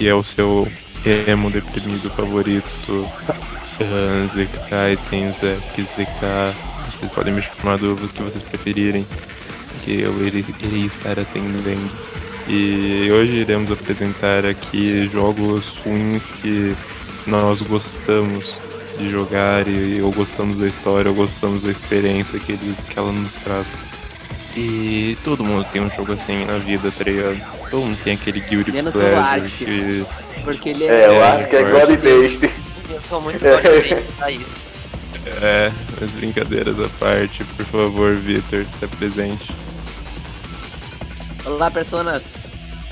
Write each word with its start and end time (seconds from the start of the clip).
Aqui 0.00 0.08
é 0.08 0.14
o 0.14 0.24
seu 0.24 0.66
emo 1.28 1.50
deprimido 1.50 2.08
favorito, 2.08 2.90
uh, 2.90 4.28
ZK, 4.28 5.10
tem 5.10 5.30
Zek, 5.30 5.82
ZK, 5.82 6.56
vocês 6.90 7.12
podem 7.12 7.34
me 7.34 7.42
chamar 7.42 7.76
do 7.76 7.94
que 8.08 8.22
vocês 8.22 8.42
preferirem, 8.42 9.06
que 9.84 10.00
eu 10.00 10.26
irei, 10.26 10.42
irei 10.62 10.86
estar 10.86 11.20
atendendo. 11.20 11.90
E 12.48 13.10
hoje 13.12 13.40
iremos 13.42 13.70
apresentar 13.70 14.46
aqui 14.46 15.06
jogos 15.12 15.66
ruins 15.84 16.24
que 16.40 16.74
nós 17.26 17.60
gostamos 17.60 18.58
de 18.96 19.10
jogar 19.10 19.68
e 19.68 20.00
ou 20.00 20.10
gostamos 20.12 20.56
da 20.56 20.66
história 20.66 21.10
ou 21.10 21.14
gostamos 21.14 21.64
da 21.64 21.72
experiência 21.72 22.40
que, 22.40 22.52
ele, 22.52 22.74
que 22.88 22.98
ela 22.98 23.12
nos 23.12 23.34
traz. 23.34 23.89
E 24.56 25.16
todo 25.22 25.44
mundo 25.44 25.64
tem 25.72 25.80
um 25.80 25.90
jogo 25.90 26.12
assim 26.12 26.44
na 26.44 26.58
vida, 26.58 26.90
tá 26.90 27.04
ligado? 27.04 27.40
Todo 27.70 27.84
mundo 27.84 27.98
tem 28.02 28.14
aquele 28.14 28.40
Guilty 28.40 28.72
Menos 28.72 28.94
Pleasure 28.94 29.16
o 29.16 29.20
Art, 29.20 29.44
que... 29.44 30.04
porque 30.42 30.70
ele 30.70 30.84
É, 30.84 31.04
é... 31.04 31.10
o 31.10 31.22
Art 31.22 31.48
que 31.48 31.56
é 31.56 31.62
God 31.62 31.88
Taste. 31.98 32.54
Eu 32.90 33.00
sou 33.08 33.20
muito 33.20 33.38
forte 33.38 33.94
pra 34.16 34.30
isso. 34.32 34.56
É, 35.40 35.70
as 36.02 36.10
brincadeiras 36.12 36.80
à 36.80 36.88
parte, 36.98 37.44
por 37.44 37.64
favor, 37.66 38.16
Vitor, 38.16 38.66
se 38.78 38.84
apresente. 38.84 39.52
Olá, 41.44 41.70
personas. 41.70 42.34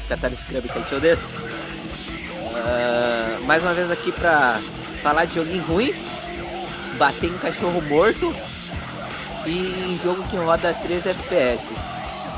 Catar 0.09 0.33
Scrub 0.34 0.69
Kaichou 0.69 1.01
desse. 1.01 1.34
Uh, 1.34 3.45
mais 3.45 3.62
uma 3.62 3.75
vez 3.75 3.91
aqui 3.91 4.12
pra 4.12 4.61
falar 5.03 5.25
de 5.25 5.34
joguinho 5.34 5.62
ruim, 5.64 5.92
bater 6.98 7.29
em 7.29 7.39
cachorro 7.39 7.83
morto 7.83 8.33
e 9.49 9.93
em 9.93 10.01
jogo 10.03 10.23
que 10.25 10.37
roda 10.37 10.75
3 10.75 11.07
FPS. 11.07 11.71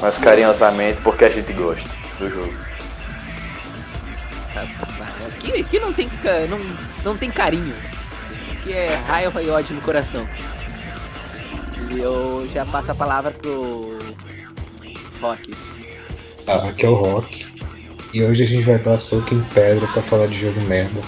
Mas 0.00 0.16
carinhosamente 0.18 1.02
porque 1.02 1.24
a 1.24 1.28
gente 1.28 1.52
gosta 1.52 1.88
do 2.18 2.30
jogo. 2.30 2.54
Aqui, 5.26 5.60
aqui 5.60 5.78
não, 5.78 5.92
tem, 5.92 6.08
não, 6.48 6.60
não 7.04 7.16
tem 7.16 7.30
carinho. 7.30 7.74
Aqui 8.52 8.72
é 8.72 8.86
raiva 9.06 9.42
e 9.42 9.50
ódio 9.50 9.74
no 9.74 9.82
coração. 9.82 10.28
E 11.90 11.98
eu 11.98 12.48
já 12.52 12.64
passo 12.66 12.92
a 12.92 12.94
palavra 12.94 13.30
pro 13.30 13.98
Rock. 15.20 15.50
Ah, 16.46 16.68
aqui 16.68 16.86
é 16.86 16.88
o 16.88 16.94
Rock. 16.94 17.46
E 18.12 18.22
hoje 18.22 18.42
a 18.42 18.46
gente 18.46 18.62
vai 18.64 18.78
dar 18.78 18.98
soco 18.98 19.34
em 19.34 19.42
pedra 19.42 19.86
pra 19.88 20.02
falar 20.02 20.26
de 20.26 20.38
jogo 20.38 20.60
merda. 20.62 21.00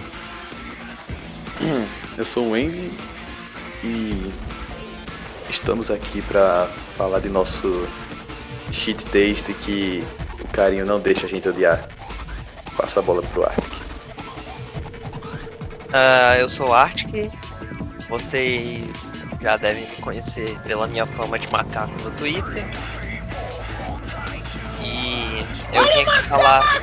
Eu 2.16 2.24
sou 2.24 2.50
o 2.50 2.56
Envy 2.56 2.90
e 3.82 4.32
estamos 5.52 5.90
aqui 5.90 6.22
pra 6.22 6.66
falar 6.96 7.20
de 7.20 7.28
nosso 7.28 7.86
cheat 8.72 9.04
taste 9.04 9.52
que 9.52 10.02
o 10.42 10.48
carinho 10.48 10.86
não 10.86 10.98
deixa 10.98 11.26
a 11.26 11.28
gente 11.28 11.46
odiar. 11.46 11.88
Passa 12.76 13.00
a 13.00 13.02
bola 13.02 13.22
pro 13.22 13.44
Arctic. 13.44 13.72
Ah, 15.92 16.36
eu 16.38 16.48
sou 16.48 16.70
o 16.70 16.72
Arctic. 16.72 17.30
Vocês 18.08 19.12
já 19.42 19.56
devem 19.58 19.86
me 19.88 19.96
conhecer 19.96 20.58
pela 20.60 20.86
minha 20.86 21.04
fama 21.04 21.38
de 21.38 21.46
macaco 21.52 21.92
no 22.02 22.10
Twitter. 22.12 22.64
E 24.82 25.46
eu 25.72 25.82
vim 25.84 26.00
aqui 26.00 26.22
falar. 26.28 26.82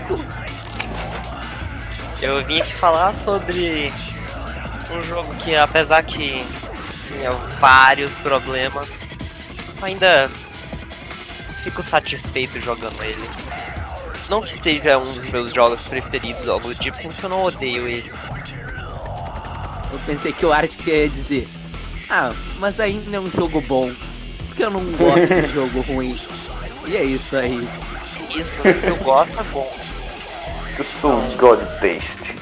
Eu 2.21 2.45
vim 2.45 2.61
aqui 2.61 2.73
falar 2.75 3.15
sobre 3.15 3.91
um 4.91 5.03
jogo 5.03 5.33
que 5.35 5.55
apesar 5.55 6.03
que 6.03 6.45
tinha 7.19 7.31
vários 7.59 8.13
problemas, 8.15 8.87
ainda 9.81 10.29
fico 11.63 11.83
satisfeito 11.83 12.59
jogando 12.61 13.01
ele. 13.03 13.29
Não 14.29 14.41
que 14.41 14.57
seja 14.61 14.97
um 14.97 15.13
dos 15.13 15.25
meus 15.25 15.53
jogos 15.53 15.83
preferidos 15.83 16.47
algo 16.47 16.69
do 16.69 16.75
tipo, 16.75 16.97
sinto 16.97 17.17
que 17.17 17.23
eu 17.23 17.29
não 17.29 17.43
odeio 17.43 17.87
ele. 17.87 18.11
Eu 19.91 19.99
pensei 20.05 20.31
que 20.31 20.45
o 20.45 20.53
Art 20.53 20.71
ia 20.85 21.09
dizer: 21.09 21.47
Ah, 22.09 22.31
mas 22.59 22.79
ainda 22.79 23.17
é 23.17 23.19
um 23.19 23.29
jogo 23.29 23.59
bom. 23.61 23.91
Porque 24.47 24.63
eu 24.63 24.69
não 24.69 24.85
gosto 24.91 25.27
de 25.27 25.47
jogo 25.51 25.81
ruim. 25.81 26.17
E 26.87 26.95
é 26.95 27.03
isso 27.03 27.35
aí. 27.35 27.67
Isso, 28.33 28.61
se 28.79 28.87
eu 28.87 28.95
gosto 28.97 29.37
é 29.39 29.43
bom. 29.43 29.75
Eu 30.77 30.83
sou 30.83 31.19
o 31.19 31.37
God 31.37 31.59
Taste. 31.81 32.35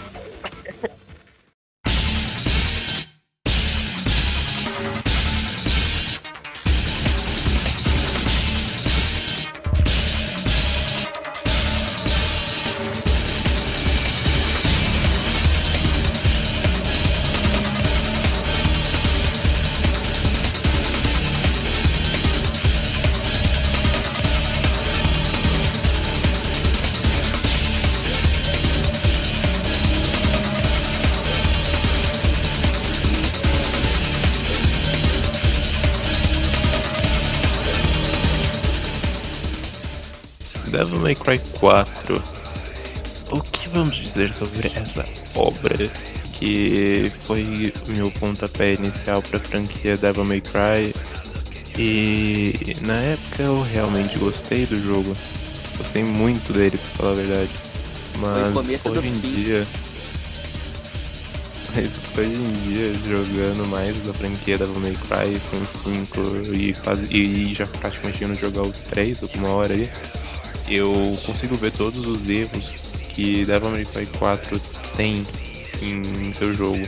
May 41.07 41.15
Cry 41.15 41.39
4. 41.39 42.21
O 43.31 43.39
que 43.39 43.69
vamos 43.69 43.95
dizer 43.95 44.33
sobre 44.33 44.69
essa 44.75 45.05
obra 45.35 45.89
que 46.33 47.09
foi 47.21 47.73
meu 47.87 48.11
pontapé 48.11 48.73
inicial 48.73 49.21
para 49.21 49.37
a 49.37 49.39
franquia 49.39 49.95
Devil 49.95 50.25
May 50.25 50.41
Cry? 50.41 50.93
E 51.77 52.75
na 52.81 52.97
época 52.97 53.43
eu 53.43 53.61
realmente 53.61 54.19
gostei 54.19 54.65
do 54.65 54.83
jogo. 54.83 55.15
Gostei 55.77 56.03
muito 56.03 56.51
dele, 56.51 56.77
pra 56.77 56.89
falar 56.97 57.11
a 57.11 57.15
verdade. 57.15 57.51
Mas 58.17 58.85
hoje 58.85 59.07
em 59.07 59.19
dia. 59.21 59.65
Mas 61.73 61.89
hoje 62.17 62.33
em 62.33 62.51
dia, 62.63 62.93
jogando 63.07 63.65
mais 63.65 63.95
da 64.03 64.13
franquia 64.13 64.57
Devil 64.57 64.81
May 64.81 64.97
Cry 65.07 65.39
com 65.51 65.65
5 65.89 66.53
e, 66.53 66.73
faz, 66.73 66.99
e 67.09 67.53
já 67.53 67.65
praticamente 67.65 68.25
indo 68.25 68.35
jogar 68.35 68.63
os 68.63 68.75
3 68.89 69.23
alguma 69.23 69.47
hora 69.49 69.73
aí, 69.73 69.89
eu 70.67 71.17
consigo 71.25 71.55
ver 71.55 71.71
todos 71.71 72.05
os 72.05 72.27
erros 72.27 72.65
que 73.13 73.45
Devil 73.45 73.69
May 73.71 73.85
Cry 73.85 74.05
4 74.05 74.59
tem 74.95 75.25
em 75.81 76.33
seu 76.33 76.53
jogo. 76.53 76.87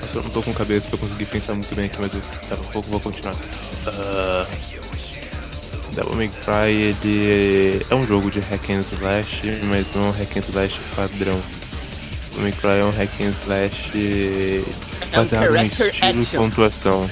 Nossa, 0.00 0.18
eu 0.18 0.22
não 0.22 0.30
tô 0.30 0.42
com 0.42 0.52
cabeça 0.52 0.88
pra 0.88 0.98
conseguir 0.98 1.26
pensar 1.26 1.54
muito 1.54 1.74
bem 1.74 1.86
aqui, 1.86 1.96
mas 2.00 2.12
daqui 2.12 2.52
a 2.52 2.56
pouco 2.72 2.88
vou 2.88 3.00
continuar. 3.00 3.36
Ah, 3.86 4.46
Devil 5.92 6.14
May 6.14 6.28
Cry 6.28 6.72
ele 6.72 7.86
é 7.88 7.94
um 7.94 8.06
jogo 8.06 8.30
de 8.30 8.40
hack 8.40 8.70
and 8.70 8.84
slash, 8.92 9.40
mas 9.64 9.86
não 9.94 10.04
é 10.04 10.08
um 10.08 10.10
hack 10.10 10.36
and 10.36 10.42
slash 10.48 10.78
padrão. 10.94 11.40
Devil 12.30 12.42
May 12.42 12.52
Cry 12.52 12.80
é 12.80 12.84
um 12.84 12.90
hack 12.90 13.20
and 13.20 13.32
slash 13.44 13.90
baseado 15.14 15.46
no 15.46 15.52
character 15.52 15.88
estilo 15.88 16.18
e 16.18 16.20
action. 16.20 16.42
pontuação. 16.42 17.10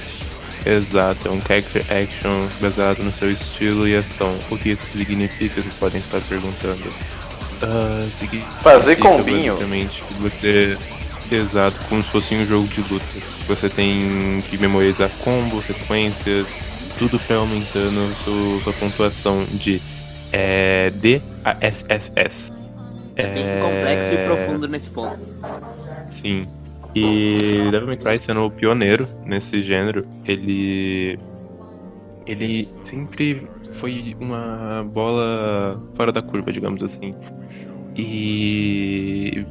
Exato, 0.65 1.27
é 1.27 1.31
um 1.31 1.39
character 1.41 1.85
action 1.91 2.47
baseado 2.59 3.03
no 3.03 3.11
seu 3.11 3.31
estilo 3.31 3.87
e 3.87 3.95
ação. 3.95 4.35
O 4.49 4.57
que 4.57 4.69
isso 4.69 4.83
significa, 4.91 5.61
vocês 5.61 5.73
podem 5.75 6.01
estar 6.01 6.19
perguntando. 6.21 6.91
Ah, 7.61 8.07
significa 8.17 8.51
Fazer 8.61 8.95
combinho. 8.95 9.53
Basicamente, 9.53 10.03
que 10.03 10.13
você. 10.15 10.77
Exato, 11.31 11.77
como 11.89 12.03
se 12.03 12.09
fosse 12.09 12.35
um 12.35 12.45
jogo 12.45 12.67
de 12.67 12.81
luta. 12.81 13.05
Você 13.47 13.69
tem 13.69 14.43
que 14.49 14.57
memorizar 14.57 15.09
combos, 15.23 15.65
sequências, 15.65 16.47
tudo 16.97 17.19
pra 17.19 17.37
aumentando 17.37 18.15
sua, 18.23 18.63
sua 18.63 18.73
pontuação 18.73 19.45
de 19.53 19.81
é, 20.31 20.91
D 20.95 21.21
a 21.43 21.57
SSS. 21.61 22.51
É 23.15 23.27
bem 23.27 23.59
complexo 23.59 24.13
e 24.13 24.17
profundo 24.25 24.67
nesse 24.67 24.89
ponto. 24.89 25.17
Sim. 26.11 26.47
E 26.95 27.69
Devil 27.71 27.87
May 27.87 27.97
Cry 27.97 28.19
sendo 28.19 28.41
o 28.45 28.51
pioneiro 28.51 29.05
nesse 29.25 29.61
gênero, 29.61 30.05
ele. 30.25 31.19
Ele 32.25 32.67
sempre 32.83 33.47
foi 33.73 34.15
uma 34.19 34.83
bola 34.91 35.79
fora 35.95 36.11
da 36.11 36.21
curva, 36.21 36.51
digamos 36.51 36.81
assim. 36.81 37.13
E. 37.95 39.45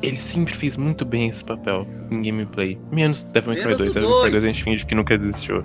Ele 0.00 0.16
sempre 0.16 0.54
fez 0.54 0.76
muito 0.76 1.04
bem 1.04 1.28
esse 1.28 1.42
papel 1.44 1.86
em 2.10 2.22
gameplay. 2.22 2.78
Menos 2.92 3.22
Devil 3.24 3.52
May 3.54 3.62
Cry 3.62 3.66
Menos 3.76 3.78
2. 3.78 3.90
o 3.90 3.94
Devil 3.94 4.08
May 4.10 4.20
Cry 4.20 4.30
dois. 4.30 4.32
2 4.32 4.44
a 4.44 4.46
gente 4.46 4.64
finge 4.64 4.86
que 4.86 4.94
nunca 4.94 5.14
existiu. 5.14 5.64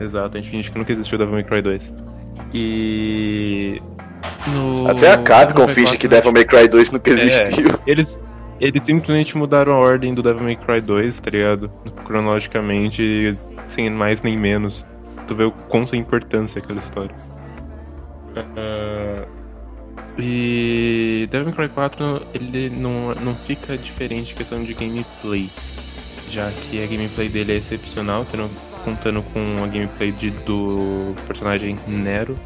Exato, 0.00 0.36
a 0.36 0.40
gente 0.40 0.50
finge 0.50 0.70
que 0.72 0.78
nunca 0.78 0.92
existiu 0.92 1.18
Devil 1.18 1.34
May 1.34 1.44
Cry 1.44 1.62
2. 1.62 1.92
E. 2.52 3.80
No... 4.54 4.88
Até 4.88 5.12
a 5.12 5.18
Capcom 5.18 5.68
finge 5.68 5.96
que 5.98 6.08
Devil 6.08 6.32
May 6.32 6.44
Cry 6.44 6.66
2 6.68 6.90
nunca 6.92 7.10
É. 7.10 7.12
existiu. 7.12 7.68
Eles, 7.86 8.18
eles 8.60 8.84
simplesmente 8.84 9.36
mudaram 9.36 9.72
a 9.72 9.78
ordem 9.78 10.14
do 10.14 10.22
Devil 10.22 10.42
May 10.42 10.56
Cry 10.56 10.80
2, 10.80 11.20
tá 11.20 11.30
ligado? 11.30 11.68
Cronologicamente, 12.04 13.36
sem 13.68 13.90
mais 13.90 14.22
nem 14.22 14.36
menos. 14.36 14.84
Tu 15.26 15.34
vê 15.34 15.44
o 15.44 15.50
quão 15.50 15.86
sem 15.86 16.00
importância 16.00 16.58
é 16.58 16.62
aquela 16.62 16.80
história. 16.80 17.14
Ah, 18.36 19.26
e 20.18 21.28
Devil 21.30 21.46
May 21.46 21.54
Cry 21.54 21.68
4 21.68 22.22
ele 22.34 22.70
não, 22.70 23.14
não 23.16 23.34
fica 23.34 23.76
diferente 23.76 24.32
em 24.32 24.36
questão 24.36 24.62
de 24.62 24.72
gameplay, 24.74 25.50
já 26.30 26.50
que 26.50 26.82
a 26.82 26.86
gameplay 26.86 27.28
dele 27.28 27.52
é 27.52 27.56
excepcional, 27.56 28.24
tendo, 28.30 28.48
contando 28.84 29.22
com 29.22 29.64
a 29.64 29.66
gameplay 29.66 30.12
de, 30.12 30.30
do 30.30 31.14
personagem 31.26 31.78
Nero 31.88 32.36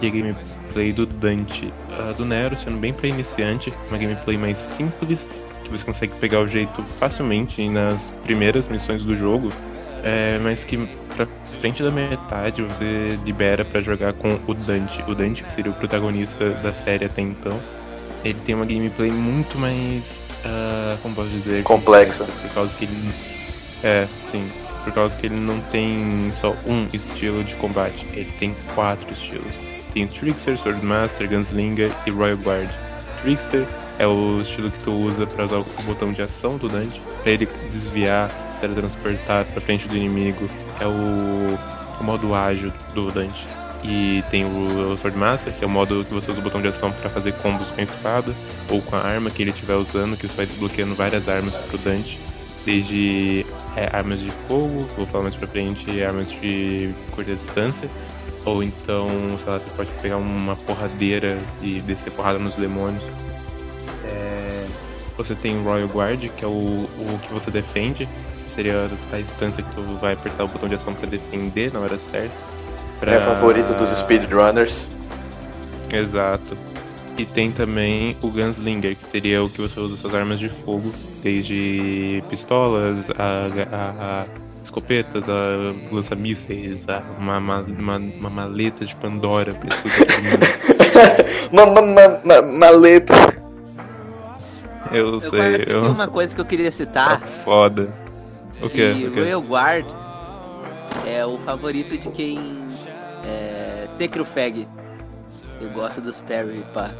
e 0.00 0.06
a 0.06 0.10
gameplay 0.10 0.92
do 0.92 1.04
Dante. 1.04 1.72
A 1.90 2.12
do 2.12 2.24
Nero 2.24 2.56
sendo 2.58 2.78
bem 2.78 2.94
para 2.94 3.08
iniciante, 3.08 3.72
uma 3.88 3.98
gameplay 3.98 4.38
mais 4.38 4.56
simples, 4.56 5.20
que 5.68 5.78
você 5.78 5.84
consegue 5.84 6.14
pegar 6.16 6.40
o 6.40 6.48
jeito 6.48 6.82
facilmente 6.82 7.68
nas 7.68 8.12
primeiras 8.24 8.66
missões 8.66 9.02
do 9.02 9.16
jogo, 9.16 9.50
é, 10.02 10.38
mas 10.42 10.64
que 10.64 10.88
pra 11.14 11.26
frente 11.60 11.82
da 11.82 11.90
metade 11.90 12.62
você 12.62 13.18
libera 13.24 13.64
pra 13.64 13.80
jogar 13.80 14.12
com 14.12 14.38
o 14.46 14.54
Dante. 14.54 15.02
O 15.08 15.14
Dante, 15.14 15.42
que 15.42 15.52
seria 15.52 15.70
o 15.70 15.74
protagonista 15.74 16.50
da 16.50 16.72
série 16.72 17.04
até 17.04 17.22
então, 17.22 17.60
ele 18.24 18.38
tem 18.44 18.54
uma 18.54 18.64
gameplay 18.64 19.10
muito 19.10 19.58
mais. 19.58 20.02
ah, 20.44 20.96
como 21.02 21.14
posso 21.14 21.28
dizer? 21.28 21.62
Complexa. 21.62 22.24
Por 22.24 22.50
causa 22.50 22.72
que 22.78 22.84
ele. 22.84 22.96
É, 23.82 24.06
sim. 24.30 24.48
Por 24.84 24.92
causa 24.92 25.16
que 25.16 25.26
ele 25.26 25.36
não 25.36 25.60
tem 25.60 26.32
só 26.40 26.56
um 26.66 26.86
estilo 26.92 27.44
de 27.44 27.54
combate, 27.56 28.06
ele 28.12 28.32
tem 28.38 28.56
quatro 28.74 29.12
estilos. 29.12 29.52
Tem 29.92 30.06
Trickster, 30.06 30.56
Swordmaster, 30.56 31.28
Gunslinger 31.28 31.90
e 32.06 32.10
Royal 32.10 32.38
Guard. 32.38 32.70
Trickster 33.22 33.66
é 33.98 34.06
o 34.06 34.40
estilo 34.40 34.70
que 34.70 34.78
tu 34.80 34.92
usa 34.92 35.26
pra 35.26 35.44
usar 35.44 35.58
o 35.58 35.82
botão 35.82 36.12
de 36.12 36.22
ação 36.22 36.56
do 36.56 36.68
Dante, 36.68 37.02
pra 37.22 37.32
ele 37.32 37.48
desviar, 37.72 38.30
teletransportar 38.60 39.44
pra 39.46 39.60
frente 39.60 39.88
do 39.88 39.96
inimigo. 39.96 40.48
É 40.80 40.86
o, 40.86 41.58
o 42.00 42.04
modo 42.04 42.34
ágil 42.34 42.72
do 42.94 43.10
Dante. 43.10 43.46
E 43.82 44.22
tem 44.30 44.44
o, 44.44 44.92
o 44.92 44.98
Swordmaster, 44.98 45.52
que 45.52 45.64
é 45.64 45.66
o 45.66 45.70
modo 45.70 46.04
que 46.04 46.14
você 46.14 46.30
usa 46.30 46.40
o 46.40 46.42
botão 46.42 46.62
de 46.62 46.68
ação 46.68 46.92
pra 46.92 47.10
fazer 47.10 47.32
combos 47.34 47.68
com 47.68 47.80
a 47.80 47.84
espada 47.84 48.34
ou 48.68 48.80
com 48.82 48.96
a 48.96 49.00
arma 49.00 49.30
que 49.30 49.42
ele 49.42 49.50
estiver 49.50 49.74
usando, 49.74 50.16
que 50.16 50.26
você 50.26 50.34
vai 50.34 50.46
desbloqueando 50.46 50.94
várias 50.94 51.28
armas 51.28 51.54
pro 51.54 51.78
Dante. 51.78 52.18
Desde 52.64 53.46
é, 53.76 53.88
armas 53.92 54.20
de 54.20 54.30
fogo, 54.46 54.88
vou 54.96 55.06
falar 55.06 55.24
mais 55.24 55.34
pra 55.34 55.48
frente, 55.48 56.02
armas 56.02 56.30
de 56.30 56.90
curta 57.12 57.34
distância. 57.34 57.88
Ou 58.44 58.62
então, 58.62 59.08
sei 59.42 59.52
lá, 59.52 59.58
você 59.58 59.76
pode 59.76 59.90
pegar 60.00 60.16
uma 60.16 60.56
porradeira 60.56 61.38
e 61.62 61.80
descer 61.80 62.12
porrada 62.12 62.38
nos 62.38 62.54
demônios. 62.54 63.02
Você 65.18 65.34
tem 65.34 65.58
o 65.58 65.62
Royal 65.64 65.88
Guard, 65.88 66.20
que 66.36 66.44
é 66.44 66.48
o, 66.48 66.50
o 66.50 67.20
que 67.26 67.34
você 67.34 67.50
defende. 67.50 68.08
Seria 68.54 68.88
a 69.12 69.16
distância 69.18 69.62
que 69.62 69.74
tu 69.74 69.82
vai 70.00 70.14
apertar 70.14 70.44
o 70.44 70.48
botão 70.48 70.68
de 70.68 70.74
ação 70.76 70.94
pra 70.94 71.06
defender 71.08 71.72
na 71.72 71.80
hora 71.80 71.98
certa. 71.98 72.30
Pra- 73.00 73.12
É 73.12 73.20
favorito 73.20 73.72
dos 73.74 73.90
speedrunners. 73.98 74.88
Exato. 75.92 76.56
E 77.16 77.24
tem 77.24 77.50
também 77.50 78.16
o 78.22 78.28
Gunslinger, 78.30 78.96
que 78.96 79.06
seria 79.06 79.42
o 79.42 79.50
que 79.50 79.60
você 79.60 79.78
usa 79.80 79.96
suas 79.96 80.14
armas 80.14 80.38
de 80.38 80.48
fogo, 80.48 80.90
desde 81.22 82.22
pistolas, 82.30 82.96
a, 83.18 83.42
a- 83.76 84.22
a 84.22 84.24
escopetas, 84.62 85.28
a 85.28 85.74
lança-mísseis, 85.90 86.88
a 86.88 87.02
uma, 87.18 87.38
uma, 87.38 87.58
uma, 87.60 87.96
uma 87.96 88.30
maleta 88.30 88.84
de 88.84 88.94
Pandora 88.96 89.52
pra 89.52 89.68
explodir 89.68 90.06
todo 90.06 90.22
mundo. 90.22 90.48
Ma- 91.52 91.64
ma- 91.66 91.80
ma- 91.82 92.20
ma- 92.24 92.42
maleta. 92.58 93.14
Eu 94.92 95.14
Eu 95.14 95.20
sei, 95.20 95.30
quase 95.30 95.52
esqueci 95.60 95.84
eu... 95.84 95.90
uma 95.92 96.08
coisa 96.08 96.34
que 96.34 96.40
eu 96.40 96.44
queria 96.44 96.66
tá 96.66 96.70
citar. 96.72 97.20
foda. 97.44 97.92
O 98.60 98.68
que? 98.68 98.80
E 98.92 99.06
O 99.06 99.12
quê? 99.12 99.20
Royal 99.20 99.40
Guard 99.42 99.86
é 101.06 101.24
o 101.24 101.38
favorito 101.38 101.96
de 101.96 102.10
quem 102.10 102.38
é 103.24 103.86
Secrofag. 103.88 104.66
Eu 105.60 105.70
gosto 105.70 106.00
dos 106.00 106.20
parry, 106.20 106.64
pá. 106.72 106.90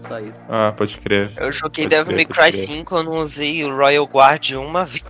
Só 0.00 0.18
isso. 0.20 0.40
Ah, 0.48 0.72
pode 0.76 0.98
crer. 0.98 1.30
Eu 1.36 1.50
joguei 1.50 1.84
Pode 1.84 1.96
Devil 1.96 2.14
May 2.14 2.24
Cry 2.26 2.50
crer. 2.50 2.52
5, 2.52 2.94
eu 2.96 3.02
não 3.02 3.12
usei 3.18 3.64
o 3.64 3.74
Royal 3.74 4.04
Guard 4.06 4.50
uma 4.52 4.84
vez. 4.84 5.04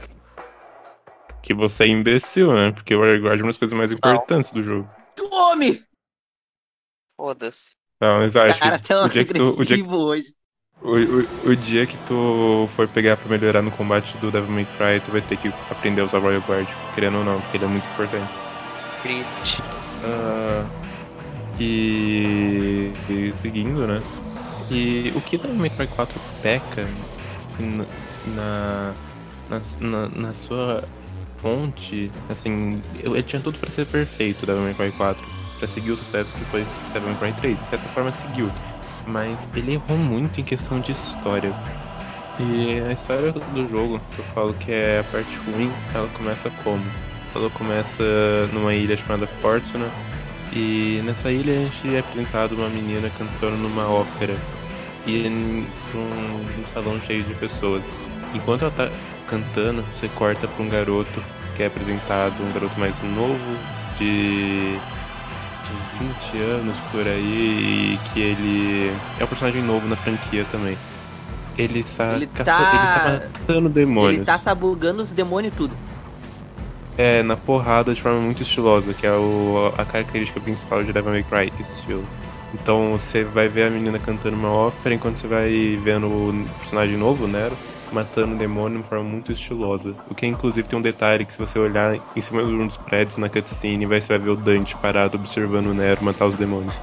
Que 1.43 1.52
você 1.52 1.84
é 1.84 1.88
imbecil, 1.88 2.52
né? 2.55 2.72
Porque 2.72 2.94
o 2.94 3.00
Warrior 3.00 3.20
Guard 3.22 3.40
é 3.40 3.43
uma 3.43 3.50
das 3.50 3.58
coisas 3.58 3.76
mais 3.76 3.90
importantes 3.93 4.50
do 4.52 4.62
jogo. 4.62 4.88
Tome! 5.16 5.82
Foda-se. 7.16 7.72
Não, 8.00 8.19
Os 8.20 8.25
exato. 8.34 8.58
caras 8.58 8.81
tão 8.82 9.05
o 9.05 9.08
dia 9.08 9.25
que 9.25 9.34
tu- 9.34 9.43
o 9.43 9.46
dia- 9.46 9.62
agressivos 9.76 9.99
hoje. 9.99 10.34
O, 10.84 10.90
o, 10.90 11.50
o 11.52 11.56
dia 11.56 11.86
que 11.86 11.96
tu 12.06 12.69
for 12.76 12.86
pegar 12.86 13.16
pra 13.16 13.26
melhorar 13.28 13.62
no 13.62 13.70
combate 13.70 14.16
do 14.19 14.31
Devil 14.31 14.50
May 14.50 14.66
Cry, 14.76 15.00
tu 15.04 15.10
vai 15.12 15.22
ter 15.22 15.38
que 15.38 15.48
aprender 15.70 16.02
a 16.02 16.04
usar 16.04 16.19
o 16.19 16.20
Royal 16.20 16.42
Guard, 16.42 16.69
querendo 16.94 17.19
ou 17.19 17.25
não, 17.25 17.40
porque 17.40 17.56
ele 17.56 17.64
é 17.64 17.69
muito 17.69 17.84
importante. 17.94 18.31
Triste. 19.02 19.62
Ah, 20.04 20.64
e, 21.58 22.92
e 23.08 23.32
seguindo, 23.34 23.86
né? 23.86 24.02
E 24.70 25.10
o 25.14 25.20
que 25.22 25.38
Devil 25.38 25.56
May 25.56 25.70
Cry 25.70 25.86
4 25.86 26.20
peca 26.42 26.87
na, 27.58 27.84
na, 28.26 29.60
na, 29.80 30.08
na- 30.08 30.34
sua 30.34 30.84
fonte, 31.38 32.10
assim, 32.28 32.82
ele 33.02 33.22
tinha 33.22 33.40
tudo 33.40 33.58
pra 33.58 33.70
ser 33.70 33.87
perfeito, 33.87 34.44
Devil 34.44 34.62
May 34.62 34.75
Cry 34.75 34.92
4, 34.92 35.22
pra 35.58 35.69
seguir 35.69 35.92
o 35.92 35.96
sucesso 35.96 36.30
que 36.32 36.44
foi 36.46 36.66
Devil 36.92 37.08
May 37.08 37.32
Cry 37.32 37.32
3, 37.40 37.60
de 37.60 37.66
certa 37.69 37.88
forma 37.90 38.12
seguiu, 38.12 38.50
mas 39.06 39.46
ele 39.54 39.74
errou 39.74 39.96
muito 39.96 40.40
em 40.40 40.44
questão 40.44 40.80
de 40.80 40.92
história. 40.92 41.54
E 42.38 42.80
a 42.88 42.92
história 42.92 43.32
do 43.32 43.68
jogo, 43.68 44.00
que 44.14 44.18
eu 44.18 44.24
falo 44.26 44.54
que 44.54 44.72
é 44.72 45.00
a 45.00 45.04
parte 45.04 45.36
ruim, 45.46 45.70
ela 45.94 46.08
começa 46.08 46.50
como? 46.62 46.84
Ela 47.34 47.50
começa 47.50 48.02
numa 48.52 48.74
ilha 48.74 48.96
chamada 48.96 49.26
Fortuna, 49.26 49.88
e 50.52 51.00
nessa 51.04 51.30
ilha 51.30 51.52
a 51.52 51.56
gente 51.56 51.94
é 51.94 51.99
apresentado 51.99 52.52
uma 52.54 52.68
menina 52.68 53.11
cantando 53.18 53.56
numa 53.56 53.88
ópera 53.88 54.37
e 55.06 55.26
em 55.26 55.66
um, 55.94 56.62
um 56.62 56.66
salão 56.73 57.00
cheio 57.00 57.25
de 57.25 57.34
pessoas. 57.34 57.84
Enquanto 58.32 58.62
ela 58.62 58.70
tá 58.70 58.90
cantando, 59.28 59.82
você 59.92 60.08
corta 60.08 60.46
pra 60.49 60.64
um 60.64 60.68
garoto 60.68 61.23
que 61.56 61.62
é 61.62 61.66
apresentado, 61.66 62.34
um 62.42 62.52
garoto 62.52 62.78
mais 62.78 62.94
novo, 63.02 63.58
de 63.99 64.76
20 66.33 66.42
anos 66.42 66.76
por 66.90 67.06
aí, 67.06 67.94
e 67.94 67.99
que 68.12 68.21
ele 68.21 68.92
é 69.18 69.25
um 69.25 69.26
personagem 69.26 69.62
novo 69.62 69.87
na 69.88 69.97
franquia 69.97 70.44
também. 70.50 70.76
Ele 71.56 71.78
está, 71.80 72.14
Ele 72.14 72.26
caça- 72.26 72.50
tá- 72.52 73.11
ele 73.11 73.18
está 73.18 73.28
matando 73.47 73.68
demônios. 73.68 74.16
Ele 74.16 74.25
tá 74.25 74.37
sabugando 74.38 75.02
os 75.02 75.12
demônios 75.12 75.54
tudo. 75.56 75.75
É, 76.99 77.23
na 77.23 77.37
porrada 77.37 77.92
de 77.94 78.00
forma 78.02 78.21
muito 78.21 78.42
estilosa, 78.42 78.92
que 78.94 79.06
é 79.06 79.12
o, 79.12 79.73
a 79.76 79.85
característica 79.85 80.40
principal 80.40 80.83
de 80.85 80.92
Devil 80.92 81.11
May 81.12 81.23
Cry, 81.25 81.52
esse 81.61 81.73
estilo. 81.73 82.04
Então 82.52 82.92
você 82.92 83.25
vai 83.25 83.49
ver 83.49 83.66
a 83.66 83.71
menina 83.71 83.99
cantando 83.99 84.37
uma 84.37 84.49
ópera, 84.50 84.94
enquanto 84.94 85.18
você 85.18 85.26
vai 85.26 85.78
vendo 85.83 86.06
o 86.06 86.47
personagem 86.61 86.97
novo, 86.97 87.26
Nero, 87.26 87.56
matando 87.94 88.34
o 88.34 88.38
demônio 88.38 88.82
de 88.82 88.88
forma 88.88 89.04
muito 89.04 89.32
estilosa. 89.32 89.94
O 90.10 90.14
que 90.14 90.26
inclusive 90.26 90.66
tem 90.66 90.78
um 90.78 90.82
detalhe 90.82 91.24
que 91.24 91.32
se 91.32 91.38
você 91.38 91.58
olhar 91.58 91.96
em 92.16 92.20
cima 92.20 92.42
de 92.42 92.50
um 92.50 92.66
dos 92.66 92.76
prédios 92.76 93.16
na 93.16 93.28
cutscene, 93.28 93.86
você 93.86 94.08
vai 94.08 94.18
ver 94.18 94.30
o 94.30 94.36
Dante 94.36 94.76
parado 94.76 95.16
observando 95.16 95.66
o 95.66 95.74
Nero 95.74 96.04
matar 96.04 96.26
os 96.26 96.34
demônios. 96.34 96.74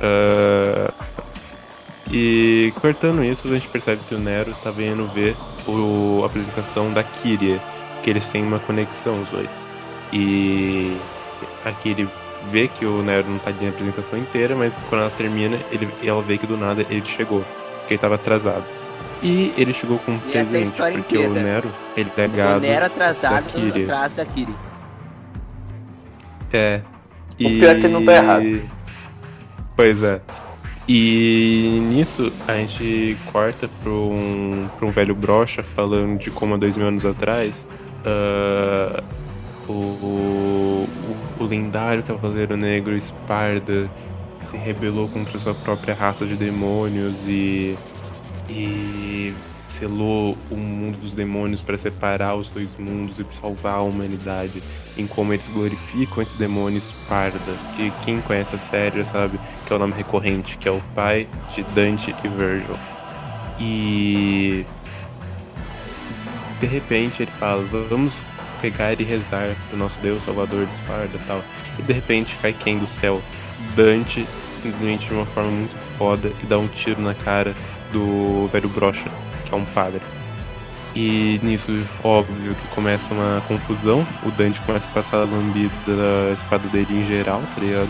Ah, 0.00 0.92
e 2.10 2.72
cortando 2.80 3.24
isso, 3.24 3.48
a 3.48 3.52
gente 3.52 3.68
percebe 3.68 4.00
que 4.08 4.14
o 4.14 4.18
Nero 4.18 4.54
tá 4.62 4.70
vendo 4.70 5.06
ver 5.12 5.34
o, 5.66 6.20
a 6.22 6.26
apresentação 6.26 6.92
da 6.92 7.02
Kyria, 7.02 7.60
que 8.02 8.10
eles 8.10 8.28
têm 8.28 8.44
uma 8.44 8.58
conexão, 8.60 9.22
os 9.22 9.28
dois. 9.30 9.50
E 10.12 10.96
aqui 11.64 11.90
ele 11.90 12.08
vê 12.50 12.68
que 12.68 12.84
o 12.84 13.02
Nero 13.02 13.28
não 13.28 13.38
tá 13.38 13.50
ali 13.50 13.64
na 13.64 13.70
apresentação 13.70 14.18
inteira, 14.18 14.54
mas 14.54 14.82
quando 14.88 15.02
ela 15.02 15.10
termina, 15.10 15.58
ele, 15.72 15.88
ela 16.02 16.22
vê 16.22 16.36
que 16.38 16.46
do 16.46 16.56
nada 16.56 16.86
ele 16.90 17.04
chegou, 17.06 17.42
porque 17.80 17.94
ele 17.94 18.00
tava 18.00 18.16
atrasado. 18.16 18.64
E 19.22 19.52
ele 19.56 19.72
chegou 19.72 19.98
com 20.00 20.12
um 20.12 20.20
E 20.26 20.30
essa 20.30 20.36
é 20.36 20.40
a 20.40 20.42
presente, 20.42 20.64
história 20.66 20.98
porque 20.98 21.16
o 21.16 21.20
inteira. 21.22 21.42
Nero, 21.42 21.72
ele 21.96 22.10
é 22.16 22.28
gado. 22.28 22.58
o 22.58 22.60
Nero 22.60 22.86
atrasado 22.86 23.44
atrás 23.82 24.12
da 24.12 24.24
Kiri. 24.24 24.54
É. 26.52 26.80
O 27.32 27.36
pior 27.36 27.70
é 27.70 27.80
que 27.80 27.86
ele 27.86 27.92
não 27.92 28.04
tá 28.04 28.12
errado. 28.12 28.62
Pois 29.76 30.02
é. 30.02 30.20
E 30.86 31.80
nisso 31.90 32.32
a 32.46 32.54
gente 32.56 33.16
corta 33.32 33.68
pra 33.82 33.90
um, 33.90 34.68
pra 34.78 34.86
um 34.86 34.90
velho 34.90 35.14
brocha 35.14 35.62
falando 35.62 36.18
de 36.18 36.30
como 36.30 36.54
há 36.54 36.56
dois 36.58 36.76
mil 36.76 36.86
anos 36.86 37.06
atrás 37.06 37.66
ah, 38.04 39.02
o, 39.66 39.72
o, 39.72 40.88
o 41.40 41.44
lendário 41.44 42.02
Cavaleiro 42.02 42.56
Negro 42.56 42.94
Esparda 42.94 43.90
se 44.44 44.56
rebelou 44.58 45.08
contra 45.08 45.38
sua 45.38 45.54
própria 45.54 45.94
raça 45.94 46.26
de 46.26 46.36
demônios 46.36 47.16
e, 47.26 47.76
e 48.48 49.34
selou 49.68 50.36
o 50.50 50.56
mundo 50.56 50.98
dos 50.98 51.12
demônios 51.12 51.60
para 51.60 51.76
separar 51.76 52.36
os 52.36 52.48
dois 52.48 52.68
mundos 52.78 53.18
e 53.18 53.26
salvar 53.40 53.76
a 53.76 53.82
humanidade 53.82 54.62
em 54.96 55.06
como 55.06 55.32
eles 55.32 55.48
glorificam 55.48 56.22
esse 56.22 56.36
demônio 56.36 56.78
Esparda, 56.78 57.38
que 57.74 57.92
quem 58.04 58.20
conhece 58.20 58.54
a 58.54 58.58
série 58.58 59.04
sabe 59.04 59.38
que 59.66 59.72
é 59.72 59.76
o 59.76 59.78
nome 59.78 59.94
recorrente, 59.94 60.56
que 60.56 60.68
é 60.68 60.70
o 60.70 60.80
pai 60.94 61.26
de 61.52 61.62
Dante 61.62 62.14
e 62.22 62.28
Virgil. 62.28 62.76
E 63.58 64.64
de 66.60 66.66
repente 66.66 67.22
ele 67.22 67.32
fala, 67.32 67.64
vamos 67.88 68.14
pegar 68.60 68.98
e 68.98 69.04
rezar 69.04 69.56
pro 69.68 69.76
nosso 69.76 69.98
Deus 70.00 70.24
Salvador 70.24 70.66
de 70.66 70.72
Esparda 70.72 71.16
e 71.16 71.26
tal. 71.26 71.44
E 71.78 71.82
de 71.82 71.92
repente 71.92 72.36
cai 72.40 72.52
quem 72.52 72.78
do 72.78 72.86
céu? 72.86 73.20
Dante 73.74 74.26
simplesmente 74.62 75.08
de 75.08 75.14
uma 75.14 75.26
forma 75.26 75.50
muito 75.50 75.76
foda 75.98 76.32
e 76.42 76.46
dá 76.46 76.58
um 76.58 76.68
tiro 76.68 77.00
na 77.02 77.14
cara 77.14 77.54
do 77.94 78.48
velho 78.52 78.68
brocha, 78.68 79.08
que 79.46 79.54
é 79.54 79.56
um 79.56 79.64
padre. 79.64 80.00
E 80.94 81.40
nisso, 81.42 81.72
óbvio 82.02 82.54
que 82.54 82.68
começa 82.74 83.12
uma 83.12 83.42
confusão. 83.48 84.06
O 84.24 84.30
Dante 84.30 84.60
começa 84.60 84.88
a 84.88 84.92
passar 84.92 85.16
a 85.18 85.24
lambida 85.24 85.72
da 85.86 86.32
espada 86.32 86.68
dele 86.68 86.86
em 86.90 87.06
geral, 87.06 87.42
tá 87.54 87.60
ligado? 87.60 87.88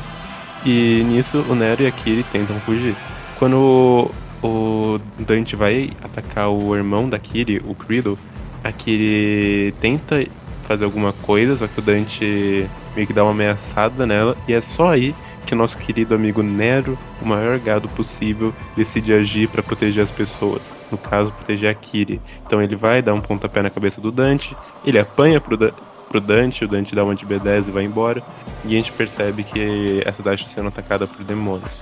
E 0.64 1.02
nisso, 1.04 1.44
o 1.48 1.54
Nero 1.54 1.82
e 1.82 1.86
a 1.86 1.90
Kiri 1.90 2.24
tentam 2.32 2.58
fugir. 2.60 2.94
Quando 3.38 4.10
o 4.42 4.98
Dante 5.18 5.56
vai 5.56 5.90
atacar 6.02 6.48
o 6.48 6.74
irmão 6.74 7.08
da 7.08 7.18
Kiri, 7.18 7.62
o 7.66 7.74
Creedle, 7.74 8.16
a 8.62 8.72
Kiri 8.72 9.74
tenta 9.80 10.24
fazer 10.66 10.84
alguma 10.84 11.12
coisa, 11.12 11.56
só 11.56 11.66
que 11.66 11.78
o 11.78 11.82
Dante 11.82 12.66
meio 12.96 13.06
que 13.06 13.12
dá 13.12 13.22
uma 13.22 13.32
ameaçada 13.32 14.06
nela, 14.06 14.34
e 14.48 14.54
é 14.54 14.60
só 14.62 14.90
aí 14.92 15.14
que 15.44 15.54
nosso 15.54 15.78
querido 15.78 16.14
amigo 16.14 16.42
Nero, 16.42 16.98
o 17.20 17.26
maior 17.26 17.58
gado 17.58 17.88
possível, 17.90 18.52
decide 18.76 19.12
agir 19.12 19.48
para 19.48 19.62
proteger 19.62 20.02
as 20.02 20.10
pessoas. 20.10 20.72
No 20.90 20.98
caso, 20.98 21.30
proteger 21.32 21.70
a 21.70 21.74
Kiri. 21.74 22.20
Então 22.46 22.62
ele 22.62 22.74
vai 22.74 23.02
dar 23.02 23.14
um 23.14 23.20
pontapé 23.20 23.62
na 23.62 23.70
cabeça 23.70 24.00
do 24.00 24.10
Dante, 24.10 24.56
ele 24.84 24.98
apanha 24.98 25.40
pro, 25.40 25.56
da 25.56 25.72
pro 26.08 26.20
Dante, 26.20 26.64
o 26.64 26.68
Dante 26.68 26.94
dá 26.94 27.02
uma 27.02 27.14
de 27.14 27.26
B10 27.26 27.66
e 27.66 27.70
vai 27.72 27.82
embora, 27.82 28.22
e 28.64 28.68
a 28.68 28.76
gente 28.76 28.92
percebe 28.92 29.42
que 29.42 30.00
essa 30.04 30.18
cidade 30.18 30.42
está 30.42 30.54
sendo 30.54 30.68
atacada 30.68 31.08
por 31.08 31.24
demônios. 31.24 31.72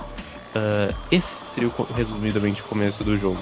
Uh, 0.55 0.93
esse 1.11 1.37
seria 1.53 1.69
o, 1.69 1.87
resumidamente 1.95 2.61
o 2.61 2.65
começo 2.65 3.03
do 3.03 3.15
jogo. 3.15 3.37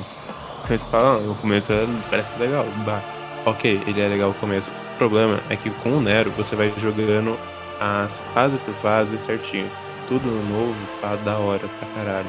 Mas 0.70 0.84
fala, 0.84 1.18
o 1.18 1.36
começo 1.36 1.72
é, 1.72 1.88
parece 2.10 2.38
legal, 2.38 2.66
bah. 2.86 3.02
ok, 3.46 3.82
ele 3.88 4.02
é 4.02 4.08
legal 4.10 4.32
o 4.32 4.34
começo. 4.34 4.70
O 4.70 4.98
problema 4.98 5.40
é 5.50 5.56
que 5.56 5.70
com 5.70 5.92
o 5.94 6.02
Nero 6.02 6.30
você 6.32 6.58
vai 6.58 6.74
jogando 6.78 7.40
as 7.80 8.18
fase 8.34 8.58
por 8.58 8.74
fase 8.76 9.18
certinho 9.20 9.72
tudo 10.12 10.30
novo, 10.50 10.76
pá, 11.00 11.16
da 11.16 11.38
hora 11.38 11.70
pra 11.80 11.88
caralho. 11.96 12.28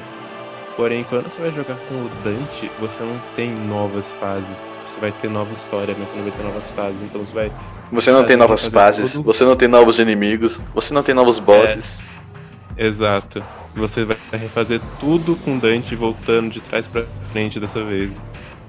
Porém, 0.77 1.03
quando 1.03 1.25
você 1.25 1.41
vai 1.41 1.51
jogar 1.51 1.77
com 1.89 1.97
o 1.97 2.11
Dante, 2.23 2.71
você 2.79 3.03
não 3.03 3.21
tem 3.35 3.51
novas 3.51 4.13
fases. 4.21 4.57
Você 4.87 5.01
vai 5.01 5.11
ter 5.11 5.29
nova 5.29 5.53
história, 5.53 5.93
mas 5.99 6.09
você 6.09 6.17
não 6.17 6.23
vai 6.23 6.33
ter 6.33 6.43
novas 6.45 6.71
fases. 6.71 7.03
Então 7.03 7.21
você 7.25 7.35
vai. 7.35 7.53
Você 7.91 8.13
não 8.13 8.25
tem 8.25 8.37
novas 8.37 8.69
fases, 8.69 9.13
tudo... 9.15 9.25
você 9.25 9.45
não 9.45 9.57
tem 9.57 9.67
novos 9.67 9.99
inimigos, 9.99 10.61
você 10.73 10.95
não 10.95 11.03
tem 11.03 11.13
novos 11.13 11.41
bosses. 11.41 12.01
É, 12.77 12.87
exato. 12.87 13.43
Você 13.75 14.05
vai 14.05 14.17
refazer 14.31 14.81
tudo 15.01 15.35
com 15.45 15.59
Dante 15.59 15.97
voltando 15.97 16.53
de 16.53 16.61
trás 16.61 16.87
para 16.87 17.05
frente 17.33 17.59
dessa 17.59 17.83
vez. 17.83 18.13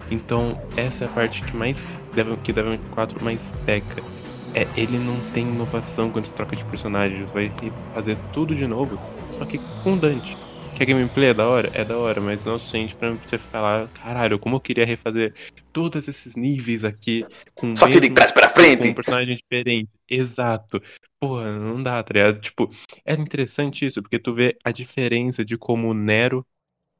Então, 0.10 0.60
essa 0.75 1.03
é 1.03 1.08
a 1.08 1.10
parte 1.10 1.43
que 1.43 1.55
mais 1.55 1.86
que 2.41 2.51
Devil 2.51 2.79
4 2.96 3.24
mais 3.24 3.53
peca 3.63 4.01
é, 4.53 4.67
ele 4.77 4.98
não 4.98 5.19
tem 5.33 5.48
inovação 5.48 6.10
quando 6.10 6.25
se 6.25 6.33
troca 6.33 6.55
de 6.55 6.63
personagem. 6.65 7.25
Você 7.25 7.33
vai 7.33 7.51
fazer 7.93 8.17
tudo 8.31 8.55
de 8.55 8.67
novo, 8.67 9.00
só 9.38 9.45
que 9.45 9.60
com 9.83 9.98
Dante. 9.98 10.38
Que 10.75 10.83
a 10.83 10.86
gameplay 10.88 11.29
é 11.29 11.33
da 11.33 11.48
hora? 11.48 11.72
É 11.74 11.83
da 11.86 11.98
hora, 11.98 12.19
mas 12.19 12.43
não 12.43 12.55
é 12.55 12.57
suficiente 12.57 12.95
pra 12.95 13.12
você 13.12 13.38
falar, 13.38 13.88
caralho, 13.89 14.39
como 14.39 14.55
eu 14.55 14.60
queria 14.60 14.86
refazer 14.86 15.33
todos 15.72 16.07
esses 16.07 16.36
níveis 16.36 16.83
aqui 16.83 17.25
com 17.53 17.75
Só 17.75 17.88
que 17.88 18.00
de 18.00 18.10
trás 18.10 18.31
pra 18.31 18.50
frente! 18.50 18.81
Com 18.81 18.88
um 18.89 18.93
personagem 18.93 19.36
diferente. 19.36 19.89
Exato. 20.10 20.81
Porra, 21.19 21.51
não 21.57 21.81
dá, 21.81 22.01
tá 22.03 22.13
ligado? 22.13 22.39
Tipo, 22.39 22.69
é 23.05 23.13
interessante 23.13 23.86
isso, 23.86 24.01
porque 24.01 24.19
tu 24.19 24.33
vê 24.33 24.57
a 24.63 24.72
diferença 24.72 25.45
de 25.45 25.57
como 25.57 25.89
o 25.89 25.93
Nero 25.93 26.45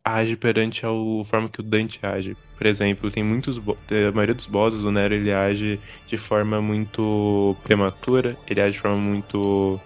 age 0.04 0.36
perante 0.36 0.86
a 0.86 0.90
forma 1.26 1.50
que 1.50 1.62
o 1.62 1.64
Dante 1.64 2.00
age. 2.06 2.36
Por 2.58 2.68
exemplo, 2.68 3.10
tem 3.10 3.24
muitos 3.24 3.58
a 3.58 4.12
maioria 4.12 4.36
dos 4.36 4.46
bosses, 4.46 4.84
o 4.84 4.92
Nero 4.92 5.14
ele 5.14 5.32
age 5.32 5.80
de 6.08 6.18
forma 6.18 6.62
muito 6.62 7.56
prematura, 7.64 8.38
ele 8.48 8.62
age 8.62 8.74
de 8.74 8.80
forma 8.80 8.98
muito 8.98 9.80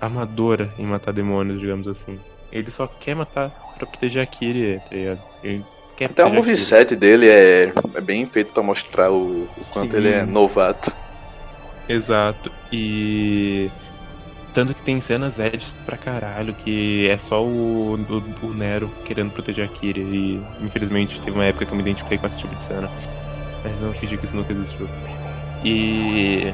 amadora 0.00 0.72
em 0.78 0.84
matar 0.84 1.12
demônios, 1.12 1.60
digamos 1.60 1.86
assim. 1.88 2.18
Ele 2.50 2.70
só 2.70 2.86
quer 2.86 3.16
matar 3.16 3.50
para 3.76 3.86
proteger 3.86 4.22
a 4.22 4.26
Kiri, 4.26 4.80
tá 4.88 4.94
ligado? 4.94 5.20
Ele 5.42 5.64
quer 5.96 6.06
Até 6.06 6.24
o 6.24 6.32
moveset 6.32 6.94
dele 6.96 7.28
é, 7.28 7.72
é 7.94 8.00
bem 8.00 8.26
feito 8.26 8.52
para 8.52 8.62
mostrar 8.62 9.10
o, 9.10 9.44
o 9.44 9.64
quanto 9.72 9.92
Sim. 9.92 9.96
ele 9.96 10.08
é 10.08 10.24
novato. 10.24 10.94
Exato. 11.88 12.50
E 12.72 13.70
tanto 14.52 14.74
que 14.74 14.82
tem 14.82 15.00
cenas 15.00 15.38
edges 15.38 15.74
pra 15.84 15.96
caralho, 15.96 16.54
que 16.54 17.08
é 17.08 17.16
só 17.18 17.42
o, 17.42 17.94
o, 17.94 18.46
o, 18.46 18.54
Nero 18.54 18.90
querendo 19.04 19.30
proteger 19.30 19.64
a 19.64 19.68
Kira. 19.68 19.98
E 19.98 20.40
infelizmente 20.60 21.20
teve 21.20 21.32
uma 21.32 21.44
época 21.44 21.66
que 21.66 21.72
eu 21.72 21.76
me 21.76 21.82
identifiquei 21.82 22.18
com 22.18 22.26
esse 22.26 22.38
tipo 22.38 22.54
de 22.54 22.62
cena. 22.62 22.90
Mas 23.64 23.80
não 23.80 23.92
fingi 23.92 24.16
que 24.16 24.24
isso 24.24 24.36
nunca 24.36 24.52
existiu. 24.52 24.88
E 25.64 26.52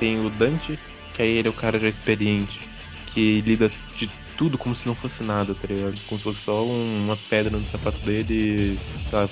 tem 0.00 0.24
o 0.24 0.30
Dante, 0.30 0.78
que 1.14 1.22
aí 1.22 1.38
ele 1.38 1.48
é 1.48 1.50
o 1.50 1.54
cara 1.54 1.78
já 1.78 1.88
experiente, 1.88 2.60
que 3.12 3.40
lida 3.42 3.70
de 3.96 4.10
tudo 4.36 4.58
como 4.58 4.74
se 4.74 4.86
não 4.86 4.94
fosse 4.94 5.22
nada, 5.22 5.54
tá 5.54 5.66
ligado? 5.68 5.98
Como 6.06 6.18
se 6.18 6.24
fosse 6.24 6.40
só 6.40 6.64
uma 6.64 7.16
pedra 7.28 7.56
no 7.56 7.64
sapato 7.66 7.98
dele, 8.00 8.78
lá, 9.12 9.28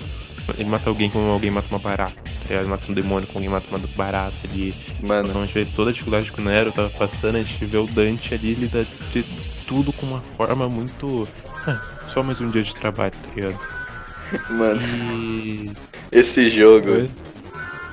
ele 0.58 0.68
mata 0.68 0.88
alguém 0.88 1.08
como 1.10 1.30
alguém 1.30 1.50
mata 1.50 1.68
uma 1.70 1.78
barata. 1.78 2.14
Tá 2.46 2.54
ele 2.54 2.68
mata 2.68 2.90
um 2.90 2.94
demônio 2.94 3.26
como 3.26 3.38
alguém 3.38 3.48
mata 3.48 3.66
uma 3.68 3.78
barata 3.96 4.36
ali. 4.44 4.74
Mano. 5.00 5.28
Então 5.28 5.42
a 5.42 5.46
gente 5.46 5.54
vê 5.54 5.64
toda 5.64 5.90
a 5.90 5.92
dificuldade 5.92 6.30
que 6.30 6.40
o 6.40 6.44
Nero 6.44 6.72
tava 6.72 6.90
passando, 6.90 7.36
a 7.36 7.42
gente 7.42 7.64
vê 7.64 7.78
o 7.78 7.86
Dante 7.86 8.34
ali, 8.34 8.52
ele 8.52 8.68
dá 8.68 8.84
de 9.12 9.24
tudo 9.66 9.92
com 9.92 10.06
uma 10.06 10.22
forma 10.36 10.68
muito. 10.68 11.28
Ah, 11.66 11.80
só 12.12 12.22
mais 12.22 12.40
um 12.40 12.48
dia 12.48 12.62
de 12.62 12.74
trabalho, 12.74 13.12
tá 13.12 13.28
ligado? 13.34 13.58
Mano. 14.50 14.80
E... 15.16 15.72
Esse 16.12 16.50
jogo. 16.50 17.08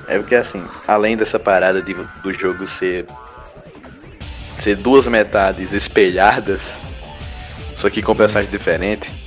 É 0.08 0.18
porque 0.18 0.34
assim, 0.34 0.62
além 0.86 1.16
dessa 1.16 1.38
parada 1.38 1.80
de, 1.80 1.94
do 1.94 2.32
jogo 2.32 2.66
ser. 2.66 3.06
ser 4.58 4.76
duas 4.76 5.06
metades 5.06 5.72
espelhadas, 5.72 6.82
só 7.76 7.88
que 7.88 8.02
com 8.02 8.14
personagens 8.14 8.50
diferentes 8.50 9.21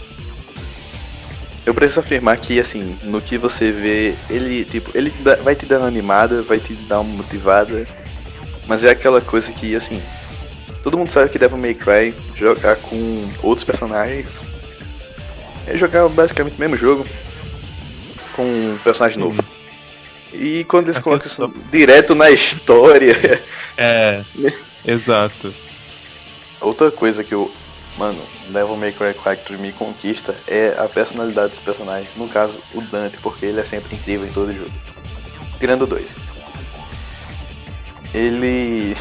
eu 1.65 1.73
preciso 1.73 1.99
afirmar 1.99 2.37
que, 2.37 2.59
assim, 2.59 2.97
no 3.03 3.19
que 3.19 3.37
você 3.37 3.71
vê, 3.71 4.15
ele, 4.29 4.63
tipo, 4.63 4.95
ele 4.95 5.11
vai 5.43 5.55
te 5.55 5.65
dar 5.65 5.79
uma 5.79 5.87
animada, 5.87 6.43
vai 6.43 6.59
te 6.59 6.73
dar 6.73 6.99
uma 6.99 7.17
motivada, 7.17 7.87
mas 8.67 8.83
é 8.83 8.91
aquela 8.91 9.19
coisa 9.19 9.51
que, 9.51 9.75
assim, 9.75 10.01
todo 10.83 10.97
mundo 10.97 11.11
sabe 11.11 11.29
que 11.31 11.39
Devil 11.39 11.57
May 11.57 11.73
Cry 11.73 12.13
jogar 12.35 12.75
com 12.75 13.27
outros 13.41 13.63
personagens 13.63 14.41
é 15.65 15.75
jogar 15.75 16.07
basicamente 16.07 16.55
o 16.57 16.59
mesmo 16.59 16.77
jogo 16.77 17.05
com 18.35 18.43
um 18.43 18.77
personagem 18.83 19.17
novo. 19.17 19.43
E 20.31 20.63
quando 20.65 20.87
eles 20.87 20.99
colocam 20.99 21.25
isso 21.25 21.51
direto 21.71 22.13
na 22.13 22.29
história. 22.29 23.41
É, 23.77 24.21
exato. 24.85 25.53
Outra 26.61 26.91
coisa 26.91 27.23
que 27.23 27.33
eu 27.33 27.51
Mano, 27.97 28.21
Devil 28.49 28.75
May 28.75 28.91
Cry 28.91 29.13
4 29.13 29.57
me 29.57 29.71
conquista 29.71 30.35
é 30.47 30.75
a 30.77 30.87
personalidade 30.87 31.51
dos 31.51 31.59
personagens. 31.59 32.11
No 32.17 32.27
caso, 32.27 32.59
o 32.73 32.81
Dante, 32.81 33.17
porque 33.19 33.45
ele 33.45 33.59
é 33.59 33.65
sempre 33.65 33.95
incrível 33.95 34.27
em 34.27 34.33
todo 34.33 34.53
jogo. 34.53 34.71
Tirando 35.59 35.87
dois. 35.87 36.15
Ele. 38.13 38.95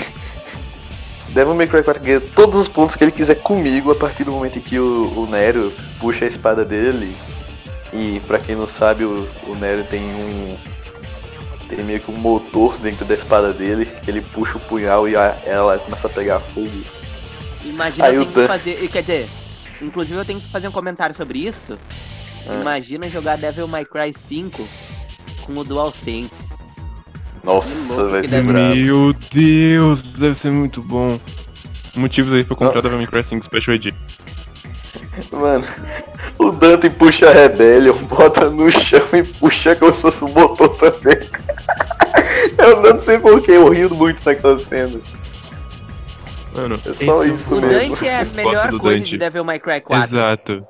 Devil 1.30 1.54
May 1.54 1.66
Cry 1.66 1.82
4 1.82 2.02
ganha 2.02 2.20
todos 2.20 2.56
os 2.56 2.68
pontos 2.68 2.94
que 2.94 3.02
ele 3.02 3.10
quiser 3.10 3.36
comigo 3.36 3.90
a 3.90 3.96
partir 3.96 4.22
do 4.22 4.30
momento 4.30 4.58
em 4.58 4.62
que 4.62 4.78
o, 4.78 5.12
o 5.18 5.26
Nero 5.26 5.72
puxa 5.98 6.24
a 6.24 6.28
espada 6.28 6.64
dele. 6.64 7.16
E 7.92 8.20
pra 8.28 8.38
quem 8.38 8.54
não 8.54 8.66
sabe, 8.66 9.04
o, 9.04 9.28
o 9.48 9.56
Nero 9.56 9.82
tem 9.84 10.02
um. 10.02 10.56
Tem 11.68 11.82
meio 11.82 11.98
que 11.98 12.12
um 12.12 12.16
motor 12.16 12.78
dentro 12.78 13.04
da 13.04 13.14
espada 13.14 13.52
dele. 13.52 13.90
Ele 14.06 14.20
puxa 14.20 14.56
o 14.56 14.60
punhal 14.60 15.08
e 15.08 15.16
a, 15.16 15.36
ela 15.44 15.78
começa 15.80 16.06
a 16.06 16.10
pegar 16.10 16.38
fogo 16.38 17.03
Imagina 17.64 18.06
Aí 18.06 18.14
eu 18.16 18.26
tenho 18.26 18.35
que 18.35 18.47
fazer. 18.47 18.88
Quer 18.88 19.02
dizer, 19.02 19.28
inclusive 19.80 20.18
eu 20.18 20.25
tenho 20.25 20.40
que 20.40 20.50
fazer 20.50 20.68
um 20.68 20.73
comentário 20.73 21.14
sobre 21.14 21.38
isso. 21.38 21.78
Ah. 22.49 22.61
Imagina 22.61 23.09
jogar 23.09 23.37
Devil 23.37 23.66
May 23.66 23.85
Cry 23.85 24.12
5 24.12 24.68
com 25.42 25.56
o 25.56 25.64
DualSense. 25.64 26.47
Nossa, 27.42 28.09
vai 28.09 28.25
ser 28.25 28.42
brabo. 28.42 28.75
Meu 28.75 29.12
Deus, 29.33 30.02
deve 30.02 30.35
ser 30.35 30.50
muito 30.50 30.83
bom. 30.83 31.18
Motivos 31.94 32.33
aí 32.33 32.44
pra 32.44 32.56
comprar 32.56 32.80
Devil 32.80 32.99
May 32.99 33.06
Cry 33.06 33.25
5 33.25 33.44
Special 33.44 33.76
Edition. 33.76 33.99
Mano, 35.30 35.64
o 36.38 36.50
Dante 36.50 36.90
puxa 36.90 37.30
a 37.30 37.33
Rebellion, 37.33 37.94
bota 38.09 38.50
no 38.50 38.71
chão 38.71 39.00
e 39.12 39.23
puxa 39.23 39.76
como 39.76 39.92
se 39.92 40.02
fosse 40.02 40.25
um 40.25 40.28
motor 40.28 40.68
também. 40.76 41.18
eu 42.59 42.83
não 42.83 42.99
sei 42.99 43.18
porquê, 43.18 43.52
eu 43.52 43.68
rio 43.68 43.94
muito 43.94 44.25
naquela 44.25 44.59
cena. 44.59 45.00
Mano, 46.54 46.80
é 46.87 46.92
só 46.92 47.25
isso 47.25 47.56
o 47.56 47.61
mesmo. 47.61 47.90
Dante 47.90 48.06
é 48.06 48.20
a 48.20 48.25
melhor 48.25 48.78
coisa 48.78 48.99
Dante. 48.99 49.11
de 49.11 49.18
Devil 49.18 49.44
May 49.44 49.58
Cry 49.58 49.80
4. 49.80 50.04
Exato. 50.04 50.66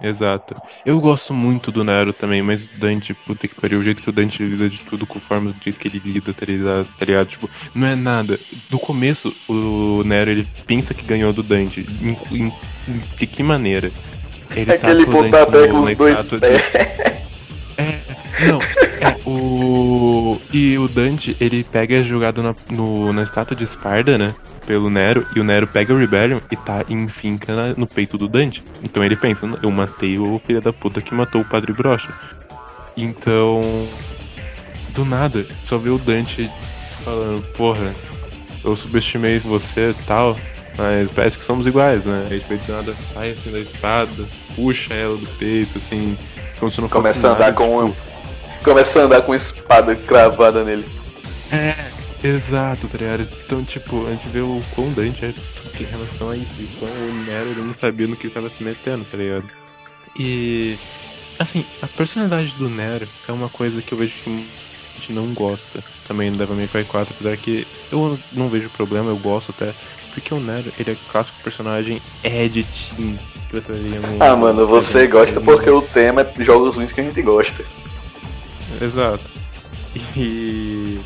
Exato. 0.00 0.54
Eu 0.86 1.00
gosto 1.00 1.34
muito 1.34 1.72
do 1.72 1.82
Nero 1.82 2.12
também, 2.12 2.40
mas 2.40 2.64
o 2.64 2.68
Dante, 2.78 3.12
puta 3.12 3.48
que 3.48 3.60
pariu, 3.60 3.80
o 3.80 3.84
jeito 3.84 4.00
que 4.00 4.08
o 4.08 4.12
Dante 4.12 4.42
lida 4.42 4.68
de 4.68 4.78
tudo, 4.78 5.04
conforme 5.06 5.50
o 5.50 5.54
jeito 5.62 5.78
que 5.78 5.88
ele 5.88 6.00
lida, 6.04 6.32
tá 6.32 6.46
ligado? 6.46 6.86
Tá 6.98 7.04
ligado? 7.04 7.26
Tipo, 7.26 7.50
não 7.74 7.86
é 7.86 7.96
nada. 7.96 8.38
Do 8.70 8.78
começo, 8.78 9.34
o 9.48 10.02
Nero, 10.04 10.30
ele 10.30 10.46
pensa 10.66 10.94
que 10.94 11.04
ganhou 11.04 11.32
do 11.32 11.42
Dante. 11.42 11.80
Em, 12.00 12.16
em, 12.30 12.52
de 13.16 13.26
que 13.26 13.42
maneira? 13.42 13.90
Ele 14.54 14.70
é 14.70 14.78
tá 14.78 14.88
aquele 14.88 15.04
pontapé 15.06 15.68
com 15.68 15.80
os 15.80 15.94
dois 15.94 16.28
pés. 16.28 17.18
Não, 18.46 18.60
é, 18.62 19.16
o... 19.26 20.40
E 20.52 20.78
o 20.78 20.88
Dante, 20.88 21.36
ele 21.40 21.64
pega 21.64 22.02
jogado 22.02 22.42
na, 22.42 22.54
no, 22.70 23.12
na 23.12 23.22
estátua 23.22 23.56
de 23.56 23.64
Esparda, 23.64 24.16
né? 24.18 24.34
pelo 24.66 24.90
Nero 24.90 25.26
e 25.34 25.40
o 25.40 25.44
Nero 25.44 25.66
pega 25.66 25.94
o 25.94 25.98
Rebellion 25.98 26.40
e 26.52 26.54
tá 26.56 26.84
enfinca 26.90 27.56
na- 27.56 27.74
no 27.74 27.86
peito 27.86 28.18
do 28.18 28.28
Dante. 28.28 28.62
Então 28.82 29.02
ele 29.02 29.16
pensa, 29.16 29.48
eu 29.62 29.70
matei 29.70 30.18
o 30.18 30.38
filho 30.38 30.60
da 30.60 30.74
puta 30.74 31.00
que 31.00 31.14
matou 31.14 31.40
o 31.40 31.44
Padre 31.44 31.72
Brocha. 31.72 32.12
Então, 32.94 33.62
do 34.90 35.06
nada, 35.06 35.46
só 35.64 35.78
vê 35.78 35.88
o 35.88 35.96
Dante 35.96 36.50
falando, 37.02 37.42
porra, 37.54 37.94
eu 38.62 38.76
subestimei 38.76 39.38
você 39.38 39.90
e 39.98 40.04
tal, 40.04 40.36
mas 40.76 41.10
parece 41.12 41.38
que 41.38 41.46
somos 41.46 41.66
iguais, 41.66 42.04
né? 42.04 42.26
Aí 42.30 42.38
tipo, 42.38 42.54
do 42.56 42.72
nada 42.72 42.94
sai 43.14 43.30
assim 43.30 43.50
da 43.50 43.60
espada, 43.60 44.26
puxa 44.54 44.92
ela 44.92 45.16
do 45.16 45.26
peito, 45.38 45.78
assim, 45.78 46.18
como 46.58 46.70
se 46.70 46.78
não 46.82 46.90
fosse 46.90 47.02
Começa 47.02 47.28
a 47.28 47.30
andar 47.30 47.40
nada, 47.46 47.52
com 47.56 47.86
tipo, 47.88 47.96
Começa 48.68 49.00
a 49.00 49.04
andar 49.04 49.22
com 49.22 49.32
uma 49.32 49.36
espada 49.36 49.96
cravada 49.96 50.62
nele. 50.62 50.84
É, 51.50 51.74
exato, 52.22 52.86
tá 52.86 52.98
ligado? 52.98 53.26
Então, 53.46 53.64
tipo, 53.64 54.06
a 54.06 54.10
gente 54.10 54.28
vê 54.28 54.40
o 54.40 54.62
quão 54.74 54.92
Dante 54.92 55.24
é 55.24 55.32
em 55.80 55.84
relação 55.84 56.28
a 56.28 56.36
isso, 56.36 56.52
e 56.58 56.66
quão 56.78 56.90
o 56.90 57.24
Nero 57.24 57.48
ele 57.48 57.62
não 57.62 57.74
sabia 57.74 58.06
no 58.06 58.14
que 58.14 58.26
ele 58.26 58.34
tava 58.34 58.50
se 58.50 58.62
metendo, 58.62 59.06
tá 59.10 59.16
ligado? 59.16 59.48
E, 60.14 60.76
assim, 61.38 61.64
a 61.80 61.86
personalidade 61.86 62.52
do 62.58 62.68
Nero 62.68 63.08
é 63.26 63.32
uma 63.32 63.48
coisa 63.48 63.80
que 63.80 63.90
eu 63.90 63.96
vejo 63.96 64.12
que 64.22 64.28
a 64.28 65.00
gente 65.00 65.12
não 65.14 65.32
gosta 65.32 65.82
também 66.06 66.30
no 66.30 66.36
Devil 66.36 66.54
May 66.54 66.68
Cry 66.68 66.84
4, 66.84 67.14
apesar 67.14 67.38
que 67.38 67.66
eu 67.90 68.18
não 68.34 68.50
vejo 68.50 68.68
problema, 68.68 69.08
eu 69.08 69.16
gosto 69.16 69.54
até, 69.56 69.72
porque 70.12 70.34
o 70.34 70.40
Nero, 70.40 70.70
ele 70.78 70.90
é 70.90 70.92
o 70.92 71.10
clássico 71.10 71.38
personagem 71.42 72.02
Ed 72.22 72.64
Team, 72.64 73.18
que 73.48 73.60
você 73.60 73.72
no... 73.72 74.22
Ah, 74.22 74.36
mano, 74.36 74.66
você 74.66 75.06
gosta 75.06 75.40
porque 75.40 75.70
o 75.70 75.80
tema 75.80 76.20
é 76.20 76.42
jogos 76.42 76.76
ruins 76.76 76.92
que 76.92 77.00
a 77.00 77.04
gente 77.04 77.22
gosta. 77.22 77.64
Exato. 78.80 79.24
E 80.16 81.00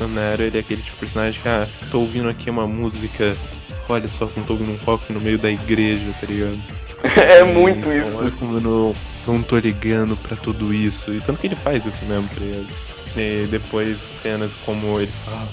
o 0.00 0.06
Nero, 0.08 0.42
ele 0.42 0.56
é 0.56 0.60
aquele 0.60 0.82
tipo 0.82 0.94
de 0.94 1.00
personagem 1.00 1.40
que, 1.40 1.48
ah, 1.48 1.68
tô 1.90 2.00
ouvindo 2.00 2.28
aqui 2.28 2.50
uma 2.50 2.66
música, 2.66 3.36
olha 3.88 4.08
só 4.08 4.26
tô 4.26 4.52
ouvindo 4.54 4.72
um 4.72 4.84
rock 4.84 5.12
no 5.12 5.20
meio 5.20 5.38
da 5.38 5.50
igreja, 5.50 6.04
tá 6.20 6.26
ligado? 6.26 6.58
É 7.16 7.40
E, 7.40 7.44
muito 7.44 7.88
Olha 7.88 7.98
isso. 7.98 8.32
como 8.38 8.56
eu 8.58 8.60
não, 8.60 8.94
não 9.26 9.42
tô 9.42 9.58
ligando 9.58 10.16
pra 10.16 10.36
tudo 10.36 10.72
isso. 10.72 11.12
E 11.12 11.20
tanto 11.20 11.40
que 11.40 11.48
ele 11.48 11.56
faz 11.56 11.84
isso 11.84 12.04
mesmo, 12.06 12.28
tá 12.28 12.40
ligado? 12.40 12.68
E 13.16 13.46
depois 13.50 13.98
cenas 14.22 14.52
como 14.64 15.00
ele 15.00 15.10
fala, 15.24 15.48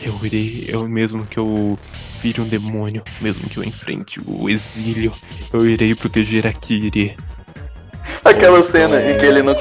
eu 0.00 0.18
irei, 0.24 0.64
eu 0.68 0.88
mesmo 0.88 1.26
que 1.26 1.38
eu 1.38 1.76
vire 2.22 2.40
um 2.40 2.46
demônio, 2.46 3.02
mesmo 3.20 3.48
que 3.48 3.58
eu 3.58 3.64
enfrente 3.64 4.20
o 4.24 4.48
exílio, 4.48 5.12
eu 5.52 5.68
irei 5.68 5.94
proteger 5.94 6.46
a 6.46 6.52
Kiri. 6.52 7.16
Aquela 8.24 8.62
cena 8.62 9.00
em 9.02 9.18
que 9.18 9.26
ele 9.26 9.42
não. 9.42 9.54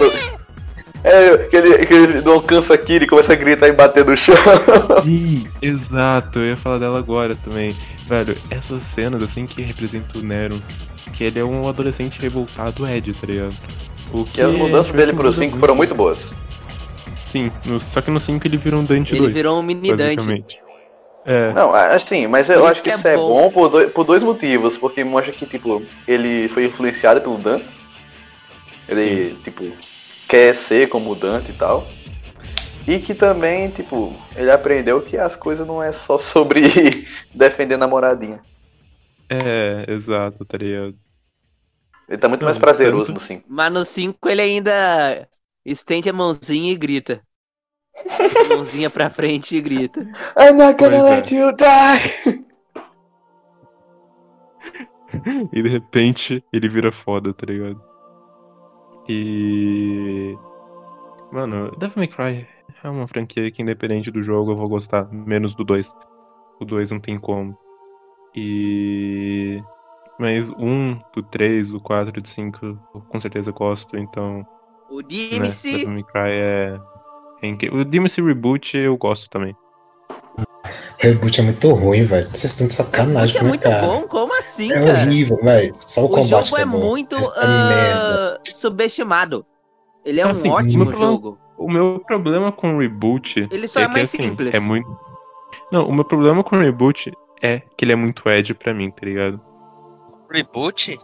É, 1.03 1.37
que 1.47 1.55
ele, 1.55 1.85
que 1.85 1.93
ele 1.93 2.21
não 2.21 2.33
alcança 2.33 2.73
aqui, 2.75 2.93
ele 2.93 3.07
começa 3.07 3.33
a 3.33 3.35
gritar 3.35 3.67
e 3.67 3.71
bater 3.71 4.05
no 4.05 4.15
chão. 4.15 4.35
Sim, 5.03 5.47
exato, 5.61 6.39
eu 6.39 6.45
ia 6.49 6.57
falar 6.57 6.77
dela 6.77 6.99
agora 6.99 7.35
também. 7.35 7.75
Velho, 8.07 8.37
essas 8.49 8.83
cenas 8.83 9.23
assim 9.23 9.45
que 9.47 9.61
representam 9.63 10.21
o 10.21 10.23
Nero, 10.23 10.61
que 11.13 11.23
ele 11.23 11.39
é 11.39 11.43
um 11.43 11.67
adolescente 11.67 12.19
revoltado 12.21 12.87
Ed, 12.87 13.13
tá 13.13 13.25
ligado? 13.27 13.55
O 14.13 14.25
Que 14.25 14.41
as 14.41 14.55
mudanças 14.55 14.91
dele 14.91 15.13
pro 15.13 15.31
5 15.31 15.57
foram 15.57 15.73
muito 15.75 15.95
boas. 15.95 16.33
Sim, 17.31 17.51
no- 17.65 17.79
só 17.79 18.01
que 18.01 18.11
no 18.11 18.19
5 18.19 18.45
ele 18.45 18.57
virou 18.57 18.81
um 18.81 18.83
Dante 18.83 19.13
Ele 19.13 19.21
2. 19.21 19.33
virou 19.33 19.59
um 19.59 19.63
mini 19.63 19.95
Dante. 19.95 20.15
basicamente. 20.17 20.59
É, 21.25 21.53
Não, 21.53 21.73
assim, 21.73 22.27
mas 22.27 22.49
eu 22.49 22.57
Isso 22.57 22.65
acho 22.67 22.81
que 22.83 22.89
que 22.89 22.95
é 22.95 22.97
isso 22.97 23.07
é 23.07 23.15
bom. 23.15 23.43
bom 23.43 23.51
por 23.51 23.69
dois, 23.69 23.89
por 23.91 24.03
dois 24.03 24.21
motivos. 24.21 24.75
Porque 24.75 25.03
mostra 25.03 25.31
que, 25.33 25.45
tipo, 25.45 25.81
ele 26.07 26.47
foi 26.49 26.65
influenciado 26.65 27.21
pelo 27.21 27.37
Dante. 27.37 27.67
Ele, 28.89 29.35
tipo, 29.43 29.63
quer 30.31 30.55
ser 30.55 30.89
como 30.89 31.11
o 31.11 31.15
Dante 31.15 31.51
e 31.51 31.53
tal. 31.53 31.85
E 32.87 32.99
que 32.99 33.13
também, 33.13 33.69
tipo, 33.69 34.13
ele 34.35 34.49
aprendeu 34.51 35.01
que 35.01 35.17
as 35.17 35.35
coisas 35.35 35.67
não 35.67 35.83
é 35.83 35.91
só 35.91 36.17
sobre 36.19 36.61
defender 37.33 37.77
namoradinha. 37.77 38.41
é, 39.29 39.85
exato, 39.91 40.45
tá 40.45 40.57
ligado? 40.57 40.97
Ele 42.07 42.17
tá 42.17 42.27
muito 42.27 42.41
Não, 42.41 42.45
mais 42.45 42.57
prazeroso 42.57 43.07
tanto- 43.07 43.13
no 43.13 43.19
5. 43.19 43.45
Mas 43.47 43.71
no 43.71 43.85
5 43.85 44.29
ele 44.29 44.41
ainda 44.41 45.27
estende 45.65 46.09
a 46.09 46.13
mãozinha 46.13 46.71
e 46.71 46.75
grita. 46.75 47.21
A 48.35 48.43
mãozinha 48.55 48.89
pra 48.89 49.09
frente 49.09 49.55
e 49.55 49.61
grita. 49.61 50.01
I'm 50.37 50.57
not 50.57 50.77
gonna 50.77 51.01
Pois 51.01 51.03
é. 51.03 51.09
let 51.15 51.31
you 51.31 51.51
die! 51.55 52.41
E 55.53 55.61
de 55.61 55.69
repente 55.69 56.43
ele 56.53 56.69
vira 56.69 56.91
foda, 56.91 57.33
tá 57.33 57.45
ligado? 57.45 57.81
E. 59.07 60.37
Mano, 61.31 61.71
Devil 61.77 61.95
May 61.97 62.07
Cry 62.07 62.47
é 62.83 62.89
uma 62.89 63.07
franquia 63.07 63.49
que, 63.51 63.61
independente 63.61 64.11
do 64.11 64.21
jogo, 64.23 64.51
eu 64.51 64.57
vou 64.57 64.69
gostar. 64.69 65.11
Menos 65.11 65.55
do 65.55 65.63
2. 65.63 65.93
O 66.59 66.65
2 66.65 66.91
não 66.91 66.99
tem 66.99 67.19
como. 67.19 67.57
E. 68.35 69.61
Mas 70.19 70.49
o 70.49 70.55
1, 70.59 70.99
do 71.15 71.23
3, 71.23 71.69
do 71.69 71.79
4, 71.81 72.21
do 72.21 72.27
5, 72.27 72.65
eu 72.65 73.01
com 73.09 73.19
certeza 73.19 73.51
gosto, 73.51 73.97
então. 73.97 74.45
O 74.89 74.97
Né, 75.01 75.07
DMC 75.07 75.71
Devil 75.71 75.89
May 75.89 76.03
Cry 76.03 76.31
é. 76.31 76.79
é 77.41 77.47
incrível. 77.47 77.79
O 77.79 77.85
DMC 77.85 78.21
Reboot 78.21 78.77
eu 78.77 78.97
gosto 78.97 79.29
também. 79.29 79.55
Reboot 81.01 81.39
é 81.39 81.43
muito 81.43 81.73
ruim, 81.73 82.03
velho. 82.03 82.27
Vocês 82.29 82.45
estão 82.53 82.67
de 82.67 82.73
sacanagem 82.73 83.35
é 83.35 83.39
com 83.39 83.45
a 83.45 83.49
muito 83.49 83.61
cara. 83.63 83.81
bom? 83.87 84.01
Como 84.03 84.37
assim, 84.37 84.71
É 84.71 84.79
cara? 84.85 84.99
horrível, 85.07 85.37
velho. 85.41 85.71
Só 85.73 86.01
o, 86.01 86.05
O 86.05 86.09
combate 86.09 86.29
jogo 86.29 86.55
que 86.55 86.61
é 86.61 86.65
bom. 86.65 86.77
muito 86.79 87.15
ah, 87.37 88.37
subestimado. 88.45 89.45
Ele 90.05 90.21
é 90.21 90.25
um 90.27 90.29
Assim, 90.29 90.49
o 90.49 90.51
ótimo 90.53 90.85
meu 90.85 90.93
problema- 90.93 91.11
jogo. 91.11 91.39
O 91.57 91.69
meu 91.71 91.99
problema 92.05 92.51
com 92.51 92.75
o 92.75 92.79
reboot. 92.79 93.47
Ele 93.51 93.67
só 93.67 93.81
é 93.81 93.85
que, 93.87 93.91
mais 93.93 94.03
assim, 94.13 94.23
simples. 94.23 94.53
É 94.53 94.59
muito. 94.59 94.87
Não, 95.71 95.87
o 95.87 95.93
meu 95.93 96.05
problema 96.05 96.43
com 96.43 96.55
o 96.55 96.59
reboot 96.59 97.11
é 97.41 97.61
que 97.77 97.83
ele 97.85 97.93
é 97.93 97.95
muito 97.95 98.27
Ed 98.29 98.53
pra 98.53 98.73
mim, 98.73 98.89
tá 98.91 99.05
ligado? 99.05 99.39
Reboot? 100.31 100.99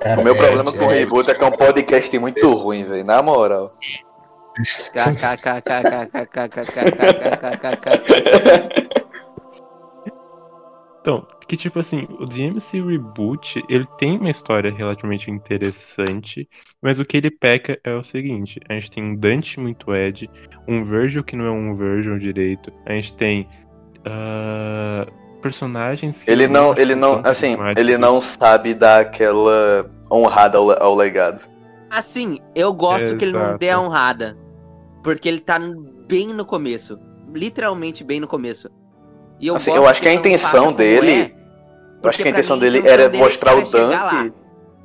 Cara, 0.00 0.20
O 0.20 0.24
meu 0.24 0.34
é- 0.34 0.38
problema 0.38 0.72
com 0.72 0.86
o 0.86 0.90
é- 0.90 0.98
reboot 0.98 1.30
é 1.30 1.34
que 1.34 1.42
é 1.42 1.46
um 1.46 1.52
podcast 1.52 2.18
muito 2.18 2.52
ruim, 2.54 2.84
velho. 2.84 3.04
Na 3.04 3.22
moral. 3.22 3.68
Então, 11.00 11.26
que 11.48 11.56
tipo 11.56 11.78
assim, 11.80 12.06
o 12.20 12.26
DMC 12.26 12.80
Reboot, 12.80 13.64
ele 13.68 13.86
tem 13.98 14.18
uma 14.18 14.30
história 14.30 14.70
relativamente 14.70 15.30
interessante, 15.30 16.48
mas 16.80 17.00
o 17.00 17.04
que 17.04 17.16
ele 17.16 17.30
peca 17.30 17.80
é 17.82 17.94
o 17.94 18.04
seguinte, 18.04 18.60
a 18.68 18.74
gente 18.74 18.90
tem 18.90 19.02
um 19.02 19.16
Dante 19.16 19.58
muito 19.58 19.94
Ed, 19.94 20.30
um 20.68 20.84
Virgil 20.84 21.24
que 21.24 21.34
não 21.34 21.46
é 21.46 21.50
um 21.50 21.74
Virgil 21.74 22.18
direito, 22.18 22.70
a 22.86 22.92
gente 22.92 23.14
tem 23.14 23.48
uh, 24.00 25.10
personagens... 25.40 26.22
ele 26.28 26.46
não, 26.46 26.76
ele 26.76 26.94
não, 26.94 27.22
assim, 27.24 27.56
ele 27.78 27.96
não 27.96 28.20
sabe 28.20 28.74
dar 28.74 29.00
aquela 29.00 29.90
honrada 30.12 30.58
ao, 30.58 30.70
ao 30.82 30.94
legado. 30.94 31.49
Assim, 31.90 32.38
eu 32.54 32.72
gosto 32.72 33.16
que 33.16 33.24
ele 33.24 33.32
não 33.32 33.40
Exato. 33.40 33.58
dê 33.58 33.70
a 33.70 33.80
honrada. 33.80 34.38
Porque 35.02 35.28
ele 35.28 35.40
tá 35.40 35.58
bem 36.06 36.28
no 36.28 36.44
começo. 36.44 36.98
Literalmente 37.34 38.04
bem 38.04 38.20
no 38.20 38.28
começo. 38.28 38.70
E 39.40 39.48
eu, 39.48 39.56
Assim, 39.56 39.72
eu 39.72 39.86
acho 39.86 40.00
que 40.00 40.08
a 40.08 40.12
ele 40.12 40.20
não 40.20 40.26
intenção 40.26 40.64
como 40.66 40.76
dele, 40.76 41.10
é, 41.10 41.34
eu 42.02 42.08
acho 42.08 42.18
que 42.18 42.28
a 42.28 42.30
intenção 42.30 42.56
mim 42.56 42.66
a 42.66 42.70
dele 42.70 42.88
era 42.88 43.08
dele 43.08 43.22
mostrar 43.22 43.56
o. 43.56 43.62
Dante. 43.62 44.32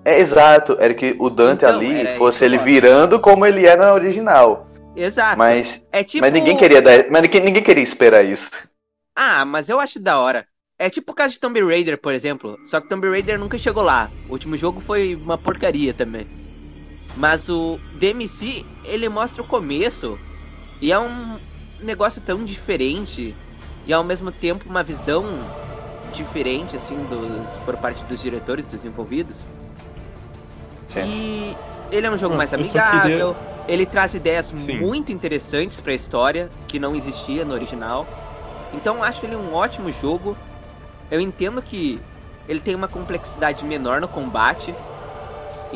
É 0.03 0.19
exato, 0.19 0.77
era 0.79 0.93
que 0.93 1.15
o 1.19 1.29
Dante 1.29 1.65
Então, 1.65 1.75
ali 1.75 2.15
fosse 2.15 2.45
ele 2.45 2.57
que 2.57 2.63
virando 2.63 3.19
como 3.19 3.45
ele 3.45 3.65
é 3.65 3.75
na 3.75 3.93
original. 3.93 4.67
Exato. 4.95 5.37
Mas, 5.37 5.83
é 5.91 6.03
tipo... 6.03 6.23
mas 6.23 6.31
ninguém 6.31 6.55
queria 6.55 6.81
dar, 6.81 7.09
mas 7.09 7.23
ninguém, 7.23 7.41
ninguém 7.41 7.63
queria 7.63 7.83
esperar 7.83 8.23
isso. 8.23 8.51
Ah, 9.15 9.43
mas 9.45 9.67
eu 9.67 9.79
acho 9.79 9.99
da 9.99 10.19
hora. 10.19 10.47
É 10.77 10.89
tipo 10.89 11.11
o 11.11 11.15
caso 11.15 11.33
de 11.33 11.39
Tomb 11.39 11.59
Raider, 11.61 11.97
por 11.97 12.13
exemplo. 12.13 12.57
Só 12.65 12.79
que 12.79 12.87
Tomb 12.87 13.09
Raider 13.09 13.39
nunca 13.39 13.57
chegou 13.57 13.81
lá. 13.81 14.11
O 14.29 14.33
último 14.33 14.55
jogo 14.55 14.81
foi 14.81 15.15
uma 15.15 15.37
porcaria 15.37 15.93
também. 15.93 16.27
Mas 17.15 17.49
o 17.49 17.79
DMC, 17.93 18.65
ele 18.83 19.07
mostra 19.09 19.41
o 19.41 19.45
começo. 19.45 20.19
E 20.81 20.91
é 20.91 20.99
um 20.99 21.37
negócio 21.79 22.21
tão 22.21 22.43
diferente. 22.43 23.35
E 23.87 23.93
ao 23.93 24.03
mesmo 24.03 24.31
tempo 24.31 24.67
uma 24.69 24.83
visão 24.83 25.25
diferente, 26.11 26.75
assim, 26.75 26.95
dos, 27.05 27.57
por 27.63 27.77
parte 27.77 28.03
dos 28.05 28.21
diretores, 28.21 28.67
dos 28.67 28.83
envolvidos. 28.83 29.45
Sim. 30.89 31.01
E 31.05 31.57
ele 31.91 32.07
é 32.07 32.11
um 32.11 32.17
jogo 32.17 32.31
Não, 32.31 32.37
mais 32.37 32.53
amigável. 32.53 33.35
Ele 33.67 33.85
traz 33.85 34.13
ideias 34.13 34.47
Sim. 34.47 34.79
muito 34.79 35.11
interessantes 35.11 35.79
pra 35.79 35.93
história, 35.93 36.49
que 36.67 36.79
não 36.79 36.95
existia 36.95 37.43
no 37.43 37.53
original. 37.53 38.07
Então 38.73 39.01
acho 39.01 39.25
ele 39.25 39.35
um 39.35 39.53
ótimo 39.53 39.91
jogo. 39.91 40.37
Eu 41.09 41.19
entendo 41.19 41.61
que 41.61 41.99
ele 42.47 42.59
tem 42.59 42.75
uma 42.75 42.87
complexidade 42.87 43.65
menor 43.65 44.01
no 44.01 44.07
combate. 44.07 44.75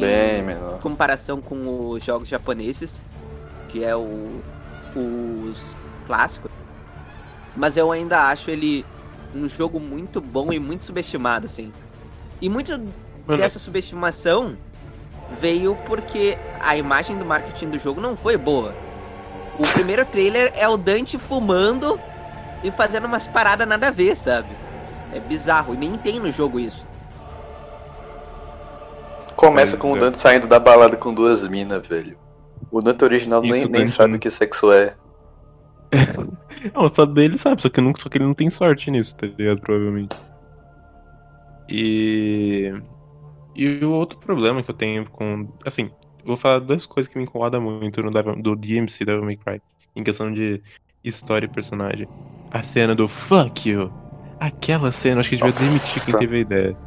Em 0.05 0.41
Bem 0.41 0.43
menor. 0.43 0.79
comparação 0.79 1.41
com 1.41 1.89
os 1.89 2.03
jogos 2.03 2.27
japoneses, 2.27 3.03
que 3.69 3.83
é 3.83 3.95
o 3.95 4.41
os 4.95 5.77
clássicos. 6.07 6.51
Mas 7.55 7.77
eu 7.77 7.91
ainda 7.91 8.29
acho 8.29 8.49
ele 8.49 8.85
um 9.35 9.47
jogo 9.47 9.79
muito 9.79 10.19
bom 10.19 10.51
e 10.51 10.59
muito 10.59 10.83
subestimado, 10.83 11.45
assim. 11.45 11.71
E 12.41 12.49
muito 12.49 12.71
Mano, 12.71 13.37
dessa 13.37 13.59
subestimação 13.59 14.57
veio 15.39 15.75
porque 15.85 16.37
a 16.59 16.75
imagem 16.75 17.17
do 17.17 17.25
marketing 17.25 17.69
do 17.69 17.77
jogo 17.77 18.01
não 18.01 18.15
foi 18.15 18.37
boa. 18.37 18.73
O 19.57 19.67
primeiro 19.73 20.05
trailer 20.05 20.51
é 20.55 20.67
o 20.67 20.77
Dante 20.77 21.17
fumando 21.17 21.99
e 22.63 22.71
fazendo 22.71 23.05
umas 23.05 23.27
paradas 23.27 23.67
nada 23.67 23.89
a 23.89 23.91
ver, 23.91 24.15
sabe? 24.15 24.49
É 25.13 25.19
bizarro. 25.19 25.73
E 25.73 25.77
nem 25.77 25.93
tem 25.93 26.19
no 26.19 26.31
jogo 26.31 26.59
isso. 26.59 26.87
Começa 29.39 29.77
com 29.77 29.91
o 29.93 29.97
é. 29.97 29.99
Dante 29.99 30.19
saindo 30.19 30.47
da 30.47 30.59
balada 30.59 30.97
com 30.97 31.13
duas 31.13 31.47
minas, 31.47 31.87
velho. 31.87 32.17
O 32.71 32.81
Dante 32.81 33.03
original 33.03 33.43
Isso, 33.43 33.53
nem, 33.53 33.63
nem 33.63 33.71
Dante 33.71 33.91
sabe 33.91 34.09
não- 34.11 34.17
o 34.17 34.19
que 34.19 34.29
sexo 34.29 34.71
é. 34.71 34.95
Não, 36.73 36.89
saber 36.89 37.23
ele 37.23 37.37
sabe, 37.37 37.61
só 37.61 37.69
que, 37.69 37.79
nunca, 37.79 38.01
só 38.01 38.09
que 38.09 38.17
ele 38.17 38.25
não 38.25 38.33
tem 38.33 38.49
sorte 38.49 38.91
nisso, 38.91 39.15
tá 39.15 39.25
ligado? 39.25 39.61
Provavelmente. 39.61 40.15
E. 41.69 42.73
E 43.55 43.83
o 43.83 43.91
outro 43.91 44.19
problema 44.19 44.61
que 44.61 44.69
eu 44.69 44.75
tenho 44.75 45.09
com. 45.09 45.47
Assim, 45.65 45.89
vou 46.25 46.37
falar 46.37 46.59
duas 46.59 46.85
coisas 46.85 47.11
que 47.11 47.17
me 47.17 47.23
incomodam 47.23 47.61
muito 47.61 48.01
no 48.01 48.11
Devil- 48.11 48.41
do 48.41 48.55
DMC 48.55 49.05
Devil 49.05 49.23
May 49.23 49.37
Cry. 49.37 49.61
Em 49.95 50.03
questão 50.03 50.31
de 50.31 50.61
história 51.03 51.45
e 51.45 51.49
personagem. 51.49 52.07
A 52.51 52.61
cena 52.63 52.93
do 52.93 53.07
fuck 53.07 53.69
you. 53.69 53.91
Aquela 54.39 54.91
cena, 54.91 55.21
acho 55.21 55.29
que 55.29 55.35
devia 55.37 55.51
demitir 55.53 56.05
quem 56.05 56.19
teve 56.19 56.37
a 56.37 56.39
ideia. 56.39 56.77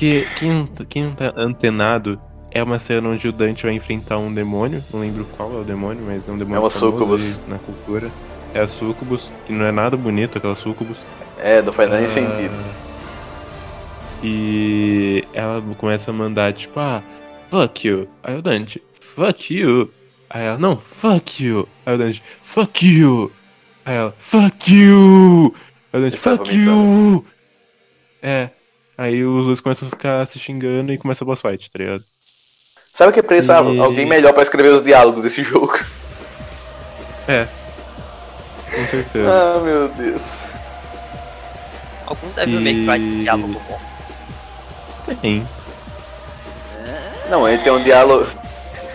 Que 0.00 0.26
quem, 0.36 0.50
não 0.50 0.66
tá- 0.66 0.84
quem 0.88 1.10
tá 1.10 1.30
antenado 1.36 2.18
é 2.50 2.62
uma 2.62 2.78
cena 2.78 3.06
onde 3.10 3.28
o 3.28 3.32
Dante 3.32 3.64
vai 3.64 3.74
enfrentar 3.74 4.16
um 4.16 4.32
demônio. 4.32 4.82
Não 4.90 5.00
lembro 5.00 5.26
qual 5.36 5.52
é 5.52 5.60
o 5.60 5.62
demônio, 5.64 6.02
mas 6.06 6.26
é 6.26 6.32
um 6.32 6.38
demônio 6.38 6.56
É 6.56 6.60
uma 6.60 6.70
sucubus. 6.70 7.38
na 7.46 7.58
cultura. 7.58 8.10
É 8.54 8.60
a 8.60 8.66
Sucubus, 8.66 9.30
que 9.46 9.52
não 9.52 9.64
é 9.66 9.70
nada 9.70 9.96
bonito 9.98 10.38
aquela 10.38 10.56
Sucubus. 10.56 10.96
É, 11.38 11.60
não 11.60 11.70
faz 11.72 11.90
nem 11.90 12.06
Ah, 12.06 12.08
sentido. 12.08 12.54
E 14.22 15.22
ela 15.32 15.62
começa 15.76 16.10
a 16.10 16.14
mandar, 16.14 16.52
tipo, 16.52 16.80
ah, 16.80 17.02
fuck 17.50 17.86
you. 17.86 18.08
Aí 18.22 18.36
o 18.36 18.42
Dante, 18.42 18.82
fuck 19.00 19.54
you. 19.54 19.90
Aí 20.28 20.44
ela, 20.44 20.58
não, 20.58 20.76
fuck 20.78 21.44
you. 21.44 21.68
Aí 21.86 21.94
o 21.94 21.98
Dante, 21.98 22.22
fuck 22.42 22.86
you. 22.86 23.30
Aí 23.84 23.96
ela, 23.96 24.14
fuck 24.18 24.72
you. 24.74 25.54
Aí 25.92 26.00
o 26.00 26.02
Dante, 26.04 26.18
sai 26.18 26.36
fuck 26.36 26.52
you. 26.54 27.24
É. 28.22 28.50
Aí 29.00 29.24
os 29.24 29.46
dois 29.46 29.60
começam 29.60 29.88
a 29.88 29.90
ficar 29.90 30.26
se 30.26 30.38
xingando 30.38 30.92
e 30.92 30.98
começa 30.98 31.24
a 31.24 31.26
boss 31.26 31.40
fight, 31.40 31.70
tá 31.70 31.78
ligado? 31.78 32.04
Sabe 32.92 33.10
o 33.10 33.14
que 33.14 33.22
precisava? 33.22 33.70
E- 33.70 33.80
Alguém 33.80 34.04
melhor 34.04 34.34
pra 34.34 34.42
escrever 34.42 34.68
os 34.74 34.82
diálogos 34.82 35.22
desse 35.22 35.42
jogo. 35.42 35.72
É. 37.26 37.46
Com 38.70 38.84
certeza. 38.90 39.24
Ah, 39.30 39.58
meu 39.64 39.88
Deus. 39.88 40.40
Algum 42.04 42.28
Devil 42.32 42.60
May 42.60 42.74
Cry 42.74 42.82
E- 42.82 43.10
tem 43.10 43.20
diálogo 43.22 43.62
bom. 43.66 43.80
Tem. 45.22 45.48
Não, 47.30 47.48
ele 47.48 47.62
tem 47.62 47.72
um 47.72 47.82
diálogo. 47.82 48.30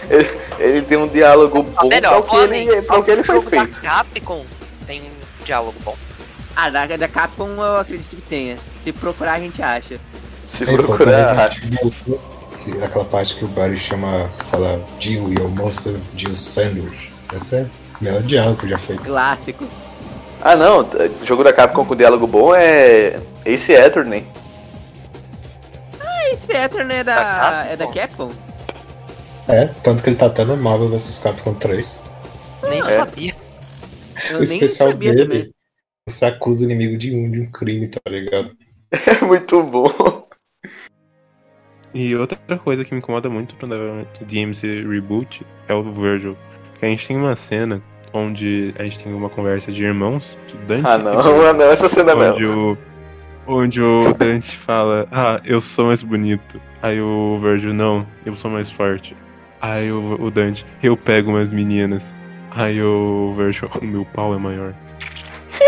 Ele, 0.08 0.40
ele 0.60 0.82
tem 0.84 0.98
um 1.00 1.08
diálogo 1.08 1.64
bom 1.64 1.72
A 1.72 1.80
pra 1.80 1.88
melhor, 1.90 2.20
o 2.20 2.24
que 2.24 2.36
ele, 2.36 2.82
pra 2.84 3.00
o 3.00 3.04
que 3.04 3.10
ele 3.10 3.24
foi 3.24 3.36
jogo 3.38 3.50
da 3.50 3.58
feito. 3.62 3.82
Capcom 3.82 4.46
tem 4.86 5.02
diálogo 5.44 5.80
bom. 5.84 5.98
Ah, 6.56 6.70
da, 6.70 6.86
da 6.88 7.08
Capcom 7.08 7.50
eu 7.64 7.78
acredito 7.78 8.16
que 8.16 8.22
tenha. 8.24 8.58
Se 8.82 8.92
procurar 8.94 9.34
a 9.34 9.40
gente 9.40 9.62
acha. 9.62 10.00
Se 10.46 10.64
É, 10.64 10.68
procurar. 10.68 11.50
Que- 11.50 12.84
Aquela 12.84 13.06
parte 13.06 13.36
que 13.36 13.46
o 13.46 13.48
Barry 13.50 13.78
chama, 13.78 14.28
fala 14.50 14.84
Jill, 15.00 15.32
your 15.34 15.50
monster, 15.50 15.94
Jill 16.16 16.34
Sandwich. 16.36 17.12
Essa 17.34 17.58
é 17.58 17.62
o 18.00 18.04
melhor 18.04 18.22
diálogo 18.24 18.62
que 18.62 18.70
já 18.70 18.78
feito. 18.80 19.04
Clássico. 19.04 19.68
Ah, 20.42 20.56
não. 20.56 20.80
O 20.82 21.26
jogo 21.26 21.44
da 21.44 21.54
Capcom 21.54 21.86
com 21.86 21.96
diálogo 21.96 22.26
bom 22.26 22.56
é. 22.56 23.20
Ace 23.46 23.76
Attorney. 23.76 24.26
Ah, 26.00 26.30
esse 26.32 26.52
Etern 26.52 26.92
é 26.92 27.04
Da 27.04 27.16
da, 27.16 27.24
Capcom? 27.24 27.72
é 27.72 27.78
da 27.78 27.88
Capcom? 27.88 28.32
É, 29.48 29.66
tanto 29.84 30.02
que 30.04 30.10
ele 30.10 30.18
tá 30.18 30.26
até 30.26 30.44
no 30.44 30.58
Marvel 30.58 30.90
vs 30.90 31.20
Capcom 31.20 31.54
3. 31.54 32.02
Nem 32.64 32.80
É. 32.82 32.84
sabia. 32.98 33.36
Eu 34.30 34.38
o 34.38 34.44
nem 34.44 34.54
especial 34.58 34.90
sabia 34.90 35.14
dele, 35.14 35.24
também. 35.28 35.55
Você 36.08 36.26
acusa 36.26 36.64
o 36.64 36.66
inimigo 36.66 36.98
de 36.98 37.16
um, 37.16 37.32
de 37.32 37.42
um 37.42 37.52
crime, 37.52 37.88
tá 37.88 38.00
ligado? 38.10 38.52
É 38.92 39.26
muito 39.26 39.62
bom. 39.64 40.26
E 41.94 42.16
outra 42.16 42.38
coisa 42.58 42.86
que 42.86 42.94
me 42.94 43.00
incomoda 43.00 43.30
muito 43.30 43.56
no 43.66 44.06
DMC 44.26 44.84
Reboot 44.88 45.46
é 45.68 45.74
o 45.74 45.84
Virgil. 45.84 46.38
Que 46.80 46.86
a 46.86 46.90
gente 46.90 47.08
tem 47.08 47.18
uma 47.18 47.36
cena 47.36 47.82
onde 48.14 48.74
a 48.78 48.84
gente 48.84 49.04
tem 49.04 49.14
uma 49.14 49.30
conversa 49.30 49.72
de 49.72 49.84
irmãos, 49.84 50.38
de 50.48 50.56
Dante 50.66 50.88
Ah, 50.88 50.98
não. 50.98 51.20
Ah, 51.20 51.54
não. 51.54 51.66
Essa 51.66 51.90
cena 51.90 52.12
é 52.12 52.16
onde 52.16 52.42
mesmo. 52.42 52.78
o, 53.48 53.54
onde 53.54 53.82
o 53.82 54.14
Dante 54.14 54.56
fala, 54.56 55.08
ah, 55.12 55.42
eu 55.44 55.60
sou 55.60 55.88
mais 55.88 56.04
bonito. 56.04 56.62
Aí 56.82 57.02
o 57.02 57.40
Virgil, 57.42 57.74
não, 57.74 58.06
eu 58.26 58.36
sou 58.36 58.52
mais 58.52 58.70
forte. 58.70 59.18
Aí 59.60 59.92
o, 59.92 60.22
o 60.22 60.32
Dante, 60.32 60.66
eu 60.82 60.96
pego 60.96 61.32
umas 61.32 61.52
meninas. 61.52 62.14
Aí 62.52 62.82
o 62.82 63.34
Virgil, 63.36 63.70
o 63.82 63.86
meu 63.86 64.06
pau 64.06 64.34
é 64.34 64.38
maior. 64.38 64.74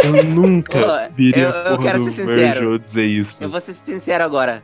Eu 0.04 0.24
nunca 0.24 0.80
Pô, 0.80 1.16
viria 1.16 1.50
eu- 1.50 1.72
eu 1.74 1.78
quero 1.80 2.04
ser 2.04 2.12
sincero. 2.12 2.80
Dizer 2.80 3.06
isso. 3.06 3.44
Eu 3.44 3.50
vou 3.50 3.60
ser 3.62 3.74
sincero 3.74 4.24
agora. 4.24 4.64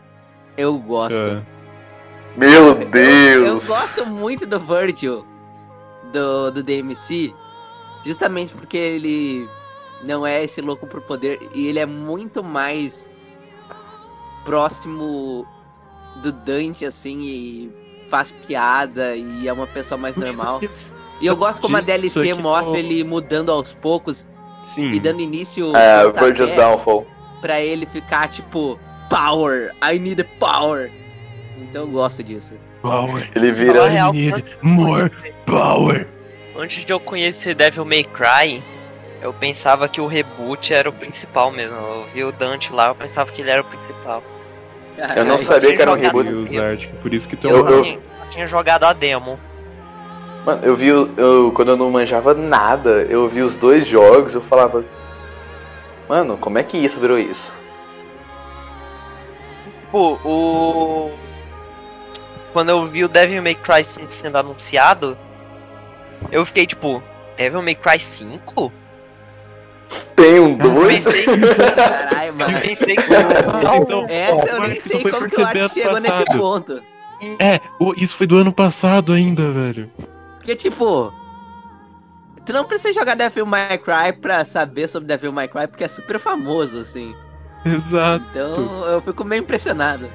Eu 0.57 0.77
gosto. 0.77 1.13
É. 1.15 1.41
Meu 2.37 2.49
Eu, 2.49 2.81
eu 2.81 2.85
Deus. 2.89 3.67
gosto 3.67 4.07
muito 4.07 4.45
do 4.45 4.59
Virgil 4.59 5.25
do, 6.11 6.51
do 6.51 6.63
DMC, 6.63 7.33
justamente 8.05 8.53
porque 8.53 8.77
ele 8.77 9.47
não 10.03 10.25
é 10.25 10.43
esse 10.43 10.59
louco 10.61 10.85
por 10.87 11.01
poder 11.01 11.39
e 11.53 11.67
ele 11.67 11.79
é 11.79 11.85
muito 11.85 12.43
mais 12.43 13.09
próximo 14.45 15.45
do 16.21 16.31
Dante, 16.31 16.85
assim, 16.85 17.19
e 17.21 17.71
faz 18.09 18.31
piada 18.45 19.15
e 19.15 19.47
é 19.47 19.53
uma 19.53 19.67
pessoa 19.67 19.97
mais 19.97 20.15
normal. 20.15 20.59
E 21.21 21.25
eu 21.25 21.35
gosto 21.35 21.61
como 21.61 21.77
a 21.77 21.81
DLC 21.81 22.31
aqui 22.31 22.41
mostra 22.41 22.77
ele 22.77 23.03
mudando 23.03 23.51
aos 23.51 23.73
poucos 23.73 24.27
Sim. 24.73 24.91
e 24.91 24.99
dando 24.99 25.21
início 25.21 25.75
É, 25.75 26.11
Virgil's 26.11 26.53
Downfall. 26.53 27.05
pra 27.41 27.61
ele 27.61 27.85
ficar 27.85 28.27
tipo 28.29 28.79
power, 29.09 29.71
I 29.83 29.99
need 29.99 30.23
power. 30.39 30.89
Então 31.57 31.83
eu 31.83 31.87
gosto 31.87 32.23
disso. 32.23 32.53
Power. 32.81 33.29
Ele 33.35 33.51
vira. 33.51 33.87
real, 33.87 34.11
need 34.13 34.29
antes 34.29 34.43
de 34.43 34.51
eu 34.55 34.69
more 34.69 35.09
conhecer- 35.09 35.33
Power. 35.45 36.07
Antes 36.57 36.85
de 36.85 36.91
eu 36.93 36.99
conhecer 36.99 37.55
Devil 37.55 37.85
May 37.85 38.03
Cry, 38.03 38.63
eu 39.21 39.33
pensava 39.33 39.87
que 39.87 39.99
o 40.01 40.07
reboot 40.07 40.73
era 40.73 40.89
o 40.89 40.93
principal 40.93 41.51
mesmo. 41.51 41.75
Eu 41.75 42.05
vi 42.13 42.23
o 42.23 42.31
Dante 42.31 42.71
lá, 42.73 42.87
eu 42.89 42.95
pensava 42.95 43.31
que 43.31 43.41
ele 43.41 43.49
era 43.49 43.61
o 43.61 43.65
principal. 43.65 44.21
Eu 44.97 45.01
não 45.01 45.07
Caralho. 45.07 45.37
sabia 45.39 45.75
que 45.75 45.81
era 45.81 45.91
um 45.91 45.95
reboot. 45.95 46.87
Por 47.01 47.13
isso 47.13 47.27
que 47.27 47.35
tu 47.35 47.47
Eu- 47.47 47.67
Eu, 47.69 47.85
eu- 47.85 48.01
tinha 48.29 48.47
jogado 48.47 48.83
a 48.83 48.93
demo. 48.93 49.39
Mano, 50.45 50.61
eu 50.63 50.75
vi. 50.75 50.87
Eu, 50.89 51.51
quando 51.55 51.69
eu 51.69 51.77
não 51.77 51.89
manjava 51.89 52.33
nada, 52.33 53.05
eu 53.09 53.27
vi 53.29 53.41
os 53.41 53.55
dois 53.55 53.87
jogos, 53.87 54.35
eu 54.35 54.41
falava. 54.41 54.83
Mano, 56.09 56.37
como 56.37 56.57
é 56.57 56.63
que 56.63 56.77
isso 56.77 56.99
virou 56.99 57.17
isso? 57.17 57.55
Pô, 59.91 60.13
o. 60.25 61.11
Quando 62.51 62.69
eu 62.69 62.85
vi 62.85 63.03
o 63.03 63.09
Devil 63.09 63.41
May 63.41 63.55
Cry 63.55 63.83
5 63.83 64.11
sendo 64.11 64.37
anunciado, 64.37 65.17
eu 66.31 66.45
fiquei 66.45 66.65
tipo, 66.67 67.01
Devil 67.37 67.61
May 67.61 67.75
Cry 67.75 67.99
5? 67.99 68.71
Tem 70.15 70.39
um 70.39 70.51
Eu 70.51 70.57
dois? 70.57 71.03
pensei, 71.05 71.23
Caralho, 71.75 72.27
eu 72.29 72.33
mano. 72.35 72.51
pensei 72.53 72.75
que 72.75 72.91
Essa 74.09 74.49
eu 74.49 74.61
nem 74.61 74.79
sei 74.79 75.01
como 75.03 75.29
que 75.29 75.39
o 75.41 75.45
Art 75.45 75.73
chegou 75.73 75.91
ano 75.91 75.99
nesse 76.01 76.25
passado. 76.25 76.37
ponto. 76.37 76.81
É, 77.39 77.59
o- 77.79 77.93
isso 77.95 78.15
foi 78.15 78.27
do 78.27 78.37
ano 78.37 78.51
passado 78.51 79.13
ainda, 79.13 79.51
velho. 79.51 79.89
Porque, 80.43 80.57
tipo, 80.57 81.13
tu 82.45 82.51
não 82.51 82.65
precisa 82.65 82.93
jogar 82.93 83.15
Devil 83.15 83.45
May 83.45 83.77
Cry 83.77 84.11
pra 84.19 84.43
saber 84.43 84.89
sobre 84.89 85.07
Devil 85.07 85.31
May 85.31 85.47
Cry, 85.47 85.67
porque 85.67 85.85
é 85.85 85.87
super 85.87 86.19
famoso, 86.19 86.81
assim. 86.81 87.15
Exato. 87.65 88.25
Então 88.29 88.85
eu 88.87 89.01
fico 89.01 89.23
meio 89.23 89.39
impressionado. 89.39 90.09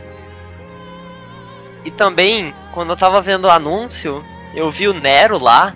E 1.83 1.91
também, 1.91 2.55
quando 2.75 2.91
eu 2.91 2.97
tava 2.97 3.23
vendo 3.23 3.47
o 3.47 3.51
anúncio, 3.51 4.23
eu 4.55 4.71
vi 4.71 4.87
o 4.87 4.93
Nero 4.93 5.43
lá. 5.43 5.75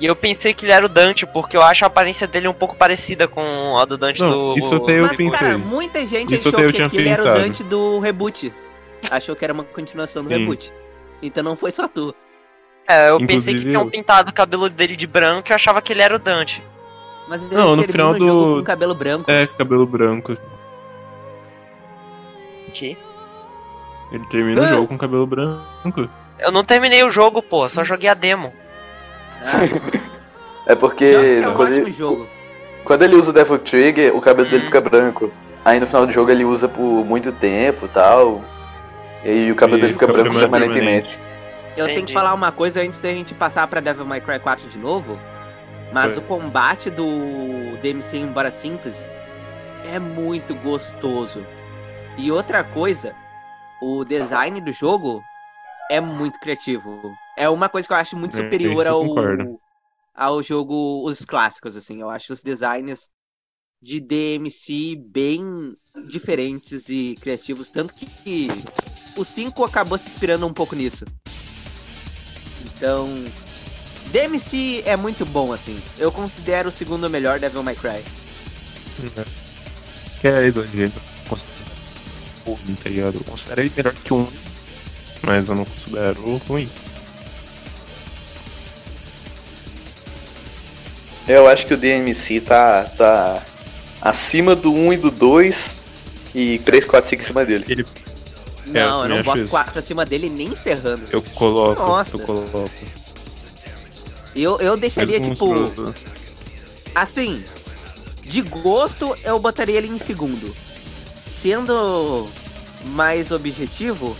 E 0.00 0.06
eu 0.06 0.16
pensei 0.16 0.54
que 0.54 0.64
ele 0.64 0.72
era 0.72 0.86
o 0.86 0.88
Dante, 0.88 1.26
porque 1.26 1.54
eu 1.54 1.60
acho 1.62 1.84
a 1.84 1.88
aparência 1.88 2.26
dele 2.26 2.48
um 2.48 2.54
pouco 2.54 2.74
parecida 2.74 3.28
com 3.28 3.76
a 3.78 3.84
do 3.84 3.98
Dante 3.98 4.22
Não, 4.22 4.30
do. 4.30 4.58
isso 4.58 4.74
até 4.74 4.98
eu 4.98 5.02
Mas, 5.02 5.16
pensei. 5.18 5.30
cara, 5.30 5.58
muita 5.58 6.04
gente 6.06 6.34
Isso 6.34 6.48
achou 6.48 6.60
que 6.60 6.72
tinha 6.72 6.86
aquele 6.86 7.08
era 7.10 7.22
o. 7.22 7.26
Dante 7.26 7.62
do 7.62 7.98
reboot. 7.98 8.50
Achou 9.10 9.36
que 9.36 9.44
era 9.44 9.52
uma 9.52 9.62
continuação 9.62 10.24
do 10.24 10.30
Sim. 10.30 10.38
reboot. 10.38 10.72
Então 11.22 11.44
não 11.44 11.54
foi 11.54 11.70
só 11.70 11.86
tu. 11.86 12.14
É, 12.88 13.10
eu 13.10 13.18
pensei 13.18 13.26
que 13.54 13.60
Inclusive, 13.60 13.64
tinham 13.70 13.88
pintado 13.88 14.30
o 14.30 14.34
cabelo 14.34 14.68
dele 14.68 14.96
de 14.96 15.06
branco 15.06 15.48
e 15.48 15.52
eu 15.52 15.54
achava 15.56 15.80
que 15.80 15.92
ele 15.92 16.02
era 16.02 16.14
o 16.16 16.18
Dante. 16.18 16.62
Mas 17.28 17.42
ele 17.42 17.54
Não, 17.54 17.76
no 17.76 17.82
termina 17.84 17.92
final 17.92 18.10
o 18.10 18.18
jogo 18.18 18.44
do- 18.50 18.56
com 18.58 18.64
cabelo 18.64 18.94
branco. 18.94 19.30
É, 19.30 19.46
cabelo 19.46 19.86
branco. 19.86 20.36
Que? 22.72 22.96
Ele 24.10 24.24
termina 24.26 24.60
o 24.60 24.64
Ah! 24.64 24.68
jogo 24.68 24.86
com 24.88 24.98
cabelo 24.98 25.26
branco. 25.26 26.08
Eu 26.38 26.50
não 26.50 26.64
terminei 26.64 27.04
o 27.04 27.10
jogo, 27.10 27.40
pô, 27.42 27.68
só 27.68 27.84
joguei 27.84 28.08
a 28.08 28.14
demo. 28.14 28.52
Ah, 29.42 29.60
É 30.66 30.74
porque 30.76 31.04
é 31.04 31.48
um 31.48 31.54
quando, 31.54 31.72
ele, 31.74 31.90
jogo. 31.90 32.26
quando 32.84 33.02
ele 33.02 33.16
usa 33.16 33.30
o 33.30 33.32
Devil 33.34 33.58
Trigger, 33.58 34.16
o 34.16 34.20
cabelo 34.20 34.48
dele 34.48 34.62
Hum. 34.62 34.66
fica 34.66 34.80
branco. 34.80 35.32
Aí 35.64 35.80
no 35.80 35.86
final 35.86 36.06
do 36.06 36.12
jogo 36.12 36.30
ele 36.30 36.44
usa 36.44 36.68
por 36.68 37.04
muito 37.04 37.32
tempo 37.32 37.86
e 37.86 37.88
tal. 37.88 38.44
E 39.24 39.28
aí 39.28 39.50
o 39.52 39.56
cabelo 39.56 39.78
E 39.78 39.80
dele 39.82 39.92
fica 39.92 40.06
fica 40.06 40.22
branco 40.22 40.38
permanente. 40.38 41.18
Eu 41.76 41.86
tenho 41.86 42.06
que 42.06 42.12
falar 42.12 42.34
uma 42.34 42.52
coisa 42.52 42.82
antes 42.82 43.00
da 43.00 43.08
gente 43.10 43.34
passar 43.34 43.66
pra 43.66 43.80
Devil 43.80 44.04
May 44.04 44.20
Cry 44.20 44.38
4 44.38 44.68
de 44.68 44.78
novo. 44.78 45.18
Mas 45.92 46.16
o 46.16 46.22
combate 46.22 46.90
do 46.90 47.76
DMC, 47.82 48.16
embora 48.16 48.50
simples, 48.50 49.06
é 49.84 49.98
muito 49.98 50.54
gostoso. 50.56 51.44
E 52.16 52.30
outra 52.30 52.64
coisa, 52.64 53.14
o 53.80 54.04
design 54.04 54.60
do 54.60 54.72
jogo 54.72 55.22
é 55.90 56.00
muito 56.00 56.38
criativo. 56.40 56.98
É 57.36 57.48
uma 57.48 57.68
coisa 57.68 57.86
que 57.86 57.92
eu 57.92 57.98
acho 57.98 58.16
muito 58.16 58.34
É, 58.34 58.42
superior 58.42 58.86
ao, 58.86 59.04
ao 60.14 60.42
jogo, 60.42 61.04
os 61.06 61.24
clássicos, 61.24 61.76
assim. 61.76 62.00
Eu 62.00 62.08
acho 62.08 62.32
os 62.32 62.42
designs 62.42 63.08
de 63.82 64.00
DMC 64.00 64.96
bem 64.96 65.76
diferentes 66.06 66.88
e 66.88 67.16
criativos. 67.20 67.68
Tanto 67.68 67.92
que 67.94 68.48
o 69.16 69.24
5 69.24 69.62
acabou 69.64 69.98
se 69.98 70.08
inspirando 70.08 70.46
um 70.46 70.54
pouco 70.54 70.74
nisso. 70.74 71.04
Então, 72.82 73.24
DMC 74.10 74.82
é 74.84 74.96
muito 74.96 75.24
bom, 75.24 75.52
assim. 75.52 75.80
Eu 75.96 76.10
considero 76.10 76.68
o 76.68 76.72
segundo 76.72 77.08
melhor 77.08 77.38
Devil 77.38 77.62
May 77.62 77.76
Cry. 77.76 78.04
Isso 80.04 80.18
que 80.18 80.26
é 80.26 80.44
exagero. 80.44 80.92
Eu 80.96 81.28
considero 81.28 81.70
ruim, 82.44 82.74
tá 82.82 82.90
ligado? 82.90 83.14
Eu 83.14 83.24
considero 83.24 83.60
ele 83.60 83.72
melhor 83.76 83.94
que 83.94 84.12
um, 84.12 84.26
mas 85.22 85.48
eu 85.48 85.54
não 85.54 85.64
considero 85.64 86.36
ruim. 86.48 86.68
Eu 91.28 91.46
acho 91.46 91.64
que 91.64 91.74
o 91.74 91.76
DMC 91.76 92.40
tá, 92.40 92.82
tá 92.96 93.44
acima 94.00 94.56
do 94.56 94.74
1 94.74 94.94
e 94.94 94.96
do 94.96 95.12
2 95.12 95.76
e 96.34 96.58
3, 96.58 96.84
4, 96.84 97.10
5 97.10 97.22
em 97.22 97.24
cima 97.24 97.44
dele. 97.44 97.64
Ele, 97.68 97.86
Não, 98.66 99.02
eu 99.04 99.08
não 99.08 99.22
boto 99.22 99.38
isso. 99.40 99.48
4 99.48 99.78
acima 99.78 100.04
dele 100.06 100.28
nem 100.30 100.54
ferrando. 100.54 101.02
eu 101.10 101.20
coloco, 101.22 101.80
Nossa. 101.82 102.16
eu 102.16 102.20
coloco. 102.20 102.70
Eu, 104.34 104.58
eu 104.60 104.76
deixaria, 104.76 105.20
tipo, 105.20 105.46
monstruoso. 105.54 105.94
assim, 106.94 107.44
de 108.22 108.40
gosto 108.40 109.16
eu 109.24 109.38
botaria 109.38 109.76
ele 109.78 109.88
em 109.88 109.98
segundo. 109.98 110.54
Sendo 111.28 112.28
mais 112.86 113.30
objetivo, 113.30 114.16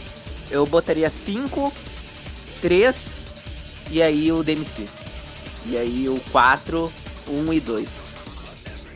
eu 0.50 0.66
botaria 0.66 1.08
5, 1.08 1.72
3 2.60 3.12
e 3.90 4.02
aí 4.02 4.30
o 4.32 4.42
DMC. 4.42 4.86
E 5.66 5.76
aí 5.76 6.08
o 6.08 6.20
4, 6.30 6.92
1 7.28 7.52
e 7.52 7.60
2. 7.60 7.88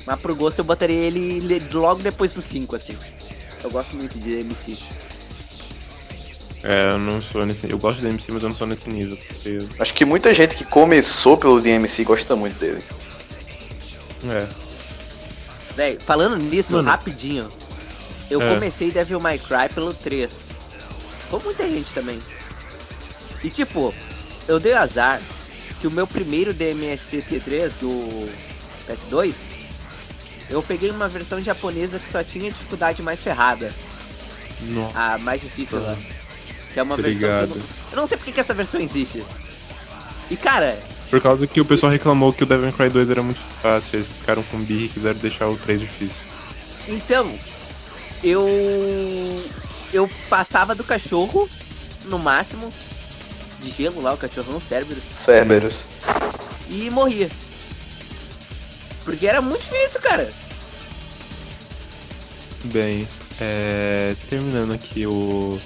Mas 0.06 0.20
pro 0.20 0.35
gosto 0.37 0.59
eu 0.61 0.64
botaria 0.64 0.96
ele 0.96 1.40
le- 1.40 1.62
logo 1.72 2.02
depois 2.02 2.32
do 2.32 2.40
5, 2.42 2.76
assim. 2.76 2.96
Eu 3.62 3.70
gosto 3.70 3.96
muito 3.96 4.18
de 4.18 4.37
DMC. 4.37 4.76
É, 6.68 6.90
eu 6.90 6.98
não 6.98 7.22
sou 7.22 7.46
nesse. 7.46 7.70
Eu 7.70 7.79
gosto 7.79 8.00
do 8.00 8.09
MC, 8.09 8.33
mas 8.33 8.42
eu 8.42 8.48
não 8.48 8.57
sou 8.57 8.66
nesse 8.66 8.88
nível. 8.90 9.16
Porque, 9.16 9.59
Acho 9.79 9.94
que 9.94 10.05
muita 10.05 10.35
gente 10.35 10.57
que 10.57 10.64
começou 10.64 11.37
pelo 11.37 11.61
DMC 11.61 12.02
gosta 12.05 12.35
muito 12.35 12.59
dele. 12.59 12.83
é. 14.29 14.46
Véi, 15.76 15.98
falando 16.00 16.37
nisso, 16.37 16.72
Mano. 16.74 16.88
rapidinho. 16.88 17.48
Eu 18.31 18.40
É. 18.42 18.55
comecei 18.55 18.90
Devil 18.90 19.20
May 19.20 19.38
Cry 19.38 19.68
pelo 19.72 19.92
3. 19.94 20.40
Com 21.31 21.38
muita 21.38 21.68
gente 21.68 21.92
também. 21.92 22.18
E 23.44 23.50
tipo, 23.50 23.94
eu 24.48 24.59
dei 24.59 24.72
azar 24.72 25.20
que 25.81 25.87
o 25.87 25.90
meu 25.90 26.07
primeiro 26.07 26.52
DMSC 26.55 27.22
T3 27.22 27.74
do 27.79 28.29
PS2, 28.88 29.35
eu 30.48 30.62
peguei 30.62 30.90
uma 30.90 31.09
versão 31.09 31.40
japonesa 31.42 31.98
que 31.98 32.09
só 32.09 32.24
tinha 32.24 32.50
dificuldade 32.50 33.02
mais 33.02 33.22
ferrada. 33.22 33.72
Nossa, 34.62 34.98
A 34.98 35.18
mais 35.18 35.40
difícil 35.42 35.81
lá. 35.81 35.96
Que 36.76 36.80
é 36.80 36.82
uma 36.82 36.94
Obrigado. 36.94 37.54
versão. 37.54 37.54
Que 37.54 37.58
eu, 37.58 37.62
não, 37.62 37.92
eu 37.92 37.96
não 37.96 38.06
sei 38.06 38.18
porque 38.18 38.32
que 38.32 38.40
essa 38.40 38.52
versão 38.52 38.78
existe. 38.78 39.24
E 40.30 40.36
cara, 40.36 40.78
Por 41.08 41.22
causa 41.22 41.46
que 41.46 41.58
o 41.58 41.64
pessoal 41.64 41.90
reclamou 41.90 42.34
que 42.34 42.42
o 42.42 42.46
Devil 42.46 42.64
May 42.66 42.72
Cry 42.72 42.90
2 42.90 43.08
era 43.08 43.22
muito 43.22 43.40
fácil, 43.62 43.88
eles 43.94 44.08
ficaram 44.08 44.42
com 44.42 44.58
birra 44.58 44.84
e 44.84 44.88
quiseram 44.90 45.18
deixar 45.18 45.48
o 45.48 45.56
3 45.56 45.80
difícil. 45.80 46.14
Então, 46.86 47.34
eu 48.22 48.46
eu 49.90 50.06
passava 50.28 50.74
do 50.74 50.84
cachorro 50.84 51.48
no 52.04 52.18
máximo 52.18 52.70
de 53.62 53.70
gelo 53.70 54.02
lá, 54.02 54.12
o 54.12 54.18
cachorrão 54.18 54.60
Cerberus, 54.60 55.02
Cerberus. 55.14 55.84
e 56.68 56.90
morria. 56.90 57.30
Porque 59.02 59.26
era 59.26 59.40
muito 59.40 59.62
difícil, 59.62 60.02
cara. 60.02 60.30
Bem, 62.64 63.08
é, 63.40 64.14
terminando 64.28 64.74
aqui 64.74 65.06
o 65.06 65.58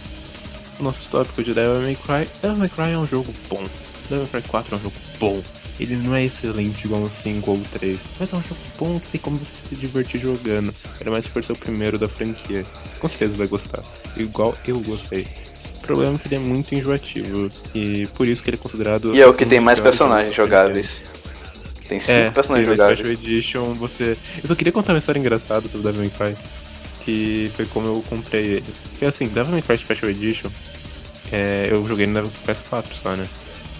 nosso 0.83 1.09
tópico 1.11 1.43
de 1.43 1.55
Devil 1.55 1.83
May 1.83 1.97
Cry. 1.97 2.29
Devil 2.40 2.57
May 2.57 2.69
Cry 2.69 2.93
é 2.93 2.99
um 2.99 3.07
jogo 3.07 3.33
bom. 3.49 3.62
Devil 4.09 4.29
May 4.33 4.43
Cry 4.43 4.43
4 4.43 4.75
é 4.75 4.79
um 4.79 4.83
jogo 4.83 4.97
bom. 5.19 5.43
Ele 5.79 5.97
não 5.97 6.14
é 6.14 6.25
excelente 6.25 6.85
igual 6.85 7.03
o 7.03 7.11
5 7.11 7.51
ou 7.51 7.57
o 7.57 7.62
3, 7.62 8.01
mas 8.19 8.33
é 8.33 8.37
um 8.37 8.43
jogo 8.43 8.61
bom 8.79 9.01
que 9.01 9.09
tem 9.09 9.21
como 9.21 9.38
você 9.38 9.53
se 9.69 9.75
divertir 9.75 10.21
jogando. 10.21 10.75
Ainda 10.99 11.11
mais 11.11 11.25
se 11.25 11.31
for 11.31 11.43
ser 11.43 11.53
o 11.53 11.57
primeiro 11.57 11.99
da 11.99 12.07
franquia. 12.07 12.66
Com 12.99 13.09
certeza 13.09 13.37
vai 13.37 13.47
gostar. 13.47 13.83
Igual 14.16 14.55
eu 14.66 14.79
gostei. 14.81 15.27
O 15.77 15.81
problema 15.81 16.16
é 16.16 16.19
que 16.19 16.29
ele 16.29 16.35
é 16.35 16.38
muito 16.38 16.75
enjoativo. 16.75 17.49
E 17.75 18.07
por 18.09 18.29
isso 18.29 18.43
que 18.43 18.51
ele 18.51 18.59
é 18.59 18.61
considerado. 18.61 19.14
E 19.14 19.23
é 19.23 19.27
o 19.27 19.33
que 19.33 19.45
um 19.45 19.49
tem 19.49 19.61
mais 19.61 19.81
personagens 19.81 20.35
jogáveis. 20.35 21.03
Tem 21.88 21.99
cinco 21.99 22.33
personagens 22.33 22.69
teve 22.69 22.71
o 22.71 22.77
jogáveis. 22.77 22.99
Special 23.01 23.25
Edition, 23.25 23.75
você. 23.75 24.16
Eu 24.43 24.49
só 24.49 24.55
queria 24.55 24.73
contar 24.73 24.93
uma 24.93 24.99
história 24.99 25.19
engraçada 25.19 25.66
sobre 25.69 25.90
Devil 25.90 26.03
May 26.03 26.11
Cry. 26.11 26.45
Que 27.05 27.51
foi 27.57 27.67
como 27.67 27.87
eu 27.87 28.05
comprei 28.09 28.45
ele. 28.45 28.75
Porque 28.91 29.05
assim, 29.05 29.27
Devil 29.27 29.53
May 29.53 29.63
Cry 29.63 29.79
Special 29.79 30.11
Edition, 30.11 30.51
é, 31.33 31.69
eu 31.71 31.87
joguei 31.87 32.07
no 32.07 32.31
PS4 32.47 32.87
só, 33.03 33.17
né? 33.17 33.27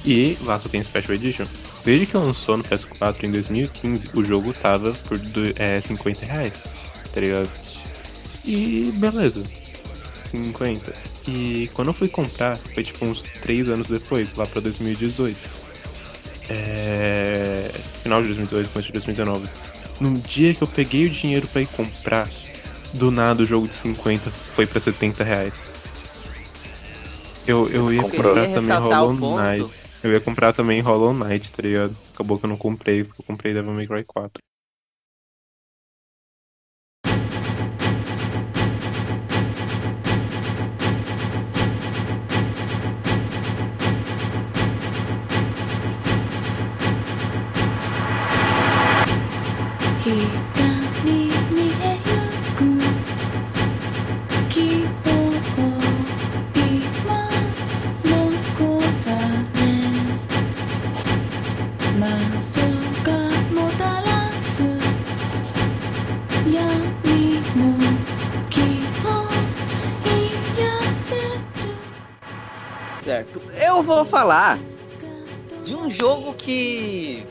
E 0.05 0.37
lá 0.43 0.59
só 0.59 0.69
tem 0.69 0.83
Special 0.83 1.15
Edition. 1.15 1.47
Desde 1.85 2.07
que 2.07 2.17
lançou 2.17 2.57
no 2.57 2.65
PS4 2.65 3.25
em 3.25 3.31
2015, 3.31 4.11
o 4.15 4.25
jogo 4.25 4.53
tava 4.53 4.93
por 5.07 5.19
é, 5.57 5.81
50 5.81 6.27
reais, 6.27 6.55
tá 7.13 7.21
ligado? 7.21 7.49
E 8.45 8.93
beleza. 8.97 9.43
50. 10.31 10.95
E 11.29 11.71
quando 11.75 11.89
eu 11.89 11.95
fui 11.95 12.09
comprar, 12.09 12.57
foi 12.57 12.83
tipo 12.83 13.05
uns 13.05 13.23
3 13.43 13.69
anos 13.69 13.89
depois, 13.89 14.35
lá 14.35 14.47
pra 14.47 14.61
2018. 14.61 15.37
É... 16.49 17.71
Final 18.03 18.23
de 18.23 18.29
2018, 18.29 18.71
começo 18.71 18.87
de 18.87 18.93
2019. 18.93 19.49
No 20.01 20.19
dia 20.19 20.55
que 20.55 20.63
eu 20.63 20.67
peguei 20.67 21.07
o 21.07 21.11
dinheiro 21.11 21.47
pra 21.47 21.63
ir 21.63 21.67
comprar, 21.69 22.29
do 22.95 23.11
nada 23.11 23.43
o 23.43 23.47
jogo 23.47 23.69
de 23.69 23.75
50 23.75 24.31
foi 24.31 24.67
para 24.67 24.81
70 24.81 25.25
reais. 25.25 25.71
Eu, 27.47 27.69
eu 27.69 27.93
ia 27.93 28.03
comprar 28.03 28.49
também 28.49 28.79
Hollow 28.79 29.15
Knight. 29.15 29.71
Eu 30.03 30.13
ia 30.13 30.21
comprar 30.21 30.53
também 30.53 30.81
Hollow 30.81 31.15
Knight, 31.15 31.53
tá 31.53 31.63
ligado? 31.63 31.97
Acabou 32.15 32.39
que 32.39 32.45
eu 32.45 32.49
não 32.49 32.57
comprei, 32.57 33.05
porque 33.05 33.23
eu 33.23 33.27
comprei 33.27 33.53
Devil 33.53 33.73
May 33.73 33.87
Cry 33.87 34.05
4. 34.05 34.41
Keep 50.03 51.05
me, 51.05 51.29
me, 51.53 51.90
vou 73.97 74.05
falar 74.05 74.59
de 75.65 75.75
um 75.75 75.91
jogo 75.91 76.33
que. 76.35 77.27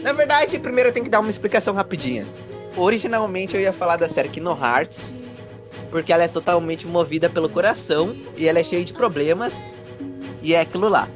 Na 0.00 0.12
verdade, 0.12 0.58
primeiro 0.58 0.88
eu 0.88 0.92
tenho 0.92 1.04
que 1.04 1.10
dar 1.10 1.20
uma 1.20 1.28
explicação 1.28 1.74
rapidinha. 1.74 2.26
Originalmente 2.76 3.54
eu 3.54 3.60
ia 3.60 3.72
falar 3.72 3.96
da 3.96 4.08
série 4.08 4.28
Kingdom 4.28 4.58
Hearts, 4.58 5.14
porque 5.90 6.12
ela 6.12 6.24
é 6.24 6.28
totalmente 6.28 6.86
movida 6.86 7.28
pelo 7.28 7.48
coração 7.48 8.16
e 8.36 8.48
ela 8.48 8.58
é 8.58 8.64
cheia 8.64 8.84
de 8.84 8.92
problemas, 8.92 9.64
e 10.42 10.54
é 10.54 10.60
aquilo 10.60 10.88
lá. 10.88 11.08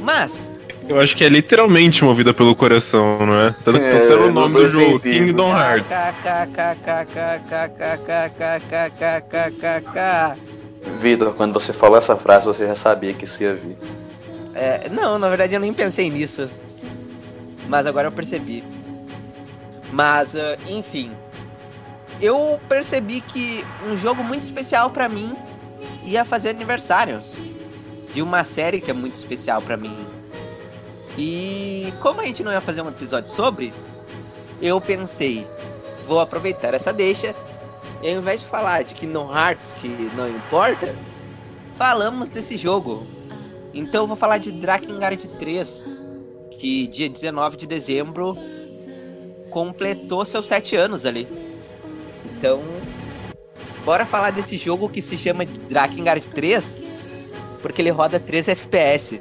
Mas, 0.00 0.50
Eu 0.88 0.98
acho 1.00 1.16
que 1.16 1.24
é 1.24 1.28
literalmente 1.28 2.04
movida 2.04 2.34
pelo 2.34 2.56
coração, 2.56 3.24
não 3.24 3.40
é? 3.40 3.54
Tanto 3.64 3.78
É, 3.78 4.06
pelo 4.06 4.32
nome 4.32 4.52
do 4.52 4.66
jogo. 4.66 4.98
Kingdom 4.98 5.54
Hearts. 5.54 5.86
Vitor, 10.82 11.34
quando 11.34 11.52
você 11.52 11.72
falou 11.72 11.96
essa 11.96 12.16
frase, 12.16 12.46
você 12.46 12.66
já 12.66 12.74
sabia 12.74 13.14
que 13.14 13.24
isso 13.24 13.42
ia 13.42 13.54
vir. 13.54 13.76
É, 14.54 14.88
não, 14.88 15.18
na 15.18 15.28
verdade 15.28 15.54
eu 15.54 15.60
nem 15.60 15.72
pensei 15.72 16.10
nisso. 16.10 16.50
Mas 17.68 17.86
agora 17.86 18.08
eu 18.08 18.12
percebi. 18.12 18.62
Mas, 19.92 20.34
ah, 20.34 20.56
enfim. 20.68 21.12
Eu 22.20 22.60
percebi 22.68 23.20
que 23.20 23.64
um 23.86 23.96
jogo 23.96 24.22
muito 24.22 24.44
especial 24.44 24.90
para 24.90 25.08
mim 25.08 25.34
ia 26.04 26.24
fazer 26.24 26.50
aniversário. 26.50 27.18
De 28.12 28.20
uma 28.20 28.44
série 28.44 28.80
que 28.80 28.90
é 28.90 28.94
muito 28.94 29.14
especial 29.14 29.62
para 29.62 29.76
mim. 29.76 29.96
E 31.16 31.92
como 32.00 32.20
a 32.20 32.24
gente 32.24 32.42
não 32.42 32.52
ia 32.52 32.60
fazer 32.60 32.82
um 32.82 32.88
episódio 32.88 33.30
sobre, 33.30 33.72
eu 34.60 34.80
pensei, 34.80 35.46
vou 36.06 36.20
aproveitar 36.20 36.74
essa 36.74 36.92
deixa 36.92 37.34
e 38.02 38.12
ao 38.12 38.18
invés 38.18 38.40
de 38.40 38.46
falar 38.46 38.82
de 38.82 38.94
Kingdom 38.94 39.32
Hearts, 39.32 39.74
que 39.74 39.88
não 39.88 40.28
importa, 40.28 40.94
falamos 41.76 42.30
desse 42.30 42.56
jogo. 42.56 43.06
Então 43.72 44.02
eu 44.02 44.06
vou 44.06 44.16
falar 44.16 44.38
de 44.38 44.50
Drakengard 44.50 45.26
3, 45.28 45.86
que 46.58 46.86
dia 46.88 47.08
19 47.08 47.56
de 47.56 47.66
dezembro 47.66 48.36
completou 49.50 50.24
seus 50.24 50.46
7 50.46 50.74
anos 50.76 51.06
ali. 51.06 51.28
Então, 52.26 52.60
bora 53.84 54.04
falar 54.04 54.30
desse 54.30 54.56
jogo 54.56 54.88
que 54.88 55.00
se 55.00 55.16
chama 55.16 55.44
Drakengard 55.44 56.26
3, 56.28 56.80
porque 57.60 57.80
ele 57.80 57.90
roda 57.90 58.18
3 58.18 58.48
FPS, 58.48 59.20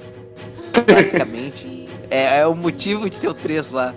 basicamente. 0.87 1.87
é, 2.09 2.39
é 2.39 2.47
o 2.47 2.55
motivo 2.55 3.09
de 3.09 3.21
ter 3.21 3.27
o 3.27 3.33
3 3.33 3.71
lá. 3.71 3.95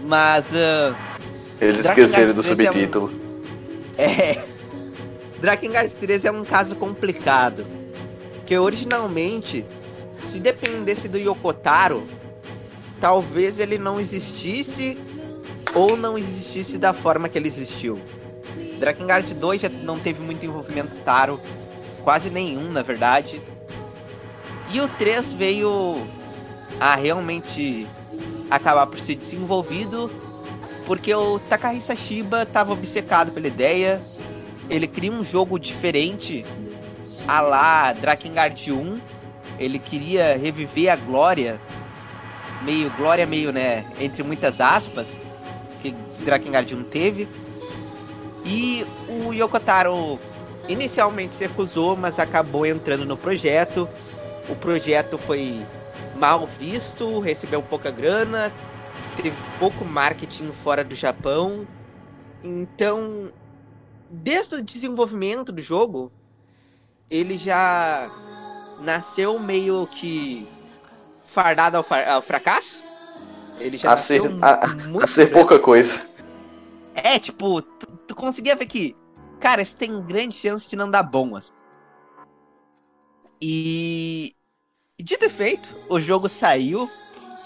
Mas, 0.00 0.54
ah, 0.54 1.17
Eles 1.60 1.84
esqueceram 1.84 2.32
do 2.34 2.42
3 2.42 2.48
é 2.48 2.62
um- 2.62 2.72
subtítulo. 2.72 3.12
é. 3.98 4.44
Drakengard 5.40 5.94
3 5.94 6.24
é 6.24 6.30
um 6.30 6.44
caso 6.44 6.76
complicado. 6.76 7.64
Que 8.46 8.56
originalmente, 8.56 9.64
se 10.24 10.40
dependesse 10.40 11.08
do 11.08 11.18
Yokotaro, 11.18 12.06
talvez 13.00 13.58
ele 13.58 13.78
não 13.78 14.00
existisse 14.00 14.98
ou 15.74 15.96
não 15.96 16.16
existisse 16.16 16.78
da 16.78 16.94
forma 16.94 17.28
que 17.28 17.38
ele 17.38 17.48
existiu. 17.48 18.00
Drakengard 18.80 19.34
2 19.34 19.60
já 19.60 19.68
não 19.68 19.98
teve 19.98 20.22
muito 20.22 20.44
envolvimento 20.44 20.96
Taro, 21.04 21.40
quase 22.02 22.30
nenhum, 22.30 22.70
na 22.70 22.82
verdade. 22.82 23.42
E 24.72 24.80
o 24.80 24.88
3 24.88 25.32
veio 25.32 26.06
a 26.80 26.94
realmente 26.94 27.86
acabar 28.50 28.86
por 28.86 28.98
ser 28.98 29.16
desenvolvido 29.16 30.10
porque 30.88 31.14
o 31.14 31.38
Takahisa 31.38 31.94
Shiba 31.94 32.44
estava 32.44 32.72
obcecado 32.72 33.30
pela 33.30 33.46
ideia. 33.46 34.00
Ele 34.70 34.86
cria 34.86 35.12
um 35.12 35.22
jogo 35.22 35.58
diferente, 35.58 36.46
a 37.28 37.42
lá 37.42 37.92
Drakengard 37.92 38.72
1. 38.72 38.98
Ele 39.58 39.78
queria 39.78 40.38
reviver 40.38 40.90
a 40.90 40.96
glória, 40.96 41.60
meio 42.62 42.90
glória, 42.96 43.26
meio, 43.26 43.52
né, 43.52 43.84
entre 44.00 44.22
muitas 44.22 44.62
aspas, 44.62 45.20
que 45.82 45.90
Drakengard 46.24 46.74
1 46.74 46.82
teve. 46.84 47.28
E 48.42 48.86
o 49.06 49.34
Yokotaro 49.34 50.18
inicialmente 50.70 51.34
se 51.34 51.46
recusou, 51.46 51.96
mas 51.96 52.18
acabou 52.18 52.64
entrando 52.64 53.04
no 53.04 53.16
projeto. 53.16 53.86
O 54.48 54.54
projeto 54.54 55.18
foi 55.18 55.60
mal 56.16 56.48
visto, 56.58 57.20
recebeu 57.20 57.62
pouca 57.62 57.90
grana, 57.90 58.50
teve 59.22 59.36
pouco 59.58 59.84
marketing 59.84 60.52
fora 60.52 60.84
do 60.84 60.94
Japão. 60.94 61.66
Então, 62.42 63.32
desde 64.10 64.56
o 64.56 64.62
desenvolvimento 64.62 65.52
do 65.52 65.60
jogo, 65.60 66.12
ele 67.10 67.36
já 67.36 68.10
nasceu 68.80 69.38
meio 69.38 69.86
que 69.86 70.48
fardado 71.26 71.76
ao, 71.76 71.82
fra- 71.82 72.14
ao 72.14 72.22
fracasso. 72.22 72.82
Ele 73.58 73.76
já 73.76 73.92
A 73.92 73.96
ser, 73.96 74.22
nasceu 74.22 74.38
a, 74.40 75.04
a 75.04 75.06
ser 75.06 75.26
pouca 75.32 75.58
coisa. 75.58 76.08
É, 76.94 77.18
tipo, 77.18 77.62
tu, 77.62 77.86
tu 78.08 78.14
conseguia 78.14 78.56
ver 78.56 78.66
que, 78.66 78.96
cara, 79.40 79.62
isso 79.62 79.76
tem 79.76 80.00
grande 80.04 80.36
chance 80.36 80.68
de 80.68 80.76
não 80.76 80.90
dar 80.90 81.02
bom, 81.02 81.36
assim. 81.36 81.52
E. 83.40 84.34
Dito 85.00 85.24
e 85.26 85.28
feito, 85.28 85.68
o 85.88 86.00
jogo 86.00 86.28
saiu 86.28 86.90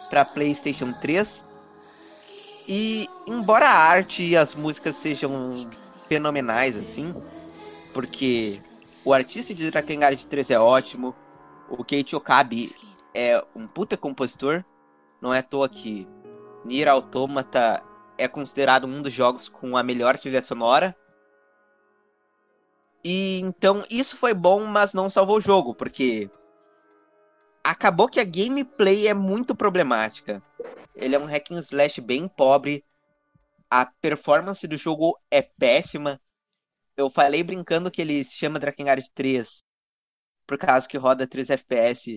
pra 0.08 0.24
PlayStation 0.24 0.92
3. 0.92 1.44
E, 2.74 3.06
embora 3.26 3.68
a 3.68 3.76
arte 3.76 4.22
e 4.22 4.34
as 4.34 4.54
músicas 4.54 4.96
sejam 4.96 5.68
fenomenais, 6.08 6.74
assim, 6.74 7.14
porque 7.92 8.62
o 9.04 9.12
artista 9.12 9.52
de 9.52 9.70
Drakengard 9.70 10.26
3 10.26 10.52
é 10.52 10.58
ótimo, 10.58 11.14
o 11.68 11.84
Keiichi 11.84 12.16
Okabe 12.16 12.74
é 13.14 13.44
um 13.54 13.66
puta 13.66 13.94
compositor, 13.94 14.64
não 15.20 15.34
é 15.34 15.40
à 15.40 15.42
toa 15.42 15.68
que 15.68 16.08
Nier 16.64 16.88
Automata 16.88 17.82
é 18.16 18.26
considerado 18.26 18.86
um 18.86 19.02
dos 19.02 19.12
jogos 19.12 19.50
com 19.50 19.76
a 19.76 19.82
melhor 19.82 20.18
trilha 20.18 20.40
sonora. 20.40 20.96
E 23.04 23.38
então 23.40 23.84
isso 23.90 24.16
foi 24.16 24.32
bom, 24.32 24.64
mas 24.64 24.94
não 24.94 25.10
salvou 25.10 25.36
o 25.36 25.42
jogo, 25.42 25.74
porque 25.74 26.30
acabou 27.62 28.08
que 28.08 28.18
a 28.18 28.24
gameplay 28.24 29.08
é 29.08 29.12
muito 29.12 29.54
problemática. 29.54 30.42
Ele 30.94 31.14
é 31.14 31.18
um 31.18 31.26
hack 31.26 31.50
and 31.50 31.58
slash 31.58 32.00
bem 32.00 32.28
pobre. 32.28 32.84
A 33.70 33.86
performance 33.86 34.66
do 34.66 34.76
jogo 34.76 35.18
é 35.30 35.42
péssima. 35.42 36.20
Eu 36.96 37.08
falei 37.08 37.42
brincando 37.42 37.90
que 37.90 38.02
ele 38.02 38.22
se 38.22 38.36
chama 38.36 38.58
Drakengard 38.58 39.04
3 39.14 39.62
por 40.46 40.58
causa 40.58 40.86
que 40.86 40.98
roda 40.98 41.26
3 41.26 41.50
FPS. 41.50 42.14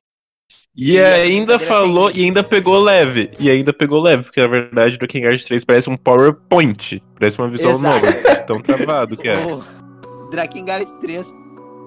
E 0.75 0.91
E 0.91 0.99
a 0.99 1.15
ainda 1.15 1.57
brincadeira 1.57 1.65
falou, 1.65 2.11
e 2.11 2.23
ainda 2.23 2.43
pegou 2.43 2.77
leve. 2.79 3.31
E 3.39 3.49
ainda 3.49 3.71
pegou 3.71 4.01
leve, 4.01 4.23
porque 4.23 4.41
na 4.41 4.47
verdade 4.47 4.97
King 5.07 5.43
3 5.43 5.63
parece 5.63 5.89
um 5.89 5.95
PowerPoint. 5.95 7.01
Parece 7.17 7.39
uma 7.39 7.49
visual 7.49 7.73
Exato. 7.73 7.95
novel. 7.95 8.45
Tão 8.45 8.61
travado 8.61 9.17
que 9.17 9.27
é. 9.27 9.35
O 9.45 10.29
Drakengard 10.29 10.91
3. 10.99 11.33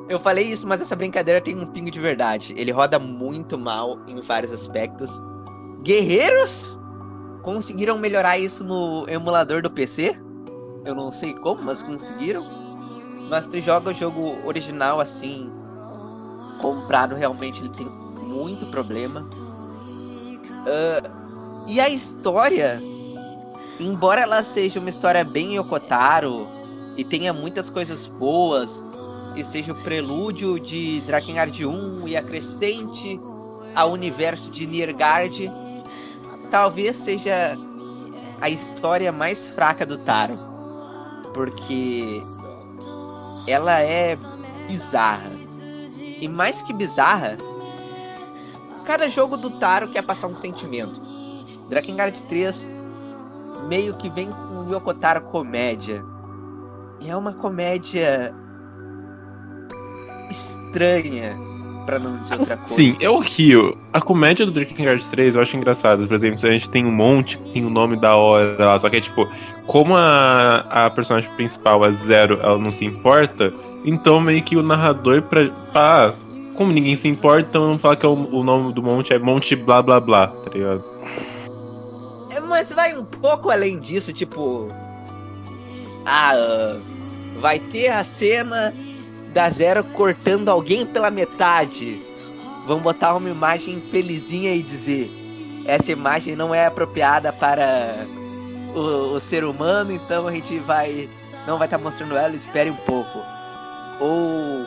Eu 0.09 0.19
falei 0.19 0.45
isso, 0.45 0.67
mas 0.67 0.81
essa 0.81 0.97
brincadeira 0.97 1.41
tem 1.41 1.55
um 1.55 1.67
pingo 1.67 1.91
de 1.91 2.01
verdade. 2.01 2.55
Ele 2.57 2.71
roda 2.71 2.99
muito 2.99 3.59
mal 3.59 3.99
em 4.09 4.21
vários 4.23 4.51
aspectos. 4.53 5.11
Guerreiros 5.83 6.79
conseguiram 7.43 7.99
melhorar 7.99 8.39
isso 8.39 8.65
no 8.65 9.07
emulador 9.09 9.63
do 9.63 9.71
PC. 9.71 10.19
Eu 10.85 10.95
não 10.95 11.11
sei 11.13 11.33
como, 11.35 11.63
mas 11.63 11.83
conseguiram. 11.83 12.45
Mas 13.29 13.47
tu 13.47 13.61
joga 13.61 13.91
o 13.91 13.95
jogo 13.95 14.39
original 14.47 15.01
assim, 15.01 15.51
comprado 16.61 17.15
realmente 17.15 17.61
ele 17.61 17.71
tem 17.71 17.87
muito 17.87 18.67
problema. 18.67 19.29
Ah, 20.67 21.11
e 21.67 21.81
a 21.81 21.89
história, 21.89 22.81
embora 23.79 24.23
ela 24.23 24.43
seja 24.43 24.81
uma 24.81 24.91
história 24.91 25.25
bem 25.25 25.57
Yokotaro 25.57 26.47
e 26.97 27.05
tenha 27.05 27.33
muitas 27.33 27.71
coisas 27.71 28.07
boas, 28.07 28.85
e 29.37 29.45
seja 29.45 29.73
o 29.73 29.83
prelúdio 29.83 30.59
de 30.59 31.01
Drakengard 31.03 31.65
1 31.65 32.09
e 32.09 32.17
acrescente 32.17 33.21
ao 33.75 33.93
universo 33.93 34.51
de 34.51 34.67
Niergard, 34.67 35.51
talvez 36.51 36.97
seja 36.97 37.57
a 38.41 38.49
história 38.49 39.13
mais 39.13 39.47
fraca 39.49 39.85
do 39.85 39.99
Taro. 39.99 40.39
Porque 41.35 42.21
ela 43.47 43.81
é 43.81 44.17
bizarra. 44.67 45.31
E 46.21 46.29
mais 46.29 46.63
que 46.63 46.73
bizarra, 46.73 47.39
cada 48.85 49.09
jogo 49.09 49.37
do 49.37 49.51
Taro 49.51 49.89
quer 49.89 50.03
passar 50.03 50.27
um 50.27 50.35
sentimento. 50.35 51.01
Drakengard 51.69 52.23
3 52.25 52.67
meio 53.69 53.95
que 53.95 54.09
vem 54.09 54.31
com 54.31 54.65
o 54.65 54.75
Yokotaro 54.75 55.23
comédia. 55.23 56.05
E 57.01 57.09
é 57.09 57.17
uma 57.17 57.33
comédia 57.33 58.35
estranha, 60.31 61.37
pra 61.89 61.99
não 61.99 62.19
dizer 62.19 62.39
outra 62.39 62.57
coisa. 62.59 62.67
Sim, 62.67 62.95
eu 63.01 63.19
rio. 63.19 63.75
A 63.91 63.99
comédia 63.99 64.45
do 64.45 64.53
Drakengard 64.53 65.03
3 65.07 65.37
eu 65.37 65.41
acho 65.41 65.57
engraçado. 65.57 66.07
Por 66.07 66.15
exemplo, 66.15 66.47
a 66.47 66.53
gente 66.53 66.69
tem 66.69 66.85
um 66.85 66.93
monte, 66.93 67.39
tem 67.55 67.65
o 67.65 67.71
nome 67.71 67.97
da 67.97 68.15
hora 68.15 68.57
lá. 68.59 68.79
Só 68.79 68.91
que 68.91 68.99
é 68.99 69.01
tipo, 69.01 69.27
como 69.67 69.97
a, 69.97 70.67
a 70.69 70.91
personagem 70.91 71.31
principal, 71.31 71.83
a 71.83 71.91
Zero, 71.91 72.39
ela 72.43 72.59
não 72.59 72.71
se 72.71 72.85
importa, 72.85 73.51
então 73.87 74.21
meio 74.21 74.43
que 74.43 74.55
o 74.55 74.63
narrador 74.63 75.23
pra. 75.23 75.51
Ah, 75.75 76.13
como 76.55 76.73
ninguém 76.73 76.95
se 76.95 77.09
importa, 77.09 77.49
então 77.49 77.63
vamos 77.63 77.81
falar 77.81 77.97
que 77.97 78.05
é 78.05 78.09
o, 78.09 78.13
o 78.13 78.45
nome 78.45 78.75
do 78.75 78.83
monte 78.83 79.15
é 79.15 79.19
Monte 79.19 79.57
Blá 79.57 79.81
Blá 79.81 79.99
Blá, 79.99 80.27
tá 80.27 80.51
ligado? 80.53 80.85
É, 82.31 82.41
Mas 82.41 82.71
vai 82.71 82.95
um 82.99 83.05
pouco 83.05 83.49
além 83.49 83.79
disso, 83.79 84.13
tipo. 84.13 84.69
Ah, 86.05 86.33
ah, 86.35 86.77
vai 87.41 87.59
ter 87.59 87.89
a 87.89 88.05
cena 88.05 88.75
da 89.39 89.49
Zero 89.51 89.85
cortando 89.85 90.49
alguém 90.49 90.85
pela 90.85 91.13
metade. 91.13 92.03
Vamos 92.67 92.83
botar 92.83 93.15
uma 93.15 93.31
imagem 93.31 93.81
felizinha 93.89 94.53
e 94.53 94.61
dizer: 94.61 95.09
essa 95.65 95.93
imagem 95.93 96.35
não 96.35 96.53
é 96.53 96.67
apropriada 96.67 97.33
para 97.33 98.05
o, 98.75 99.15
o 99.15 99.21
ser 99.21 99.45
humano, 99.45 99.93
então 99.93 100.27
a 100.27 100.33
gente 100.33 100.59
vai. 100.59 101.09
Não 101.47 101.57
vai 101.57 101.69
estar 101.69 101.79
mostrando 101.79 102.17
ela, 102.17 102.35
espere 102.35 102.69
um 102.69 102.77
pouco. 102.77 103.17
Ou. 104.01 104.67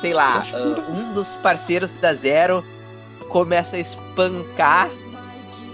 Sei 0.00 0.12
lá, 0.14 0.42
ah, 0.54 0.90
um 0.92 1.12
dos 1.12 1.34
parceiros 1.36 1.92
da 1.94 2.14
Zero 2.14 2.64
começa 3.30 3.74
a 3.74 3.80
espancar 3.80 4.90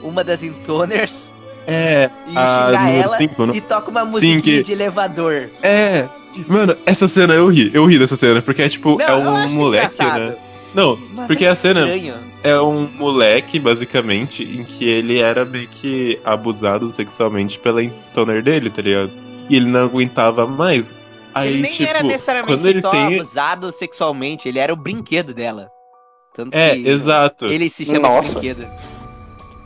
uma 0.02 0.24
das 0.24 0.42
intoners 0.42 1.28
É, 1.66 2.08
e 2.26 2.30
xingar 2.30 2.90
ela 2.90 3.16
cinco, 3.18 3.54
e 3.54 3.60
toca 3.60 3.90
uma 3.90 4.04
musiquinha 4.04 4.40
que- 4.40 4.62
de 4.62 4.72
elevador. 4.72 5.50
É. 5.60 6.08
Mano, 6.48 6.76
essa 6.86 7.06
cena 7.08 7.34
eu 7.34 7.48
ri, 7.48 7.70
eu 7.74 7.84
ri 7.84 7.98
dessa 7.98 8.16
cena, 8.16 8.40
porque 8.42 8.62
é 8.62 8.68
tipo, 8.68 8.96
Não, 8.98 9.06
é 9.06 9.46
um 9.46 9.48
moleque, 9.50 9.86
engraçado. 9.94 10.20
né? 10.20 10.36
Não, 10.74 10.98
Mas 11.14 11.26
porque 11.26 11.44
é 11.44 11.48
a 11.50 11.54
cena 11.54 11.80
estranho. 11.82 12.14
é 12.42 12.58
um 12.60 12.88
moleque, 12.96 13.58
basicamente, 13.58 14.42
em 14.42 14.64
que 14.64 14.88
ele 14.88 15.18
era 15.18 15.44
meio 15.44 15.68
que 15.68 16.18
abusado 16.24 16.90
sexualmente 16.90 17.58
pela 17.58 17.82
entoner 17.84 18.42
dele, 18.42 18.70
tá 18.70 18.80
ligado? 18.80 19.10
E 19.50 19.56
ele 19.56 19.66
não 19.66 19.84
aguentava 19.84 20.46
mais. 20.46 20.94
Aí, 21.34 21.48
ele 21.52 21.62
nem 21.62 21.72
tipo, 21.72 21.82
era 21.90 21.98
quando 22.00 22.08
necessariamente 22.12 22.68
ele 22.68 22.80
só 22.80 22.90
tem. 22.90 23.16
abusado 23.18 23.70
sexualmente, 23.72 24.48
ele 24.48 24.58
era 24.58 24.72
o 24.72 24.76
brinquedo 24.76 25.34
dela. 25.34 25.68
Tanto 26.34 26.54
É, 26.56 26.74
que 26.74 26.88
exato. 26.88 27.46
ele 27.46 27.68
se 27.68 27.84
chama 27.84 27.98
de 27.98 28.02
Nossa. 28.16 28.38
brinquedo. 28.40 28.66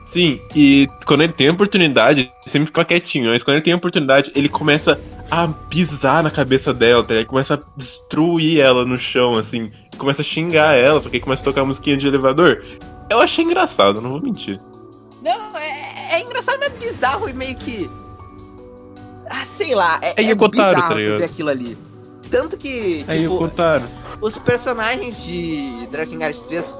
Sim, 0.07 0.40
e 0.54 0.88
quando 1.04 1.22
ele 1.22 1.32
tem 1.32 1.48
a 1.48 1.52
oportunidade, 1.52 2.20
ele 2.42 2.50
sempre 2.50 2.66
fica 2.66 2.84
quietinho, 2.84 3.30
mas 3.30 3.42
quando 3.42 3.57
ele 3.57 3.64
tem 3.64 3.72
a 3.72 3.76
oportunidade, 3.76 4.30
ele 4.34 4.48
começa 4.48 4.98
a 5.30 5.48
pisar 5.48 6.22
na 6.22 6.30
cabeça 6.30 6.72
dela, 6.72 7.02
tá? 7.02 7.09
ligado? 7.09 7.18
Ele 7.22 7.28
começa 7.28 7.54
a 7.54 7.59
destruir 7.76 8.61
ela 8.61 8.84
no 8.84 8.96
chão, 8.96 9.34
assim, 9.34 9.70
começa 9.98 10.22
a 10.22 10.24
xingar 10.24 10.74
ela, 10.74 11.02
só 11.02 11.09
que 11.09 11.16
aí 11.16 11.20
começa 11.20 11.42
a 11.42 11.44
tocar 11.44 11.64
musiquinha 11.64 11.96
de 11.96 12.07
elevador. 12.07 12.62
Eu 13.11 13.20
achei 13.20 13.44
engraçado, 13.44 14.00
não 14.00 14.11
vou 14.11 14.22
mentir. 14.22 14.61
Não, 15.22 15.57
é, 15.59 16.14
é 16.14 16.20
engraçado, 16.22 16.59
mas 16.61 16.72
bizarro 16.78 17.28
e 17.28 17.32
meio 17.32 17.57
que. 17.57 17.90
Ah, 19.28 19.44
sei 19.44 19.74
lá. 19.74 19.98
É, 20.02 20.22
É 20.22 20.24
é 20.24 20.30
Yokotaro, 20.30 20.74
bizarro 20.76 20.88
tá 20.88 20.94
ligado? 21.00 21.18
ver 21.18 21.24
aquilo 21.24 21.48
ali. 21.50 21.76
Tanto 22.30 22.57
que, 22.57 23.04
Aí 23.09 23.18
o 23.26 23.30
tipo, 23.30 23.38
Kotaro. 23.38 23.84
os 24.20 24.36
personagens 24.38 25.22
de 25.24 25.86
Drakengard 25.90 26.38
3, 26.46 26.78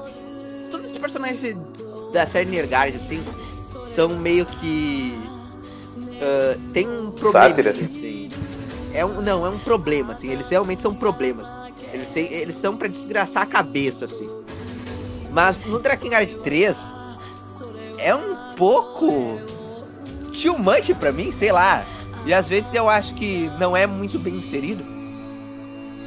todos 0.71 0.91
os 0.91 0.97
personagens 0.97 1.41
de- 1.41 1.57
da 2.13 2.25
série 2.25 2.49
Nergard, 2.49 2.95
assim, 2.95 3.23
são 3.83 4.09
meio 4.09 4.45
que. 4.45 5.17
ah, 6.21 6.57
tem 6.73 6.87
um 6.87 7.11
problema. 7.11 7.31
Assim. 7.71 8.29
É 8.93 9.05
um, 9.05 9.21
não, 9.21 9.45
é 9.45 9.49
um 9.49 9.59
problema, 9.59 10.13
assim. 10.13 10.29
Eles 10.31 10.49
realmente 10.49 10.81
são 10.81 10.93
problemas. 10.95 11.47
Eles, 11.93 12.07
têm- 12.09 12.33
eles 12.33 12.55
são 12.55 12.75
pra 12.75 12.87
desgraçar 12.87 13.43
a 13.43 13.45
cabeça, 13.45 14.05
assim. 14.05 14.29
Mas 15.31 15.63
no 15.65 15.79
Drakengard 15.79 16.35
3 16.37 16.91
é 17.99 18.15
um 18.15 18.35
pouco 18.55 19.39
too 20.41 20.57
much 20.57 20.93
pra 20.99 21.11
mim, 21.11 21.31
sei 21.31 21.51
lá. 21.51 21.85
E 22.25 22.33
às 22.33 22.49
vezes 22.49 22.73
eu 22.73 22.89
acho 22.89 23.13
que 23.13 23.49
não 23.59 23.75
é 23.77 23.85
muito 23.85 24.17
bem 24.19 24.35
inserido. 24.35 24.83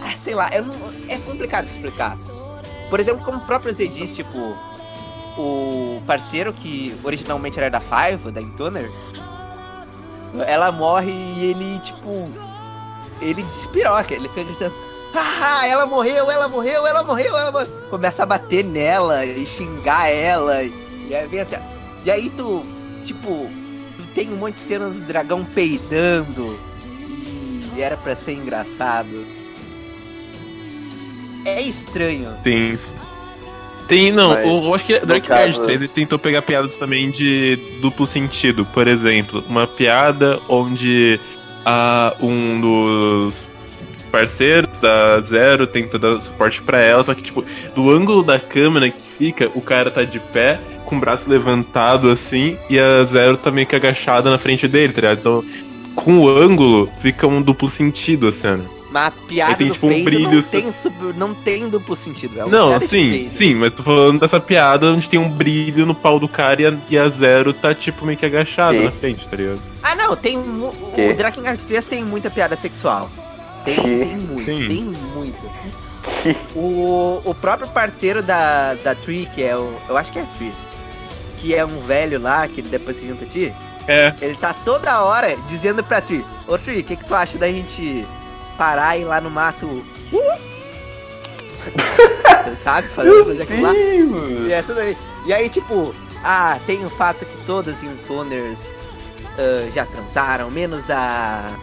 Ah, 0.02 0.14
sei 0.14 0.34
lá, 0.34 0.50
não- 0.64 0.74
é 1.08 1.16
complicado 1.18 1.66
de 1.66 1.72
explicar. 1.72 2.16
Por 2.88 2.98
exemplo, 2.98 3.24
como 3.24 3.38
o 3.38 3.46
próprio 3.46 3.72
Zé 3.72 3.86
diz, 3.86 4.12
tipo, 4.12 4.56
o 5.38 6.02
parceiro 6.06 6.52
que 6.52 6.96
originalmente 7.02 7.58
era 7.58 7.70
da 7.70 7.80
Five, 7.80 8.30
da 8.30 8.40
Intoner, 8.40 8.90
ela 10.46 10.70
morre 10.70 11.10
e 11.10 11.50
ele, 11.50 11.78
tipo, 11.80 12.28
ele 13.20 13.42
despiroca, 13.42 14.14
ele 14.14 14.28
fica 14.28 14.44
gritando, 14.44 14.74
haha, 15.12 15.66
ela 15.66 15.86
morreu, 15.86 16.30
ela 16.30 16.48
morreu, 16.48 16.86
ela 16.86 17.02
morreu, 17.02 17.36
ela 17.36 17.52
morreu. 17.52 17.68
Começa 17.90 18.22
a 18.22 18.26
bater 18.26 18.64
nela 18.64 19.24
e 19.24 19.46
xingar 19.46 20.08
ela. 20.08 20.62
E 20.62 21.14
aí, 21.14 21.26
vem 21.26 21.40
até... 21.40 21.60
e 22.04 22.10
aí 22.10 22.30
tu, 22.30 22.64
tipo, 23.04 23.48
tu 23.96 24.02
tem 24.14 24.32
um 24.32 24.36
monte 24.36 24.54
de 24.54 24.60
cena 24.60 24.88
do 24.88 25.00
dragão 25.00 25.44
peidando. 25.44 26.58
E 27.76 27.80
era 27.80 27.96
pra 27.96 28.14
ser 28.14 28.32
engraçado. 28.32 29.26
É 31.44 31.62
estranho. 31.62 32.36
Tem. 32.42 32.74
Tem, 33.90 34.10
não, 34.12 34.30
Mas, 34.30 34.46
eu 34.46 34.74
acho 34.74 34.84
que 34.84 34.98
Dark 35.00 35.28
Knight 35.28 35.28
caso- 35.28 35.64
3 35.64 35.82
ele 35.82 35.88
tentou 35.88 36.18
pegar 36.18 36.42
piadas 36.42 36.76
também 36.76 37.10
de 37.10 37.58
duplo 37.82 38.06
sentido. 38.06 38.64
Por 38.64 38.88
exemplo, 38.88 39.44
uma 39.48 39.66
piada 39.66 40.40
onde 40.48 41.20
ah, 41.64 42.14
um 42.20 42.60
dos 42.60 43.46
parceiros 44.10 44.76
da 44.78 45.20
Zero 45.20 45.66
tenta 45.66 45.98
dar 45.98 46.20
suporte 46.20 46.60
pra 46.62 46.80
ela, 46.80 47.04
só 47.04 47.14
que, 47.14 47.22
tipo, 47.22 47.44
do 47.74 47.90
ângulo 47.90 48.22
da 48.22 48.38
câmera 48.38 48.90
que 48.90 49.02
fica, 49.02 49.50
o 49.54 49.60
cara 49.60 49.90
tá 49.90 50.02
de 50.02 50.18
pé, 50.18 50.58
com 50.84 50.96
o 50.96 51.00
braço 51.00 51.30
levantado 51.30 52.08
assim, 52.10 52.56
e 52.68 52.78
a 52.78 53.04
Zero 53.04 53.36
tá 53.36 53.50
meio 53.50 53.66
que 53.66 53.76
agachada 53.76 54.30
na 54.30 54.38
frente 54.38 54.66
dele, 54.66 54.92
tá 54.92 55.00
ligado? 55.02 55.18
Então, 55.20 55.44
com 55.94 56.18
o 56.18 56.28
ângulo, 56.28 56.88
fica 57.00 57.26
um 57.26 57.40
duplo 57.42 57.70
sentido 57.70 58.28
a 58.28 58.32
cena. 58.32 58.64
Mas 58.90 59.06
a 59.06 59.10
piada 59.28 59.54
tem, 59.54 59.68
do 59.68 59.74
tipo, 59.74 59.86
um 59.86 59.90
peido 59.90 60.04
brilho 60.04 60.30
não, 60.32 60.42
tem 60.42 60.72
sub- 60.72 61.12
não 61.16 61.32
tem 61.34 61.68
duplo 61.68 61.96
sentido. 61.96 62.40
É 62.40 62.44
Não, 62.46 62.80
sim, 62.80 63.30
sim, 63.32 63.54
mas 63.54 63.72
tô 63.72 63.82
falando 63.84 64.18
dessa 64.20 64.40
piada 64.40 64.86
onde 64.86 65.08
tem 65.08 65.18
um 65.18 65.28
brilho 65.30 65.86
no 65.86 65.94
pau 65.94 66.18
do 66.18 66.28
cara 66.28 66.60
e 66.60 66.66
a, 66.66 66.74
e 66.90 66.98
a 66.98 67.08
Zero 67.08 67.52
tá, 67.54 67.72
tipo, 67.74 68.04
meio 68.04 68.18
que 68.18 68.26
agachada 68.26 68.72
na 68.80 68.90
frente, 68.90 69.26
tá 69.28 69.36
ligado? 69.36 69.62
Ah, 69.82 69.94
não, 69.94 70.16
tem. 70.16 70.36
mu-? 70.38 70.68
O 70.70 71.14
Drakengard 71.16 71.62
3 71.64 71.86
tem 71.86 72.04
muita 72.04 72.28
piada 72.30 72.56
sexual. 72.56 73.08
Tem, 73.64 73.76
tem 73.76 74.16
muito, 74.16 74.44
Sim. 74.44 74.68
tem 74.68 74.82
muito. 75.14 75.38
O, 76.54 77.20
o 77.24 77.34
próprio 77.34 77.68
parceiro 77.68 78.22
da, 78.22 78.74
da 78.74 78.94
Tree, 78.94 79.26
que 79.34 79.42
é 79.42 79.56
o. 79.56 79.72
Eu 79.88 79.96
acho 79.96 80.10
que 80.12 80.18
é 80.18 80.22
a 80.22 80.26
Tree. 80.26 80.52
Que 81.38 81.54
é 81.54 81.64
um 81.64 81.80
velho 81.82 82.20
lá, 82.20 82.46
que 82.48 82.60
depois 82.60 82.96
se 82.96 83.06
junta 83.06 83.24
a 83.24 83.28
ti. 83.28 83.52
É, 83.88 84.12
Ele 84.20 84.34
tá 84.36 84.52
toda 84.52 85.02
hora 85.02 85.36
dizendo 85.48 85.82
pra 85.82 86.00
Tree: 86.00 86.24
Ô 86.46 86.58
Tree, 86.58 86.80
o 86.80 86.84
que, 86.84 86.96
que 86.96 87.04
tu 87.04 87.14
acha 87.14 87.38
da 87.38 87.48
gente 87.48 88.04
parar 88.60 88.98
e 88.98 89.00
ir 89.00 89.04
lá 89.06 89.22
no 89.22 89.30
mato? 89.30 89.66
Uh! 89.66 90.50
Sabe? 92.56 92.88
Fazer, 92.88 93.24
fazer 93.24 93.42
aquilo 93.44 93.62
lá. 93.62 93.74
E, 93.74 94.52
é 94.52 94.62
tudo 94.62 94.80
ali. 94.80 94.98
e 95.24 95.32
aí, 95.32 95.48
tipo, 95.48 95.94
ah, 96.22 96.60
tem 96.66 96.84
o 96.84 96.90
fato 96.90 97.24
que 97.24 97.38
todas 97.46 97.76
as 97.76 97.82
Intoners 97.82 98.76
ah, 99.38 99.70
já 99.74 99.86
transaram, 99.86 100.50
menos 100.50 100.90
a. 100.90 101.56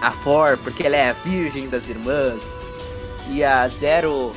A 0.00 0.12
For, 0.12 0.56
porque 0.58 0.84
ela 0.84 0.96
é 0.96 1.10
a 1.10 1.12
virgem 1.12 1.68
das 1.68 1.88
irmãs. 1.88 2.40
E 3.30 3.44
a 3.44 3.66
Zero 3.68 4.32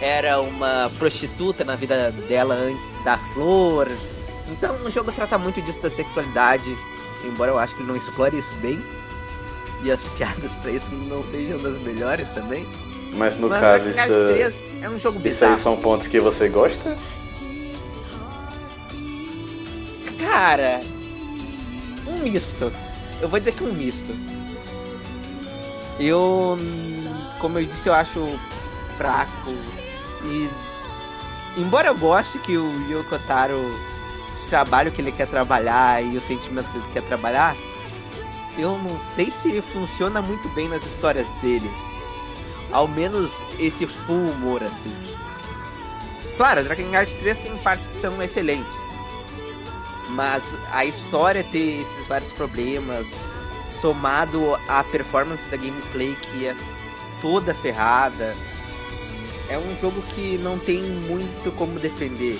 era 0.00 0.38
uma 0.40 0.92
prostituta 0.98 1.64
na 1.64 1.74
vida 1.74 2.12
dela 2.28 2.54
antes 2.54 2.92
da 3.02 3.16
Flor. 3.32 3.88
Então 4.48 4.76
o 4.84 4.90
jogo 4.90 5.10
trata 5.10 5.38
muito 5.38 5.62
disso 5.62 5.82
da 5.82 5.90
sexualidade. 5.90 6.76
Embora 7.24 7.50
eu 7.50 7.58
acho 7.58 7.74
que 7.74 7.80
ele 7.80 7.88
não 7.88 7.96
explore 7.96 8.36
isso 8.36 8.52
bem. 8.56 8.84
E 9.84 9.90
as 9.90 10.02
piadas 10.16 10.52
pra 10.56 10.70
isso 10.70 10.92
não 10.92 11.22
sejam 11.22 11.58
das 11.58 11.76
melhores 11.78 12.28
também. 12.30 12.66
Mas 13.14 13.38
no 13.38 13.48
Mas 13.48 13.60
caso, 13.60 13.88
isso, 13.90 13.98
Knight 13.98 14.32
3 14.62 14.84
é 14.84 14.88
um 14.88 14.98
jogo 14.98 15.18
isso 15.18 15.22
bizarro. 15.24 15.52
aí 15.52 15.58
são 15.58 15.76
pontos 15.76 16.06
que 16.06 16.20
você 16.20 16.48
gosta? 16.48 16.96
Cara, 20.18 20.80
um 22.06 22.18
misto. 22.22 22.72
Eu 23.20 23.28
vou 23.28 23.38
dizer 23.38 23.52
que 23.52 23.64
um 23.64 23.72
misto. 23.72 24.14
Eu, 25.98 26.56
como 27.40 27.58
eu 27.58 27.66
disse, 27.66 27.88
eu 27.88 27.94
acho 27.94 28.38
fraco. 28.96 29.50
E 30.24 30.48
embora 31.56 31.88
eu 31.88 31.96
goste 31.98 32.38
que 32.38 32.56
o 32.56 32.72
Yoko 32.90 33.18
Taro 33.26 33.60
trabalhe 34.48 34.88
o 34.88 34.92
que 34.92 35.00
ele 35.02 35.12
quer 35.12 35.26
trabalhar 35.26 36.02
e 36.02 36.16
o 36.16 36.20
sentimento 36.20 36.70
que 36.70 36.78
ele 36.78 36.86
quer 36.92 37.02
trabalhar, 37.02 37.56
eu 38.58 38.78
não 38.78 39.00
sei 39.00 39.30
se 39.30 39.60
funciona 39.62 40.20
muito 40.20 40.48
bem 40.50 40.68
nas 40.68 40.84
histórias 40.84 41.30
dele. 41.42 41.70
Ao 42.70 42.88
menos 42.88 43.30
esse 43.58 43.86
full 43.86 44.30
humor, 44.30 44.62
assim. 44.62 44.92
Claro, 46.36 46.64
Drakengard 46.64 47.14
3 47.16 47.38
tem 47.38 47.56
partes 47.58 47.86
que 47.86 47.94
são 47.94 48.22
excelentes. 48.22 48.76
Mas 50.10 50.42
a 50.72 50.84
história 50.84 51.44
ter 51.44 51.80
esses 51.80 52.06
vários 52.06 52.32
problemas, 52.32 53.06
somado 53.80 54.54
à 54.68 54.84
performance 54.84 55.48
da 55.48 55.56
gameplay 55.56 56.14
que 56.16 56.46
é 56.46 56.56
toda 57.20 57.54
ferrada, 57.54 58.34
é 59.48 59.58
um 59.58 59.76
jogo 59.80 60.00
que 60.14 60.38
não 60.38 60.58
tem 60.58 60.82
muito 60.82 61.52
como 61.56 61.78
defender. 61.78 62.38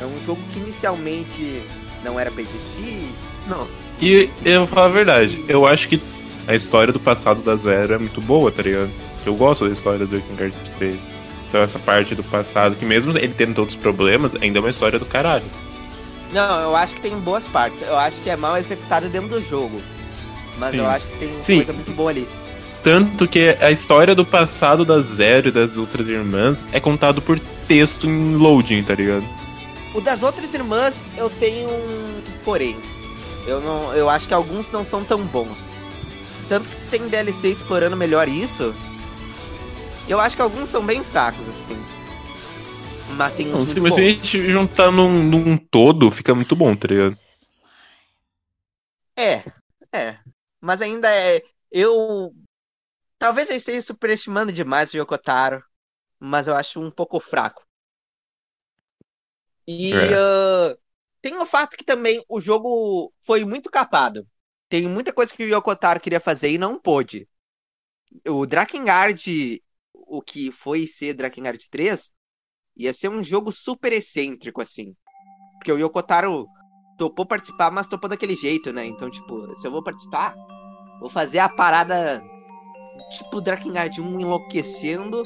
É 0.00 0.04
um 0.04 0.24
jogo 0.24 0.40
que 0.52 0.58
inicialmente 0.58 1.62
não 2.02 2.18
era 2.18 2.30
pra 2.30 2.42
existir. 2.42 3.08
não. 3.46 3.83
E 4.00 4.28
eu 4.44 4.60
vou 4.60 4.66
falar 4.66 4.86
a 4.86 4.90
verdade, 4.90 5.44
eu 5.48 5.66
acho 5.66 5.88
que 5.88 6.00
a 6.46 6.54
história 6.54 6.92
do 6.92 7.00
passado 7.00 7.42
da 7.42 7.56
Zero 7.56 7.94
é 7.94 7.98
muito 7.98 8.20
boa, 8.20 8.50
tá 8.50 8.62
ligado? 8.62 8.90
Eu 9.24 9.34
gosto 9.34 9.66
da 9.66 9.72
história 9.72 10.04
do 10.04 10.20
King 10.20 10.36
Kart 10.36 10.54
3. 10.78 10.96
Então 11.48 11.62
essa 11.62 11.78
parte 11.78 12.14
do 12.14 12.22
passado, 12.24 12.76
que 12.76 12.84
mesmo 12.84 13.16
ele 13.16 13.32
tendo 13.32 13.54
todos 13.54 13.74
os 13.74 13.80
problemas, 13.80 14.34
ainda 14.40 14.58
é 14.58 14.60
uma 14.60 14.70
história 14.70 14.98
do 14.98 15.06
caralho. 15.06 15.44
Não, 16.32 16.60
eu 16.62 16.76
acho 16.76 16.94
que 16.94 17.00
tem 17.00 17.16
boas 17.20 17.46
partes. 17.46 17.80
Eu 17.82 17.96
acho 17.96 18.20
que 18.20 18.28
é 18.28 18.36
mal 18.36 18.56
executado 18.56 19.08
dentro 19.08 19.28
do 19.28 19.48
jogo. 19.48 19.80
Mas 20.58 20.72
Sim. 20.72 20.78
eu 20.78 20.86
acho 20.86 21.06
que 21.06 21.18
tem 21.18 21.30
Sim. 21.42 21.56
coisa 21.56 21.72
muito 21.72 21.92
boa 21.92 22.10
ali. 22.10 22.28
Tanto 22.82 23.26
que 23.26 23.56
a 23.60 23.70
história 23.70 24.14
do 24.14 24.26
passado 24.26 24.84
da 24.84 25.00
Zero 25.00 25.48
e 25.48 25.50
das 25.50 25.78
outras 25.78 26.08
irmãs 26.08 26.66
é 26.72 26.80
contado 26.80 27.22
por 27.22 27.40
texto 27.66 28.06
em 28.06 28.34
loading, 28.34 28.82
tá 28.82 28.94
ligado? 28.94 29.24
O 29.94 30.00
das 30.00 30.22
outras 30.22 30.52
irmãs, 30.52 31.04
eu 31.16 31.30
tenho 31.30 31.70
um 31.70 32.20
porém. 32.44 32.76
Eu 33.46 33.60
não, 33.60 33.94
eu 33.94 34.08
acho 34.08 34.26
que 34.26 34.34
alguns 34.34 34.70
não 34.70 34.84
são 34.84 35.04
tão 35.04 35.24
bons. 35.26 35.58
Tanto 36.48 36.68
que 36.68 36.90
tem 36.90 37.08
DLC 37.08 37.48
explorando 37.48 37.96
melhor 37.96 38.28
isso. 38.28 38.74
Eu 40.08 40.20
acho 40.20 40.36
que 40.36 40.42
alguns 40.42 40.68
são 40.68 40.84
bem 40.84 41.02
fracos 41.04 41.48
assim. 41.48 41.76
Mas 43.16 43.34
tem 43.34 43.52
uns 43.52 43.60
Não, 43.60 43.66
se 43.66 43.78
a 43.78 43.82
bons. 43.82 43.94
gente 43.96 44.50
juntar 44.50 44.90
num, 44.90 45.22
num 45.22 45.56
todo, 45.56 46.10
fica 46.10 46.34
muito 46.34 46.56
bom, 46.56 46.74
tá 46.74 46.88
ligado? 46.88 47.16
É, 49.18 49.44
é. 49.92 50.18
Mas 50.60 50.80
ainda 50.82 51.08
é. 51.14 51.42
Eu. 51.70 52.34
Talvez 53.18 53.50
eu 53.50 53.56
esteja 53.56 53.82
superestimando 53.82 54.52
demais 54.52 54.92
o 54.94 54.98
Yokotaro. 54.98 55.64
mas 56.20 56.46
eu 56.48 56.56
acho 56.56 56.80
um 56.80 56.90
pouco 56.90 57.20
fraco. 57.20 57.64
E 59.66 59.92
É. 59.92 60.14
ah, 60.14 60.76
tem 61.24 61.38
o 61.38 61.46
fato 61.46 61.74
que 61.74 61.84
também 61.86 62.22
o 62.28 62.38
jogo 62.38 63.10
foi 63.22 63.46
muito 63.46 63.70
capado. 63.70 64.28
Tem 64.68 64.86
muita 64.86 65.10
coisa 65.10 65.32
que 65.32 65.42
o 65.42 65.48
Yokotaro 65.48 65.98
queria 65.98 66.20
fazer 66.20 66.50
e 66.50 66.58
não 66.58 66.78
pôde. 66.78 67.26
O 68.28 68.44
Drakengard, 68.44 69.62
o 69.94 70.20
que 70.20 70.52
foi 70.52 70.86
ser 70.86 71.14
Drakengard 71.14 71.66
3, 71.70 72.10
ia 72.76 72.92
ser 72.92 73.08
um 73.08 73.24
jogo 73.24 73.50
super 73.50 73.90
excêntrico, 73.94 74.60
assim. 74.60 74.94
Porque 75.54 75.72
o 75.72 75.78
Yokotaro 75.78 76.46
topou 76.98 77.24
participar, 77.24 77.70
mas 77.70 77.88
topou 77.88 78.10
daquele 78.10 78.36
jeito, 78.36 78.70
né? 78.70 78.84
Então, 78.84 79.10
tipo, 79.10 79.50
se 79.54 79.66
eu 79.66 79.70
vou 79.70 79.82
participar, 79.82 80.34
vou 81.00 81.08
fazer 81.08 81.38
a 81.38 81.48
parada 81.48 82.22
tipo 83.16 83.40
Drakengard 83.40 83.98
1 83.98 84.20
enlouquecendo 84.20 85.24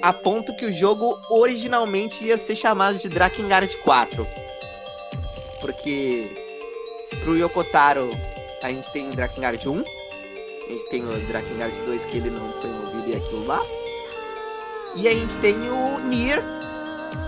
a 0.00 0.12
ponto 0.12 0.54
que 0.54 0.64
o 0.64 0.72
jogo 0.72 1.18
originalmente 1.28 2.24
ia 2.24 2.38
ser 2.38 2.54
chamado 2.54 3.00
de 3.00 3.08
Drakengard 3.08 3.76
4. 3.78 4.46
Porque 5.60 6.30
pro 7.22 7.36
Yokotaro 7.36 8.10
a 8.62 8.70
gente 8.70 8.90
tem 8.92 9.08
o 9.08 9.14
Drakengard 9.14 9.68
1, 9.68 9.78
a 9.78 10.72
gente 10.72 10.86
tem 10.88 11.02
o 11.02 11.26
Drakengard 11.28 11.80
2 11.86 12.06
que 12.06 12.16
ele 12.16 12.30
não 12.30 12.52
foi 12.60 12.70
movido 12.70 13.10
e 13.10 13.16
aquilo 13.16 13.46
lá. 13.46 13.60
E 14.96 15.06
a 15.08 15.12
gente 15.12 15.36
tem 15.36 15.56
o 15.70 15.98
Nier, 16.00 16.42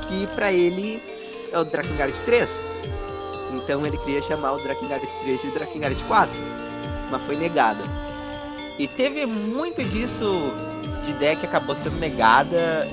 que 0.08 0.26
pra 0.28 0.52
ele 0.52 1.02
é 1.52 1.58
o 1.58 1.64
Drakengard 1.64 2.20
3. 2.22 2.64
Então 3.54 3.86
ele 3.86 3.98
queria 3.98 4.22
chamar 4.22 4.52
o 4.52 4.58
Drakengard 4.58 5.06
3 5.22 5.42
de 5.42 5.50
Drakengard 5.50 6.04
4, 6.04 6.32
mas 7.10 7.22
foi 7.22 7.36
negada. 7.36 7.84
E 8.78 8.86
teve 8.86 9.26
muito 9.26 9.82
disso 9.84 10.52
de 11.02 11.10
ideia 11.10 11.36
que 11.36 11.46
acabou 11.46 11.74
sendo 11.74 11.98
negada. 11.98 12.86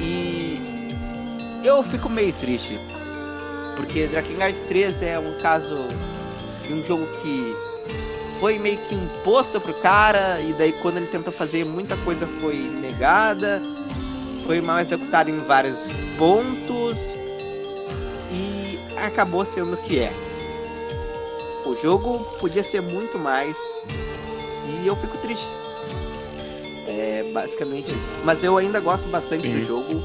E 0.00 0.60
eu 1.64 1.82
fico 1.82 2.08
meio 2.08 2.32
triste. 2.34 2.78
Porque 3.76 4.06
Drakengard 4.06 4.60
3 4.62 5.02
é 5.02 5.18
um 5.18 5.40
caso 5.40 5.76
de 6.66 6.72
um 6.72 6.82
jogo 6.82 7.06
que 7.22 7.56
foi 8.40 8.58
meio 8.58 8.78
que 8.78 8.94
imposto 8.94 9.60
pro 9.60 9.74
cara, 9.74 10.40
e 10.40 10.52
daí 10.52 10.72
quando 10.72 10.98
ele 10.98 11.06
tentou 11.06 11.32
fazer 11.32 11.64
muita 11.64 11.96
coisa 11.98 12.26
foi 12.40 12.56
negada, 12.56 13.62
foi 14.46 14.60
mal 14.60 14.80
executado 14.80 15.30
em 15.30 15.38
vários 15.40 15.86
pontos 16.18 17.16
e 18.30 18.78
acabou 18.96 19.44
sendo 19.44 19.74
o 19.74 19.76
que 19.78 19.98
é. 19.98 20.12
O 21.64 21.74
jogo 21.80 22.18
podia 22.38 22.62
ser 22.62 22.82
muito 22.82 23.18
mais 23.18 23.56
e 24.66 24.86
eu 24.86 24.94
fico 24.96 25.16
triste. 25.18 25.50
É 26.86 27.24
basicamente 27.32 27.90
isso. 27.90 28.12
Mas 28.24 28.44
eu 28.44 28.56
ainda 28.58 28.78
gosto 28.80 29.08
bastante 29.08 29.48
do 29.48 29.64
jogo 29.64 30.02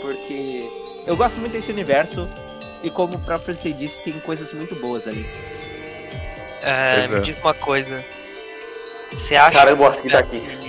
porque 0.00 0.70
eu 1.06 1.16
gosto 1.16 1.40
muito 1.40 1.52
desse 1.52 1.72
universo 1.72 2.28
e 2.82 2.90
como 2.90 3.16
o 3.16 3.20
próprio 3.20 3.54
você 3.54 3.72
disse, 3.72 4.02
tem 4.02 4.14
coisas 4.20 4.52
muito 4.52 4.74
boas 4.74 5.06
ali. 5.06 5.24
É, 6.62 7.08
me 7.08 7.16
é. 7.16 7.20
diz 7.20 7.36
uma 7.38 7.54
coisa. 7.54 8.04
Você 9.12 9.36
acha 9.36 9.58
Cara, 9.58 9.76
que 9.76 10.10
tá 10.10 10.22
tivesse 10.22 10.66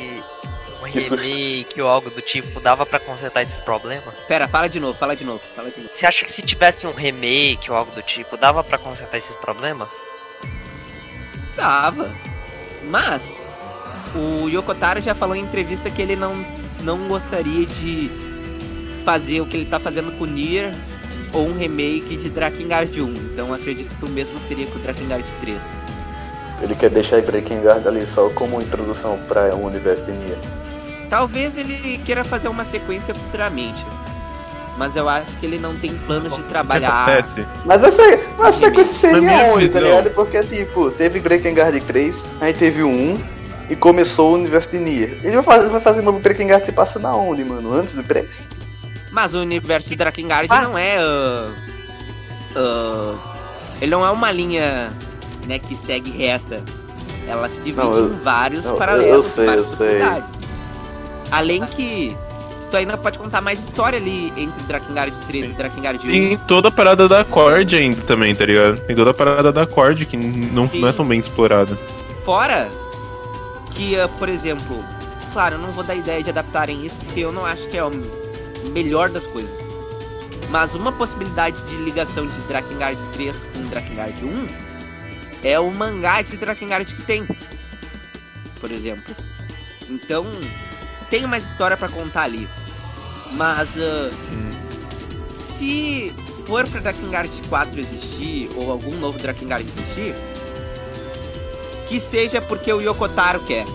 um 0.82 0.92
Que 0.92 1.02
susto. 1.02 1.16
remake 1.16 1.82
ou 1.82 1.90
algo 1.90 2.10
do 2.10 2.22
tipo, 2.22 2.60
dava 2.60 2.86
pra 2.86 3.00
consertar 3.00 3.42
esses 3.42 3.60
problemas? 3.60 4.14
Pera, 4.28 4.48
fala 4.48 4.70
de 4.70 4.80
novo, 4.80 4.98
fala 4.98 5.16
de 5.16 5.26
novo, 5.26 5.42
fala 5.56 5.72
de 5.72 5.82
novo. 5.82 5.90
Você 5.94 6.06
acha 6.06 6.24
que 6.24 6.32
se 6.32 6.42
tivesse 6.42 6.86
um 6.86 6.92
remake 6.92 7.70
ou 7.70 7.76
algo 7.76 7.92
do 7.92 8.02
tipo, 8.04 8.38
dava 8.38 8.64
pra 8.64 8.78
consertar 8.78 9.18
esses 9.18 9.36
problemas? 9.38 9.90
Dava. 11.56 12.12
Mas 12.84 13.40
o 14.16 14.48
Yokotaro 14.48 15.02
já 15.02 15.16
falou 15.16 15.36
em 15.36 15.42
entrevista 15.42 15.90
que 15.90 16.02
ele 16.02 16.16
não, 16.16 16.36
não 16.82 17.08
gostaria 17.08 17.66
de 17.66 18.10
fazer 19.04 19.42
o 19.42 19.46
que 19.46 19.58
ele 19.58 19.66
tá 19.66 19.80
fazendo 19.80 20.12
com 20.18 20.26
o 20.26 20.28
Nier 20.28 20.74
ou 21.34 21.48
um 21.48 21.58
remake 21.58 22.18
de 22.18 22.30
Drakengard 22.30 23.02
1. 23.02 23.14
Então 23.34 23.54
acredito 23.54 23.96
que 23.96 24.06
o 24.06 24.10
mesmo 24.10 24.40
seria 24.40 24.68
com 24.68 24.78
o 24.78 24.82
Drakengard 24.82 25.32
3. 25.42 25.64
Ele 26.62 26.76
quer 26.76 26.90
deixar 26.90 27.22
Breaking 27.22 27.62
Guard 27.62 27.86
ali 27.86 28.06
só 28.08 28.30
como 28.30 28.62
introdução 28.62 29.20
para 29.28 29.56
o 29.56 29.66
universo 29.66 30.06
de 30.06 30.12
Nier. 30.12 30.38
Talvez 31.10 31.58
ele 31.58 32.00
queira 32.00 32.24
fazer 32.24 32.48
uma 32.48 32.64
sequência 32.64 33.14
futuramente. 33.14 33.86
Mas 34.78 34.96
eu 34.96 35.10
acho 35.10 35.38
que 35.38 35.46
ele 35.46 35.58
não 35.58 35.76
tem 35.76 35.96
planos 36.06 36.36
de 36.36 36.44
trabalhar. 36.44 37.08
Mas 37.66 37.84
essa, 37.84 38.04
mas 38.38 38.48
a 38.48 38.52
sequência 38.52 38.94
seria 38.94 39.52
onde, 39.52 39.70
tá 39.70 39.80
ligado? 39.80 40.12
Porque, 40.12 40.44
tipo, 40.44 40.92
teve 40.92 41.20
Breaking 41.20 41.56
Guard 41.56 41.80
3, 41.82 42.32
aí 42.40 42.54
teve 42.54 42.84
o 42.84 42.88
1 42.88 43.16
e 43.72 43.76
começou 43.76 44.32
o 44.32 44.36
universo 44.36 44.70
de 44.70 44.78
Nier. 44.78 45.18
Ele 45.24 45.36
vai 45.36 45.44
fazer, 45.44 45.70
vai 45.70 45.80
fazer 45.80 46.02
novo 46.02 46.20
Breaking 46.20 46.48
Guard 46.48 46.64
se 46.64 46.72
passa 46.72 47.00
na 47.00 47.16
onde, 47.16 47.44
mano? 47.44 47.74
Antes 47.74 47.96
do 47.96 48.04
3? 48.04 48.46
Mas 49.18 49.34
o 49.34 49.40
universo 49.40 49.90
de 49.90 49.96
Drakengard 49.96 50.48
Ah. 50.48 50.62
não 50.62 50.78
é. 50.78 50.96
ah, 51.00 51.50
ah, 52.56 53.16
ele 53.82 53.90
não 53.90 54.06
é 54.06 54.12
uma 54.12 54.32
linha 54.32 54.92
né, 55.48 55.58
que 55.58 55.76
segue 55.76 56.12
reta. 56.12 56.64
Ela 57.28 57.50
se 57.50 57.56
divide 57.62 57.78
Não, 57.78 57.98
eu- 57.98 58.14
em 58.14 58.20
vários 58.20 58.66
eu- 58.66 58.74
eu 58.74 58.78
paralelos, 58.78 59.26
sei, 59.26 59.46
várias 59.48 59.72
eu 59.72 59.78
sei. 59.78 60.00
Além 61.32 61.66
que 61.66 62.16
tu 62.70 62.78
ainda 62.78 62.96
pode 62.96 63.18
contar 63.18 63.42
mais 63.42 63.60
história 63.60 63.98
ali 63.98 64.32
entre 64.38 64.64
Drakengard 64.68 65.20
3 65.26 65.50
e 65.50 65.54
Drakengard 65.54 66.08
1. 66.08 66.12
Tem 66.12 66.38
toda 66.38 66.68
a 66.68 66.72
parada 66.72 67.10
da 67.10 67.26
Cord 67.26 67.76
ainda 67.76 68.00
também, 68.04 68.36
tá 68.36 68.46
ligado? 68.46 68.80
Tem 68.82 68.96
toda 68.96 69.10
a 69.10 69.14
parada 69.16 69.52
da 69.52 69.66
Cord 69.66 70.06
que 70.06 70.16
não, 70.16 70.70
Sim. 70.70 70.80
não 70.80 70.90
é 70.90 70.94
tão 70.94 71.04
bem 71.04 71.20
explorada. 71.20 71.76
Fora 72.24 72.70
que, 73.74 74.00
ah, 74.00 74.08
por 74.08 74.30
exemplo, 74.30 74.78
claro, 75.34 75.56
eu 75.56 75.60
não 75.60 75.72
vou 75.72 75.84
dar 75.84 75.96
ideia 75.96 76.22
de 76.22 76.30
adaptarem 76.30 76.86
isso 76.86 76.96
porque 76.98 77.20
eu 77.22 77.32
não 77.32 77.44
acho 77.44 77.68
que 77.68 77.76
é 77.78 77.84
o 77.84 77.90
melhor 78.74 79.10
das 79.10 79.28
coisas. 79.28 79.68
Mas 80.50 80.74
uma 80.74 80.92
possibilidade 80.92 81.62
de 81.64 81.76
ligação 81.78 82.28
de 82.28 82.40
Drakengard 82.42 83.02
3 83.14 83.44
com 83.44 83.62
Drakengard 83.68 84.24
1 84.24 84.48
é 85.44 85.60
o 85.60 85.70
mangá 85.72 86.22
de 86.22 86.38
Drakengard 86.38 86.94
que 86.94 87.02
tem. 87.04 87.28
Por 88.60 88.72
exemplo. 88.72 89.16
Então, 89.90 90.26
tem 91.10 91.28
mais 91.28 91.46
história 91.46 91.76
pra 91.76 91.90
contar 91.90 92.24
ali. 92.24 92.48
Mas 93.34 93.78
ah, 93.78 94.10
se 95.36 96.14
for 96.46 96.68
pra 96.68 96.80
Drakengard 96.80 97.30
4 97.50 97.80
existir 97.80 98.50
ou 98.56 98.72
algum 98.72 98.96
novo 98.98 99.20
Drakengard 99.20 99.68
existir, 99.68 100.16
que 101.88 102.00
seja 102.00 102.42
porque 102.42 102.72
o 102.72 102.82
Yokotaro 102.82 103.42
quer. 103.42 103.66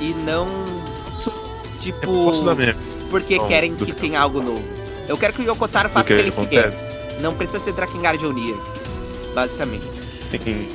E 0.00 0.12
não, 0.12 0.46
tipo, 1.92 2.54
minha 2.54 2.76
porque 3.10 3.36
Bom, 3.38 3.46
querem 3.48 3.74
do 3.74 3.86
que 3.86 3.92
tenha 3.92 4.20
algo 4.20 4.40
novo. 4.42 4.64
Eu 5.08 5.16
quero 5.16 5.32
que 5.32 5.42
o 5.42 5.44
Yokotaro 5.44 5.88
faça 5.88 6.12
o 6.12 6.16
que 6.16 6.22
ele 6.22 6.30
quer. 6.30 6.40
acontece. 6.40 6.90
Não 7.20 7.34
precisa 7.34 7.62
ser 7.62 7.72
Drakengard 7.72 8.24
ou 8.24 8.32
Nier, 8.32 8.56
basicamente. 9.34 9.86
Sim. 10.30 10.68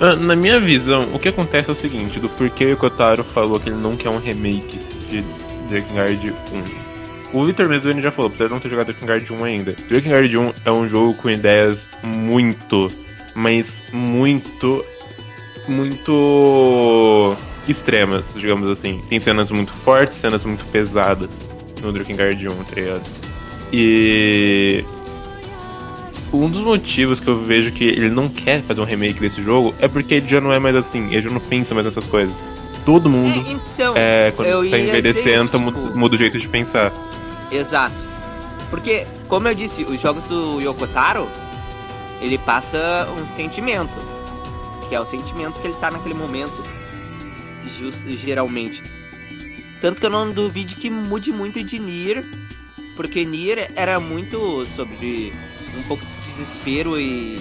Ah, 0.00 0.16
Na 0.16 0.34
minha 0.34 0.58
visão, 0.58 1.08
o 1.14 1.18
que 1.18 1.28
acontece 1.28 1.68
é 1.68 1.72
o 1.72 1.76
seguinte, 1.76 2.18
do 2.18 2.28
porquê 2.28 2.72
o 2.72 2.76
Kotaro 2.76 3.22
falou 3.22 3.60
que 3.60 3.68
ele 3.68 3.76
não 3.76 3.96
quer 3.96 4.08
um 4.08 4.18
remake 4.18 4.78
de 5.10 5.22
Drakengard 5.68 6.34
1. 6.52 7.38
O 7.38 7.44
Victor 7.44 7.68
mesmo 7.68 8.00
já 8.00 8.10
falou, 8.10 8.28
apesar 8.28 8.46
de 8.46 8.50
não 8.50 8.60
ter 8.60 8.68
jogado 8.68 8.86
Drakengard 8.86 9.32
1 9.32 9.44
ainda. 9.44 9.72
Drakengard 9.88 10.36
1 10.36 10.52
é 10.64 10.70
um 10.70 10.88
jogo 10.88 11.16
com 11.16 11.30
ideias 11.30 11.86
muito, 12.02 12.88
mas 13.34 13.82
muito, 13.92 14.84
muito 15.68 17.36
extremas, 17.68 18.26
digamos 18.34 18.70
assim. 18.70 19.00
Tem 19.08 19.20
cenas 19.20 19.50
muito 19.50 19.72
fortes, 19.72 20.16
cenas 20.18 20.42
muito 20.44 20.64
pesadas 20.66 21.28
no 21.82 21.92
Drakengard 21.92 22.48
1, 22.48 22.54
tá 22.64 22.74
ligado? 22.74 23.02
E 23.72 24.84
um 26.32 26.48
dos 26.48 26.60
motivos 26.62 27.20
que 27.20 27.28
eu 27.28 27.42
vejo 27.42 27.72
que 27.72 27.84
ele 27.84 28.08
não 28.10 28.28
quer 28.28 28.62
fazer 28.62 28.80
um 28.80 28.84
remake 28.84 29.20
desse 29.20 29.42
jogo 29.42 29.74
é 29.80 29.88
porque 29.88 30.14
ele 30.14 30.28
já 30.28 30.40
não 30.40 30.52
é 30.52 30.58
mais 30.58 30.76
assim, 30.76 31.06
ele 31.08 31.22
já 31.22 31.30
não 31.30 31.40
pensa 31.40 31.74
mais 31.74 31.86
nessas 31.86 32.06
coisas. 32.06 32.34
Todo 32.84 33.08
mundo, 33.08 33.28
É, 33.28 33.52
então, 33.52 33.94
é, 33.96 34.32
quando 34.34 34.68
tá 34.70 34.78
envelhecendo, 34.78 35.44
isso, 35.46 35.58
muda, 35.60 35.80
tipo- 35.82 35.98
muda 35.98 36.14
o 36.14 36.18
jeito 36.18 36.38
de 36.38 36.48
pensar. 36.48 36.92
exato. 37.50 37.94
Porque, 38.70 39.06
como 39.28 39.46
eu 39.48 39.54
disse, 39.54 39.84
os 39.84 40.00
jogos 40.00 40.24
do 40.24 40.58
Yokotaro, 40.60 41.28
ele 42.22 42.38
passa 42.38 43.06
um 43.20 43.26
sentimento. 43.26 43.92
Que 44.88 44.94
é 44.94 45.00
o 45.00 45.04
sentimento 45.04 45.60
que 45.60 45.66
ele 45.68 45.74
tá 45.76 45.90
naquele 45.90 46.14
momento. 46.14 46.52
Geralmente. 47.90 48.82
Tanto 49.80 50.00
que 50.00 50.06
eu 50.06 50.10
não 50.10 50.30
duvide 50.30 50.76
que 50.76 50.88
mude 50.90 51.32
muito 51.32 51.62
de 51.62 51.78
Nier. 51.78 52.24
Porque 52.94 53.24
Nier 53.24 53.70
era 53.74 53.98
muito 53.98 54.66
sobre 54.66 55.32
um 55.76 55.82
pouco 55.84 56.04
de 56.04 56.30
desespero 56.30 56.98
e. 57.00 57.40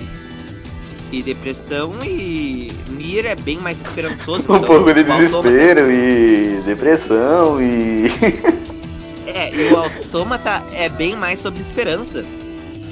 E 1.11 1.21
depressão, 1.21 1.93
e 2.05 2.71
Nier 2.89 3.25
é 3.25 3.35
bem 3.35 3.57
mais 3.59 3.81
esperançoso. 3.81 4.45
Um 4.49 4.55
então, 4.55 4.61
pouco 4.61 4.93
de 4.93 5.01
Autômata- 5.01 5.41
desespero 5.49 5.91
e 5.91 6.61
depressão 6.65 7.61
e. 7.61 8.05
É, 9.33 9.53
e 9.55 9.71
o 9.71 9.77
Autômata 9.77 10.63
é 10.73 10.89
bem 10.89 11.15
mais 11.15 11.39
sobre 11.39 11.61
esperança. 11.61 12.25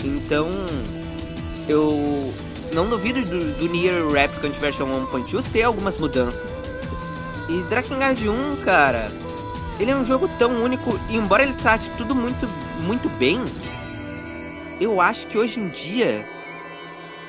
Então, 0.04 0.48
eu 1.68 2.34
não 2.74 2.90
duvido 2.90 3.22
do, 3.24 3.54
do 3.56 3.68
Nier 3.70 4.08
Replicant 4.08 4.54
version 4.60 4.88
1.2 5.12 5.44
ter 5.52 5.64
algumas 5.64 5.98
mudanças. 5.98 6.59
E 7.50 7.64
Drakengard 7.64 8.30
1, 8.30 8.58
cara, 8.58 9.12
ele 9.80 9.90
é 9.92 9.96
um 9.96 10.06
jogo 10.06 10.30
tão 10.38 10.64
único, 10.64 11.00
e 11.10 11.16
embora 11.16 11.42
ele 11.44 11.54
trate 11.54 11.90
tudo 11.98 12.14
muito, 12.14 12.48
muito 12.82 13.10
bem, 13.10 13.44
eu 14.80 15.02
acho 15.02 15.26
que 15.28 15.38
hoje 15.38 15.60
em 15.60 15.68
dia 15.70 16.26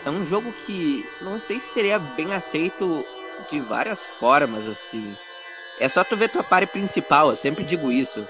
é 0.05 0.11
um 0.11 0.25
jogo 0.25 0.53
que 0.67 1.07
não 1.23 1.41
sei 1.41 1.59
se 1.59 1.73
seria 1.73 1.99
bem 1.99 2.35
aceito 2.35 3.05
de 3.51 3.61
várias 3.61 4.05
formas, 4.05 4.67
assim. 4.67 5.17
É 5.79 5.89
só 5.89 6.05
tu 6.05 6.17
ver 6.17 6.29
tua 6.29 6.43
party 6.45 6.67
principal, 6.67 7.31
eu 7.31 7.37
sempre 7.37 7.65
digo 7.65 7.91
isso. 7.91 8.27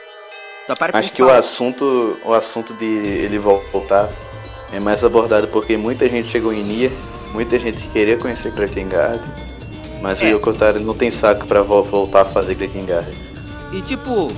Tua 0.66 0.76
party 0.76 0.96
Acho 0.96 1.12
que 1.12 1.22
o 1.22 1.26
principal. 1.26 1.38
assunto, 1.38 2.20
o 2.24 2.32
assunto 2.32 2.72
de 2.74 2.84
ele 2.84 3.38
voltar 3.38 4.08
é 4.72 4.78
mais 4.78 5.04
abordado 5.04 5.48
porque 5.48 5.76
muita 5.76 6.08
gente 6.08 6.28
chegou 6.28 6.52
em 6.52 6.62
Nia, 6.62 6.90
muita 7.32 7.58
gente 7.58 7.82
queria 7.88 8.16
conhecer 8.16 8.52
Drakengard, 8.52 9.20
mas 10.02 10.20
o 10.20 10.24
É. 10.24 10.30
Yokotaro 10.30 10.80
não 10.80 10.94
tem 10.94 11.10
saco 11.10 11.46
pra 11.46 11.62
vo- 11.62 11.82
voltar 11.82 12.22
a 12.22 12.24
fazer 12.24 12.54
Drakengard. 12.54 13.06
E 13.72 13.80
tipo, 13.82 14.28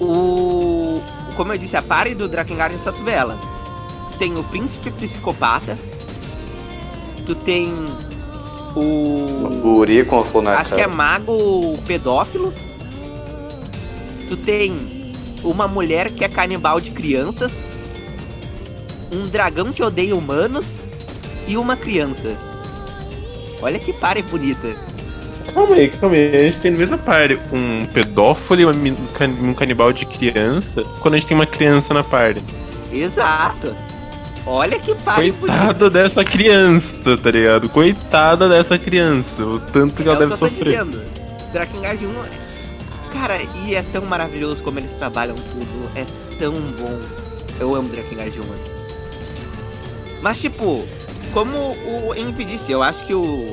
o. 0.00 1.00
Como 1.36 1.52
eu 1.52 1.58
disse, 1.58 1.76
a 1.76 1.82
party 1.82 2.14
do 2.14 2.28
Drakengard 2.28 2.74
é 2.74 2.78
só 2.78 2.92
tu 2.92 3.08
ela. 3.08 3.38
Tu 4.12 4.18
tem 4.18 4.38
o 4.38 4.44
príncipe 4.44 4.90
psicopata. 4.90 5.76
Tu 7.26 7.34
tem 7.34 7.72
o. 8.76 8.80
O 9.64 9.76
Uri 9.78 10.04
com 10.04 10.20
a 10.20 10.42
na 10.42 10.58
Acho 10.58 10.74
que 10.76 10.82
é 10.82 10.86
mago 10.86 11.76
pedófilo. 11.86 12.52
Tu 14.28 14.36
tem 14.36 15.04
uma 15.42 15.66
mulher 15.68 16.10
que 16.10 16.24
é 16.24 16.28
canibal 16.28 16.80
de 16.80 16.90
crianças. 16.90 17.66
Um 19.12 19.26
dragão 19.26 19.72
que 19.72 19.82
odeia 19.82 20.14
humanos. 20.14 20.80
E 21.46 21.56
uma 21.56 21.76
criança. 21.76 22.36
Olha 23.64 23.78
que 23.78 23.92
pare 23.94 24.20
bonita. 24.22 24.76
Calma 25.54 25.74
aí, 25.76 25.88
calma 25.88 26.14
aí. 26.16 26.36
A 26.36 26.44
gente 26.50 26.58
tem 26.60 26.70
no 26.70 26.78
mesmo 26.78 26.98
party 26.98 27.38
um 27.50 27.86
pedófilo 27.86 28.60
e 28.60 28.66
um 28.90 28.94
can- 29.14 29.54
canibal 29.54 29.90
de 29.92 30.04
criança, 30.04 30.82
quando 31.00 31.14
a 31.14 31.16
gente 31.18 31.26
tem 31.28 31.34
uma 31.36 31.46
criança 31.46 31.94
na 31.94 32.04
party. 32.04 32.42
Exato. 32.92 33.74
Olha 34.46 34.78
que 34.78 34.94
pare 34.96 35.32
bonita. 35.32 35.58
Coitada 35.58 35.88
dessa 35.90 36.22
criança, 36.22 37.16
tá 37.16 37.30
ligado? 37.30 37.68
Coitada 37.70 38.48
dessa 38.50 38.78
criança. 38.78 39.42
O 39.42 39.58
tanto 39.58 39.94
que 39.96 40.02
É 40.02 40.06
ela 40.12 40.16
o 40.16 40.18
deve 40.18 40.36
que 40.36 40.44
eu 40.44 40.48
tô 40.50 40.54
sofrer. 40.54 40.70
dizendo. 40.72 41.02
Drakengard 41.52 42.04
1 42.06 42.10
é- 42.10 42.44
Cara, 43.18 43.38
e 43.64 43.74
é 43.74 43.82
tão 43.82 44.04
maravilhoso 44.04 44.62
como 44.62 44.78
eles 44.78 44.92
trabalham 44.94 45.36
tudo. 45.36 45.90
É 45.96 46.04
tão 46.38 46.52
bom. 46.52 47.00
Eu 47.58 47.74
amo 47.74 47.88
Drakengard 47.88 48.38
1 48.38 48.42
assim. 48.52 48.72
Mas 50.20 50.40
tipo, 50.40 50.84
como 51.34 51.58
o 52.08 52.14
Envy 52.14 52.44
disse, 52.44 52.70
eu 52.70 52.82
acho 52.82 53.04
que 53.04 53.12
o 53.14 53.44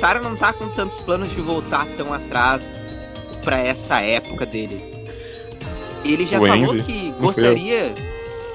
Tara 0.00 0.20
não 0.20 0.36
tá 0.36 0.52
com 0.52 0.68
tantos 0.70 0.96
planos 0.98 1.30
de 1.32 1.40
voltar 1.40 1.84
tão 1.96 2.14
atrás 2.14 2.72
pra 3.42 3.58
essa 3.58 4.00
época 4.00 4.46
dele. 4.46 4.80
Ele 6.04 6.24
já 6.24 6.40
O 6.40 6.46
falou 6.46 6.76
Envy? 6.76 6.82
que 6.84 7.10
gostaria 7.20 7.92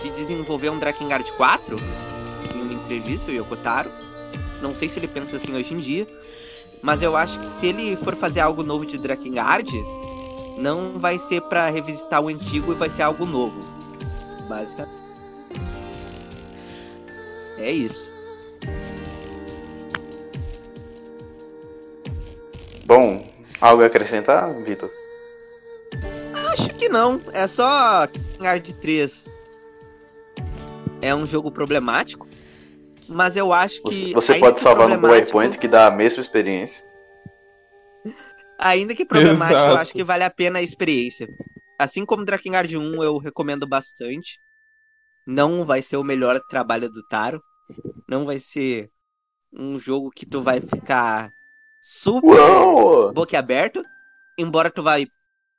de 0.01 0.09
desenvolver 0.11 0.69
um 0.69 0.79
Drakengard 0.79 1.29
4 1.33 1.75
em 2.55 2.61
uma 2.61 2.73
entrevista, 2.73 3.31
o 3.31 3.33
Yokotaro. 3.35 3.91
Não 4.61 4.73
sei 4.73 4.87
se 4.87 4.97
ele 4.97 5.07
pensa 5.07 5.35
assim 5.35 5.53
hoje 5.53 5.73
em 5.73 5.79
dia. 5.79 6.07
Mas 6.81 7.01
eu 7.01 7.17
acho 7.17 7.39
que 7.41 7.49
se 7.49 7.67
ele 7.67 7.97
for 7.97 8.15
fazer 8.15 8.39
algo 8.39 8.63
novo 8.63 8.85
de 8.85 8.97
Drakengard, 8.97 9.69
não 10.57 10.97
vai 10.97 11.19
ser 11.19 11.41
pra 11.41 11.69
revisitar 11.69 12.21
o 12.21 12.29
antigo 12.29 12.71
e 12.71 12.75
vai 12.75 12.89
ser 12.89 13.01
algo 13.01 13.25
novo. 13.25 13.59
Basicamente. 14.47 14.97
É 17.57 17.69
isso. 17.71 18.08
Bom, 22.89 23.23
algo 23.61 23.83
a 23.83 23.85
acrescentar, 23.85 24.51
Vitor? 24.63 24.89
Acho 26.51 26.73
que 26.73 26.89
não. 26.89 27.21
É 27.33 27.45
só 27.45 28.07
Drakengard 28.07 28.73
3. 28.73 29.29
É 30.99 31.13
um 31.13 31.27
jogo 31.27 31.51
problemático. 31.51 32.27
Mas 33.07 33.35
eu 33.35 33.53
acho 33.53 33.83
que. 33.83 34.11
você 34.11 34.39
pode 34.39 34.55
que 34.55 34.61
salvar 34.61 34.89
no 34.89 34.99
PowerPoint 34.99 35.55
que 35.59 35.67
dá 35.67 35.85
a 35.85 35.91
mesma 35.91 36.19
experiência. 36.19 36.83
Ainda 38.57 38.95
que 38.95 39.05
problemático, 39.05 39.59
eu 39.59 39.65
Exato. 39.65 39.81
acho 39.81 39.93
que 39.93 40.03
vale 40.03 40.23
a 40.23 40.31
pena 40.31 40.57
a 40.57 40.63
experiência. 40.63 41.27
Assim 41.77 42.03
como 42.03 42.25
Drakengard 42.25 42.75
1, 42.75 43.03
eu 43.03 43.19
recomendo 43.19 43.67
bastante. 43.67 44.39
Não 45.27 45.63
vai 45.63 45.83
ser 45.83 45.97
o 45.97 46.03
melhor 46.03 46.41
trabalho 46.49 46.89
do 46.89 47.05
Taro. 47.07 47.39
Não 48.09 48.25
vai 48.25 48.39
ser 48.39 48.89
um 49.53 49.77
jogo 49.77 50.09
que 50.09 50.25
tu 50.25 50.41
vai 50.41 50.59
ficar 50.59 51.31
super 51.81 52.29
Uau! 52.39 53.13
boquiaberto. 53.13 53.83
Embora 54.37 54.69
tu 54.71 54.81
vai, 54.83 55.05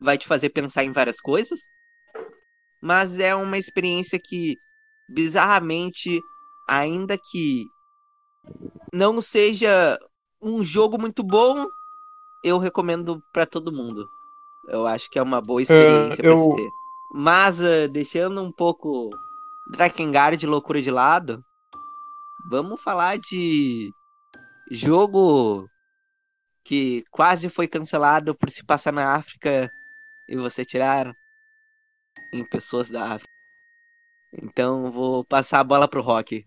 vai 0.00 0.16
te 0.16 0.26
fazer 0.26 0.50
pensar 0.50 0.84
em 0.84 0.92
várias 0.92 1.20
coisas. 1.20 1.60
Mas 2.82 3.18
é 3.20 3.34
uma 3.34 3.58
experiência 3.58 4.18
que, 4.18 4.56
bizarramente, 5.08 6.20
ainda 6.68 7.18
que 7.18 7.66
não 8.92 9.20
seja 9.20 9.98
um 10.42 10.64
jogo 10.64 10.98
muito 10.98 11.22
bom, 11.22 11.66
eu 12.42 12.58
recomendo 12.58 13.22
pra 13.32 13.44
todo 13.44 13.72
mundo. 13.72 14.08
Eu 14.68 14.86
acho 14.86 15.10
que 15.10 15.18
é 15.18 15.22
uma 15.22 15.40
boa 15.40 15.60
experiência 15.60 16.22
pra 16.22 16.32
eu- 16.32 16.40
se 16.40 16.56
ter. 16.56 16.68
Mas, 17.12 17.60
ah, 17.60 17.86
deixando 17.88 18.40
um 18.40 18.52
pouco 18.52 19.10
Drakengard 19.72 20.46
loucura 20.46 20.80
de 20.80 20.90
lado, 20.90 21.44
vamos 22.48 22.80
falar 22.80 23.18
de 23.18 23.92
jogo 24.70 25.68
que 26.70 27.04
quase 27.10 27.48
foi 27.48 27.66
cancelado 27.66 28.32
por 28.32 28.48
se 28.48 28.64
passar 28.64 28.92
na 28.92 29.16
África 29.16 29.74
e 30.28 30.36
você 30.36 30.64
tirar 30.64 31.12
em 32.32 32.44
pessoas 32.44 32.88
da 32.88 33.14
África. 33.14 33.34
Então 34.40 34.92
vou 34.92 35.24
passar 35.24 35.58
a 35.58 35.64
bola 35.64 35.88
pro 35.88 36.00
Rock. 36.00 36.44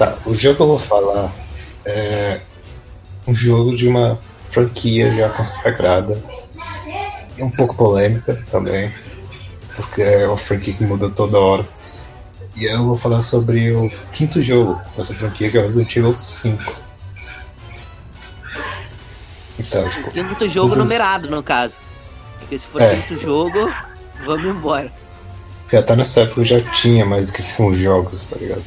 Tá, 0.00 0.16
o 0.24 0.34
jogo 0.34 0.56
que 0.56 0.62
eu 0.62 0.66
vou 0.66 0.78
falar 0.78 1.30
é 1.84 2.40
um 3.26 3.34
jogo 3.34 3.76
de 3.76 3.86
uma 3.86 4.18
franquia 4.48 5.14
já 5.14 5.28
consagrada 5.28 6.18
e 7.36 7.42
um 7.42 7.50
pouco 7.50 7.76
polêmica 7.76 8.34
também, 8.50 8.90
porque 9.76 10.00
é 10.00 10.26
uma 10.26 10.38
franquia 10.38 10.72
que 10.72 10.84
muda 10.84 11.10
toda 11.10 11.38
hora. 11.38 11.68
E 12.56 12.64
eu 12.64 12.82
vou 12.82 12.96
falar 12.96 13.20
sobre 13.20 13.72
o 13.72 13.90
quinto 14.10 14.40
jogo 14.40 14.80
dessa 14.96 15.12
franquia, 15.12 15.50
que 15.50 15.58
é 15.58 15.60
o 15.60 15.64
Resident 15.64 15.94
Evil 15.94 16.14
5. 16.14 16.74
Então, 19.58 19.90
tipo, 19.90 20.10
Quinto 20.12 20.48
jogo 20.48 20.70
Sim. 20.70 20.78
numerado, 20.78 21.28
no 21.28 21.42
caso. 21.42 21.76
Porque 22.38 22.58
se 22.58 22.66
for 22.66 22.80
É. 22.80 22.96
quinto 22.96 23.20
jogo, 23.20 23.70
vamos 24.24 24.46
embora. 24.46 24.90
Porque 25.60 25.76
até 25.76 25.94
nessa 25.94 26.22
época 26.22 26.42
já 26.42 26.58
tinha 26.72 27.04
mais 27.04 27.26
do 27.26 27.34
que 27.34 27.42
cinco 27.42 27.74
jogos, 27.74 28.28
tá 28.28 28.38
ligado? 28.38 28.64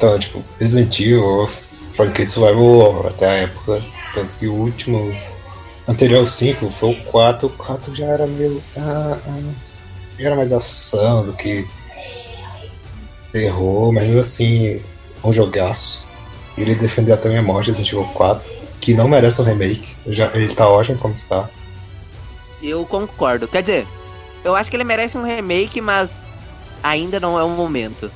Então, 0.00 0.18
tipo, 0.18 0.42
Resident 0.58 0.98
Evil, 0.98 1.46
franquia 1.92 2.24
de 2.24 2.30
Survival 2.30 3.06
até 3.08 3.28
a 3.28 3.34
época. 3.34 3.84
Tanto 4.14 4.34
que 4.36 4.48
o 4.48 4.54
último, 4.54 5.14
anterior 5.86 6.20
ao 6.20 6.26
5, 6.26 6.70
foi 6.70 6.92
o 6.92 7.04
4. 7.04 7.46
O 7.46 7.50
4 7.50 7.94
já 7.94 8.06
era 8.06 8.26
meio. 8.26 8.62
Ah, 8.78 9.18
ah, 9.26 9.52
já 10.18 10.26
era 10.28 10.36
mais 10.36 10.54
ação 10.54 11.22
do 11.24 11.34
que 11.34 11.66
terror, 13.30 13.92
mas 13.92 14.04
mesmo 14.04 14.20
assim, 14.20 14.80
um 15.22 15.30
jogaço. 15.30 16.06
Ele 16.56 16.74
defendeu 16.74 17.14
até 17.14 17.28
minha 17.28 17.42
morte 17.42 17.66
Resident 17.66 17.92
Evil 17.92 18.06
4, 18.14 18.50
que 18.80 18.94
não 18.94 19.06
merece 19.06 19.42
um 19.42 19.44
remake. 19.44 19.94
Já, 20.06 20.34
ele 20.34 20.48
tá 20.48 20.66
ótimo 20.66 20.96
como 20.96 21.12
está. 21.12 21.46
Eu 22.62 22.86
concordo. 22.86 23.46
Quer 23.46 23.60
dizer, 23.60 23.86
eu 24.42 24.56
acho 24.56 24.70
que 24.70 24.76
ele 24.76 24.84
merece 24.84 25.18
um 25.18 25.24
remake, 25.24 25.78
mas 25.78 26.32
ainda 26.82 27.20
não 27.20 27.38
é 27.38 27.44
o 27.44 27.50
momento. 27.50 28.10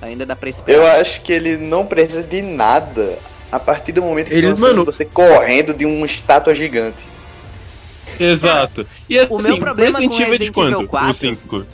Ainda 0.00 0.24
dá 0.24 0.36
pra 0.36 0.48
esperar. 0.48 0.78
Eu 0.78 0.86
acho 1.00 1.20
que 1.22 1.32
ele 1.32 1.56
não 1.56 1.84
precisa 1.86 2.22
de 2.22 2.40
nada 2.42 3.18
a 3.50 3.58
partir 3.58 3.92
do 3.92 4.02
momento 4.02 4.28
que 4.28 4.34
Ele- 4.34 4.54
mano... 4.54 4.84
você 4.84 5.04
correndo 5.04 5.74
de 5.74 5.84
uma 5.86 6.06
estátua 6.06 6.54
gigante. 6.54 7.06
Exato. 8.18 8.86
E 9.08 9.18
assim, 9.18 9.32
o 9.32 9.38
meu 9.42 9.58
problema 9.58 9.98
Resident 9.98 10.10
com 10.16 10.22
Evil 10.22 10.34
é 10.34 10.38
de 10.38 10.44
Resident 10.44 10.56
Evil 10.56 10.88
quanto? 10.88 10.88
4? 10.88 11.10
O 11.10 11.14
5. 11.14 11.66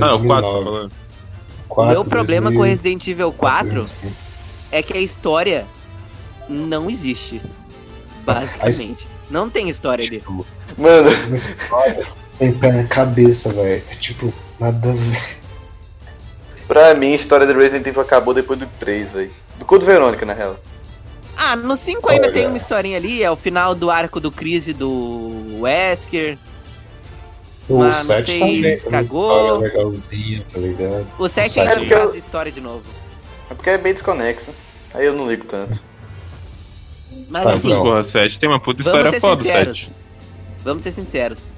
Ah, 0.00 0.14
o 0.14 0.24
4, 0.24 0.26
tá 0.26 0.40
2009. 0.40 0.64
falando. 0.64 0.92
O 1.68 1.74
4, 1.74 1.92
meu 1.92 2.04
problema 2.04 2.50
com 2.50 2.56
2000, 2.58 2.70
Resident 2.70 3.08
Evil 3.08 3.32
4 3.32 3.70
2005. 3.74 4.12
é 4.72 4.82
que 4.82 4.96
a 4.96 5.00
história 5.00 5.66
não 6.48 6.90
existe. 6.90 7.40
Basicamente. 8.24 9.06
Não 9.30 9.48
tem 9.50 9.68
história 9.68 10.04
ali. 10.04 10.18
Tipo, 10.18 10.46
Mano, 10.76 11.10
uma 11.26 11.36
história 11.36 12.06
sem 12.12 12.52
pé 12.52 12.70
na 12.72 12.84
cabeça, 12.84 13.52
velho. 13.52 13.82
É 13.90 13.94
tipo, 13.94 14.32
nada 14.60 14.90
a 14.90 14.92
ver. 14.94 15.38
Pra 16.66 16.94
mim 16.94 17.12
a 17.12 17.16
história 17.16 17.46
do 17.46 17.54
Resident 17.54 17.86
Evil 17.86 18.02
acabou 18.02 18.32
depois 18.34 18.58
do 18.58 18.66
3, 18.78 19.12
velho. 19.12 19.30
Do 19.58 19.64
Code 19.64 19.84
Verônica, 19.86 20.24
na 20.26 20.32
real. 20.32 20.56
Ah, 21.36 21.54
no 21.54 21.76
5 21.76 22.08
ainda 22.08 22.24
Olha. 22.26 22.32
tem 22.32 22.46
uma 22.46 22.56
historinha 22.56 22.96
ali, 22.96 23.22
é 23.22 23.30
o 23.30 23.36
final 23.36 23.74
do 23.74 23.90
arco 23.90 24.18
do 24.18 24.30
Crise 24.30 24.72
do 24.72 25.58
Wesker. 25.60 26.38
O 27.68 27.78
Mas 27.78 27.96
não 27.96 28.04
7 28.04 28.24
sei 28.32 28.38
também 28.40 28.80
cagou. 28.90 29.58
legalzinha, 29.58 30.44
tá 30.52 30.58
ligado? 30.58 31.06
O 31.18 31.28
7 31.28 31.52
sete 31.52 31.60
ainda 31.68 31.84
é 31.94 31.98
faz 31.98 32.10
eu- 32.12 32.16
história 32.18 32.50
de 32.52 32.60
novo. 32.60 32.84
É 33.50 33.54
porque 33.54 33.70
é 33.70 33.78
bem 33.78 33.92
desconexo. 33.92 34.50
Aí 34.94 35.04
eu 35.06 35.14
não 35.14 35.28
ligo 35.28 35.44
tanto. 35.44 35.82
Mas 37.28 37.42
Tá, 37.44 37.52
assim, 37.54 37.68
não. 37.70 37.82
Porra, 37.82 38.02
7 38.04 38.38
tem 38.38 38.48
uma 38.48 38.60
puta 38.60 38.82
Vamos 38.82 38.98
história 38.98 39.10
ser 39.10 39.20
foda, 39.20 39.40
o 39.40 39.44
sinceros. 39.44 39.78
7. 39.80 39.92
vamos 40.64 40.82
ser 40.84 40.92
sinceros. 40.92 41.52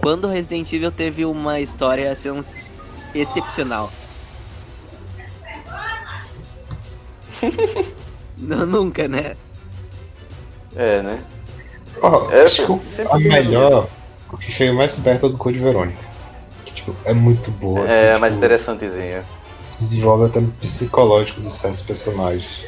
Quando 0.00 0.24
o 0.26 0.28
Resident 0.28 0.70
Evil 0.72 0.90
teve 0.90 1.24
uma 1.24 1.60
história 1.60 2.14
sens- 2.14 2.68
excepcional? 3.14 3.90
Não, 8.38 8.64
nunca, 8.64 9.08
né? 9.08 9.34
É, 10.76 11.02
né? 11.02 11.22
Ó, 12.00 12.30
É, 12.30 12.44
acho 12.44 12.64
que 12.64 12.94
sempre 12.94 13.12
a 13.12 13.16
melhor, 13.18 13.88
o 14.32 14.36
que 14.36 14.50
chega 14.50 14.72
mais 14.72 14.96
perto 14.98 15.26
é 15.26 15.28
o 15.28 15.32
do 15.32 15.38
Code 15.38 15.58
Verônica. 15.58 15.98
Que, 16.64 16.72
tipo, 16.72 16.94
é 17.04 17.12
muito 17.12 17.50
boa. 17.50 17.88
É, 17.88 18.14
que, 18.14 18.20
mais 18.20 18.34
tipo, 18.34 18.44
interessantezinho. 18.44 19.22
Desenvolve 19.80 20.26
até 20.26 20.38
o 20.38 20.46
psicológico 20.60 21.40
de 21.40 21.50
certos 21.50 21.82
personagens. 21.82 22.64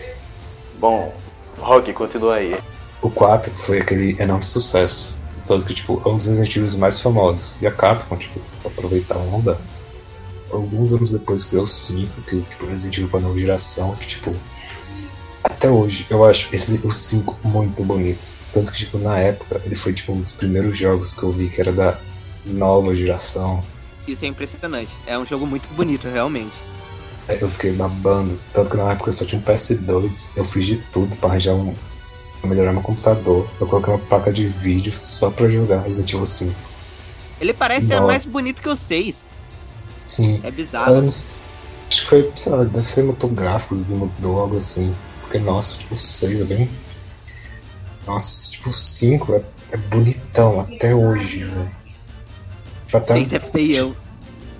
Bom, 0.79 1.13
Rock, 1.59 1.93
continua 1.93 2.37
aí. 2.37 2.57
O 3.03 3.11
4 3.11 3.53
foi 3.53 3.81
aquele 3.81 4.21
enorme 4.21 4.45
sucesso. 4.45 5.15
Tanto 5.47 5.65
que, 5.65 5.75
tipo, 5.75 6.01
é 6.05 6.09
um 6.09 6.17
dos 6.17 6.27
Resident 6.27 6.57
Evil 6.57 6.79
mais 6.79 7.01
famosos. 7.01 7.57
E 7.61 7.67
a 7.67 7.73
Capcom, 7.73 8.17
tipo, 8.17 8.41
aproveitar 8.65 9.17
a 9.17 9.19
onda. 9.19 9.59
Alguns 10.51 10.93
anos 10.93 11.13
depois 11.13 11.45
criou 11.45 11.65
o 11.65 11.67
5, 11.67 12.23
que 12.23 12.43
tipo, 12.43 12.67
Resident 12.67 12.99
Evil 12.99 13.09
pra 13.09 13.21
nova 13.21 13.39
geração, 13.39 13.95
que, 13.97 14.07
tipo, 14.07 14.35
até 15.61 15.71
hoje 15.71 16.07
eu 16.09 16.25
acho 16.25 16.49
esse, 16.55 16.81
o 16.83 16.91
5 16.91 17.39
muito 17.45 17.85
bonito. 17.85 18.27
Tanto 18.51 18.73
que, 18.73 18.79
tipo, 18.79 18.99
na 18.99 19.19
época, 19.19 19.61
ele 19.65 19.77
foi, 19.77 19.93
tipo, 19.93 20.13
um 20.13 20.21
dos 20.21 20.33
primeiros 20.33 20.77
jogos 20.77 21.15
que 21.15 21.23
eu 21.23 21.31
vi 21.31 21.51
que 21.51 21.61
era 21.61 21.71
da 21.71 21.99
nova 22.47 22.97
geração. 22.97 23.63
Isso 24.09 24.25
é 24.25 24.29
impressionante. 24.29 24.91
É 25.07 25.19
um 25.19 25.27
jogo 25.27 25.47
muito 25.47 25.69
bonito, 25.75 26.09
realmente. 26.09 26.55
Aí 27.29 27.39
eu 27.41 27.51
fiquei 27.51 27.73
babando. 27.73 28.41
Tanto 28.55 28.71
que 28.71 28.77
na 28.79 28.91
época 28.91 29.11
eu 29.11 29.13
só 29.13 29.25
tinha 29.27 29.39
um 29.41 29.45
PS2, 29.45 30.33
eu 30.35 30.45
fiz 30.45 30.65
de 30.65 30.79
tudo 30.79 31.15
pra 31.17 31.29
arranjar 31.29 31.53
um. 31.53 31.75
pra 32.41 32.51
melhorar 32.51 32.73
meu 32.73 32.83
computador. 32.83 33.47
Eu 33.61 33.67
coloquei 33.67 33.93
uma 33.93 34.01
placa 34.01 34.33
de 34.33 34.49
vídeo 34.49 34.95
só 34.99 35.31
pra 35.31 35.49
jogar 35.49 35.83
Resident 35.83 36.13
Evil 36.15 36.27
5. 36.27 36.55
Ele 37.39 37.53
parece 37.53 37.89
ser 37.89 38.01
mais 38.01 38.25
bonito 38.25 38.63
que 38.63 38.69
o 38.69 38.75
6. 38.75 39.27
Sim. 40.09 40.41
É 40.43 40.51
bizarro. 40.51 40.93
anos. 40.93 41.35
Acho 41.89 42.03
que 42.03 42.09
foi, 42.09 42.33
sei 42.35 42.53
lá, 42.53 42.65
deve 42.65 42.91
ser 42.91 43.05
motor 43.05 43.31
gráfico 43.31 43.75
mudou, 43.75 44.41
algo 44.41 44.57
assim. 44.57 44.93
Porque, 45.31 45.39
nossa, 45.45 45.77
tipo, 45.79 45.95
o 45.95 45.97
6 45.97 46.41
é 46.41 46.45
bem. 46.45 46.69
Nossa, 48.05 48.51
tipo, 48.51 48.71
o 48.71 48.73
5 48.73 49.33
é, 49.35 49.43
é 49.71 49.77
bonitão 49.77 50.59
até 50.59 50.93
hoje, 50.93 51.45
velho. 51.45 51.71
Tipo, 52.87 52.97
O 52.97 52.97
até- 52.97 53.13
6 53.13 53.33
é 53.35 53.39
feião. 53.39 53.95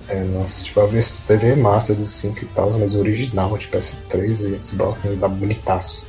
É, 0.07 0.23
nossa, 0.23 0.63
tipo, 0.63 0.79
a 0.79 0.85
vez 0.85 1.19
teve 1.27 1.47
remaster 1.47 1.93
do 1.97 2.07
5 2.07 2.39
e 2.43 2.45
tal, 2.47 2.71
mas 2.79 2.95
o 2.95 2.99
original 2.99 3.57
de 3.57 3.67
PS3 3.67 4.45
e 4.45 4.63
Xbox 4.63 5.03
ainda 5.03 5.17
dá 5.17 5.27
bonitaço. 5.27 6.05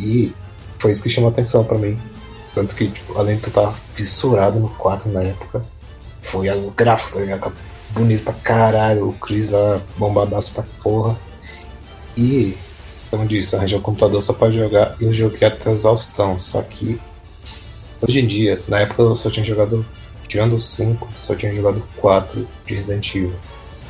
E 0.00 0.34
foi 0.80 0.90
isso 0.90 1.02
que 1.04 1.08
chamou 1.08 1.30
a 1.30 1.32
atenção 1.32 1.62
pra 1.62 1.78
mim. 1.78 1.96
Tanto 2.52 2.74
que, 2.74 2.88
tipo, 2.88 3.16
além 3.16 3.36
de 3.36 3.44
eu 3.44 3.48
estar 3.50 3.72
fissurado 3.94 4.58
no 4.58 4.70
4 4.70 5.08
na 5.12 5.22
época, 5.22 5.62
foi 6.20 6.50
o 6.50 6.72
gráfico, 6.72 7.12
tá 7.12 7.20
ligado? 7.20 7.42
Tá 7.42 7.52
bonito 7.90 8.24
pra 8.24 8.32
caralho, 8.32 9.08
o 9.10 9.12
Chris 9.12 9.50
lá 9.50 9.80
bombadaço 9.96 10.50
pra 10.52 10.64
porra. 10.82 11.16
E, 12.16 12.56
como 13.16 13.28
disse, 13.28 13.54
arranjei 13.54 13.78
o 13.78 13.82
computador 13.82 14.20
só 14.20 14.32
pra 14.32 14.50
jogar 14.50 14.96
e 15.00 15.04
eu 15.04 15.12
joguei 15.12 15.46
até 15.46 15.70
exaustão. 15.70 16.38
Só 16.38 16.60
que, 16.62 17.00
hoje 18.02 18.20
em 18.20 18.26
dia, 18.26 18.60
na 18.66 18.80
época 18.80 19.02
eu 19.02 19.16
só 19.16 19.30
tinha 19.30 19.44
jogado 19.44 19.86
Tirando 20.26 20.56
o 20.56 20.60
5, 20.60 21.08
só 21.14 21.34
tinha 21.34 21.54
jogado 21.54 21.80
4 21.96 22.48
de 22.66 22.74
Resident 22.74 23.14
Evil. 23.14 23.34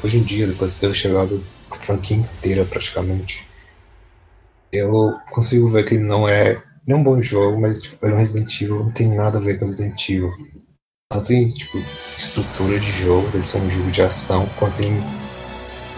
Hoje 0.02 0.18
em 0.18 0.22
dia, 0.22 0.46
depois 0.46 0.74
de 0.74 0.80
ter 0.80 0.94
chegado 0.94 1.42
a 1.70 1.76
franquia 1.76 2.16
inteira 2.16 2.64
praticamente, 2.64 3.48
eu 4.70 5.14
consigo 5.30 5.70
ver 5.70 5.86
que 5.86 5.94
ele 5.94 6.02
não 6.02 6.28
é 6.28 6.62
nem 6.86 6.96
um 6.96 7.02
bom 7.02 7.20
jogo, 7.22 7.58
mas 7.60 7.80
tipo, 7.80 8.04
é 8.04 8.12
um 8.12 8.18
Resident 8.18 8.60
Evil, 8.60 8.84
não 8.84 8.90
tem 8.90 9.08
nada 9.08 9.38
a 9.38 9.40
ver 9.40 9.58
com 9.58 9.64
Resident 9.64 10.08
Evil. 10.08 10.32
Tanto 11.10 11.32
em 11.32 11.48
tipo, 11.48 11.78
estrutura 12.18 12.78
de 12.78 12.90
jogo, 12.90 13.30
ele 13.32 13.44
ser 13.44 13.62
um 13.62 13.70
jogo 13.70 13.90
de 13.90 14.02
ação, 14.02 14.46
quanto 14.58 14.82
em. 14.82 15.00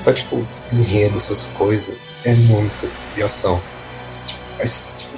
Tá 0.04 0.12
tipo, 0.12 0.46
enredo, 0.72 1.16
essas 1.16 1.46
coisas. 1.46 1.96
É 2.24 2.34
muito 2.34 2.90
de 3.14 3.22
ação. 3.22 3.60
Mas, 4.58 4.88
tipo, 4.96 5.12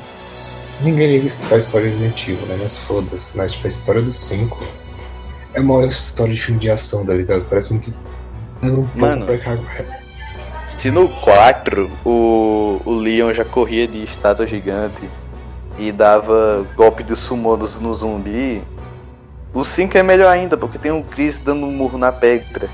ninguém 0.80 1.18
liga 1.18 1.34
pra 1.48 1.58
história 1.58 1.88
de 1.88 1.94
Resident 1.94 2.28
Evil, 2.28 2.46
né? 2.46 2.58
Mas 2.60 2.76
foda-se. 2.76 3.36
Mas 3.36 3.52
tipo, 3.52 3.66
a 3.66 3.68
história 3.68 4.02
do 4.02 4.12
5 4.12 4.66
é 5.54 5.60
uma 5.60 5.86
história 5.86 6.32
de 6.32 6.40
filme 6.40 6.60
de 6.60 6.70
ação, 6.70 7.04
tá 7.04 7.14
ligado? 7.14 7.44
Parece 7.48 7.72
muito. 7.72 7.94
Lembra 8.62 8.80
um 8.80 8.88
Mano. 8.94 9.26
Se 10.64 10.90
no 10.90 11.08
4 11.08 11.90
o, 12.04 12.80
o 12.84 12.92
Leon 12.92 13.32
já 13.32 13.44
corria 13.44 13.88
de 13.88 14.04
estátua 14.04 14.46
gigante 14.46 15.08
e 15.78 15.90
dava 15.90 16.66
golpe 16.76 17.02
de 17.02 17.14
no 17.30 17.56
no 17.56 17.94
zumbi, 17.94 18.62
o 19.54 19.64
5 19.64 19.96
é 19.96 20.02
melhor 20.02 20.30
ainda, 20.30 20.56
porque 20.56 20.78
tem 20.78 20.92
um 20.92 21.02
Chris 21.02 21.40
dando 21.40 21.64
um 21.64 21.72
murro 21.72 21.96
na 21.96 22.12
pedra. 22.12 22.68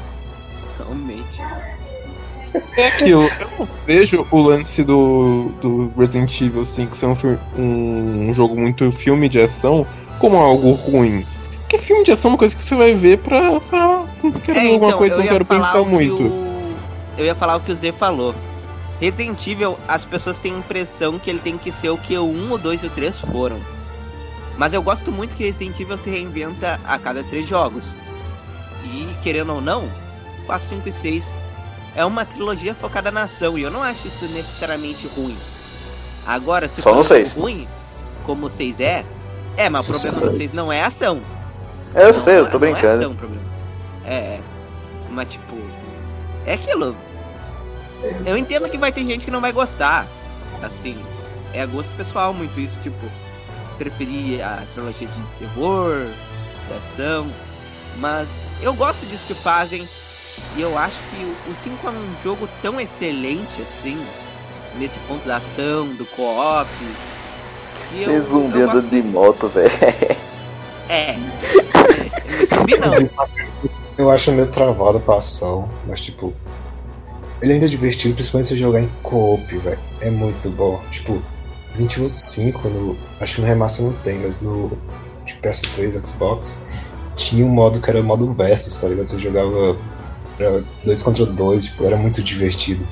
É 2.77 2.87
aquilo, 2.89 3.23
eu 3.41 3.49
não 3.59 3.69
vejo 3.87 4.27
o 4.31 4.41
lance 4.41 4.83
do, 4.85 5.51
do 5.61 5.93
Resident 5.99 6.41
Evil 6.41 6.65
5 6.65 6.97
ser 6.97 7.07
um, 7.07 7.39
um, 7.59 8.29
um 8.31 8.35
jogo 8.35 8.57
muito 8.59 8.91
filme 8.93 9.29
de 9.29 9.41
ação 9.41 9.87
como 10.19 10.37
algo 10.37 10.73
ruim. 10.73 11.27
Porque 11.63 11.79
filme 11.79 12.05
de 12.05 12.13
ação 12.13 12.31
é 12.31 12.33
uma 12.33 12.39
coisa 12.39 12.55
que 12.55 12.65
você 12.65 12.75
vai 12.77 12.95
ver 12.95 13.19
pra 13.19 13.59
falar, 13.61 14.03
"Hum, 14.23 14.31
quero 14.33 14.61
ver 14.61 14.73
alguma 14.75 14.93
coisa, 14.97 15.15
É, 15.17 15.19
então, 15.19 15.19
eu 15.19 15.19
não 15.19 15.27
quero 15.27 15.45
pensar 15.45 15.83
muito. 15.85 16.23
o- 16.23 16.75
Eu 17.19 17.25
ia 17.25 17.35
falar 17.35 17.57
o 17.57 17.61
que 17.61 17.73
o 17.73 17.75
Z 17.77 17.93
falou. 17.93 18.35
Resident 19.01 19.45
Evil, 19.47 19.77
as 19.89 20.05
pessoas 20.05 20.39
têm 20.39 20.55
a 20.55 20.59
impressão 20.59 21.19
que 21.19 21.29
ele 21.29 21.41
tem 21.41 21.59
que 21.59 21.73
ser 21.73 21.89
o 21.91 21.99
que 21.99 22.17
o 22.17 22.25
1, 22.25 22.53
o 22.53 22.59
2 22.59 22.83
e 22.83 22.87
o 22.87 22.91
3 22.91 23.19
foram. 23.19 23.59
Mas 24.57 24.73
eu 24.73 24.83
gosto 24.83 25.11
muito 25.11 25.35
que 25.35 25.43
Resident 25.45 25.79
Evil 25.81 25.99
se 25.99 26.09
reinventa 26.09 26.81
a 26.85 26.97
cada 26.99 27.25
três 27.25 27.47
jogos. 27.49 27.95
E, 28.85 29.09
querendo 29.23 29.53
ou 29.55 29.61
não, 29.61 29.89
4, 30.47 30.69
5 30.69 30.89
e 30.89 30.93
6 30.93 31.35
é 31.95 32.05
uma 32.05 32.25
trilogia 32.25 32.75
focada 32.75 33.11
na 33.11 33.23
ação. 33.23 33.59
E 33.59 33.63
eu 33.63 33.71
não 33.71 33.83
acho 33.83 34.07
isso 34.09 34.25
necessariamente 34.27 35.07
ruim. 35.17 35.37
Agora, 36.27 36.69
se 36.69 36.81
Só 36.83 36.95
for 36.95 37.05
seis. 37.05 37.37
ruim, 37.37 37.69
como 38.25 38.47
o 38.47 38.51
6 38.51 38.81
é, 38.81 39.05
é, 39.57 39.69
mas 39.69 39.89
o 39.89 39.93
problema 39.93 40.15
do 40.15 40.21
seis. 40.27 40.37
6 40.37 40.53
não 40.55 40.73
é 40.73 40.83
ação. 40.83 41.21
É, 41.95 42.03
eu 42.03 42.07
Não, 42.07 42.13
sei, 42.13 42.39
eu 42.39 42.43
não 42.45 42.51
tô 42.51 42.57
é- 42.57 42.61
Não 42.61 42.67
é 42.69 42.73
brincando. 42.73 42.95
ação 43.03 43.13
o 43.13 43.15
problema. 43.15 43.45
É, 44.05 44.15
é. 44.15 44.41
Mas 45.11 45.31
tipo. 45.31 45.55
É 46.47 46.55
aquilo. 46.55 46.97
Eu 48.27 48.37
entendo 48.37 48.69
que 48.69 48.77
vai 48.77 48.91
ter 48.93 49.07
gente 49.07 49.25
que 49.25 49.31
não 49.31 49.41
vai 49.41 49.53
gostar. 49.53 50.07
Assim. 50.63 50.97
É 51.53 51.65
gosto 51.67 51.91
pessoal 51.97 52.33
muito 52.35 52.59
isso, 52.59 52.79
tipo. 52.83 52.99
Preferir 53.79 54.43
a 54.45 54.63
trilogia 54.73 55.07
de 55.09 55.23
terror, 55.39 56.07
de 56.69 56.75
ação. 56.79 57.31
Mas 57.99 58.29
eu 58.61 58.73
gosto 58.75 59.05
disso 59.07 59.25
que 59.27 59.35
fazem. 59.35 59.87
E 60.57 60.61
eu 60.61 60.77
acho 60.79 61.01
que 61.11 61.51
o 61.51 61.55
5 61.55 61.87
é 61.87 61.91
um 61.91 62.15
jogo 62.23 62.49
tão 62.63 62.81
excelente 62.81 63.63
assim. 63.63 63.99
Nesse 64.79 64.99
ponto 65.01 65.27
da 65.27 65.37
ação, 65.37 65.87
do 65.95 66.05
co-op. 66.05 66.69
Tem 67.91 68.21
zumbi 68.21 68.61
eu 68.61 68.67
gosto 68.67 68.79
andando 68.79 68.91
de 68.91 69.03
moto, 69.03 69.49
velho. 69.49 69.71
É. 70.89 71.13
é 71.13 72.47
zumbi 72.47 72.77
não. 72.79 72.93
Eu 73.97 74.11
acho 74.11 74.33
meio 74.33 74.49
travado 74.49 75.01
pra 75.01 75.17
ação, 75.17 75.69
mas 75.87 76.01
tipo. 76.01 76.33
Ele 77.43 77.55
ainda 77.55 77.67
é 77.67 77.69
divertido, 77.69 78.15
principalmente 78.15 78.49
se 78.49 78.57
jogar 78.57 78.81
em 78.81 78.91
co-op, 79.03 79.59
velho. 79.59 79.79
É 80.01 80.11
muito 80.11 80.51
bom. 80.51 80.81
Tipo, 80.91 81.23
Resident 81.71 81.97
Evil 81.97 82.09
5, 82.09 82.69
no, 82.69 82.97
acho 83.21 83.37
que 83.37 83.41
no 83.41 83.47
remaster 83.47 83.85
não 83.85 83.93
tem, 83.93 84.19
mas 84.19 84.41
no 84.41 84.79
de 85.25 85.35
PS3, 85.35 86.07
Xbox, 86.07 86.59
tinha 87.17 87.45
um 87.45 87.49
modo 87.49 87.81
que 87.81 87.91
era 87.91 88.01
o 88.01 88.05
modo 88.05 88.33
Versus, 88.33 88.81
tá 88.81 88.89
ligado? 88.89 89.07
Você 89.07 89.19
jogava 89.19 89.77
pra 90.37 90.61
dois 90.85 91.03
contra 91.03 91.27
dois, 91.27 91.65
tipo, 91.65 91.85
era 91.85 91.97
muito 91.97 92.23
divertido. 92.23 92.87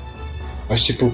Mas 0.69 0.81
tipo, 0.81 1.13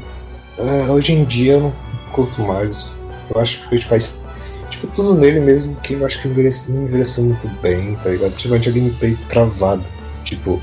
é, 0.57 0.89
hoje 0.91 1.13
em 1.13 1.23
dia 1.25 1.53
eu 1.53 1.61
não 1.61 1.73
curto 2.11 2.41
mais. 2.41 2.95
Eu 3.33 3.41
acho 3.41 3.67
que 3.69 3.77
tipo, 3.77 3.93
a 3.93 3.97
his- 3.97 4.25
tipo, 4.69 4.87
tudo 4.87 5.13
nele 5.15 5.39
mesmo 5.39 5.75
que 5.77 5.93
eu 5.93 6.05
acho 6.05 6.21
que 6.21 6.27
envelheceu, 6.27 6.75
não 6.75 6.83
envelheceu 6.83 7.23
muito 7.23 7.47
bem, 7.61 7.95
tá 7.97 8.09
ligado? 8.09 8.35
Tipo, 8.35 8.53
a 8.53 8.57
gente 8.57 8.71
gameplay 8.71 9.15
travado. 9.29 9.83
Tipo, 10.23 10.61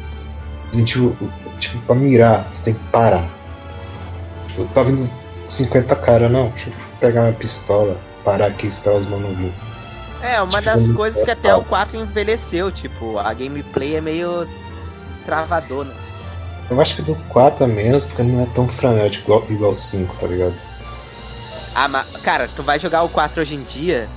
Resident 0.67 0.97
Evil, 0.97 1.17
tipo, 1.59 1.79
pra 1.87 1.95
mirar, 1.95 2.51
você 2.51 2.65
tem 2.65 2.75
que 2.75 2.81
parar. 2.91 3.29
Tipo, 4.49 4.65
tá 4.67 4.83
vindo 4.83 5.11
50 5.49 5.95
cara, 5.97 6.29
não, 6.29 6.49
deixa 6.51 6.71
eu 6.71 6.75
pegar 7.01 7.23
minha 7.23 7.33
pistola, 7.35 7.97
parar 8.25 8.47
aqui 8.47 8.67
e 8.67 8.69
esperar 8.69 8.97
os 8.97 9.07
manos 9.07 9.37
vir. 9.37 9.53
É, 10.23 10.41
uma 10.41 10.61
Tipo, 10.61 10.65
das 10.65 10.89
coisas 10.89 11.23
que 11.23 11.31
até 11.31 11.55
o 11.55 11.63
4 11.63 11.97
envelheceu, 11.97 12.73
tipo, 12.73 13.19
a 13.19 13.33
gameplay 13.33 13.97
é 13.97 14.01
meio 14.01 14.47
travadona. 15.27 15.93
Eu 16.71 16.81
acho 16.81 16.97
que 16.97 17.03
do 17.03 17.15
4 17.29 17.65
é 17.65 17.67
menos, 17.67 18.05
porque 18.05 18.23
não 18.23 18.43
é 18.43 18.47
tão 18.47 18.67
frenético 18.67 19.25
igual, 19.25 19.45
igual 19.51 19.71
o 19.73 19.75
5, 19.75 20.17
tá 20.17 20.27
ligado? 20.27 20.55
Ah, 21.75 21.89
mas, 21.89 22.17
cara, 22.23 22.49
tu 22.55 22.63
vai 22.63 22.79
jogar 22.79 23.03
o 23.03 23.09
4 23.09 23.43
hoje 23.43 23.55
em 23.55 23.63
dia, 23.63 24.09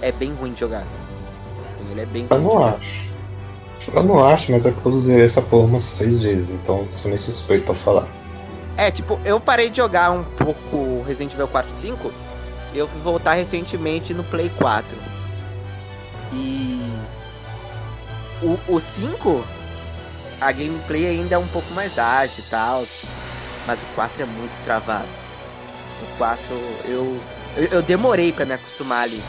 é 0.00 0.12
bem 0.12 0.32
ruim 0.32 0.52
de 0.52 0.60
jogar. 0.60 0.86
Ele 1.90 2.00
é 2.00 2.06
bem 2.06 2.26
Eu 2.30 2.36
ruim 2.36 2.48
de 2.48 2.54
não 2.54 2.64
acho. 2.64 3.08
Eu 3.92 4.02
não 4.02 4.24
acho, 4.24 4.52
mas 4.52 4.66
é 4.66 4.70
porque 4.70 4.88
eu 4.88 4.98
zerei 4.98 5.24
essa 5.24 5.42
porra 5.42 5.66
umas 5.66 5.82
seis 5.82 6.22
vezes, 6.22 6.50
então 6.50 6.86
sou 6.96 7.08
meio 7.08 7.18
suspeito 7.18 7.64
pra 7.64 7.74
falar. 7.74 8.06
É, 8.76 8.90
tipo, 8.90 9.18
eu 9.24 9.40
parei 9.40 9.70
de 9.70 9.78
jogar 9.78 10.12
um 10.12 10.22
pouco 10.22 11.02
Resident 11.04 11.34
Evil 11.34 11.48
4 11.48 11.70
e 11.70 11.74
5. 11.74 12.12
Eu 12.74 12.86
fui 12.86 13.00
voltar 13.00 13.32
recentemente 13.32 14.14
no 14.14 14.22
Play 14.22 14.50
4. 14.50 14.96
E. 16.32 16.80
O, 18.40 18.58
o 18.68 18.80
5, 18.80 19.44
a 20.40 20.52
gameplay 20.52 21.06
ainda 21.06 21.34
é 21.34 21.38
um 21.38 21.48
pouco 21.48 21.72
mais 21.72 21.98
ágil 21.98 22.44
e 22.44 22.50
tal. 22.50 22.84
Mas 23.66 23.82
o 23.82 23.86
4 23.94 24.22
é 24.22 24.26
muito 24.26 24.64
travado. 24.64 25.08
O 26.02 26.16
4, 26.16 26.42
eu. 26.86 27.20
Eu, 27.56 27.64
eu 27.72 27.82
demorei 27.82 28.32
pra 28.32 28.44
me 28.44 28.54
acostumar 28.54 29.02
ali. 29.02 29.22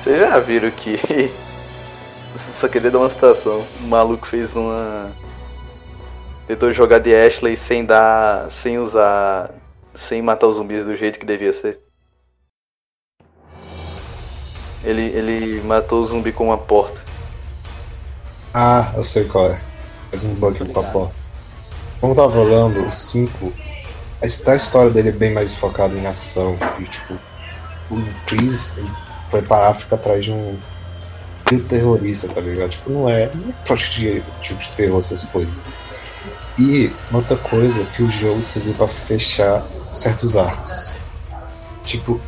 Vocês 0.00 0.20
já 0.20 0.38
viram 0.38 0.70
que. 0.70 0.98
Só 2.34 2.68
queria 2.68 2.90
dar 2.90 2.98
uma 2.98 3.10
citação. 3.10 3.64
O 3.80 3.84
maluco 3.84 4.26
fez 4.26 4.54
uma. 4.54 5.10
Tentou 6.46 6.70
jogar 6.70 6.98
de 6.98 7.14
Ashley 7.14 7.56
sem 7.56 7.84
dar. 7.84 8.50
sem 8.50 8.78
usar. 8.78 9.52
sem 9.94 10.22
matar 10.22 10.46
os 10.46 10.56
zumbis 10.56 10.84
do 10.84 10.94
jeito 10.94 11.18
que 11.18 11.26
devia 11.26 11.52
ser. 11.52 11.80
Ele, 14.84 15.02
ele 15.02 15.60
matou 15.62 16.04
o 16.04 16.06
zumbi 16.06 16.30
com 16.30 16.44
uma 16.44 16.58
porta. 16.58 17.15
Ah, 18.58 18.90
eu 18.96 19.04
sei 19.04 19.24
qual 19.24 19.50
é. 19.50 19.60
Faz 20.10 20.24
um 20.24 20.32
bug 20.34 20.56
Tô 20.58 20.64
com 20.64 20.70
a 20.70 20.82
ligado. 20.82 20.92
porta. 20.94 21.16
Como 22.00 22.12
eu 22.12 22.16
tava 22.16 22.32
falando, 22.32 22.86
o 22.86 22.90
5, 22.90 23.52
a 24.22 24.24
his- 24.26 24.48
a 24.48 24.56
história 24.56 24.90
dele 24.90 25.10
é 25.10 25.12
bem 25.12 25.34
mais 25.34 25.52
focada 25.54 25.94
em 25.94 26.06
ação. 26.06 26.56
E, 26.78 26.84
tipo, 26.84 27.18
o 27.90 28.02
Chris 28.26 28.78
ele 28.78 28.90
foi 29.30 29.42
pra 29.42 29.68
África 29.68 29.96
atrás 29.96 30.24
de 30.24 30.32
um 30.32 30.58
trio 31.44 31.62
terrorista, 31.64 32.28
tá 32.28 32.40
ligado? 32.40 32.70
Tipo, 32.70 32.88
não 32.90 33.10
é, 33.10 33.30
não 33.34 33.50
é 33.50 33.74
de 33.74 34.22
tipo 34.40 34.62
de 34.62 34.70
terror, 34.70 35.00
essas 35.00 35.24
coisas. 35.24 35.60
E 36.58 36.90
uma 37.10 37.18
outra 37.18 37.36
coisa 37.36 37.84
que 37.94 38.02
o 38.02 38.08
jogo 38.10 38.42
serviu 38.42 38.72
pra 38.72 38.88
fechar 38.88 39.62
certos 39.92 40.34
arcos. 40.34 40.96
Tipo, 41.84 42.18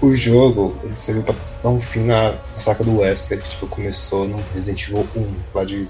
o 0.00 0.10
jogo 0.10 0.76
ele 0.82 0.96
serviu 0.96 1.22
pra 1.22 1.34
dar 1.62 1.70
um 1.70 1.80
fim 1.80 2.00
na, 2.00 2.32
na 2.32 2.56
saca 2.56 2.82
do 2.82 2.98
Wesker, 2.98 3.40
que 3.40 3.50
tipo, 3.50 3.66
começou 3.66 4.26
no 4.26 4.42
Resident 4.54 4.88
Evil 4.88 5.06
1, 5.14 5.32
lá 5.54 5.64
de 5.64 5.88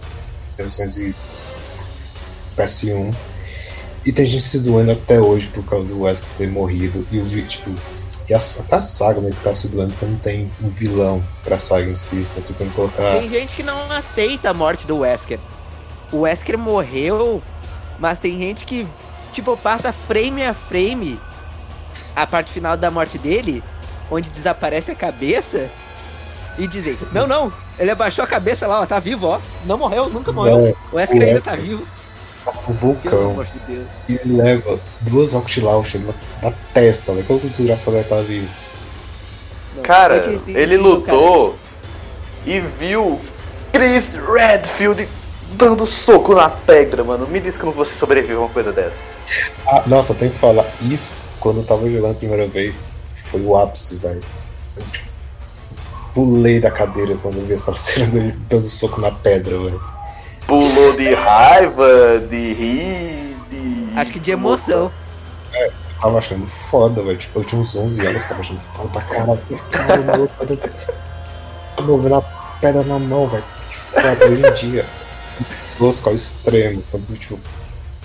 1900 0.59 0.99
e 0.99 1.15
PS1. 2.57 3.15
E 4.05 4.13
tem 4.13 4.25
gente 4.25 4.45
se 4.45 4.59
doendo 4.61 4.93
até 4.93 5.21
hoje 5.21 5.49
por 5.49 5.65
causa 5.65 5.89
do 5.89 6.03
Wesker 6.03 6.31
ter 6.37 6.49
morrido. 6.49 7.07
E 7.11 7.19
o 7.19 7.47
tipo. 7.47 7.71
E 8.29 8.35
a, 8.35 8.39
até 8.39 8.77
a 8.77 8.81
saga 8.81 9.21
meio 9.21 9.35
que 9.35 9.43
tá 9.43 9.53
se 9.53 9.69
doendo 9.69 9.93
porque 9.93 10.07
não 10.07 10.19
tem 10.19 10.51
um 10.63 10.69
vilão 10.69 11.23
pra 11.43 11.59
saga 11.59 11.91
em 11.91 11.95
si. 11.95 12.21
Estão 12.21 12.43
tentando 12.43 12.73
colocar. 12.75 13.19
Tem 13.19 13.29
gente 13.29 13.55
que 13.55 13.63
não 13.63 13.91
aceita 13.91 14.51
a 14.51 14.55
morte 14.55 14.87
do 14.87 14.99
Wesker. 14.99 15.39
O 16.13 16.21
Wesker 16.21 16.57
morreu, 16.57 17.43
mas 17.99 18.19
tem 18.19 18.39
gente 18.39 18.65
que, 18.65 18.87
tipo, 19.33 19.57
passa 19.57 19.93
frame 19.93 20.43
a 20.43 20.55
frame 20.55 21.21
a 22.15 22.27
parte 22.27 22.53
final 22.53 22.77
da 22.77 22.91
morte 22.91 23.19
dele, 23.19 23.63
onde 24.11 24.29
desaparece 24.31 24.91
a 24.91 24.95
cabeça, 24.95 25.69
e 26.59 26.67
dizem: 26.67 26.99
Não, 27.13 27.27
não, 27.27 27.53
ele 27.79 27.91
abaixou 27.91 28.25
a 28.25 28.27
cabeça 28.27 28.67
lá, 28.67 28.81
ó, 28.81 28.87
tá 28.87 28.99
vivo, 28.99 29.27
ó. 29.27 29.41
Não 29.65 29.79
morreu, 29.79 30.09
nunca 30.11 30.33
morreu. 30.33 30.59
Não, 30.59 30.75
o 30.93 30.97
Wesker 30.97 31.21
o 31.21 31.25
ainda 31.25 31.41
tá 31.41 31.55
vivo. 31.57 31.87
o 32.47 32.53
Pelo 32.53 32.75
vulcão. 32.79 33.31
amor 33.31 33.47
de 33.47 33.59
Deus. 33.61 33.87
E 34.09 34.15
ele 34.15 34.37
leva 34.37 34.79
duas 35.01 35.35
Octilauncher 35.35 36.01
na, 36.01 36.13
na 36.51 36.57
testa, 36.75 37.13
velho. 37.13 37.25
Como 37.27 37.41
que 37.41 37.47
o 37.47 37.51
desgraçado 37.51 37.93
vai 37.93 38.03
estar 38.03 38.21
vivo? 38.23 38.49
Não, 39.77 39.83
Cara, 39.83 40.17
é 40.17 40.51
ele 40.51 40.77
lutou 40.77 41.57
e 42.45 42.61
viu 42.61 43.21
Chris 43.73 44.15
Redfield 44.15 45.09
dando 45.53 45.87
soco 45.87 46.35
na 46.35 46.49
pedra, 46.51 47.05
mano. 47.05 47.27
Me 47.27 47.41
diz 47.41 47.57
como 47.57 47.73
você 47.73 47.95
sobreviveu 47.95 48.39
a 48.39 48.45
uma 48.47 48.51
coisa 48.51 48.73
dessa. 48.73 49.03
Ah, 49.67 49.83
nossa, 49.87 50.13
eu 50.13 50.17
tenho 50.17 50.33
que 50.33 50.39
falar. 50.39 50.67
Isso, 50.83 51.19
quando 51.39 51.59
eu 51.59 51.65
tava 51.65 51.89
jogando 51.89 52.13
a 52.13 52.15
primeira 52.15 52.47
vez, 52.47 52.87
foi 53.31 53.41
o 53.43 53.57
ápice, 53.57 53.97
velho. 53.97 54.21
Eu, 54.77 54.83
tipo, 54.85 55.11
Pulei 56.15 56.61
da 56.61 56.71
cadeira 56.71 57.17
quando 57.23 57.39
eu 57.39 57.47
vi 57.47 57.53
essa 57.53 57.75
cena 57.77 58.07
dele 58.07 58.33
dando 58.49 58.69
soco 58.69 59.01
na 59.01 59.13
pedra, 59.13 59.57
velho. 59.57 59.81
Pulou 60.47 60.97
de 60.97 61.15
raiva, 61.15 62.19
de 62.29 62.53
rir, 62.55 63.37
de. 63.49 63.89
Acho 63.97 64.13
que 64.13 64.19
de 64.19 64.33
emoção. 64.33 64.91
Eu 65.55 65.73
tava 66.01 66.19
achando 66.19 66.45
foda, 66.47 67.03
velho. 67.03 67.17
Tipo, 67.17 67.39
eu 67.41 67.45
tinha 67.45 67.61
uns 67.61 67.77
11 67.77 68.05
anos, 68.07 68.25
tava 68.27 68.41
achando 68.41 68.61
foda 68.75 68.89
pra 68.89 69.03
caralho. 69.03 69.41
Caralho, 69.71 70.03
o 70.03 70.07
maluco 70.07 70.35
tá 71.77 71.83
movendo 71.83 72.15
a 72.17 72.23
pedra 72.61 72.83
na 72.83 72.99
mão, 72.99 73.29
velho. 73.29 73.45
Que 73.69 73.77
foda, 73.77 74.25
hoje 74.27 74.47
em 74.47 74.53
dia. 74.71 74.87
Tosco 75.79 76.09
ao 76.09 76.15
extremo. 76.17 76.83
Quando, 76.91 77.17
tipo, 77.19 77.39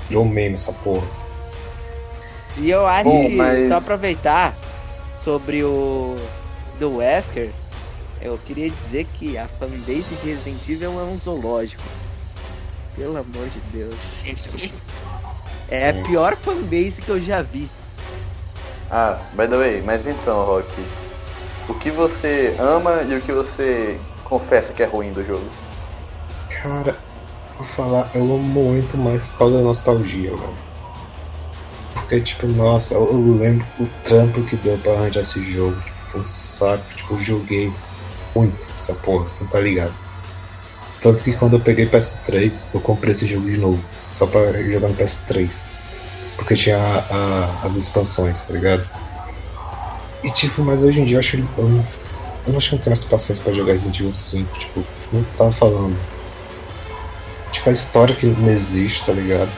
virou 0.08 0.24
meme 0.26 0.54
essa 0.54 0.72
porra. 0.72 1.08
E 2.58 2.70
eu 2.70 2.86
acho 2.86 3.06
Bom, 3.10 3.26
que, 3.28 3.36
mas- 3.36 3.68
só 3.68 3.78
aproveitar 3.78 4.56
sobre 5.16 5.64
o 5.64 6.16
do 6.80 6.98
Wesker, 6.98 7.52
eu 8.22 8.40
queria 8.46 8.70
dizer 8.70 9.06
que 9.06 9.38
a 9.38 9.48
fanbase 9.48 10.16
de 10.16 10.30
Resident 10.30 10.70
Evil 10.70 11.00
é 11.00 11.04
um 11.04 11.18
zoológico. 11.18 11.84
Pelo 12.96 13.18
amor 13.18 13.50
de 13.50 13.60
Deus. 13.72 14.24
É 15.68 15.92
Sim. 15.92 16.00
a 16.00 16.08
pior 16.08 16.38
fanbase 16.38 17.02
que 17.02 17.10
eu 17.10 17.20
já 17.20 17.42
vi. 17.42 17.68
Ah, 18.92 19.20
by 19.32 19.48
the 19.48 19.58
way, 19.58 19.82
mas 19.82 20.08
então, 20.08 20.46
Rock. 20.46 20.70
O 21.68 21.74
que 21.74 21.90
você 21.90 22.56
ama 22.60 23.02
e 23.02 23.16
o 23.16 23.22
que 23.22 23.32
você 23.32 24.00
confessa 24.24 24.74
que 24.74 24.84
é 24.84 24.86
ruim 24.86 25.12
do 25.12 25.26
jogo? 25.26 25.46
Cara, 26.62 26.96
vou 27.58 27.66
falar, 27.66 28.12
eu 28.14 28.22
amo 28.22 28.38
muito 28.38 28.96
mais 28.96 29.26
por 29.28 29.40
causa 29.40 29.58
da 29.58 29.64
nostalgia, 29.64 30.30
velho. 30.30 30.54
Porque, 32.08 32.22
tipo, 32.22 32.46
nossa, 32.46 32.94
eu, 32.94 33.36
lembro 33.36 33.66
o 33.80 33.88
trampo 34.04 34.44
que 34.44 34.56
deu 34.58 34.78
pra 34.78 34.94
arranjar 34.94 35.22
esse 35.22 35.44
jogo. 35.52 35.76
Tipo, 35.82 35.98
foi 36.12 36.22
um 36.22 36.26
saco. 36.26 36.84
Tipo, 36.96 37.18
joguei 37.20 37.74
muito 38.36 38.68
essa 38.78 38.94
porra, 38.94 39.26
você 39.26 39.44
não 39.44 39.50
tá 39.50 39.60
ligado? 39.60 39.92
Tanto 41.02 41.24
que 41.24 41.34
quando 41.34 41.54
eu 41.54 41.60
peguei 41.60 41.88
PS3, 41.88 42.68
eu 42.76 42.80
comprei 42.80 43.12
esse 43.12 43.26
jogo 43.26 43.50
de 43.50 43.58
novo. 43.58 43.84
Só 44.12 44.28
pra 44.28 44.54
jogar 44.72 44.88
no 44.90 44.94
PS3. 44.96 45.64
Porque 46.36 46.54
tinha 46.54 46.78
a- 46.78 47.06
a- 47.10 47.66
as 47.66 47.76
expansões, 47.76 48.46
tá 48.46 48.54
ligado? 48.54 48.88
E 50.24 50.30
tipo, 50.30 50.62
mas 50.64 50.84
hoje 50.84 51.02
em 51.02 51.06
dia 51.06 51.16
eu 51.16 51.20
acho. 51.20 51.38
Eu, 51.58 51.66
eu 51.66 52.52
não 52.52 52.58
acho 52.58 52.70
que 52.70 52.76
eu 52.76 52.80
tenho 52.80 52.92
mais 52.92 53.04
paciência 53.04 53.44
pra 53.44 53.54
jogar 53.54 53.72
Resident 53.72 54.00
Evil 54.00 54.12
5, 54.12 54.60
tipo, 54.60 54.86
como 55.10 55.24
eu 55.24 55.30
tava 55.38 55.52
falando. 55.52 55.98
Tipo, 57.52 57.70
a 57.70 57.72
história 57.72 58.16
que 58.16 58.28
não 58.28 58.50
existe, 58.50 59.06
tá 59.06 59.14
ligado? 59.14 59.50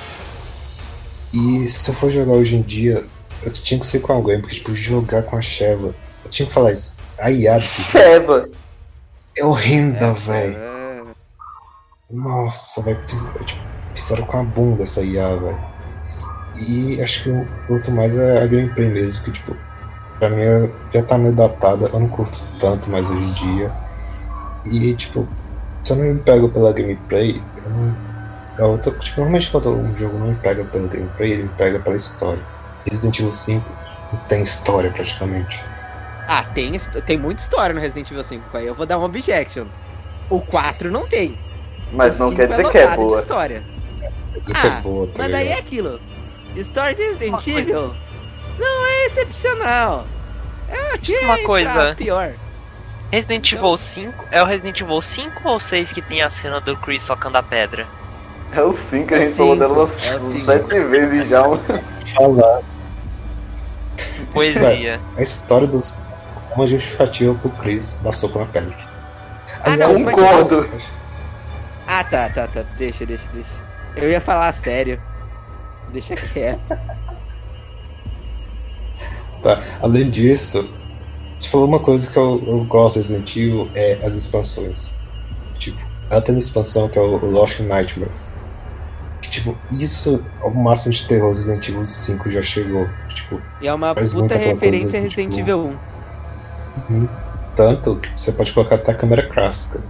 E 1.33 1.67
se 1.67 1.89
eu 1.91 1.95
for 1.95 2.09
jogar 2.09 2.33
hoje 2.33 2.55
em 2.55 2.61
dia, 2.61 2.95
eu 3.43 3.51
tinha 3.51 3.79
que 3.79 3.85
ser 3.85 3.99
com 3.99 4.13
alguém, 4.13 4.39
porque, 4.41 4.55
tipo, 4.55 4.75
jogar 4.75 5.23
com 5.23 5.35
a 5.35 5.41
Sheva. 5.41 5.93
Eu 6.23 6.31
tinha 6.31 6.47
que 6.47 6.53
falar 6.53 6.71
isso. 6.71 6.97
A 7.19 7.31
jogo 7.31 7.61
Sheva! 7.61 8.49
é 9.37 9.43
horrenda, 9.45 10.13
velho. 10.13 10.53
É, 10.55 12.15
Nossa, 12.15 12.81
velho. 12.83 13.03
fiz- 13.07 13.33
tipo, 13.45 13.67
Fizeram 13.93 14.25
com 14.27 14.37
a 14.37 14.43
bunda 14.43 14.83
essa 14.83 15.03
IA, 15.03 15.35
velho. 15.35 15.59
E 16.55 17.01
acho 17.01 17.23
que 17.23 17.29
o 17.31 17.47
outro 17.67 17.91
mais 17.91 18.15
é 18.15 18.43
a 18.43 18.47
gameplay 18.47 18.89
mesmo, 18.89 19.23
que, 19.23 19.31
tipo, 19.31 19.57
pra 20.19 20.29
mim 20.29 20.41
é- 20.41 20.71
já 20.93 21.03
tá 21.03 21.17
meio 21.17 21.33
datada. 21.35 21.87
Eu 21.87 21.99
não 21.99 22.07
curto 22.09 22.37
tanto 22.59 22.89
mais 22.91 23.09
hoje 23.09 23.23
em 23.23 23.33
dia. 23.33 23.73
E, 24.65 24.95
tipo, 24.95 25.27
se 25.83 25.93
eu 25.93 25.97
não 25.97 26.13
me 26.13 26.23
pego 26.23 26.49
pela 26.49 26.71
gameplay, 26.73 27.43
eu 27.63 27.71
não. 27.71 27.97
É 28.57 28.63
outra, 28.63 28.91
tipo, 28.93 29.19
normalmente 29.21 29.51
quando 29.51 29.75
um 29.75 29.95
jogo 29.95 30.17
não 30.17 30.27
me 30.27 30.35
pega 30.35 30.63
pela 30.65 30.87
gameplay, 30.87 31.33
ele 31.33 31.43
me 31.43 31.49
pega 31.49 31.79
pela 31.79 31.95
história. 31.95 32.41
Resident 32.89 33.19
Evil 33.19 33.31
5 33.31 33.71
não 34.13 34.19
tem 34.21 34.41
história 34.41 34.89
praticamente. 34.89 35.63
Ah, 36.27 36.43
tem, 36.43 36.77
tem 37.05 37.17
muita 37.17 37.41
história 37.41 37.73
no 37.73 37.79
Resident 37.79 38.09
Evil 38.11 38.23
5. 38.23 38.57
Aí 38.57 38.65
eu 38.65 38.75
vou 38.75 38.85
dar 38.85 38.97
um 38.97 39.03
objection. 39.03 39.65
O 40.29 40.41
4 40.41 40.91
não 40.91 41.07
tem. 41.07 41.39
Mas 41.91 42.15
O 42.15 42.23
não 42.23 42.29
5 42.29 42.35
quer 42.41 42.47
dizer 42.49 42.69
que 42.69 42.77
é 42.77 42.81
lotado 42.81 42.99
de 42.99 43.05
boa. 43.05 43.19
história. 43.19 43.63
Que 44.45 44.53
Ah, 44.53 44.67
é 44.67 44.81
boa, 44.81 45.07
tá 45.07 45.13
Mas 45.19 45.31
daí 45.31 45.47
é 45.49 45.57
aquilo. 45.57 46.01
História 46.55 46.95
de 46.95 47.03
Resident. 47.03 47.47
Evil 47.47 47.95
não 48.57 48.87
é 48.87 49.05
excepcional. 49.05 50.05
É 50.67 51.25
uma 51.25 51.37
é 51.37 51.43
coisa. 51.43 51.95
pior. 51.95 52.33
Resident 53.11 53.53
Evil 53.53 53.77
5 53.77 54.25
é 54.31 54.43
o 54.43 54.45
Resident 54.45 54.81
Evil 54.81 55.01
5 55.01 55.47
ou 55.47 55.59
6 55.59 55.93
que 55.93 56.01
tem 56.01 56.21
a 56.21 56.29
cena 56.29 56.59
do 56.59 56.75
Chris 56.75 57.03
socando 57.03 57.37
a 57.37 57.43
pedra? 57.43 57.87
É 58.51 58.61
o 58.61 58.71
5, 58.71 59.13
a 59.13 59.17
É 59.17 59.21
o 59.21 59.25
gente 59.25 59.35
falou 59.35 59.53
cinco, 59.53 59.59
dela 59.67 59.73
umas 59.79 60.05
é 60.07 60.19
sete 60.31 60.79
vezes 60.85 61.27
já. 61.27 61.43
Falar 62.15 62.61
Poesia. 64.33 64.99
a 65.15 65.21
história 65.21 65.67
dos. 65.67 65.99
é 66.51 66.53
Uma 66.55 66.67
justificativa 66.67 67.35
pro 67.35 67.49
Chris 67.51 67.95
dar 68.01 68.11
soco 68.13 68.39
na 68.39 68.45
pedra. 68.45 68.75
Ah, 69.63 69.75
não, 69.77 69.89
Aliás, 69.89 70.01
mas- 70.03 70.15
Concordo. 70.15 70.67
Ah, 71.87 72.03
tá, 72.03 72.29
tá, 72.29 72.47
tá. 72.47 72.63
Deixa, 72.77 73.05
deixa, 73.05 73.27
deixa. 73.33 73.49
Eu 73.95 74.09
ia 74.09 74.21
falar 74.21 74.51
sério. 74.51 75.01
Deixa 75.91 76.15
quieto. 76.15 76.77
Tá. 79.41 79.63
Além 79.81 80.09
disso, 80.09 80.69
você 81.39 81.49
falou 81.49 81.67
uma 81.67 81.79
coisa 81.79 82.11
que 82.11 82.17
eu, 82.17 82.43
eu 82.47 82.65
gosto 82.65 82.95
de 82.95 83.01
Resident 83.01 83.35
Evil, 83.35 83.71
é 83.73 83.93
as 84.05 84.13
expansões. 84.13 84.93
Tipo, 85.57 85.79
ela 86.11 86.21
tem 86.21 86.35
uma 86.35 86.39
expansão 86.39 86.89
que 86.89 86.97
é 86.99 87.01
o 87.01 87.17
Lost 87.25 87.59
Nightmares. 87.61 88.36
Tipo, 89.29 89.63
isso 89.69 90.29
é 90.41 90.45
o 90.47 90.53
máximo 90.55 90.93
de 90.93 91.05
terror 91.07 91.31
do 91.33 91.37
Resident 91.37 91.67
Evil 91.69 91.85
5 91.85 92.31
já 92.31 92.41
chegou. 92.41 92.97
Tipo, 93.13 93.43
E 93.59 93.67
é 93.67 93.73
uma 93.73 93.95
puta 93.95 94.37
referência 94.37 94.99
a 94.99 95.01
coisa, 95.01 95.01
Resident 95.01 95.33
tipo, 95.33 95.39
Evil 95.39 95.59
1. 95.67 95.81
uhum. 96.89 97.09
tanto 97.55 97.99
que 98.01 98.09
você 98.15 98.33
pode 98.33 98.53
colocar 98.53 98.75
até 98.75 98.91
a 98.91 98.97
câmera 98.97 99.27
clássica. 99.29 99.89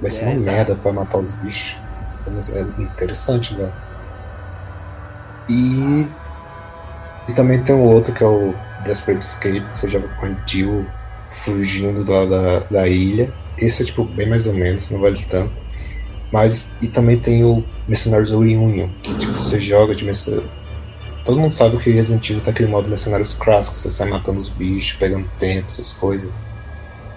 Vai 0.00 0.10
ser 0.10 0.26
uma 0.26 0.36
merda 0.36 0.76
pra 0.76 0.92
matar 0.92 1.18
os 1.20 1.32
bichos. 1.34 1.84
É 2.26 2.62
interessante, 2.82 3.54
né? 3.56 3.74
E. 5.48 6.16
E 7.28 7.34
também 7.34 7.62
tem 7.64 7.74
um 7.74 7.82
outro 7.82 8.14
que 8.14 8.22
é 8.22 8.26
o 8.26 8.64
Desperate 8.78 9.24
Escape, 9.24 9.70
que 9.70 9.78
você 9.78 9.88
joga 9.88 10.08
com 10.10 10.26
a 10.26 10.36
Jill 10.48 10.96
fugindo 11.20 12.04
da, 12.04 12.24
da, 12.26 12.60
da 12.68 12.88
ilha. 12.88 13.36
Esse 13.56 13.82
é 13.82 13.86
tipo 13.86 14.04
bem 14.14 14.28
mais 14.28 14.46
ou 14.46 14.54
menos, 14.54 14.90
não 14.90 15.00
vale 15.00 15.24
tanto. 15.26 15.65
Mas. 16.32 16.72
E 16.82 16.88
também 16.88 17.18
tem 17.18 17.44
o 17.44 17.62
Mercenários 17.86 18.30
Reunion, 18.30 18.88
que 19.02 19.14
tipo, 19.16 19.32
você 19.34 19.60
joga 19.60 19.94
de 19.94 20.04
mercenário. 20.04 20.48
Todo 21.24 21.40
mundo 21.40 21.52
sabe 21.52 21.76
que 21.78 21.90
Resident 21.90 22.28
Evil 22.30 22.42
tem 22.42 22.52
aquele 22.52 22.68
modo 22.68 22.88
mercenários 22.88 23.34
clássico, 23.34 23.76
você 23.76 23.90
sai 23.90 24.08
matando 24.08 24.38
os 24.38 24.48
bichos, 24.48 24.96
pegando 24.96 25.26
tempo, 25.38 25.66
essas 25.66 25.92
coisas. 25.92 26.30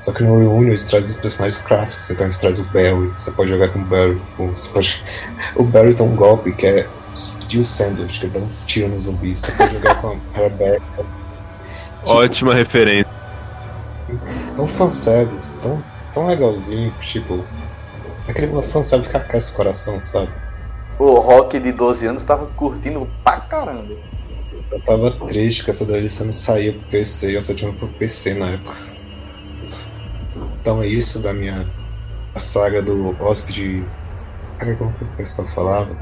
Só 0.02 0.12
que 0.14 0.24
no 0.24 0.38
Reunion 0.40 0.70
eles 0.70 0.86
trazem 0.86 1.12
os 1.12 1.18
personagens 1.22 1.62
clássicos, 1.62 2.10
então 2.10 2.26
eles 2.26 2.38
trazem 2.38 2.64
o 2.64 2.68
Barry, 2.70 3.12
você 3.18 3.30
pode 3.32 3.50
jogar 3.52 3.70
com 3.70 3.80
o 3.80 3.84
Barry. 3.86 4.20
o- 4.40 4.48
Você 4.48 4.70
pode... 4.70 5.04
O 5.56 5.64
Barry 5.64 5.94
tem 5.94 6.06
um 6.08 6.16
golpe 6.16 6.52
que 6.54 6.66
é 6.66 6.88
Steel 7.14 7.64
Sandwich, 7.66 8.20
que 8.20 8.28
dá 8.28 8.40
um 8.40 8.48
tiro 8.66 8.88
no 8.88 9.00
zumbi. 9.00 9.36
Você 9.38 9.52
pode 9.52 9.74
jogar 9.74 9.96
com 10.02 10.08
a 10.10 10.16
Rebecca. 10.40 10.82
Tipo, 10.96 11.06
Ótima 12.14 12.54
referência. 12.56 13.12
É 14.58 14.62
um 14.62 14.68
fanservice 14.68 15.54
tão, 15.62 15.84
tão 16.14 16.28
legalzinho, 16.28 16.92
tipo. 17.02 17.44
Aquele 18.30 18.62
fanservice 18.62 19.10
que 19.10 19.18
aquece 19.18 19.52
o 19.52 19.56
coração, 19.56 20.00
sabe? 20.00 20.32
O 21.00 21.20
Rock 21.20 21.60
de 21.60 21.72
12 21.72 22.06
anos 22.06 22.24
tava 22.24 22.46
curtindo 22.46 23.08
pra 23.24 23.40
caramba. 23.42 23.96
Eu 24.72 24.80
tava 24.82 25.12
triste 25.28 25.64
que 25.64 25.72
essa 25.72 25.86
DLC 25.86 26.24
não 26.24 26.32
saía 26.32 26.74
pro 26.74 26.90
PC, 26.90 27.36
eu 27.36 27.42
só 27.42 27.54
tinha 27.54 27.74
pro 27.74 27.88
PC 27.88 28.36
na 28.36 28.52
época. 28.52 28.78
Então 30.62 30.84
é 30.84 30.88
isso 30.88 31.20
da 31.20 31.34
minha 31.34 31.68
a 32.36 32.40
saga 32.40 32.82
do 32.82 33.16
hóspede. 33.24 33.84
Cara, 34.60 34.76
como 34.76 34.94
que 34.94 35.04
o 35.04 35.16
pessoal 35.16 35.48
falava? 35.48 35.96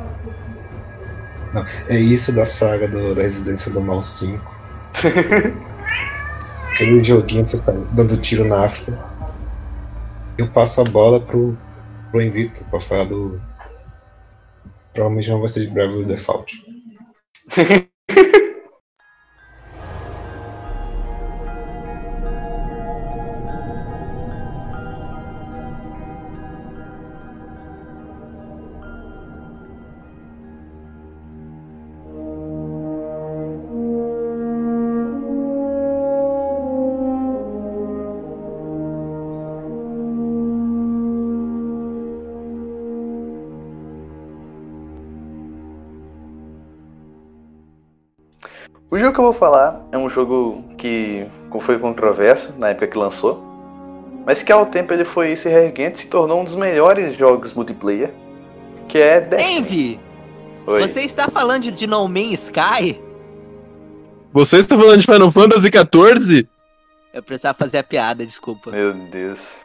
Não, 1.54 1.64
é 1.88 1.98
isso 1.98 2.34
da 2.34 2.46
saga 2.46 2.88
do, 2.88 3.16
da 3.16 3.22
Residência 3.22 3.72
do 3.72 3.80
Mal 3.80 4.02
5. 4.02 4.44
Aquele 6.74 7.04
joguinho 7.04 7.44
que 7.44 7.52
você 7.52 7.64
tá 7.64 7.72
dando 7.94 8.18
tiro 8.18 8.44
na 8.46 8.66
África. 8.66 9.00
Eu 10.38 10.48
passo 10.50 10.82
a 10.82 10.84
bola 10.84 11.20
pro, 11.20 11.58
pro 12.12 12.22
Invicto 12.22 12.64
pra 12.66 12.80
falar 12.80 13.06
do. 13.06 13.42
Provavelmente 14.94 15.30
não 15.30 15.40
vai 15.40 15.50
ser 15.50 15.62
de 15.62 15.68
Bravely 15.68 16.06
Default. 16.06 16.54
O 48.90 48.98
jogo 48.98 49.14
que 49.14 49.20
eu 49.20 49.24
vou 49.26 49.34
falar 49.34 49.82
é 49.92 49.98
um 49.98 50.10
jogo 50.10 50.64
que 50.78 51.28
foi 51.60 51.78
controverso 51.78 52.54
na 52.58 52.70
época 52.70 52.88
que 52.88 52.98
lançou, 52.98 53.44
mas 54.26 54.44
que 54.44 54.52
ao 54.52 54.66
tempo 54.66 54.94
ele 54.94 55.04
foi 55.04 55.36
se 55.36 55.50
reerguendo 55.50 55.96
e 55.96 56.00
se 56.00 56.08
tornou 56.08 56.42
um 56.42 56.46
dos 56.46 56.56
melhores 56.56 57.18
jogos 57.18 57.54
multiplayer, 57.54 58.14
que 58.88 58.98
é 58.98 59.20
Destiny. 59.20 59.58
Envy, 59.60 60.00
Oi. 60.68 60.82
você 60.82 61.02
está 61.02 61.28
falando 61.30 61.70
de 61.72 61.88
No 61.88 62.08
Man's 62.08 62.44
Sky? 62.44 63.02
Você 64.32 64.58
está 64.58 64.78
falando 64.78 65.00
de 65.00 65.06
Final 65.06 65.32
Fantasy 65.32 65.70
XIV? 65.70 66.48
Eu 67.14 67.24
precisava 67.24 67.58
fazer 67.58 67.80
a 67.80 67.84
piada, 67.84 68.26
desculpa. 68.26 68.72
Meu 68.72 68.94
Deus. 68.94 69.58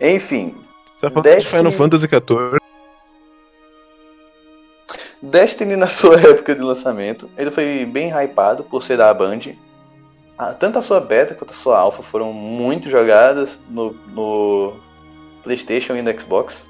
Enfim, 0.00 0.54
Você 0.94 1.00
tá 1.00 1.10
falando 1.10 1.24
de 1.24 1.30
Destiny- 1.30 1.50
Final 1.58 1.72
Fantasy 1.72 2.06
XIV? 2.06 2.57
Destiny 5.30 5.76
na 5.76 5.86
sua 5.88 6.20
época 6.20 6.54
de 6.54 6.60
lançamento, 6.60 7.30
ele 7.36 7.50
foi 7.50 7.84
bem 7.84 8.10
hypado 8.10 8.64
por 8.64 8.82
ser 8.82 8.96
da 8.96 9.12
Band. 9.12 9.40
Ah, 10.36 10.54
Tanto 10.54 10.78
a 10.78 10.82
sua 10.82 11.00
beta 11.00 11.34
quanto 11.34 11.50
a 11.50 11.54
sua 11.54 11.78
alpha 11.78 12.02
foram 12.02 12.32
muito 12.32 12.88
jogadas 12.88 13.58
no, 13.68 13.92
no 14.08 14.76
PlayStation 15.42 15.94
e 15.96 16.02
no 16.02 16.20
Xbox. 16.20 16.64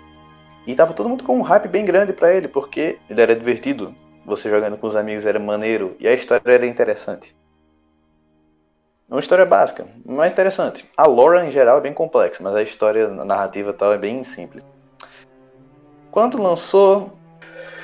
E 0.66 0.74
tava 0.74 0.92
todo 0.92 1.08
mundo 1.08 1.24
com 1.24 1.38
um 1.38 1.42
hype 1.42 1.68
bem 1.68 1.84
grande 1.84 2.12
pra 2.12 2.32
ele, 2.32 2.48
porque 2.48 2.98
ele 3.08 3.20
era 3.20 3.34
divertido. 3.34 3.94
Você 4.26 4.50
jogando 4.50 4.76
com 4.76 4.86
os 4.86 4.96
amigos 4.96 5.24
era 5.24 5.38
maneiro 5.38 5.96
e 5.98 6.06
a 6.06 6.12
história 6.12 6.42
era 6.46 6.66
interessante. 6.66 7.34
É 9.10 9.14
uma 9.14 9.20
história 9.20 9.46
básica, 9.46 9.86
mas 10.04 10.32
interessante. 10.32 10.86
A 10.94 11.06
lore 11.06 11.46
em 11.46 11.50
geral 11.50 11.78
é 11.78 11.80
bem 11.80 11.94
complexa, 11.94 12.42
mas 12.42 12.54
a 12.54 12.62
história 12.62 13.06
a 13.06 13.24
narrativa 13.24 13.72
tal 13.72 13.94
é 13.94 13.98
bem 13.98 14.22
simples. 14.24 14.62
Quando 16.10 16.42
lançou, 16.42 17.17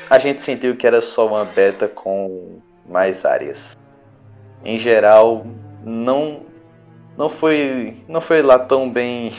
a 0.09 0.19
gente 0.19 0.43
sentiu 0.43 0.77
que 0.77 0.87
era 0.87 1.01
só 1.01 1.27
uma 1.27 1.45
beta 1.45 1.89
com 1.89 2.59
mais 2.89 3.25
áreas. 3.25 3.77
Em 4.65 4.79
geral, 4.79 5.47
não 5.85 6.43
não 7.17 7.29
foi 7.29 7.97
não 8.09 8.21
foi 8.21 8.43
lá 8.43 8.59
tão 8.59 8.91
bem 8.91 9.33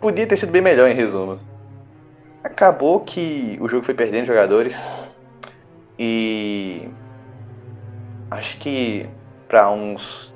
podia 0.00 0.26
ter 0.26 0.36
sido 0.36 0.52
bem 0.52 0.62
melhor 0.62 0.88
em 0.88 0.94
resumo. 0.94 1.38
Acabou 2.42 3.00
que 3.00 3.58
o 3.60 3.68
jogo 3.68 3.84
foi 3.84 3.94
perdendo 3.94 4.26
jogadores 4.26 4.88
e 5.98 6.88
acho 8.30 8.56
que 8.58 9.08
para 9.46 9.70
uns 9.70 10.34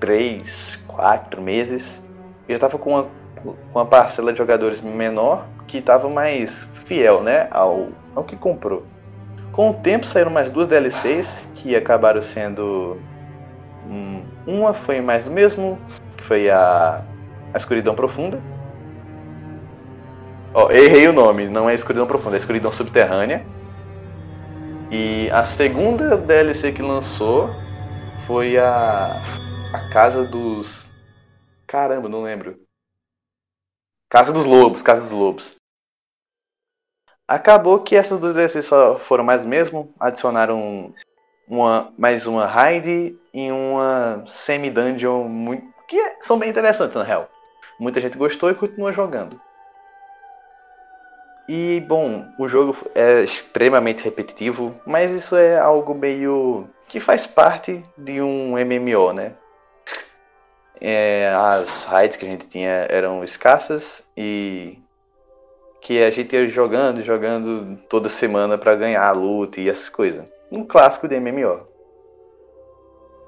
3, 0.00 0.76
4 0.86 1.40
meses 1.40 2.02
eu 2.46 2.54
já 2.54 2.60
tava 2.60 2.78
com 2.78 2.90
uma, 2.90 3.08
com 3.38 3.56
uma 3.74 3.86
parcela 3.86 4.32
de 4.32 4.38
jogadores 4.38 4.80
menor 4.80 5.46
que 5.66 5.80
tava 5.80 6.08
mais 6.08 6.66
fiel, 6.72 7.22
né, 7.22 7.48
ao, 7.50 7.88
ao 8.14 8.24
que 8.24 8.36
comprou. 8.36 8.84
Com 9.52 9.70
o 9.70 9.74
tempo 9.74 10.06
saíram 10.06 10.30
mais 10.30 10.50
duas 10.50 10.68
DLCs 10.68 11.48
que 11.54 11.74
acabaram 11.74 12.22
sendo 12.22 12.98
hum, 13.86 14.22
uma 14.46 14.72
foi 14.72 15.00
mais 15.00 15.24
do 15.24 15.30
mesmo, 15.30 15.78
que 16.16 16.24
foi 16.24 16.48
a, 16.48 17.04
a 17.52 17.56
Escuridão 17.56 17.94
Profunda. 17.94 18.40
Ó, 20.54 20.70
errei 20.70 21.08
o 21.08 21.12
nome, 21.12 21.46
não 21.48 21.68
é 21.68 21.74
Escuridão 21.74 22.06
Profunda, 22.06 22.36
é 22.36 22.38
Escuridão 22.38 22.72
Subterrânea. 22.72 23.44
E 24.90 25.28
a 25.30 25.44
segunda 25.44 26.16
DLC 26.16 26.72
que 26.72 26.82
lançou 26.82 27.50
foi 28.26 28.56
a 28.58 29.20
a 29.72 29.80
Casa 29.80 30.24
dos 30.26 30.88
Caramba, 31.66 32.08
não 32.08 32.22
lembro. 32.22 32.67
Casa 34.10 34.32
dos 34.32 34.46
Lobos, 34.46 34.80
Casa 34.80 35.02
dos 35.02 35.10
Lobos. 35.10 35.56
Acabou 37.26 37.80
que 37.80 37.94
essas 37.94 38.18
duas 38.18 38.32
DLCs 38.32 38.64
só 38.64 38.98
foram 38.98 39.22
mais 39.22 39.42
do 39.42 39.48
mesmo, 39.48 39.92
adicionaram 40.00 40.94
uma, 41.46 41.92
mais 41.98 42.26
uma 42.26 42.46
raid 42.46 43.18
e 43.34 43.52
uma 43.52 44.24
semi-dungeon 44.26 45.60
que 45.86 45.98
é- 45.98 46.16
são 46.20 46.38
bem 46.38 46.48
interessantes 46.48 46.96
na 46.96 47.02
real. 47.02 47.28
Muita 47.78 48.00
gente 48.00 48.16
gostou 48.16 48.50
e 48.50 48.54
continua 48.54 48.92
jogando. 48.92 49.38
E 51.46 51.80
bom, 51.86 52.28
o 52.38 52.48
jogo 52.48 52.76
é 52.94 53.22
extremamente 53.22 54.04
repetitivo, 54.04 54.74
mas 54.86 55.12
isso 55.12 55.36
é 55.36 55.58
algo 55.58 55.94
meio 55.94 56.68
que 56.88 56.98
faz 56.98 57.26
parte 57.26 57.82
de 57.96 58.22
um 58.22 58.56
MMO, 58.58 59.12
né? 59.12 59.34
É, 60.80 61.32
as 61.34 61.84
raids 61.84 62.16
que 62.16 62.24
a 62.24 62.28
gente 62.28 62.46
tinha 62.46 62.86
eram 62.88 63.24
escassas 63.24 64.04
e 64.16 64.78
que 65.80 66.02
a 66.02 66.10
gente 66.10 66.34
ia 66.34 66.48
jogando, 66.48 67.02
jogando 67.02 67.78
toda 67.88 68.08
semana 68.08 68.58
pra 68.58 68.74
ganhar 68.74 69.10
loot 69.12 69.60
e 69.60 69.68
essas 69.68 69.88
coisas. 69.88 70.24
Um 70.52 70.64
clássico 70.64 71.08
de 71.08 71.18
MMO. 71.18 71.58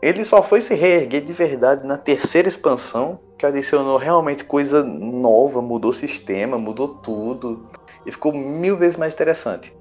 Ele 0.03 0.24
só 0.24 0.42
foi 0.42 0.61
se 0.61 0.74
reerguer 0.74 1.22
de 1.22 1.32
verdade 1.32 1.86
na 1.86 1.98
terceira 1.98 2.48
expansão, 2.48 3.20
que 3.36 3.44
adicionou 3.44 3.98
realmente 3.98 4.44
coisa 4.44 4.82
nova, 4.82 5.61
mudou 5.61 5.90
o 5.90 5.94
sistema, 5.94 6.59
mudou 6.59 6.88
tudo 6.88 7.66
e 8.07 8.12
ficou 8.12 8.32
mil 8.32 8.76
vezes 8.76 8.96
mais 8.96 9.12
interessante. 9.12 9.76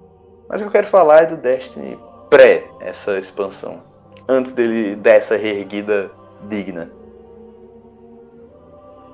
Mas 0.47 0.59
o 0.59 0.63
que 0.63 0.67
eu 0.67 0.71
quero 0.71 0.87
falar 0.87 1.23
é 1.23 1.25
do 1.25 1.37
Destiny 1.37 1.97
pré 2.29 2.65
essa 2.79 3.17
expansão. 3.17 3.81
antes 4.27 4.51
dele 4.51 4.95
dar 4.95 5.15
essa 5.15 5.35
reerguida 5.35 6.11
digna. 6.47 6.91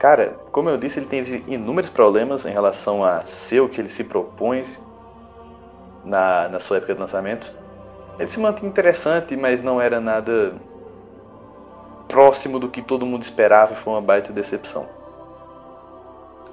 Cara, 0.05 0.39
como 0.51 0.69
eu 0.69 0.77
disse, 0.77 0.99
ele 0.99 1.07
teve 1.07 1.43
inúmeros 1.47 1.89
problemas 1.89 2.45
em 2.45 2.51
relação 2.51 3.03
a 3.03 3.25
ser 3.25 3.61
o 3.61 3.67
que 3.67 3.81
ele 3.81 3.89
se 3.89 4.03
propõe 4.03 4.63
na, 6.03 6.47
na 6.47 6.59
sua 6.59 6.77
época 6.77 6.93
de 6.93 7.01
lançamento. 7.01 7.51
Ele 8.19 8.27
se 8.27 8.39
mantinha 8.39 8.69
interessante, 8.69 9.35
mas 9.35 9.63
não 9.63 9.81
era 9.81 9.99
nada 9.99 10.61
próximo 12.07 12.59
do 12.59 12.69
que 12.69 12.83
todo 12.83 13.03
mundo 13.03 13.23
esperava 13.23 13.73
e 13.73 13.75
foi 13.75 13.93
uma 13.93 14.01
baita 14.01 14.31
decepção. 14.31 14.87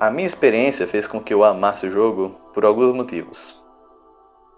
A 0.00 0.11
minha 0.11 0.26
experiência 0.26 0.86
fez 0.86 1.07
com 1.07 1.20
que 1.20 1.34
eu 1.34 1.44
amasse 1.44 1.86
o 1.86 1.90
jogo 1.90 2.30
por 2.55 2.64
alguns 2.64 2.94
motivos. 2.94 3.62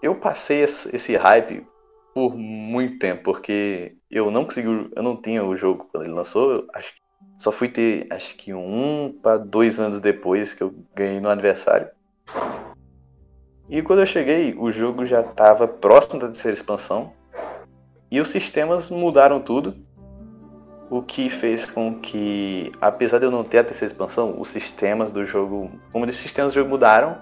Eu 0.01 0.15
passei 0.15 0.61
esse 0.61 1.17
hype 1.17 1.67
por 2.13 2.33
muito 2.37 2.97
tempo, 2.97 3.23
porque 3.23 3.97
eu 4.09 4.31
não 4.31 4.45
consegui, 4.45 4.89
eu 4.95 5.03
não 5.03 5.21
tinha 5.21 5.43
o 5.43 5.53
jogo 5.53 5.85
quando 5.91 6.05
ele 6.05 6.13
lançou, 6.13 6.65
acho 6.73 6.93
que 6.93 7.04
só 7.37 7.51
fui 7.51 7.67
ter 7.67 8.07
acho 8.09 8.35
que 8.35 8.53
um 8.53 9.13
para 9.21 9.37
dois 9.37 9.79
anos 9.79 9.99
depois 9.99 10.53
que 10.53 10.63
eu 10.63 10.73
ganhei 10.93 11.19
no 11.19 11.29
aniversário. 11.29 11.87
E 13.69 13.81
quando 13.81 13.99
eu 13.99 14.05
cheguei, 14.05 14.55
o 14.57 14.71
jogo 14.71 15.05
já 15.05 15.21
estava 15.21 15.67
próximo 15.67 16.19
da 16.19 16.27
terceira 16.27 16.53
expansão 16.53 17.11
e 18.11 18.21
os 18.21 18.27
sistemas 18.27 18.89
mudaram 18.89 19.39
tudo 19.39 19.75
o 20.89 21.01
que 21.01 21.29
fez 21.29 21.65
com 21.65 21.99
que, 21.99 22.71
apesar 22.79 23.19
de 23.19 23.25
eu 23.25 23.31
não 23.31 23.43
ter 23.43 23.59
a 23.59 23.63
terceira 23.63 23.91
expansão, 23.91 24.39
os 24.39 24.49
sistemas 24.49 25.11
do 25.11 25.25
jogo, 25.25 25.71
como 25.91 26.05
os 26.05 26.15
sistemas 26.15 26.53
do 26.53 26.55
jogo 26.55 26.69
mudaram 26.69 27.17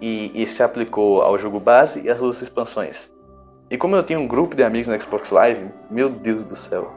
e, 0.00 0.32
e 0.34 0.46
se 0.46 0.62
aplicou 0.62 1.22
ao 1.22 1.38
jogo 1.38 1.60
base 1.60 2.00
e 2.00 2.10
às 2.10 2.18
duas 2.18 2.42
expansões. 2.42 3.08
E 3.70 3.78
como 3.78 3.96
eu 3.96 4.02
tinha 4.02 4.18
um 4.18 4.26
grupo 4.26 4.56
de 4.56 4.64
amigos 4.64 4.88
no 4.88 5.00
Xbox 5.00 5.30
Live, 5.30 5.70
meu 5.90 6.10
Deus 6.10 6.44
do 6.44 6.54
céu, 6.54 6.92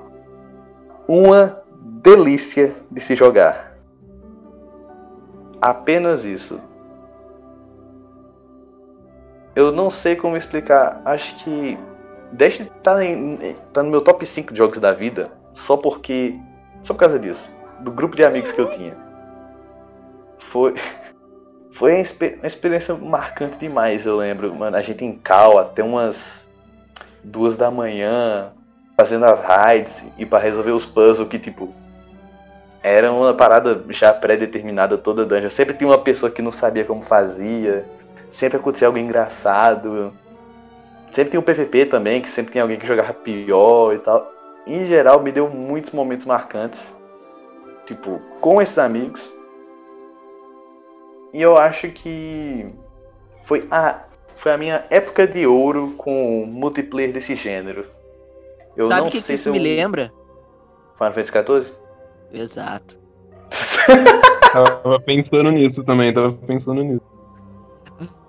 uma 1.08 1.62
delícia 1.88 2.76
de 2.92 3.00
se 3.00 3.16
jogar. 3.16 3.78
Apenas 5.62 6.26
isso. 6.26 6.60
Eu 9.56 9.72
não 9.72 9.90
sei 9.90 10.16
como 10.16 10.38
explicar. 10.38 11.02
Acho 11.04 11.36
que 11.44 11.78
Destiny 12.32 12.70
tá, 12.84 12.96
tá 13.74 13.82
no 13.82 13.90
meu 13.90 14.02
top 14.02 14.26
5 14.26 14.54
de 14.54 14.58
jogos 14.58 14.80
da 14.80 14.94
vida 14.94 15.32
só 15.54 15.76
porque. 15.78 16.40
Só 16.84 16.94
por 16.94 17.00
causa 17.00 17.18
disso. 17.18 17.52
Do 17.80 17.92
grupo 17.92 18.16
de 18.16 18.24
amigos 18.24 18.52
que 18.52 18.62
eu 18.62 18.70
tinha. 18.70 18.96
Foi. 20.38 20.74
Foi 21.70 21.92
uma, 21.94 22.04
uma 22.38 22.48
experiência 22.48 22.96
marcante 22.96 23.60
demais, 23.60 24.08
eu 24.08 24.18
lembro. 24.18 24.54
Mano, 24.56 24.78
a 24.78 24.82
gente 24.82 25.06
em 25.06 25.16
cal 25.16 25.60
até 25.60 25.84
umas 25.84 26.50
duas 27.24 27.56
da 27.56 27.70
manhã, 27.70 28.52
fazendo 28.98 29.26
as 29.26 29.42
raids 29.42 30.12
e 30.18 30.26
para 30.26 30.40
resolver 30.40 30.72
os 30.72 30.86
puzzles 30.86 31.30
que, 31.30 31.38
tipo, 31.38 31.74
era 32.84 33.12
uma 33.12 33.34
parada 33.34 33.86
já 33.90 34.14
pré-determinada 34.14 34.98
toda 34.98 35.26
dungeon. 35.26 35.50
Sempre 35.50 35.76
tinha 35.76 35.90
uma 35.90 36.00
pessoa 36.00 36.32
que 36.32 36.42
não 36.42 36.52
sabia 36.52 36.84
como 36.84 37.02
fazia. 37.02 37.86
Sempre 38.32 38.58
acontecia 38.58 38.88
algo 38.88 38.98
engraçado. 38.98 40.14
Sempre 41.10 41.32
tinha 41.32 41.40
o 41.40 41.44
um 41.44 41.46
PVP 41.46 41.86
também, 41.86 42.22
que 42.22 42.30
sempre 42.30 42.52
tinha 42.52 42.64
alguém 42.64 42.78
que 42.78 42.88
jogava 42.88 43.14
pior 43.14 43.94
e 43.94 44.00
tal 44.00 44.38
em 44.68 44.86
geral, 44.86 45.24
me 45.24 45.32
deu 45.32 45.50
muitos 45.50 45.92
momentos 45.92 46.26
marcantes. 46.26 46.94
Tipo, 47.86 48.20
com 48.42 48.62
esses 48.62 48.78
amigos. 48.78 49.32
E 51.34 51.42
eu 51.42 51.58
acho 51.58 51.90
que 51.90 52.68
foi 53.44 53.66
a, 53.72 54.02
foi 54.36 54.52
a 54.52 54.58
minha 54.58 54.86
época 54.90 55.26
de 55.26 55.48
ouro 55.48 55.94
com 55.98 56.46
multiplayer 56.46 57.14
desse 57.14 57.36
gênero. 57.36 57.86
Eu 58.78 58.88
Sabe 58.88 59.08
o 59.08 59.12
que, 59.12 59.20
sei 59.20 59.36
que 59.36 59.42
se 59.42 59.50
isso 59.50 59.52
me 59.52 59.58
eu... 59.58 59.64
lembra? 59.64 60.14
Final 60.96 61.14
Fantasy 61.14 61.32
XIV? 61.32 61.74
Exato. 62.32 62.98
Tava 64.54 65.00
pensando 65.00 65.52
nisso 65.52 65.84
também, 65.84 66.14
tava 66.14 66.34
pensando 66.34 66.84
nisso. 66.84 67.02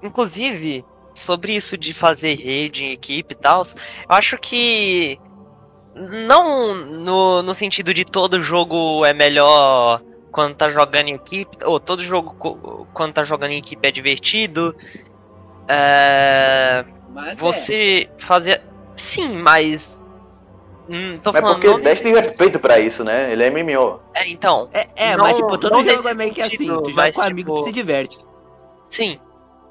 Inclusive, 0.03 0.85
sobre 1.15 1.55
isso 1.55 1.77
de 1.77 1.93
fazer 1.93 2.35
rede 2.35 2.85
em 2.85 2.93
equipe 2.93 3.35
e 3.35 3.37
tal, 3.37 3.63
eu 3.63 3.75
acho 4.09 4.39
que 4.39 5.19
não 5.95 6.75
no, 6.75 7.43
no 7.43 7.55
sentido 7.55 7.93
de 7.93 8.05
todo 8.05 8.41
jogo 8.41 9.05
é 9.05 9.13
melhor 9.13 10.03
quando 10.31 10.55
tá 10.55 10.69
jogando 10.69 11.09
em 11.09 11.15
equipe, 11.15 11.57
ou 11.65 11.81
todo 11.81 12.03
jogo 12.03 12.87
quando 12.93 13.15
tá 13.15 13.25
jogando 13.25 13.53
em 13.53 13.59
equipe 13.59 13.87
é 13.87 13.91
divertido. 13.91 14.75
É, 15.67 16.85
Mas 17.13 17.33
é. 17.33 17.35
você 17.35 18.09
fazer. 18.19 18.63
Sim, 18.95 19.39
mas. 19.39 19.99
Hum, 20.89 21.21
Mas 21.23 21.41
porque 21.43 21.67
não 21.67 21.75
o 21.75 21.81
Destiny 21.83 22.17
é 22.19 22.29
feito 22.31 22.59
pra 22.59 22.79
isso, 22.81 23.05
né? 23.05 23.31
Ele 23.33 23.45
é 23.45 23.51
MMO. 23.51 24.01
É, 24.15 24.27
então. 24.29 24.71
É, 24.73 24.89
é 24.97 25.17
Não- 25.17 25.25
mas 25.25 25.37
tipo, 25.37 25.59
todo 25.59 25.71
não 25.73 25.85
jogo 25.87 26.09
é 26.09 26.15
meio 26.15 26.33
que 26.33 26.41
assim. 26.41 26.57
Tu 26.57 26.65
joga 26.67 26.93
mas, 26.95 27.15
com 27.15 27.21
um 27.21 27.25
amigo 27.25 27.51
que 27.51 27.55
tipo- 27.61 27.65
se 27.65 27.73
diverte. 27.73 28.19
Sim. 28.89 29.21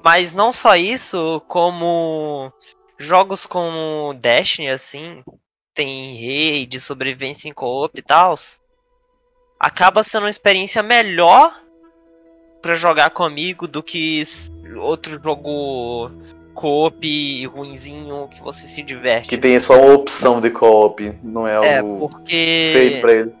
Mas 0.04 0.32
não 0.32 0.52
só 0.52 0.76
isso, 0.76 1.42
como 1.48 2.52
jogos 2.96 3.46
como 3.46 4.14
Destiny, 4.14 4.68
assim, 4.68 5.24
tem 5.74 6.14
raid, 6.14 6.78
sobrevivência 6.78 7.48
em 7.48 7.52
co-op 7.52 7.98
e 7.98 8.02
tal, 8.02 8.36
acaba 9.58 10.04
sendo 10.04 10.22
uma 10.24 10.30
experiência 10.30 10.82
melhor 10.82 11.60
pra 12.62 12.74
jogar 12.76 13.10
com 13.10 13.24
amigo 13.24 13.66
do 13.66 13.82
que 13.82 14.22
outro 14.80 15.20
jogo 15.22 16.10
co-op 16.58 17.46
ruinzinho 17.46 18.26
que 18.28 18.42
você 18.42 18.66
se 18.66 18.82
diverte. 18.82 19.28
Que 19.28 19.38
tem 19.38 19.60
só 19.60 19.80
uma 19.80 19.94
opção 19.94 20.40
de 20.40 20.50
co-op, 20.50 21.16
não 21.22 21.46
é 21.46 21.52
É, 21.64 21.78
algo 21.78 22.08
porque 22.08 22.70
feito 22.72 23.00
pra 23.00 23.12
ele. 23.12 23.32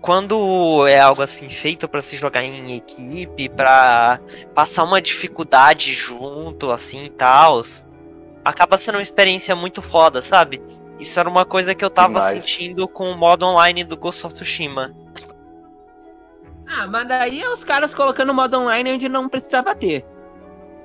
quando 0.00 0.86
é 0.86 0.98
algo 0.98 1.20
assim 1.20 1.50
feito 1.50 1.86
pra 1.86 2.00
se 2.00 2.16
jogar 2.16 2.42
em 2.42 2.74
equipe, 2.76 3.50
pra 3.50 4.18
passar 4.54 4.84
uma 4.84 5.00
dificuldade 5.02 5.92
junto, 5.92 6.70
assim 6.70 7.04
e 7.04 7.10
tal, 7.10 7.60
acaba 8.42 8.78
sendo 8.78 8.94
uma 8.94 9.02
experiência 9.02 9.54
muito 9.54 9.82
foda, 9.82 10.22
sabe? 10.22 10.62
Isso 10.98 11.20
era 11.20 11.28
uma 11.28 11.44
coisa 11.44 11.74
que 11.74 11.84
eu 11.84 11.90
tava 11.90 12.08
Demais. 12.14 12.44
sentindo 12.44 12.88
com 12.88 13.10
o 13.10 13.16
modo 13.16 13.44
online 13.44 13.84
do 13.84 13.96
Ghost 13.96 14.24
of 14.26 14.34
Tsushima. 14.34 14.94
Ah, 16.66 16.86
mas 16.86 17.06
daí 17.06 17.42
é 17.42 17.48
os 17.50 17.62
caras 17.64 17.92
colocando 17.94 18.32
modo 18.32 18.58
online 18.58 18.92
onde 18.94 19.08
não 19.08 19.28
precisava 19.28 19.74
ter. 19.74 20.04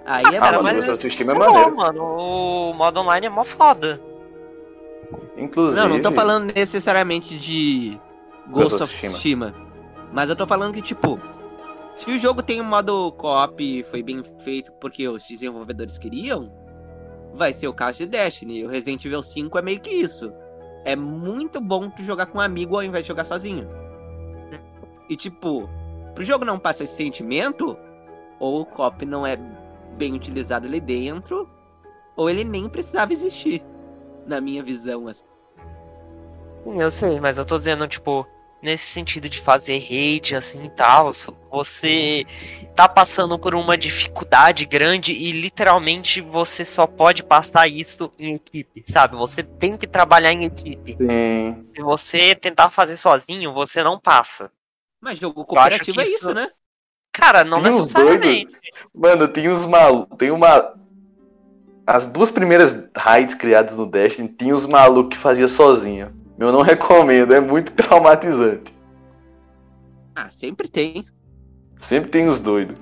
Aí 0.06 0.24
é 0.26 0.38
Ah, 0.38 0.40
cara, 0.42 0.58
bom. 0.58 0.64
mas 0.64 0.76
mas 0.78 0.84
o 0.84 0.86
seu 0.86 0.98
sistema 0.98 1.32
é 1.34 1.36
maneiro. 1.36 1.76
mano, 1.76 2.04
o 2.04 2.74
modo 2.74 3.00
online 3.00 3.26
é 3.28 3.30
mó 3.30 3.44
foda. 3.44 4.00
Inclusive. 5.38 5.80
Não, 5.82 5.90
não 5.90 6.02
tô 6.02 6.12
falando 6.12 6.54
necessariamente 6.54 7.38
de 7.38 8.00
Ghost 8.50 8.76
of 8.76 8.84
of 8.84 8.96
Tsushima. 8.96 9.54
Mas 10.14 10.30
eu 10.30 10.36
tô 10.36 10.46
falando 10.48 10.74
que, 10.74 10.82
tipo, 10.82 11.20
se 11.92 12.10
o 12.12 12.18
jogo 12.18 12.42
tem 12.42 12.62
um 12.62 12.66
modo 12.66 13.12
co-op 13.14 13.62
e 13.64 13.84
foi 13.84 14.02
bem 14.02 14.24
feito 14.40 14.72
porque 14.74 15.08
os 15.08 15.28
desenvolvedores 15.28 15.98
queriam, 15.98 16.52
vai 17.34 17.52
ser 17.52 17.68
o 17.68 17.74
caso 17.74 17.98
de 18.00 18.06
Destiny. 18.08 18.64
O 18.64 18.70
Resident 18.70 19.04
Evil 19.06 19.24
5 19.24 19.58
é 19.58 19.62
meio 19.62 19.80
que 19.80 19.90
isso. 19.90 20.32
É 20.86 20.96
muito 20.96 21.60
bom 21.60 21.90
tu 21.90 22.04
jogar 22.04 22.28
com 22.28 22.38
um 22.38 22.42
amigo 22.42 22.76
ao 22.76 22.84
invés 22.84 23.04
de 23.04 23.08
jogar 23.10 23.24
sozinho. 23.26 23.68
E, 25.10 25.16
tipo, 25.16 25.70
pro 26.14 26.24
jogo 26.24 26.46
não 26.46 26.58
passar 26.60 26.84
esse 26.86 26.96
sentimento, 26.96 27.78
ou 28.40 28.62
o 28.62 28.66
co-op 28.66 29.06
não 29.06 29.26
é 29.26 29.38
bem 29.96 30.14
utilizado 30.14 30.66
ali 30.68 30.80
dentro, 30.80 31.50
ou 32.16 32.30
ele 32.30 32.44
nem 32.44 32.70
precisava 32.70 33.14
existir. 33.14 33.64
Na 34.26 34.42
minha 34.42 34.64
visão, 34.64 35.08
assim. 35.08 35.26
Sim, 36.64 36.82
eu 36.82 36.90
sei, 36.92 37.20
mas 37.20 37.38
eu 37.38 37.46
tô 37.46 37.58
dizendo, 37.58 37.88
tipo, 37.88 38.26
nesse 38.62 38.86
sentido 38.86 39.30
de 39.30 39.40
fazer 39.40 39.76
hate 39.78 40.34
assim 40.34 40.64
e 40.64 40.70
tal, 40.70 41.12
você 41.52 42.26
tá 42.76 42.90
passando 42.90 43.38
por 43.38 43.54
uma 43.54 43.78
dificuldade 43.78 44.66
grande 44.66 45.12
e 45.14 45.32
literalmente 45.32 46.22
você 46.22 46.66
só 46.66 46.88
pode 46.88 47.24
passar 47.24 47.70
isso 47.70 48.12
em 48.18 48.34
equipe, 48.34 48.84
sabe? 48.92 49.16
Você 49.16 49.44
tem 49.44 49.78
que 49.78 49.86
trabalhar 49.86 50.34
em 50.34 50.46
equipe. 50.46 50.98
Sim. 50.98 51.68
Se 51.76 51.82
você 51.84 52.34
tentar 52.34 52.72
fazer 52.72 52.98
sozinho, 52.98 53.54
você 53.54 53.84
não 53.84 54.00
passa. 54.00 54.52
Mas 55.00 55.20
jogo 55.20 55.46
cooperativo 55.46 56.02
é 56.02 56.04
isso- 56.04 56.16
isso, 56.16 56.34
né? 56.34 56.50
Cara, 57.16 57.46
não 57.46 57.62
Tem 57.62 57.72
uns 57.72 57.88
necessariamente. 57.88 58.52
Mano, 58.94 59.28
tem 59.28 59.48
uns 59.48 59.66
malucos. 59.66 60.18
Tem 60.18 60.32
uma. 60.32 60.74
As 61.88 62.08
duas 62.08 62.30
primeiras 62.30 62.88
raids 62.96 63.34
criadas 63.34 63.78
no 63.78 63.86
Destiny 63.86 64.28
tinha 64.28 64.54
os 64.54 64.66
malucos 64.66 65.16
que 65.16 65.18
fazia 65.18 65.48
sozinho. 65.48 66.14
Eu 66.38 66.52
não 66.52 66.62
recomendo, 66.62 67.34
é 67.34 67.40
muito 67.40 67.72
traumatizante. 67.74 68.74
Ah, 70.14 70.30
sempre 70.30 70.68
tem. 70.68 71.06
Sempre 71.78 72.10
tem 72.10 72.26
os 72.28 72.42
doidos. 72.42 72.76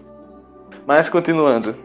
Mas 0.87 1.09
continuando. 1.09 1.75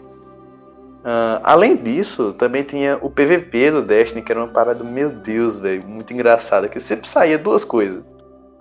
Ah, 1.05 1.41
além 1.45 1.77
disso, 1.77 2.33
também 2.33 2.63
tinha 2.63 2.99
o 3.03 3.11
PVP 3.11 3.73
do 3.73 3.83
Destiny, 3.83 4.23
que 4.23 4.33
era 4.33 4.41
uma 4.41 4.53
parada, 4.53 4.83
meu 4.83 5.11
Deus, 5.11 5.59
velho, 5.59 5.87
muito 5.87 6.15
engraçada. 6.15 6.67
Que 6.67 6.81
sempre 6.81 7.07
saía 7.07 7.39
duas 7.39 7.63
coisas. 7.63 8.03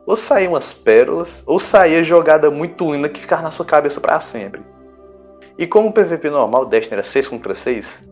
Ou 0.07 0.15
saía 0.15 0.49
umas 0.49 0.73
pérolas, 0.73 1.43
ou 1.45 1.59
saía 1.59 2.01
jogada 2.01 2.49
muito 2.49 2.91
linda 2.91 3.09
que 3.09 3.19
ficava 3.19 3.41
na 3.41 3.51
sua 3.51 3.65
cabeça 3.65 4.01
pra 4.01 4.21
sempre. 4.21 4.61
E 5.57 5.67
como 5.67 5.89
o 5.89 5.93
PVP 5.93 6.29
normal, 6.29 6.61
o 6.61 6.65
Destiny 6.65 6.93
era 6.93 7.03
6 7.03 7.27
contra 7.27 7.53
6, 7.53 8.07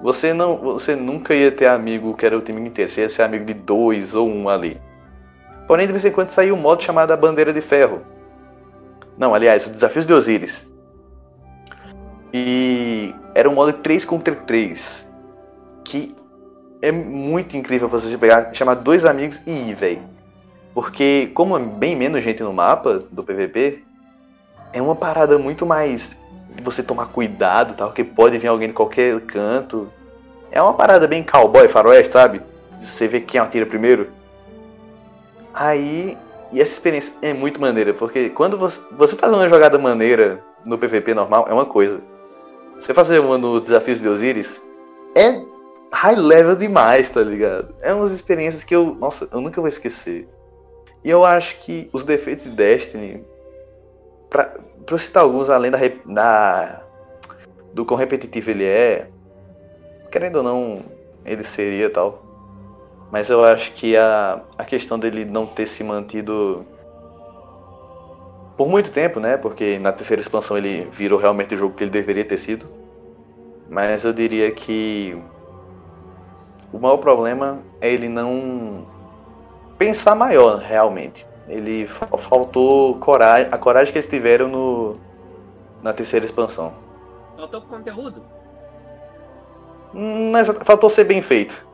você 0.00 0.32
não, 0.32 0.56
você 0.56 0.94
nunca 0.94 1.34
ia 1.34 1.50
ter 1.50 1.66
amigo 1.66 2.14
que 2.14 2.24
era 2.24 2.38
o 2.38 2.40
time 2.40 2.60
inteiro, 2.60 2.88
você 2.88 3.00
ia 3.00 3.08
ser 3.08 3.22
amigo 3.22 3.44
de 3.44 3.54
dois 3.54 4.14
ou 4.14 4.28
um 4.28 4.48
ali. 4.48 4.80
Porém, 5.66 5.86
de 5.86 5.92
vez 5.92 6.04
em 6.04 6.12
quando 6.12 6.30
saiu 6.30 6.54
um 6.54 6.58
modo 6.58 6.82
chamado 6.82 7.10
a 7.10 7.16
Bandeira 7.16 7.52
de 7.52 7.60
Ferro. 7.60 8.02
Não, 9.18 9.34
aliás, 9.34 9.66
os 9.66 9.72
Desafios 9.72 10.06
de 10.06 10.12
Osiris. 10.12 10.68
E 12.32 13.12
era 13.34 13.50
um 13.50 13.54
modo 13.54 13.72
3 13.72 14.04
contra 14.04 14.34
3. 14.34 15.12
Que 15.84 16.14
é 16.80 16.92
muito 16.92 17.56
incrível 17.56 17.88
você 17.88 18.16
pegar, 18.16 18.54
chamar 18.54 18.74
dois 18.74 19.04
amigos 19.04 19.42
e 19.44 19.70
ir, 19.70 19.74
velho. 19.74 20.17
Porque, 20.74 21.30
como 21.34 21.56
é 21.56 21.60
bem 21.60 21.96
menos 21.96 22.22
gente 22.22 22.42
no 22.42 22.52
mapa 22.52 23.02
do 23.10 23.24
PVP, 23.24 23.82
é 24.72 24.80
uma 24.80 24.94
parada 24.94 25.38
muito 25.38 25.66
mais 25.66 26.18
de 26.54 26.62
você 26.62 26.82
tomar 26.82 27.06
cuidado, 27.06 27.74
tal, 27.74 27.92
que 27.92 28.04
pode 28.04 28.38
vir 28.38 28.48
alguém 28.48 28.68
de 28.68 28.74
qualquer 28.74 29.20
canto. 29.22 29.88
É 30.50 30.60
uma 30.60 30.74
parada 30.74 31.06
bem 31.06 31.22
cowboy, 31.22 31.68
faroeste, 31.68 32.12
sabe? 32.12 32.42
Você 32.70 33.08
vê 33.08 33.20
quem 33.20 33.40
atira 33.40 33.66
primeiro. 33.66 34.08
Aí, 35.54 36.16
e 36.52 36.60
essa 36.60 36.72
experiência 36.72 37.14
é 37.22 37.32
muito 37.32 37.60
maneira, 37.60 37.92
porque 37.92 38.28
quando 38.30 38.56
você, 38.56 38.80
você 38.92 39.16
faz 39.16 39.32
uma 39.32 39.48
jogada 39.48 39.78
maneira 39.78 40.42
no 40.66 40.78
PVP 40.78 41.14
normal, 41.14 41.46
é 41.48 41.52
uma 41.52 41.64
coisa. 41.64 42.00
Você 42.78 42.94
fazer 42.94 43.18
uma 43.18 43.36
nos 43.36 43.62
desafios 43.62 44.00
de 44.00 44.08
Osiris, 44.08 44.62
é 45.16 45.42
high 45.92 46.14
level 46.14 46.54
demais, 46.54 47.10
tá 47.10 47.22
ligado? 47.22 47.74
É 47.82 47.92
umas 47.92 48.12
experiências 48.12 48.62
que 48.62 48.74
eu, 48.74 48.94
nossa, 48.94 49.28
eu 49.32 49.40
nunca 49.40 49.60
vou 49.60 49.68
esquecer. 49.68 50.28
E 51.04 51.10
eu 51.10 51.24
acho 51.24 51.58
que 51.60 51.88
os 51.92 52.04
defeitos 52.04 52.44
de 52.44 52.50
Destiny, 52.50 53.24
pra, 54.28 54.44
pra 54.44 54.94
eu 54.94 54.98
citar 54.98 55.22
alguns, 55.22 55.48
além 55.48 55.70
da, 55.70 55.78
da 56.06 56.82
do 57.72 57.84
quão 57.84 57.98
repetitivo 57.98 58.50
ele 58.50 58.64
é, 58.64 59.08
querendo 60.10 60.36
ou 60.36 60.42
não, 60.42 60.82
ele 61.24 61.44
seria 61.44 61.88
tal. 61.90 62.22
Mas 63.10 63.30
eu 63.30 63.44
acho 63.44 63.72
que 63.72 63.96
a, 63.96 64.42
a 64.56 64.64
questão 64.64 64.98
dele 64.98 65.24
não 65.24 65.46
ter 65.46 65.66
se 65.66 65.82
mantido 65.82 66.66
por 68.56 68.68
muito 68.68 68.92
tempo, 68.92 69.20
né? 69.20 69.36
Porque 69.36 69.78
na 69.78 69.92
terceira 69.92 70.20
expansão 70.20 70.58
ele 70.58 70.88
virou 70.90 71.18
realmente 71.18 71.54
o 71.54 71.58
jogo 71.58 71.74
que 71.74 71.84
ele 71.84 71.90
deveria 71.90 72.24
ter 72.24 72.36
sido. 72.36 72.66
Mas 73.68 74.04
eu 74.04 74.12
diria 74.12 74.50
que 74.50 75.16
o 76.72 76.78
maior 76.78 76.98
problema 76.98 77.60
é 77.80 77.92
ele 77.92 78.08
não 78.08 78.86
pensar 79.78 80.14
maior, 80.14 80.58
realmente. 80.58 81.26
Ele 81.48 81.86
fa- 81.86 82.06
faltou 82.18 82.98
coragem, 82.98 83.48
a 83.50 83.58
coragem 83.58 83.92
que 83.92 83.98
eles 83.98 84.08
tiveram 84.08 84.48
no, 84.48 84.94
na 85.82 85.92
terceira 85.92 86.24
expansão. 86.26 86.74
Faltou 87.36 87.62
conteúdo. 87.62 88.22
Hum, 89.94 90.30
Mas 90.30 90.48
faltou 90.64 90.90
ser 90.90 91.04
bem 91.04 91.22
feito. 91.22 91.66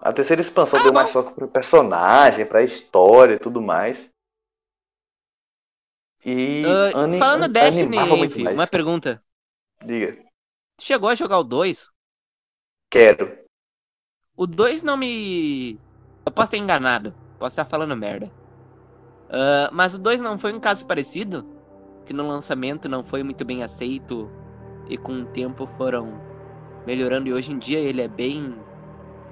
A 0.00 0.12
terceira 0.12 0.40
expansão 0.40 0.78
Ah, 0.78 0.84
deu 0.84 0.92
mais 0.92 1.12
foco 1.12 1.34
pro 1.34 1.48
personagem, 1.48 2.46
pra 2.46 2.62
história 2.62 3.34
e 3.34 3.38
tudo 3.38 3.60
mais. 3.60 4.10
E 6.24 6.64
Ah, 6.66 7.02
ani- 7.02 7.18
falando 7.18 7.44
an- 7.44 7.52
Destiny, 7.52 7.96
uma 8.54 8.66
pergunta. 8.66 9.22
Diga, 9.84 10.12
Tu 10.76 10.84
chegou 10.84 11.08
a 11.08 11.14
jogar 11.14 11.38
o 11.38 11.44
2? 11.44 11.88
quero. 12.90 13.47
O 14.38 14.46
2 14.46 14.84
não 14.84 14.96
me. 14.96 15.80
Eu 16.24 16.30
posso 16.30 16.52
ter 16.52 16.58
enganado. 16.58 17.12
Posso 17.40 17.54
estar 17.54 17.64
falando 17.64 17.96
merda. 17.96 18.30
Ah, 19.28 19.68
mas 19.72 19.94
o 19.94 19.98
2 19.98 20.20
não 20.20 20.38
foi 20.38 20.52
um 20.52 20.60
caso 20.60 20.86
parecido? 20.86 21.44
Que 22.06 22.12
no 22.12 22.26
lançamento 22.26 22.88
não 22.88 23.04
foi 23.04 23.24
muito 23.24 23.44
bem 23.44 23.64
aceito 23.64 24.30
e 24.88 24.96
com 24.96 25.22
o 25.22 25.24
tempo 25.26 25.66
foram 25.76 26.20
melhorando 26.86 27.28
e 27.28 27.32
hoje 27.32 27.52
em 27.52 27.58
dia 27.58 27.80
ele 27.80 28.00
é 28.00 28.08
bem 28.08 28.54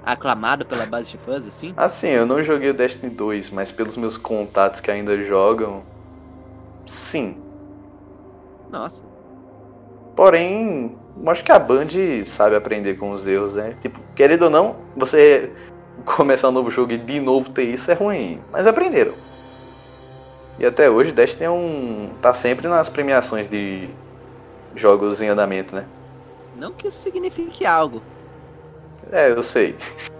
aclamado 0.03 0.65
pela 0.65 0.85
base 0.85 1.09
de 1.09 1.17
fãs, 1.17 1.47
assim? 1.47 1.73
Assim, 1.75 2.09
eu 2.09 2.25
não 2.25 2.43
joguei 2.43 2.69
o 2.69 2.73
Destiny 2.73 3.09
2, 3.09 3.49
mas 3.51 3.71
pelos 3.71 3.97
meus 3.97 4.17
contatos 4.17 4.79
que 4.79 4.91
ainda 4.91 5.21
jogam, 5.23 5.83
sim. 6.85 7.41
Nossa. 8.69 9.05
Porém, 10.15 10.97
acho 11.25 11.43
que 11.43 11.51
a 11.51 11.59
Band 11.59 11.87
sabe 12.25 12.55
aprender 12.55 12.95
com 12.95 13.11
os 13.11 13.25
erros, 13.25 13.53
né? 13.53 13.75
Tipo, 13.81 13.99
querendo 14.15 14.43
ou 14.43 14.49
não, 14.49 14.75
você 14.95 15.51
começar 16.05 16.49
um 16.49 16.51
novo 16.51 16.71
jogo 16.71 16.93
e 16.93 16.97
de 16.97 17.19
novo 17.19 17.49
ter 17.49 17.63
isso 17.63 17.91
é 17.91 17.93
ruim. 17.93 18.39
Mas 18.51 18.67
aprenderam. 18.67 19.13
E 20.59 20.65
até 20.65 20.89
hoje 20.89 21.11
Destiny 21.11 21.45
é 21.45 21.49
um. 21.49 22.09
tá 22.21 22.33
sempre 22.33 22.67
nas 22.67 22.89
premiações 22.89 23.47
de 23.47 23.89
jogos 24.75 25.21
em 25.21 25.27
andamento, 25.27 25.75
né? 25.75 25.85
Não 26.55 26.71
que 26.71 26.87
isso 26.87 26.97
signifique 26.97 27.65
algo. 27.65 28.01
É, 29.11 29.29
eu 29.31 29.43
sei. 29.43 29.75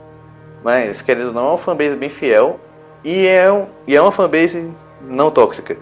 Mas, 0.63 1.01
querendo 1.01 1.27
ou 1.27 1.33
não, 1.33 1.45
é 1.45 1.49
uma 1.49 1.57
fanbase 1.57 1.95
bem 1.95 2.09
fiel. 2.09 2.59
E 3.03 3.27
é, 3.27 3.51
um, 3.51 3.67
e 3.87 3.95
é 3.95 4.01
uma 4.01 4.11
fanbase 4.11 4.71
não 5.01 5.31
tóxica. 5.31 5.77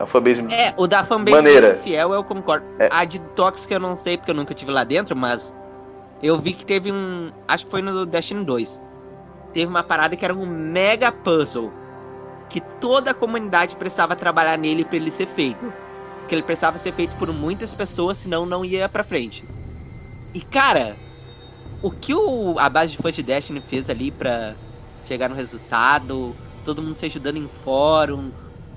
É 0.00 0.02
uma 0.02 0.06
fanbase. 0.06 0.46
É, 0.50 0.72
o 0.78 0.86
da 0.86 1.04
fanbase 1.04 1.36
Maneira. 1.36 1.78
fiel 1.84 2.14
eu 2.14 2.24
concordo. 2.24 2.64
É. 2.78 2.88
A 2.90 3.04
de 3.04 3.20
Tóxica 3.20 3.74
eu 3.74 3.80
não 3.80 3.94
sei 3.94 4.16
porque 4.16 4.30
eu 4.30 4.34
nunca 4.34 4.54
tive 4.54 4.72
lá 4.72 4.82
dentro, 4.82 5.14
mas 5.14 5.54
eu 6.22 6.38
vi 6.40 6.54
que 6.54 6.64
teve 6.64 6.90
um. 6.90 7.30
Acho 7.46 7.66
que 7.66 7.70
foi 7.70 7.82
no 7.82 8.06
Destiny 8.06 8.42
2. 8.42 8.80
Teve 9.52 9.66
uma 9.66 9.82
parada 9.82 10.16
que 10.16 10.24
era 10.24 10.34
um 10.34 10.46
mega 10.46 11.12
puzzle. 11.12 11.70
Que 12.48 12.60
toda 12.60 13.10
a 13.10 13.14
comunidade 13.14 13.76
precisava 13.76 14.16
trabalhar 14.16 14.56
nele 14.56 14.86
pra 14.86 14.96
ele 14.96 15.10
ser 15.10 15.26
feito. 15.26 15.70
Que 16.26 16.34
ele 16.34 16.42
precisava 16.42 16.78
ser 16.78 16.94
feito 16.94 17.14
por 17.16 17.30
muitas 17.30 17.74
pessoas, 17.74 18.16
senão 18.16 18.46
não 18.46 18.64
ia 18.64 18.88
pra 18.88 19.04
frente. 19.04 19.44
E 20.32 20.40
cara, 20.40 20.96
o 21.82 21.90
que 21.90 22.14
o, 22.14 22.58
a 22.58 22.70
base 22.70 22.92
de 22.92 22.98
fãs 22.98 23.14
de 23.14 23.22
Destiny 23.22 23.60
fez 23.60 23.90
ali 23.90 24.10
pra 24.10 24.54
chegar 25.04 25.28
no 25.28 25.34
resultado, 25.34 26.34
todo 26.64 26.80
mundo 26.80 26.96
se 26.96 27.04
ajudando 27.04 27.36
em 27.36 27.48
fórum, 27.48 28.30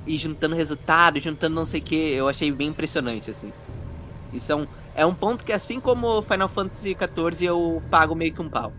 e 0.05 0.17
juntando 0.17 0.55
resultado, 0.55 1.19
juntando 1.19 1.55
não 1.55 1.65
sei 1.65 1.79
o 1.79 1.83
que, 1.83 1.95
eu 2.13 2.27
achei 2.27 2.51
bem 2.51 2.69
impressionante, 2.69 3.31
assim. 3.31 3.53
Isso 4.33 4.51
é 4.51 4.55
um, 4.55 4.67
é 4.95 5.05
um 5.05 5.15
ponto 5.15 5.43
que, 5.45 5.53
assim 5.53 5.79
como 5.79 6.21
Final 6.23 6.49
Fantasy 6.49 6.95
XIV, 6.99 7.45
eu 7.45 7.83
pago 7.89 8.15
meio 8.15 8.33
que 8.33 8.41
um 8.41 8.49
pau. 8.49 8.77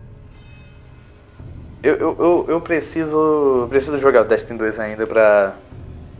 Eu, 1.83 1.95
eu, 1.97 2.17
eu, 2.19 2.45
eu 2.49 2.61
preciso. 2.61 3.67
preciso 3.69 3.99
jogar 3.99 4.21
o 4.23 4.25
Destiny 4.25 4.57
2 4.57 4.79
ainda 4.79 5.05
pra 5.07 5.61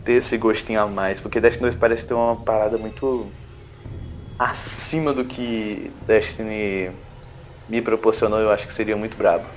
ter 0.04 0.14
esse 0.14 0.38
gostinho 0.38 0.80
a 0.80 0.86
mais. 0.86 1.20
Porque 1.20 1.40
Destiny 1.40 1.64
2 1.70 1.76
parece 1.76 2.06
ter 2.06 2.14
uma 2.14 2.36
parada 2.36 2.78
muito 2.78 3.34
acima 4.38 5.12
do 5.12 5.24
que 5.24 5.92
Destiny 6.06 6.92
me 7.68 7.82
proporcionou. 7.82 8.40
Eu 8.40 8.50
acho 8.50 8.66
que 8.66 8.72
seria 8.72 8.96
muito 8.96 9.16
brabo. 9.16 9.48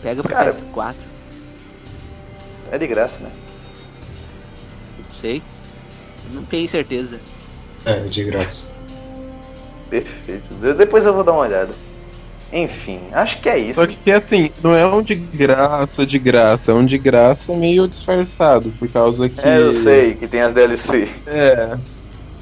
Pega 0.00 0.22
pro 0.22 0.30
Cara. 0.30 0.52
PS4, 0.52 1.10
É 2.70 2.78
de 2.78 2.86
graça, 2.86 3.22
né? 3.22 3.32
Não 5.22 5.30
sei. 5.30 5.42
Não 6.32 6.42
tenho 6.44 6.68
certeza. 6.68 7.20
É, 7.84 8.00
de 8.00 8.24
graça. 8.24 8.70
Perfeito. 9.88 10.54
De- 10.54 10.74
Depois 10.74 11.06
eu 11.06 11.14
vou 11.14 11.22
dar 11.22 11.32
uma 11.32 11.42
olhada. 11.42 11.74
Enfim, 12.52 13.00
acho 13.12 13.40
que 13.40 13.48
é 13.48 13.58
isso. 13.58 13.80
Só 13.80 13.86
que 13.86 14.12
assim, 14.12 14.50
não 14.62 14.74
é 14.74 14.86
um 14.86 15.00
de 15.02 15.14
graça, 15.14 16.04
de 16.04 16.18
graça, 16.18 16.72
é 16.72 16.74
um 16.74 16.84
de 16.84 16.98
graça 16.98 17.54
meio 17.54 17.88
disfarçado, 17.88 18.70
por 18.78 18.90
causa 18.90 19.28
que. 19.28 19.40
É, 19.40 19.58
eu 19.58 19.72
sei 19.72 20.14
que 20.14 20.26
tem 20.28 20.42
as 20.42 20.52
DLC. 20.52 21.08
É. 21.26 21.78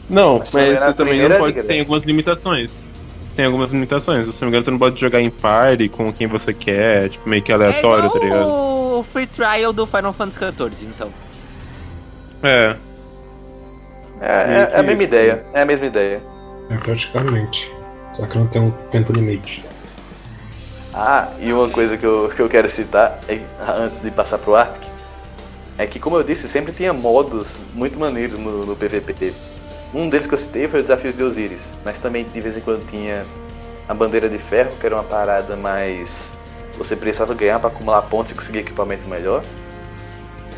Não, 0.09 0.39
Mas 0.41 0.51
mas, 0.53 0.79
você 0.81 0.93
também 0.95 1.21
não 1.21 1.29
de 1.29 1.39
pode. 1.39 1.63
Tem 1.63 1.81
algumas 1.81 2.03
limitações. 2.03 2.71
Tem 3.37 3.45
algumas 3.47 3.71
limitações. 3.71 4.35
Se 4.35 4.43
não 4.43 4.47
me 4.47 4.49
engano, 4.49 4.65
você 4.65 4.71
não 4.73 4.79
pode 4.79 5.01
jogar 5.01 5.21
em 5.21 5.31
party 5.31 5.89
com 5.89 6.13
quem 6.13 6.27
você 6.27 6.53
quer, 6.53 7.09
tipo, 7.09 7.29
meio 7.29 7.43
que 7.43 7.53
aleatório, 7.53 8.07
é 8.07 8.09
tá 8.11 8.19
ligado? 8.19 8.49
o 8.49 9.05
free 9.05 9.27
trial 9.29 9.73
do 9.73 9.87
Final 9.87 10.13
Fantasy 10.13 10.41
XIV, 10.41 10.89
então. 10.93 11.13
É. 12.43 12.77
É, 14.21 14.27
é- 14.27 14.71
é 14.75 14.79
a 14.79 14.83
mesma 14.83 15.03
ideia. 15.03 15.45
É 15.55 15.63
a 15.63 15.67
mesma 15.67 15.87
ideia. 15.87 16.23
É 16.71 16.77
praticamente. 16.77 17.73
Só 18.13 18.27
que 18.27 18.39
não 18.39 18.47
tem 18.47 18.63
um 18.63 18.71
tempo 18.91 19.13
limite. 19.13 19.65
Ah, 20.93 21.29
e 21.39 21.53
uma 21.53 21.69
coisa 21.69 21.97
que 21.97 22.05
eu, 22.05 22.31
que 22.35 22.41
eu 22.43 22.49
quero 22.49 22.69
citar, 22.69 23.21
é- 23.29 23.41
antes 23.79 24.01
de 24.03 24.11
passar 24.11 24.39
pro 24.39 24.57
Arctic, 24.57 24.83
é 25.79 25.87
que, 25.87 25.99
como 26.01 26.17
eu 26.17 26.23
disse, 26.23 26.49
sempre 26.49 26.73
tinha 26.73 26.93
modos 26.93 27.61
muito 27.75 27.99
maneiros 27.99 28.37
no, 28.37 28.67
no 28.67 28.77
PVP. 28.77 29.33
Um 29.95 30.09
deles 30.09 30.27
que 30.27 30.35
eu 30.35 30.39
citei 30.39 30.69
foi 30.69 30.81
o 30.81 30.83
Desafios 30.83 31.17
de 31.17 31.23
Osiris, 31.23 31.75
mas 31.85 31.99
também 31.99 32.25
de 32.25 32.41
vez 32.41 32.57
em 32.57 32.61
quando 32.61 32.87
tinha 32.87 33.25
a 33.89 33.95
Bandeira 33.95 34.29
de 34.29 34.39
Ferro, 34.39 34.73
que 34.79 34.87
era 34.87 34.95
uma 34.97 35.05
parada 35.05 35.57
mais. 35.57 36.33
Você 36.77 36.95
precisava 36.97 37.35
ganhar 37.35 37.59
para 37.59 37.69
acumular 37.69 38.03
pontos 38.03 38.33
e 38.33 38.35
conseguir 38.35 38.59
equipamento 38.59 39.07
melhor. 39.09 39.43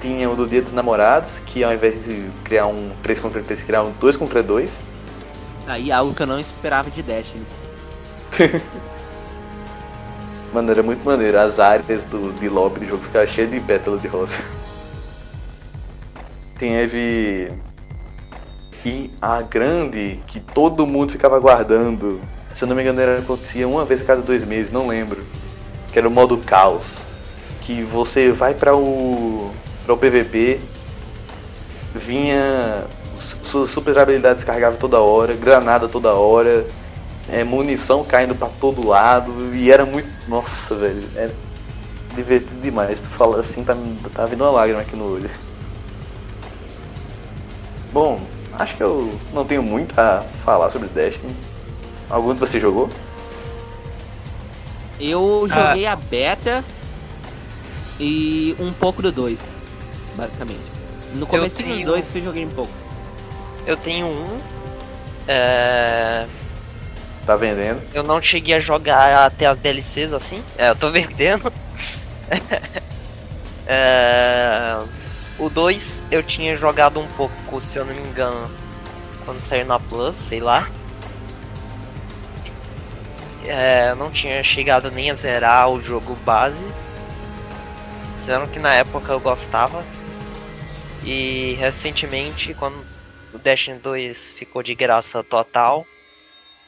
Tinha 0.03 0.29
o 0.29 0.35
do 0.35 0.49
Dia 0.49 0.61
dos 0.61 0.73
Namorados, 0.73 1.41
que 1.47 1.62
ao 1.62 1.73
invés 1.73 2.05
de 2.05 2.29
criar 2.45 2.66
um 2.66 2.91
3 3.05 3.20
contra 3.20 3.41
3, 3.41 3.62
criar 3.62 3.85
um 3.85 3.93
2 3.93 4.16
contra 4.16 4.43
2. 4.43 4.85
Aí 5.66 5.93
algo 5.93 6.12
que 6.12 6.23
eu 6.23 6.27
não 6.27 6.41
esperava 6.41 6.91
de 6.91 7.03
Destiny. 7.03 7.47
Mano, 10.53 10.70
era 10.70 10.83
muito 10.83 11.05
maneiro. 11.05 11.39
As 11.39 11.59
áreas 11.59 12.05
do, 12.05 12.33
de 12.33 12.49
lobby 12.49 12.81
do 12.81 12.87
jogo 12.89 13.03
ficavam 13.03 13.29
cheias 13.29 13.51
de 13.51 13.61
pétalas 13.61 14.03
de 14.03 14.09
rosa. 14.09 14.43
Teve. 16.59 17.53
E 18.85 19.11
a 19.20 19.41
grande, 19.41 20.20
que 20.27 20.41
todo 20.41 20.85
mundo 20.87 21.12
ficava 21.12 21.37
aguardando, 21.37 22.20
se 22.53 22.65
eu 22.65 22.69
não 22.69 22.74
me 22.74 22.83
engano, 22.83 23.01
era, 23.01 23.19
acontecia 23.19 23.66
uma 23.69 23.85
vez 23.85 24.03
a 24.03 24.05
cada 24.05 24.20
dois 24.20 24.45
meses, 24.45 24.70
não 24.73 24.89
lembro. 24.89 25.24
Que 25.93 25.99
era 25.99 26.09
o 26.09 26.11
modo 26.11 26.37
caos. 26.39 27.07
Que 27.61 27.83
você 27.83 28.33
vai 28.33 28.55
para 28.55 28.74
o. 28.77 29.53
para 29.85 29.95
o 29.95 29.97
PVP, 29.99 30.61
vinha. 31.95 32.85
su- 33.17 33.39
Suas 33.43 33.71
super 33.71 33.99
habilidades 33.99 34.43
carregavam 34.45 34.79
toda 34.79 35.01
hora, 35.01 35.35
granada 35.35 35.89
toda 35.89 36.15
hora, 36.15 36.67
é, 37.29 37.45
munição 37.45 38.05
caindo 38.05 38.35
pra 38.35 38.49
todo 38.49 38.87
lado, 38.87 39.55
e 39.55 39.71
era 39.71 39.85
muito. 39.85 40.09
Nossa, 40.29 40.75
velho, 40.75 41.03
era 41.15 41.35
divertido 42.17 42.61
demais. 42.61 43.03
Tu 43.03 43.11
fala 43.11 43.41
assim, 43.41 43.63
tá, 43.65 43.77
tá 44.15 44.25
vindo 44.27 44.43
uma 44.45 44.51
lágrima 44.51 44.81
aqui 44.81 44.97
no 44.97 45.13
olho. 45.15 45.31
Bom, 47.93 48.21
acho 48.55 48.77
que 48.77 48.83
eu 48.83 49.19
não 49.35 49.45
tenho 49.45 49.63
muito 49.63 49.99
a 50.01 50.23
falar 50.23 50.71
sobre 50.71 50.89
Destiny. 50.89 51.35
Algum 52.09 52.33
de 52.35 52.41
vocês 52.41 52.63
jogou? 52.63 52.89
Eu 55.01 55.47
Ah. 55.51 55.55
joguei 55.69 55.87
a 55.87 55.97
beta 55.97 56.65
e 58.01 58.57
um 58.59 58.73
pouco 58.73 59.03
do 59.03 59.11
2, 59.13 59.51
basicamente. 60.15 60.61
No 61.15 61.27
começo 61.27 61.59
do 61.63 61.69
tenho- 61.69 61.87
2 61.87 62.07
que 62.09 62.19
eu 62.19 62.25
joguei 62.25 62.45
um 62.47 62.51
pouco. 62.51 62.73
Eu 63.67 63.77
tenho 63.77 64.07
um. 64.07 64.39
É... 65.29 66.27
Tá 67.27 67.37
vendendo? 67.37 67.81
Eu 67.95 68.03
não 68.03 68.21
cheguei 68.21 68.55
a 68.55 68.59
jogar 68.61 69.27
até 69.27 69.47
as 69.47 69.57
DLCs 69.59 70.13
assim. 70.13 70.43
É, 70.59 70.71
eu 70.71 70.77
tô 70.77 70.91
vendendo. 70.93 71.53
É, 73.67 74.79
O 75.39 75.49
2 75.49 76.03
eu 76.11 76.23
tinha 76.23 76.55
jogado 76.57 77.01
um 77.01 77.07
pouco, 77.09 77.61
se 77.61 77.79
eu 77.79 77.85
não 77.85 77.95
me 77.95 78.01
engano, 78.03 78.51
quando 79.25 79.41
saiu 79.41 79.67
na 79.67 79.79
Plus, 79.79 80.15
sei 80.17 80.41
lá. 80.41 80.69
É, 83.45 83.91
eu 83.91 83.97
não 83.97 84.11
tinha 84.11 84.43
chegado 84.45 84.91
nem 84.91 85.11
a 85.11 85.15
zerar 85.15 85.69
o 85.69 85.83
jogo 85.83 86.17
base. 86.25 86.65
Sendo 88.17 88.47
que 88.47 88.59
na 88.61 88.73
época 88.75 89.13
eu 89.13 89.19
gostava. 89.21 89.85
E 91.05 91.55
recentemente, 91.55 92.55
quando 92.55 92.85
o 93.35 93.39
Destiny 93.39 93.79
2 93.79 94.35
ficou 94.35 94.62
de 94.62 94.74
graça 94.74 95.23
total, 95.24 95.85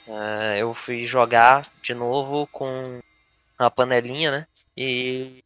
é, 0.07 0.59
eu 0.59 0.75
fui 0.75 1.05
jogar 1.05 1.71
de 1.83 1.95
novo 1.95 2.47
com 2.49 2.99
a 3.57 3.71
panelinha, 3.71 4.31
né? 4.31 4.47
E 4.77 5.43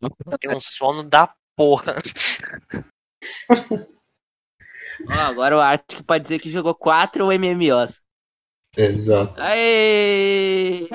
tem 0.40 0.54
um 0.54 0.60
sono 0.60 1.02
da 1.02 1.32
porra. 1.54 1.96
Ó, 5.06 5.12
agora 5.12 5.56
o 5.56 5.60
Arctic 5.60 6.02
pode 6.02 6.22
dizer 6.22 6.40
que 6.40 6.50
jogou 6.50 6.74
4 6.74 7.30
MMOs. 7.30 8.00
Exato. 8.76 9.40
Aê! 9.42 10.88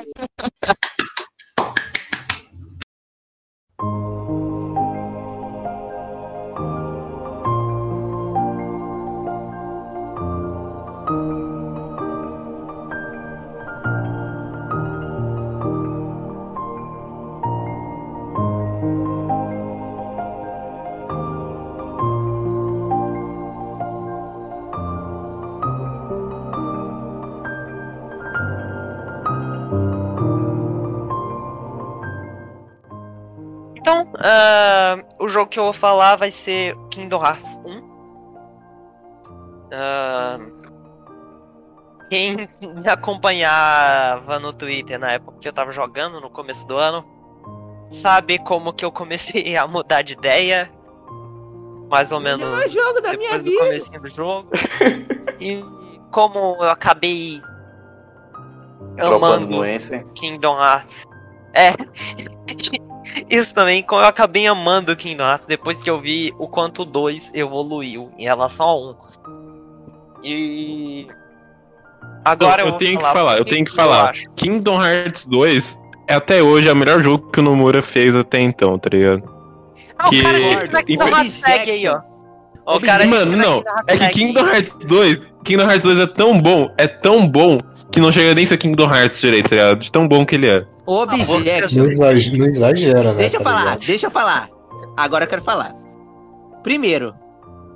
Jogo 35.34 35.50
que 35.50 35.60
eu 35.60 35.64
vou 35.66 35.74
falar 35.74 36.16
vai 36.16 36.32
ser 36.32 36.78
Kingdom 36.90 37.24
Hearts 37.24 37.60
1. 37.66 37.94
Ah, 39.74 40.40
quem 42.10 42.48
me 42.62 42.88
acompanhava 42.88 44.40
no 44.40 44.54
Twitter 44.54 45.00
na 45.00 45.14
época 45.14 45.40
que 45.40 45.48
eu 45.48 45.54
tava 45.54 45.72
jogando, 45.72 46.22
no 46.22 46.30
começo 46.30 46.66
do 46.68 46.78
ano, 46.78 47.04
sabe 47.90 48.38
como 48.40 48.72
que 48.72 48.86
eu 48.86 48.92
comecei 48.92 49.58
a 49.58 49.68
mudar 49.68 50.04
de 50.04 50.14
ideia. 50.14 50.72
Mais 51.90 52.12
ou 52.12 52.20
menos 52.20 52.48
Melhor 52.48 52.70
jogo 52.70 53.02
da 53.02 53.14
minha 53.14 53.38
depois 53.38 53.44
do 53.44 53.50
vida. 53.50 53.66
comecinho 53.66 54.02
do 54.02 54.10
jogo. 54.10 54.50
e 55.40 55.64
como 56.12 56.58
eu 56.60 56.70
acabei 56.70 57.42
Dropando 58.98 59.56
amando. 59.56 60.14
Kingdom 60.14 60.56
Hearts. 60.58 61.06
É. 61.54 61.72
Isso 63.30 63.54
também, 63.54 63.86
eu 63.90 63.98
acabei 64.00 64.48
amando 64.48 64.96
Kingdom 64.96 65.24
Hearts 65.24 65.46
depois 65.48 65.82
que 65.82 65.90
eu 65.90 66.00
vi 66.02 66.34
o 66.40 66.48
quanto 66.48 66.82
o 66.82 66.86
2 66.86 67.32
evoluiu 67.34 68.12
em 68.18 68.24
relação 68.24 68.66
ao 68.66 68.90
1. 68.92 68.96
E. 70.24 71.08
Agora 72.26 72.62
eu, 72.62 72.68
eu, 72.68 72.72
eu 72.74 72.78
tenho 72.78 72.98
que 72.98 73.04
falar 73.06 73.34
o 73.36 73.38
eu 73.38 73.46
que 73.46 73.50
tenho 73.54 73.66
que 73.66 73.72
eu 73.72 73.76
falar. 73.76 74.10
acho. 74.12 74.30
Kingdom 74.36 74.84
Hearts 74.84 75.26
2 75.26 75.78
é 76.08 76.16
até 76.16 76.42
hoje 76.42 76.70
o 76.70 76.76
melhor 76.76 77.02
jogo 77.04 77.30
que 77.32 77.40
o 77.40 77.44
Nomura 77.44 77.82
fez 77.82 78.16
até 78.16 78.40
então, 78.40 78.78
tá 78.80 78.90
ligado? 78.92 79.24
Ah, 79.98 80.10
que- 80.10 80.20
o 80.20 80.24
cara 80.24 80.84
que 80.84 80.98
tá 80.98 81.24
segue 81.26 81.72
aí, 81.72 81.88
ó. 81.88 82.00
O 82.66 82.80
cara 82.80 83.06
Mano, 83.06 83.32
que 83.32 83.38
não. 83.38 83.64
É 83.88 83.98
que. 83.98 84.10
Kingdom 84.10 84.48
Hearts 84.48 84.78
2, 84.86 85.28
Kingdom 85.44 85.64
Hearts 85.70 85.84
2 85.84 86.00
é 86.00 86.08
tão 86.08 86.42
bom, 86.42 86.74
é 86.78 86.88
tão 86.88 87.28
bom, 87.28 87.58
que 87.92 88.00
não 88.00 88.12
chega 88.12 88.34
nem 88.34 88.46
a 88.46 88.48
ser 88.48 88.58
Kingdom 88.58 88.94
Hearts 88.94 89.20
direito, 89.20 89.50
tá 89.50 89.56
ligado? 89.58 89.80
De 89.80 89.92
tão 89.92 90.08
bom 90.08 90.26
que 90.26 90.36
ele 90.36 90.48
é. 90.50 90.66
Objection. 90.86 91.84
Não 91.84 91.92
exagera, 91.92 92.38
não 92.38 92.46
exagera 92.48 93.12
né? 93.12 93.18
Deixa 93.18 93.38
eu 93.38 93.42
tá 93.44 93.50
falar, 93.50 93.64
ligado? 93.64 93.86
deixa 93.86 94.08
eu 94.08 94.12
falar. 94.12 94.50
Agora 94.98 95.24
eu 95.26 95.30
quero 95.30 95.42
falar. 95.44 95.74
Primeiro, 96.62 97.14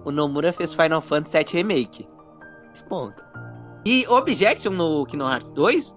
o 0.05 0.11
Nomura 0.11 0.51
fez 0.53 0.73
Final 0.73 1.01
Fantasy 1.01 1.37
VII 1.37 1.45
Remake. 1.53 2.07
Esse 2.73 2.83
ponto. 2.85 3.21
E 3.85 4.05
Objection 4.07 4.71
no 4.73 5.05
Kingdom 5.05 5.29
Hearts 5.29 5.51
2, 5.51 5.95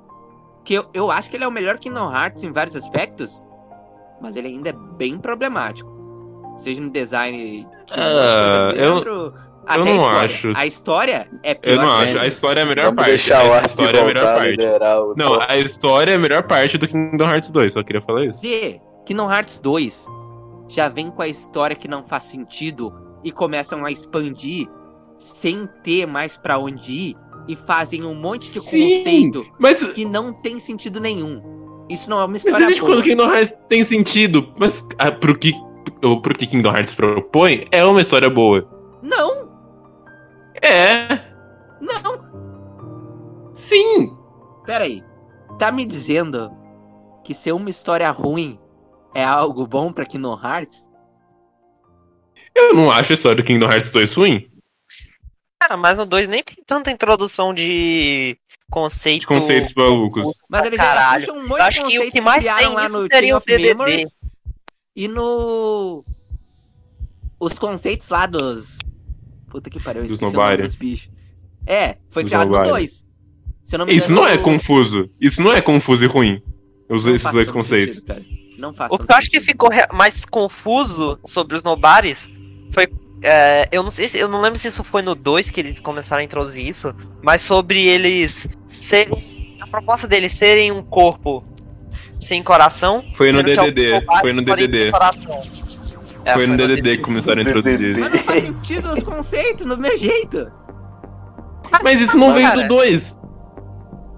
que 0.65 0.74
eu, 0.74 0.87
eu 0.95 1.11
acho 1.11 1.28
que 1.31 1.37
ele 1.37 1.45
é 1.45 1.49
o 1.49 1.53
melhor 1.53 1.78
Kingdom 1.78 2.12
Hearts 2.12 2.45
em 2.45 2.53
vários 2.53 2.77
aspectos, 2.77 3.45
mas 4.20 4.37
ele 4.37 4.49
ainda 4.49 4.70
é 4.70 4.74
bem 4.97 5.19
problemático. 5.19 5.91
Seja 6.57 6.81
no 6.81 6.91
design 6.91 7.66
que 7.87 7.99
Ah, 8.01 8.73
eu- 8.74 8.95
dentro, 8.97 9.35
até 9.71 9.81
eu 9.81 9.83
a 9.83 9.87
não 9.87 9.97
história. 9.97 10.21
acho. 10.27 10.53
A 10.55 10.67
história 10.67 11.29
é 11.43 11.55
pior 11.55 11.73
Eu 11.73 11.83
não 11.83 11.93
acho. 11.93 12.19
A 12.19 12.27
história 12.27 12.61
é 12.61 12.63
a 12.63 12.67
melhor 12.67 12.85
Vamos 12.87 12.97
parte. 12.97 13.09
deixar 13.09 13.45
o 13.47 13.53
a 13.53 13.63
história 13.67 13.99
é 13.99 14.03
a 14.03 14.07
melhor 14.07 14.27
a 14.27 14.35
parte. 14.37 14.57
Não, 15.17 15.33
top. 15.35 15.47
a 15.49 15.57
história 15.59 16.13
é 16.13 16.15
a 16.17 16.19
melhor 16.19 16.43
parte 16.45 16.79
do 16.79 16.87
Kingdom 16.89 17.25
Hearts 17.29 17.51
2, 17.51 17.73
só 17.73 17.83
queria 17.83 18.01
falar 18.03 18.25
isso. 18.27 18.39
Se 18.41 18.81
Kingdom 19.07 19.31
Hearts 19.33 19.59
2 19.61 20.07
já 20.69 20.89
vem 20.89 21.11
com 21.11 21.23
a 21.23 21.29
história 21.29 21.75
que 21.77 21.89
não 21.89 22.05
faz 22.07 22.25
sentido 22.25 22.93
e 23.25 23.33
começam 23.33 23.85
a 23.85 23.91
expandir 23.91 24.69
sem 25.19 25.69
ter 25.83 26.07
mais 26.07 26.37
pra 26.37 26.59
onde 26.59 26.93
ir 26.93 27.17
e 27.49 27.57
fazem 27.57 28.05
um 28.05 28.15
monte 28.15 28.51
de 28.53 28.61
Sim, 28.61 28.99
conceito 28.99 29.45
Mas, 29.59 29.83
que 29.85 30.05
não 30.05 30.33
tem 30.33 30.61
sentido 30.61 31.01
nenhum. 31.01 31.43
Isso 31.89 32.09
não 32.09 32.19
é 32.19 32.21
uma 32.21 32.29
mas 32.29 32.45
história 32.45 32.67
desde 32.67 32.81
boa. 32.83 32.93
quando 32.95 33.03
Kingdom 33.03 33.35
Hearts 33.35 33.53
tem 33.69 33.83
sentido? 33.83 34.53
Mas 34.59 34.87
ah, 34.99 35.11
pro, 35.11 35.37
que, 35.37 35.53
ou 36.05 36.23
pro 36.23 36.35
que 36.35 36.47
Kingdom 36.47 36.71
Hearts 36.71 36.95
propõe, 36.95 37.67
é 37.73 37.85
uma 37.85 38.01
história 38.01 38.31
boa. 38.31 38.67
Não, 39.03 39.50
É. 40.62 41.09
não. 41.81 43.53
Sim. 43.55 44.16
Pera 44.65 44.85
aí. 44.85 45.03
Tá 45.59 45.70
me 45.73 45.85
dizendo 45.85 46.51
que 47.24 47.35
ser 47.35 47.53
uma 47.53 47.70
história 47.70 48.11
ruim 48.11 48.59
é 49.15 49.24
algo 49.24 49.66
bom 49.66 49.93
pra 49.93 50.07
Kingdom 50.07 50.39
Hearts? 50.43 50.91
Eu 52.55 52.74
não 52.74 52.91
acho 52.91 53.12
a 53.12 53.15
história 53.15 53.37
do 53.37 53.45
Kingdom 53.45 53.70
Hearts 53.70 53.91
2 53.91 54.15
ruim. 54.15 54.51
Cara, 55.61 55.77
mas 55.77 55.97
no 55.97 56.07
2 56.07 56.28
nem 56.28 56.43
tem 56.43 56.57
tanta 56.66 56.91
introdução 56.91 57.53
de 57.53 58.39
conceito. 58.70 59.20
De 59.20 59.27
conceitos 59.27 59.74
malucos. 59.74 60.37
Mas 60.49 60.66
eles 60.66 60.78
já 60.78 60.85
caralho. 60.85 61.27
puxam 61.27 61.37
um 61.37 61.43
Eu 61.43 61.49
monte 61.49 61.61
acho 61.61 61.85
de 61.85 61.89
que 61.89 61.99
o 61.99 62.11
que 62.12 62.20
mais 62.20 62.41
criaram 62.41 62.61
tem 62.61 62.74
lá 62.74 62.89
no 62.89 63.07
seria 63.12 63.35
o 63.35 63.39
of 63.39 63.47
DDD. 63.47 63.62
Memories 63.69 64.16
e 64.97 65.09
no... 65.09 66.05
Os 67.39 67.59
conceitos 67.59 68.09
lá 68.09 68.27
dos... 68.27 68.78
Puta 69.51 69.69
que 69.69 69.83
pariu, 69.83 70.03
eu 70.03 70.07
esqueci 70.07 70.35
o 70.35 70.39
nome 70.39 70.57
dos 70.59 70.75
bichos. 70.77 71.11
É, 71.67 71.97
foi 72.09 72.25
criado 72.25 72.47
no 72.47 72.53
Nobody. 72.53 72.71
2. 72.71 73.07
Se 73.65 73.77
não 73.77 73.85
me 73.85 73.95
Isso 73.95 74.11
engano, 74.11 74.27
não 74.27 74.29
é 74.29 74.39
confuso. 74.39 75.11
Isso 75.21 75.43
não 75.43 75.53
é 75.53 75.61
confuso 75.61 76.05
e 76.05 76.09
ruim. 76.09 76.43
Os, 76.89 77.05
não 77.05 77.15
esses 77.15 77.31
dois 77.31 77.51
conceitos. 77.51 77.97
sentido, 77.97 78.07
cara. 78.07 78.25
Não 78.59 78.73
faz 78.73 78.93
O 78.93 78.99
que 78.99 79.13
eu 79.13 79.17
acho 79.17 79.31
que 79.31 79.41
ficou 79.41 79.69
mais 79.93 80.25
confuso 80.25 81.19
sobre 81.27 81.57
os 81.57 81.63
Nobares 81.63 82.31
foi. 82.73 82.89
é, 83.23 83.69
eu 83.73 83.83
não 83.83 83.91
sei 83.91 84.09
se. 84.09 84.19
Eu 84.19 84.29
não 84.29 84.41
lembro 84.41 84.59
se 84.59 84.69
isso 84.69 84.85
foi 84.85 85.03
no 85.03 85.15
2 85.15 85.51
que 85.51 85.61
eles 85.61 85.81
começaram 85.81 86.21
a 86.21 86.25
introduzir 86.25 86.67
isso, 86.67 86.95
mas 87.23 87.43
sobre 87.43 87.87
eles 87.87 88.49
serem. 88.79 89.57
A 89.61 89.67
proposta 89.67 90.07
deles 90.07 90.33
serem 90.33 90.73
um 90.73 90.83
corpo 90.83 91.45
sem 92.19 92.43
coração. 92.43 93.05
Foi 93.15 93.33
no 93.33 93.43
DDD, 93.43 94.05
foi 94.21 94.33
no 94.33 94.43
DDD. 94.43 94.91
É, 96.31 96.35
Foi 96.35 96.47
no 96.47 96.57
DDD 96.57 96.97
que 96.98 97.02
começaram 97.02 97.40
a 97.40 97.44
introduzir 97.44 97.90
isso. 97.93 98.01
Mas 98.01 98.12
não 98.12 98.19
faz 98.20 98.43
sentido 98.43 98.93
os 98.93 99.02
conceitos, 99.02 99.66
do 99.66 99.77
meu 99.78 99.97
jeito. 99.98 100.51
Mas 101.82 102.01
isso 102.01 102.16
não 102.16 102.32
veio 102.35 102.52
do 102.55 102.69
2. 102.69 103.16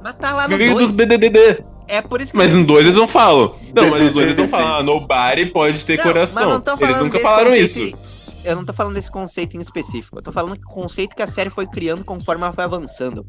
Mas 0.02 0.14
tá 0.14 0.32
lá 0.32 0.48
no 0.48 0.56
Veio 0.56 0.74
do 0.74 0.80
2. 0.88 0.96
DDD. 0.96 1.64
É 1.88 2.00
por 2.00 2.20
isso 2.20 2.32
que 2.32 2.38
Mas 2.38 2.52
no 2.54 2.64
2 2.64 2.86
eles 2.86 2.96
não 2.96 3.06
falam. 3.06 3.54
Não, 3.74 3.90
mas 3.90 4.02
no 4.04 4.10
2 4.12 4.26
eles 4.28 4.38
não 4.38 4.48
falam. 4.48 4.76
Ah, 4.78 4.82
nobody 4.82 5.46
pode 5.46 5.84
ter 5.84 5.98
Não, 5.98 6.04
mas 6.04 6.12
coração. 6.12 6.50
Eles 6.52 6.64
falando 6.80 7.04
nunca 7.04 7.18
desse 7.18 7.22
falaram 7.30 7.54
isso. 7.54 7.80
em- 7.80 7.94
Eu 8.44 8.56
não 8.56 8.64
tô 8.64 8.72
falando 8.72 8.94
desse 8.94 9.10
conceito 9.10 9.56
em 9.56 9.60
específico. 9.60 10.18
Eu 10.18 10.22
tô 10.22 10.32
falando 10.32 10.56
que 10.56 10.64
o 10.64 10.68
conceito 10.70 11.14
que 11.14 11.22
a 11.22 11.26
série 11.26 11.50
foi 11.50 11.66
criando 11.66 12.04
conforme 12.04 12.42
ela 12.44 12.52
foi 12.52 12.64
avançando. 12.64 13.26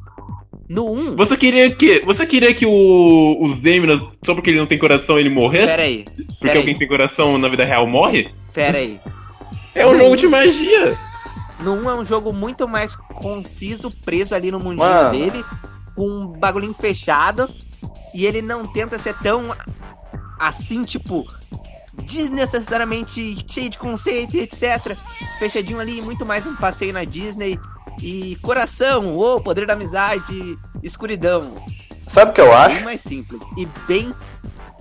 No 0.70 0.90
1. 0.92 1.16
Você 1.18 1.36
queria 1.36 1.70
que. 1.76 2.00
Você 2.06 2.26
queria 2.26 2.54
que 2.54 2.66
o, 2.66 3.38
os 3.42 3.60
Deminas, 3.60 4.02
só 4.26 4.34
porque 4.34 4.50
ele 4.50 4.60
não 4.60 4.66
tem 4.66 4.80
coração, 4.80 5.20
ele 5.20 5.30
morresse? 5.30 5.68
Pera 5.68 5.84
aí, 5.84 6.06
porque 6.06 6.36
pera 6.48 6.60
alguém 6.60 6.74
aí. 6.74 6.80
sem 6.80 6.88
coração 6.88 7.38
na 7.38 7.50
vida 7.50 7.66
real 7.66 7.86
morre? 7.86 8.34
Pera 8.54 8.78
aí. 8.78 9.00
É 9.76 9.86
um 9.86 9.98
jogo 9.98 10.16
de 10.16 10.28
magia. 10.28 10.98
1 11.60 11.90
é 11.90 11.96
um 11.96 12.06
jogo 12.06 12.34
muito 12.34 12.68
mais 12.68 12.96
conciso, 12.96 13.90
preso 13.90 14.36
ali 14.36 14.52
no 14.52 14.60
mundinho 14.60 14.80
Mano. 14.86 15.12
dele, 15.12 15.46
com 15.96 16.08
um 16.08 16.28
bagulhinho 16.28 16.74
fechado. 16.74 17.50
E 18.14 18.26
ele 18.26 18.42
não 18.42 18.68
tenta 18.68 19.00
ser 19.00 19.16
tão 19.20 19.56
assim, 20.40 20.84
tipo, 20.84 21.26
desnecessariamente 22.04 23.46
cheio 23.48 23.70
de 23.70 23.78
conceito 23.78 24.36
e 24.36 24.42
etc. 24.42 24.96
Fechadinho 25.40 25.80
ali, 25.80 26.02
muito 26.02 26.26
mais 26.26 26.46
um 26.46 26.56
passeio 26.56 26.94
na 26.94 27.04
Disney. 27.04 27.60
E 28.00 28.36
coração, 28.42 29.18
o 29.18 29.40
poder 29.40 29.66
da 29.66 29.74
amizade, 29.74 30.58
escuridão. 30.82 31.54
Sabe 32.08 32.32
o 32.32 32.34
que 32.34 32.42
eu 32.42 32.48
Bem 32.48 32.56
acho? 32.56 32.84
mais 32.84 33.02
simples. 33.02 33.42
E 33.58 33.66
bem 33.88 34.14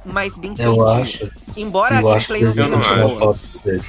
mais 0.04 0.36
bem 0.36 0.50
Eu 0.52 0.56
feitinho. 0.56 0.88
acho, 0.88 1.30
Embora 1.56 1.98
a 1.98 2.00
eu 2.00 2.12
acho 2.12 2.28
que 2.32 2.40
gameplay 2.40 2.68
não 2.98 3.36
seja. 3.62 3.84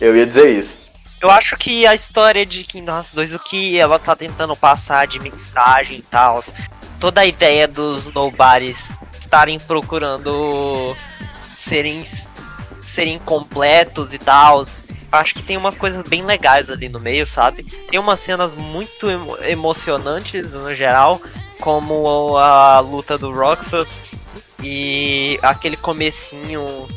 Eu 0.00 0.16
ia 0.16 0.26
dizer 0.26 0.48
isso. 0.58 0.82
Eu 1.20 1.30
acho 1.30 1.56
que 1.56 1.84
a 1.86 1.94
história 1.94 2.46
de 2.46 2.62
Kingdom 2.62 2.92
Hearts 2.92 3.10
2, 3.12 3.34
o 3.34 3.38
que 3.40 3.76
ela 3.78 3.98
tá 3.98 4.14
tentando 4.14 4.54
passar 4.56 5.06
de 5.06 5.18
mensagem 5.18 5.98
e 5.98 6.02
tal, 6.02 6.40
toda 7.00 7.22
a 7.22 7.26
ideia 7.26 7.66
dos 7.66 8.06
nobodies 8.14 8.92
estarem 9.18 9.58
procurando 9.58 10.94
serem, 11.56 12.04
serem 12.82 13.18
completos 13.18 14.14
e 14.14 14.18
tal, 14.18 14.62
acho 15.10 15.34
que 15.34 15.42
tem 15.42 15.56
umas 15.56 15.74
coisas 15.74 16.02
bem 16.08 16.22
legais 16.24 16.70
ali 16.70 16.88
no 16.88 17.00
meio, 17.00 17.26
sabe? 17.26 17.64
Tem 17.64 17.98
umas 17.98 18.20
cenas 18.20 18.54
muito 18.54 19.10
emo- 19.10 19.36
emocionantes 19.42 20.48
no 20.52 20.72
geral, 20.72 21.20
como 21.60 22.36
a 22.36 22.78
luta 22.78 23.18
do 23.18 23.32
Roxas 23.32 23.88
e 24.62 25.38
aquele 25.42 25.76
comecinho 25.76 26.88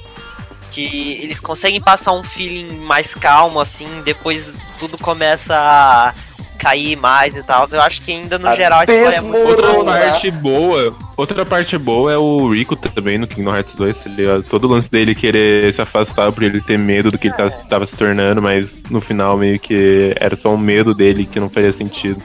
que 0.71 1.19
eles 1.21 1.39
conseguem 1.39 1.81
passar 1.81 2.13
um 2.13 2.23
feeling 2.23 2.77
mais 2.77 3.13
calmo, 3.13 3.59
assim, 3.59 3.87
depois 4.03 4.53
tudo 4.79 4.97
começa 4.97 5.53
a 5.53 6.13
cair 6.57 6.95
mais 6.95 7.35
e 7.35 7.41
tal. 7.41 7.67
Eu 7.71 7.81
acho 7.81 8.01
que 8.01 8.11
ainda 8.11 8.37
no 8.37 8.47
A 8.47 8.55
geral 8.55 8.79
a 8.79 8.83
história 8.83 9.17
é 9.17 9.21
muito 9.21 9.47
Outra 9.47 9.83
parte 9.83 10.31
boa. 10.31 10.95
Outra 11.17 11.45
parte 11.45 11.77
boa 11.77 12.11
é 12.13 12.17
o 12.17 12.51
Rico 12.53 12.75
também 12.75 13.17
no 13.17 13.27
Kingdom 13.27 13.55
Hearts 13.55 13.75
2, 13.75 13.97
tá 13.97 14.09
ligado? 14.09 14.43
Todo 14.43 14.65
o 14.65 14.67
lance 14.67 14.89
dele 14.89 15.15
querer 15.15 15.73
se 15.73 15.81
afastar 15.81 16.31
por 16.31 16.43
ele 16.43 16.61
ter 16.61 16.77
medo 16.77 17.11
do 17.11 17.17
que 17.17 17.27
ele 17.27 17.35
tava, 17.35 17.51
tava 17.51 17.85
se 17.85 17.95
tornando, 17.95 18.41
mas 18.41 18.77
no 18.89 19.01
final 19.01 19.37
meio 19.37 19.59
que 19.59 20.13
era 20.19 20.35
só 20.35 20.53
um 20.53 20.57
medo 20.57 20.93
dele 20.93 21.25
que 21.25 21.39
não 21.39 21.49
faria 21.49 21.73
sentido. 21.73 22.21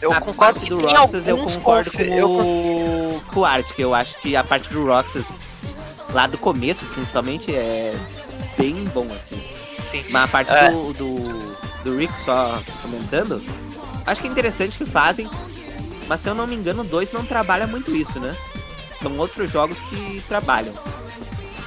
Eu 0.00 0.12
a 0.12 0.20
concordo 0.20 0.60
parte 0.60 0.60
que 0.60 0.70
do 0.70 0.80
Roxas 0.86 1.26
eu 1.26 1.36
concordo 1.38 1.90
com 1.92 2.02
eu 2.02 2.30
o, 2.30 3.20
com 3.32 3.40
o 3.40 3.44
Arctic. 3.44 3.78
Eu 3.78 3.94
acho 3.94 4.18
que 4.18 4.34
a 4.34 4.42
parte 4.42 4.68
do 4.72 4.84
Roxas, 4.86 5.36
lá 6.12 6.26
do 6.26 6.38
começo, 6.38 6.84
principalmente, 6.86 7.54
é 7.54 7.94
bem 8.56 8.84
bom, 8.94 9.06
assim. 9.14 9.42
Sim. 9.84 10.04
Mas 10.10 10.24
a 10.24 10.28
parte 10.28 10.52
É. 10.52 10.70
do, 10.70 10.92
do, 10.94 11.56
do 11.84 11.98
Rico, 11.98 12.14
só 12.22 12.62
comentando, 12.82 13.42
acho 14.06 14.20
que 14.20 14.28
é 14.28 14.30
interessante 14.30 14.78
que 14.78 14.84
fazem, 14.84 15.28
mas 16.08 16.20
se 16.20 16.28
eu 16.28 16.34
não 16.34 16.46
me 16.46 16.54
engano, 16.54 16.82
o 16.82 16.84
2 16.84 17.12
não 17.12 17.24
trabalha 17.24 17.66
muito 17.66 17.94
isso, 17.94 18.18
né? 18.18 18.34
São 19.00 19.16
outros 19.18 19.50
jogos 19.50 19.80
que 19.82 20.22
trabalham. 20.28 20.72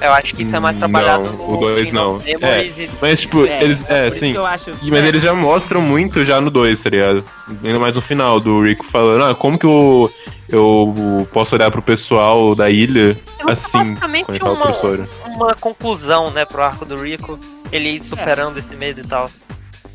Eu 0.03 0.11
acho 0.13 0.35
que 0.35 0.43
isso 0.43 0.53
é 0.55 0.59
mais 0.59 0.75
Não, 0.75 0.81
trabalhado 0.81 1.23
no 1.23 1.53
o 1.53 1.57
dois 1.57 1.87
Kingdom 1.89 2.17
não. 2.17 2.19
Memories 2.19 2.77
e- 2.77 2.89
Mas, 3.01 3.21
tipo, 3.21 3.45
É, 3.45 3.63
eles. 3.63 3.89
É, 3.89 4.07
isso 4.09 4.19
sim. 4.19 4.37
acho. 4.37 4.71
Mas 4.83 5.03
é, 5.03 5.07
eles 5.07 5.23
já 5.23 5.33
mostram 5.33 5.81
muito 5.81 6.25
já 6.25 6.41
no 6.41 6.49
2, 6.51 6.83
tá 6.83 6.89
ligado? 6.89 7.23
Ainda 7.63 7.79
mais 7.79 7.95
no 7.95 8.01
final, 8.01 8.39
do 8.39 8.61
Rico 8.63 8.85
falando, 8.85 9.23
ah, 9.23 9.33
como 9.35 9.57
que 9.57 9.65
eu, 9.65 10.11
eu 10.49 11.27
posso 11.31 11.55
olhar 11.55 11.71
pro 11.71 11.81
pessoal 11.81 12.53
da 12.53 12.69
ilha 12.69 13.17
É 13.47 13.51
assim, 13.51 13.77
basicamente 13.77 14.39
fala 14.39 14.53
uma- 14.53 15.07
uma 15.35 15.55
conclusão, 15.55 16.29
né, 16.31 16.43
pro 16.43 16.61
arco 16.61 16.83
do 16.85 16.95
Rico, 17.01 17.39
ele 17.71 18.03
superando 18.03 18.57
esse 18.59 18.75
medo 18.75 18.99
e 18.99 19.07
tal. 19.07 19.29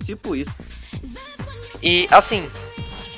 Tipo 0.07 0.35
isso. 0.35 0.55
E 1.83 2.09
assim, 2.11 2.45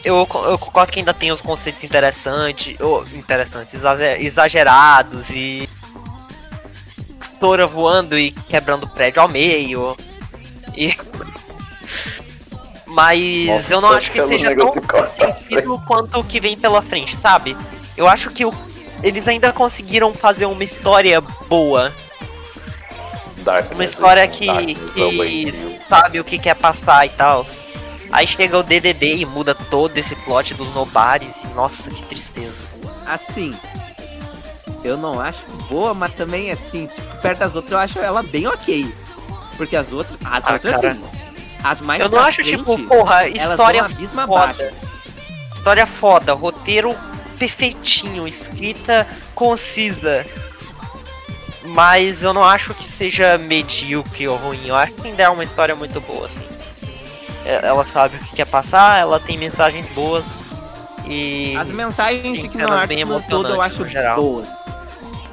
eu, 0.05 0.17
eu 0.45 0.59
concordo 0.59 0.91
que 0.93 0.99
ainda 0.99 1.15
tem 1.15 1.31
os 1.31 1.41
conceitos 1.41 1.85
interessantes, 1.85 2.79
ou 2.81 3.05
interessantes, 3.15 3.75
exager- 3.75 4.21
exagerados 4.21 5.31
e 5.31 5.69
Voando 7.67 8.19
e 8.19 8.33
quebrando 8.33 8.87
prédio 8.89 9.23
ao 9.23 9.29
meio. 9.29 9.97
E 10.77 10.95
mas 12.87 13.47
Nossa, 13.47 13.75
eu 13.75 13.81
não 13.81 13.93
acho 13.93 14.11
que 14.11 14.21
seja 14.27 14.55
tão 14.57 15.07
sentido 15.07 15.81
quanto 15.87 16.19
o 16.19 16.25
que 16.25 16.41
vem 16.41 16.57
pela 16.57 16.83
frente, 16.83 17.17
sabe? 17.17 17.57
Eu 17.97 18.09
acho 18.09 18.31
que 18.31 18.45
o- 18.45 18.53
eles 19.03 19.27
ainda 19.29 19.53
conseguiram 19.53 20.13
fazer 20.13 20.47
uma 20.47 20.63
história 20.65 21.21
boa, 21.49 21.93
Darkness, 23.39 23.75
uma 23.75 23.85
história 23.85 24.27
que, 24.29 24.47
Darkness 24.47 24.79
que 24.93 25.79
sabe 25.89 26.21
o 26.21 26.25
que 26.25 26.39
quer 26.39 26.55
passar 26.57 27.07
e 27.07 27.11
tal. 27.11 27.47
Aí 28.13 28.27
chega 28.27 28.59
o 28.59 28.63
DDD 28.63 29.19
e 29.19 29.25
muda 29.27 29.55
todo 29.55 29.97
esse 29.97 30.15
plot 30.17 30.53
dos 30.55 30.75
nobares. 30.75 31.45
E, 31.45 31.47
nossa, 31.49 31.91
que 31.91 32.03
tristeza. 32.03 32.67
Assim, 33.07 33.55
eu 34.85 34.97
não 34.97 35.21
acho 35.21 35.45
boa, 35.69 35.93
mas 35.95 36.13
também, 36.15 36.51
assim, 36.51 36.87
tipo, 36.87 37.17
perto 37.19 37.39
das 37.41 37.55
outras 37.57 37.73
eu 37.73 37.79
acho 37.79 37.99
ela 37.99 38.23
bem 38.23 38.47
ok. 38.47 38.93
Porque 39.57 39.77
as 39.77 39.93
outras, 39.93 40.19
as 40.25 40.47
Ah, 40.47 40.53
outras 40.55 40.81
cara. 40.81 40.95
sim. 40.95 41.03
As 41.63 41.81
mais 41.83 42.01
Eu 42.01 42.09
não 42.09 42.19
acho, 42.21 42.37
frente, 42.43 42.57
tipo, 42.57 42.79
porra, 42.85 43.29
história 43.29 43.85
foda. 43.85 44.23
abaixo. 44.23 44.63
História 45.55 45.87
foda, 45.87 46.33
roteiro 46.33 46.95
perfeitinho, 47.39 48.27
escrita 48.27 49.07
concisa. 49.35 50.25
Mas 51.65 52.23
eu 52.23 52.33
não 52.33 52.43
acho 52.43 52.75
que 52.75 52.85
seja 52.85 53.37
medíocre 53.37 54.27
ou 54.27 54.37
ruim. 54.37 54.67
Eu 54.67 54.77
acho 54.77 54.93
que 54.95 55.09
ainda 55.09 55.23
é 55.25 55.29
uma 55.29 55.45
história 55.45 55.77
muito 55.77 56.01
boa, 56.01 56.27
assim. 56.27 56.43
É- 57.45 57.67
Ela 57.67 57.85
sabe 57.85 58.17
o 58.17 58.19
que 58.21 58.37
quer 58.37 58.47
passar, 58.47 58.99
ela 58.99 59.21
tem 59.21 59.37
mensagens 59.37 59.87
boas. 59.91 60.25
E. 61.07 61.55
As 61.57 61.71
mensagens 61.71 62.41
de 62.41 62.49
Kingdom 62.49 62.69
cenas 62.69 62.81
Hearts 62.91 63.09
no 63.09 63.23
todo 63.23 63.49
eu 63.51 63.61
acho 63.63 63.85
boas. 64.17 64.49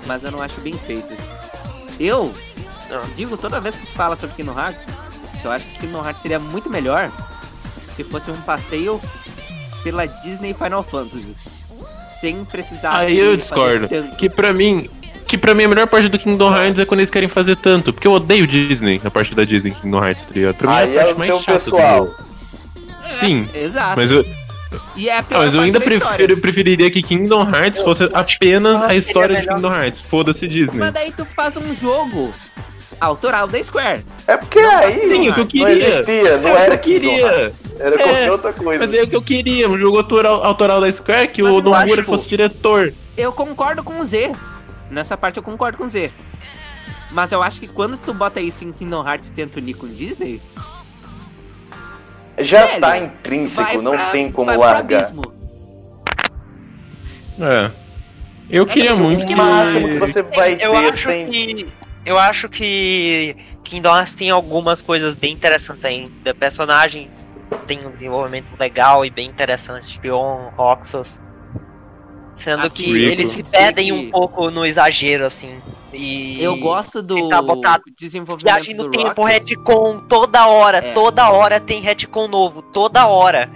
Mas 0.07 0.23
eu 0.23 0.31
não 0.31 0.41
acho 0.41 0.59
bem 0.61 0.77
feitas. 0.87 1.17
Eu 1.99 2.33
Não. 2.89 3.03
digo 3.15 3.37
toda 3.37 3.59
vez 3.59 3.75
que 3.75 3.85
se 3.85 3.93
fala 3.93 4.15
sobre 4.15 4.35
Kingdom 4.35 4.57
Hearts, 4.57 4.85
que 5.41 5.45
eu 5.45 5.51
acho 5.51 5.65
que 5.65 5.79
Kingdom 5.79 6.03
Hearts 6.03 6.21
seria 6.21 6.39
muito 6.39 6.69
melhor 6.69 7.11
se 7.93 8.03
fosse 8.03 8.31
um 8.31 8.37
passeio 8.41 9.01
pela 9.83 10.05
Disney 10.07 10.53
Final 10.53 10.83
Fantasy. 10.83 11.35
Sem 12.11 12.43
precisar. 12.45 12.95
Aí 12.97 13.13
de 13.15 13.19
eu 13.19 13.37
discordo. 13.37 13.87
Que 14.17 14.29
pra 14.29 14.53
mim. 14.53 14.89
Que 15.27 15.37
pra 15.37 15.53
mim 15.53 15.65
a 15.65 15.67
melhor 15.67 15.87
parte 15.87 16.07
do 16.07 16.17
Kingdom 16.17 16.55
Hearts 16.55 16.79
é 16.79 16.85
quando 16.85 17.01
eles 17.01 17.11
querem 17.11 17.27
fazer 17.27 17.57
tanto. 17.57 17.91
Porque 17.91 18.07
eu 18.07 18.13
odeio 18.13 18.47
Disney, 18.47 19.01
a 19.03 19.11
parte 19.11 19.35
da 19.35 19.43
Disney 19.43 19.71
Kingdom 19.71 20.03
Hearts, 20.03 20.25
tá 20.25 20.31
ligado? 20.33 20.55
Pra 20.55 20.67
mim 20.69 20.75
Aí 20.77 20.95
é 20.95 20.99
a 20.99 21.01
é 21.01 21.13
parte 21.13 21.15
o 21.15 21.19
mais 21.19 21.43
chata 21.43 21.51
pessoal. 21.59 22.15
Sim, 23.19 23.47
Exato. 23.53 23.97
mas 23.97 24.11
eu, 24.11 24.25
E 24.95 25.09
é 25.09 25.15
a 25.17 25.19
Ah, 25.19 25.23
pior 25.23 25.39
mas 25.45 25.53
eu 25.55 25.61
ainda 25.61 25.79
prefiro, 25.79 26.37
preferiria 26.37 26.89
que 26.91 27.01
Kingdom 27.01 27.43
Hearts 27.49 27.81
fosse 27.81 28.09
apenas 28.13 28.81
a 28.81 28.93
história 28.95 29.35
de 29.35 29.41
melhor. 29.41 29.55
Kingdom 29.55 29.73
Hearts. 29.73 30.01
Foda-se 30.01 30.47
Disney. 30.47 30.77
Mas 30.79 30.91
daí 30.91 31.11
tu 31.11 31.25
faz 31.25 31.55
um 31.57 31.73
jogo 31.73 32.31
autoral 32.99 33.47
da 33.47 33.61
Square. 33.63 34.03
É 34.27 34.37
porque 34.37 34.61
Não, 34.61 34.77
aí 34.77 34.93
Sim, 34.93 35.29
o 35.29 35.33
que 35.33 35.39
eu 35.39 35.43
não 35.43 35.47
queria. 35.47 35.87
existia, 35.87 36.37
não 36.37 36.49
É 36.49 36.53
o 36.53 36.55
que 36.55 36.61
era 36.63 36.73
eu 36.73 36.79
queria. 36.79 37.21
Hearts, 37.27 37.61
Era 37.79 37.95
É, 37.95 37.97
qualquer 37.97 38.31
outra 38.31 38.53
coisa. 38.53 38.85
Mas 38.85 38.93
é 38.93 39.03
o 39.03 39.07
que 39.07 39.15
eu 39.15 39.21
queria, 39.21 39.69
um 39.69 39.77
jogo 39.77 39.97
autoral, 39.97 40.43
autoral 40.43 40.81
da 40.81 40.91
Square 40.91 41.27
que 41.29 41.41
Mas 41.43 41.53
o 41.53 41.57
eu 41.57 41.61
Nomura 41.61 42.03
fosse 42.03 42.27
diretor. 42.27 42.93
Eu 43.15 43.31
concordo 43.31 43.83
com 43.83 43.99
o 43.99 44.05
Z. 44.05 44.33
Nessa 44.89 45.15
parte 45.17 45.37
eu 45.37 45.43
concordo 45.43 45.77
com 45.77 45.85
o 45.85 45.89
Z. 45.89 46.11
Mas 47.11 47.31
eu 47.31 47.41
acho 47.41 47.59
que 47.61 47.67
quando 47.67 47.97
tu 47.97 48.13
bota 48.13 48.41
isso 48.41 48.65
em 48.65 48.71
Kingdom 48.71 49.07
Hearts 49.07 49.29
e 49.29 49.33
tenta 49.33 49.59
unir 49.59 49.75
com 49.75 49.87
Disney, 49.87 50.41
Já 52.39 52.65
Velho, 52.65 52.81
tá 52.81 52.97
intrínseco, 52.97 53.81
não 53.81 53.93
pra- 53.93 54.09
tem 54.11 54.31
como 54.31 54.49
largar. 54.55 54.79
abismo. 54.79 55.23
É. 57.39 57.71
Eu 58.49 58.65
queria 58.65 58.91
tipo, 58.91 59.03
muito 59.03 59.25
que 59.25 59.35
máximo 59.35 59.89
que 59.89 59.99
você 59.99 60.21
vai 60.23 60.53
eu 60.53 60.71
ter 60.71 60.87
acho 60.87 61.07
sem. 61.07 61.29
que. 61.29 61.67
Eu 62.05 62.17
acho 62.17 62.47
que 62.47 63.35
Kingdom 63.63 63.93
Hearts 63.97 64.13
tem 64.13 64.29
algumas 64.29 64.81
coisas 64.81 65.13
bem 65.13 65.33
interessantes 65.33 65.83
ainda. 65.83 66.33
Personagens 66.33 67.29
têm 67.65 67.85
um 67.85 67.91
desenvolvimento 67.91 68.47
legal 68.57 69.03
e 69.05 69.09
bem 69.09 69.27
interessante, 69.27 69.87
Spion, 69.87 70.49
Roxas. 70.55 71.19
Sendo 72.37 72.63
Assim, 72.65 72.83
que 72.83 72.93
Rico. 72.93 73.05
eles 73.11 73.29
se 73.29 73.43
perdem 73.43 73.91
um 73.91 74.09
pouco 74.11 74.49
no 74.51 74.65
exagero, 74.65 75.25
assim. 75.25 75.57
E 75.93 76.41
Eu 76.43 76.57
gosto 76.57 77.01
do 77.01 77.15
tentar 77.15 77.41
botar 77.41 77.79
desenvolvimento 77.97 78.53
viagem 78.53 78.75
no 78.75 78.83
do 78.83 78.91
tempo, 78.91 79.21
Roxas. 79.21 79.45
retcon, 79.45 79.99
toda 80.07 80.47
hora, 80.47 80.79
É. 80.79 80.93
toda 80.93 81.29
hora 81.29 81.59
tem 81.59 81.81
retcon 81.81 82.27
novo, 82.27 82.61
toda 82.61 83.07
hora. 83.07 83.49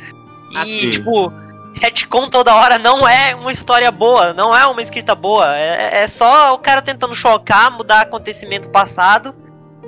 E, 0.52 0.58
Assim. 0.58 0.90
tipo, 0.92 1.32
retcon 1.74 2.30
toda 2.30 2.56
hora 2.56 2.78
não 2.80 3.08
é 3.08 3.36
uma 3.36 3.52
história 3.52 3.92
boa, 3.92 4.34
não 4.34 4.56
é 4.56 4.66
uma 4.66 4.82
escrita 4.82 5.14
boa. 5.14 5.56
É, 5.56 6.04
é 6.04 6.08
só 6.08 6.54
o 6.54 6.58
cara 6.58 6.82
tentando 6.82 7.14
chocar, 7.14 7.72
mudar 7.72 8.02
acontecimento 8.02 8.70
passado 8.70 9.36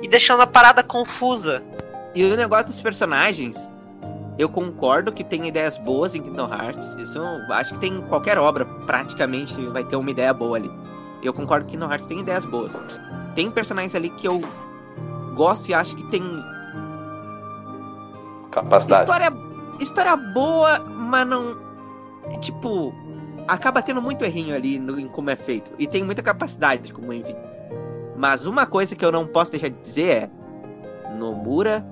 e 0.02 0.08
deixando 0.08 0.42
a 0.42 0.46
parada 0.46 0.82
confusa. 0.82 1.62
E 2.14 2.24
o 2.24 2.36
negócio 2.36 2.66
dos 2.66 2.80
personagens, 2.80 3.68
eu 4.38 4.48
concordo 4.48 5.12
que 5.12 5.24
tem 5.24 5.48
ideias 5.48 5.78
boas 5.78 6.14
em 6.14 6.22
Kingdom 6.22 6.48
Hearts. 6.52 6.94
Isso 6.96 7.18
acho 7.50 7.74
que 7.74 7.80
tem 7.80 7.94
em 7.94 8.02
qualquer 8.02 8.38
obra, 8.38 8.64
praticamente 8.86 9.54
vai 9.68 9.82
ter 9.82 9.96
uma 9.96 10.10
ideia 10.10 10.32
boa 10.32 10.56
ali. 10.58 10.70
Eu 11.24 11.32
concordo 11.32 11.64
que 11.64 11.72
Kingdom 11.72 11.90
Hearts 11.90 12.06
tem 12.06 12.20
ideias 12.20 12.44
boas. 12.44 12.80
Tem 13.34 13.50
personagens 13.50 13.94
ali 13.94 14.10
que 14.10 14.28
eu 14.28 14.40
gosto 15.34 15.70
e 15.70 15.74
acho 15.74 15.96
que 15.96 16.04
tem 16.10 16.22
Capacidade. 18.50 19.02
história, 19.02 19.32
história 19.80 20.16
boa, 20.16 20.78
mas 20.80 21.26
não. 21.26 21.56
Tipo, 22.40 22.94
acaba 23.48 23.82
tendo 23.82 24.00
muito 24.00 24.24
errinho 24.24 24.54
ali 24.54 24.78
no, 24.78 25.00
em 25.00 25.08
como 25.08 25.30
é 25.30 25.36
feito. 25.36 25.72
E 25.78 25.86
tem 25.86 26.04
muita 26.04 26.22
capacidade, 26.22 26.92
como 26.92 27.12
enfim. 27.12 27.34
Mas 28.16 28.46
uma 28.46 28.66
coisa 28.66 28.94
que 28.94 29.04
eu 29.04 29.10
não 29.10 29.26
posso 29.26 29.50
deixar 29.50 29.68
de 29.68 29.80
dizer 29.80 30.08
é: 30.08 30.30
Nomura 31.18 31.84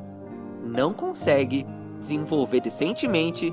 não 0.62 0.92
consegue 0.92 1.66
desenvolver 1.98 2.60
decentemente 2.60 3.52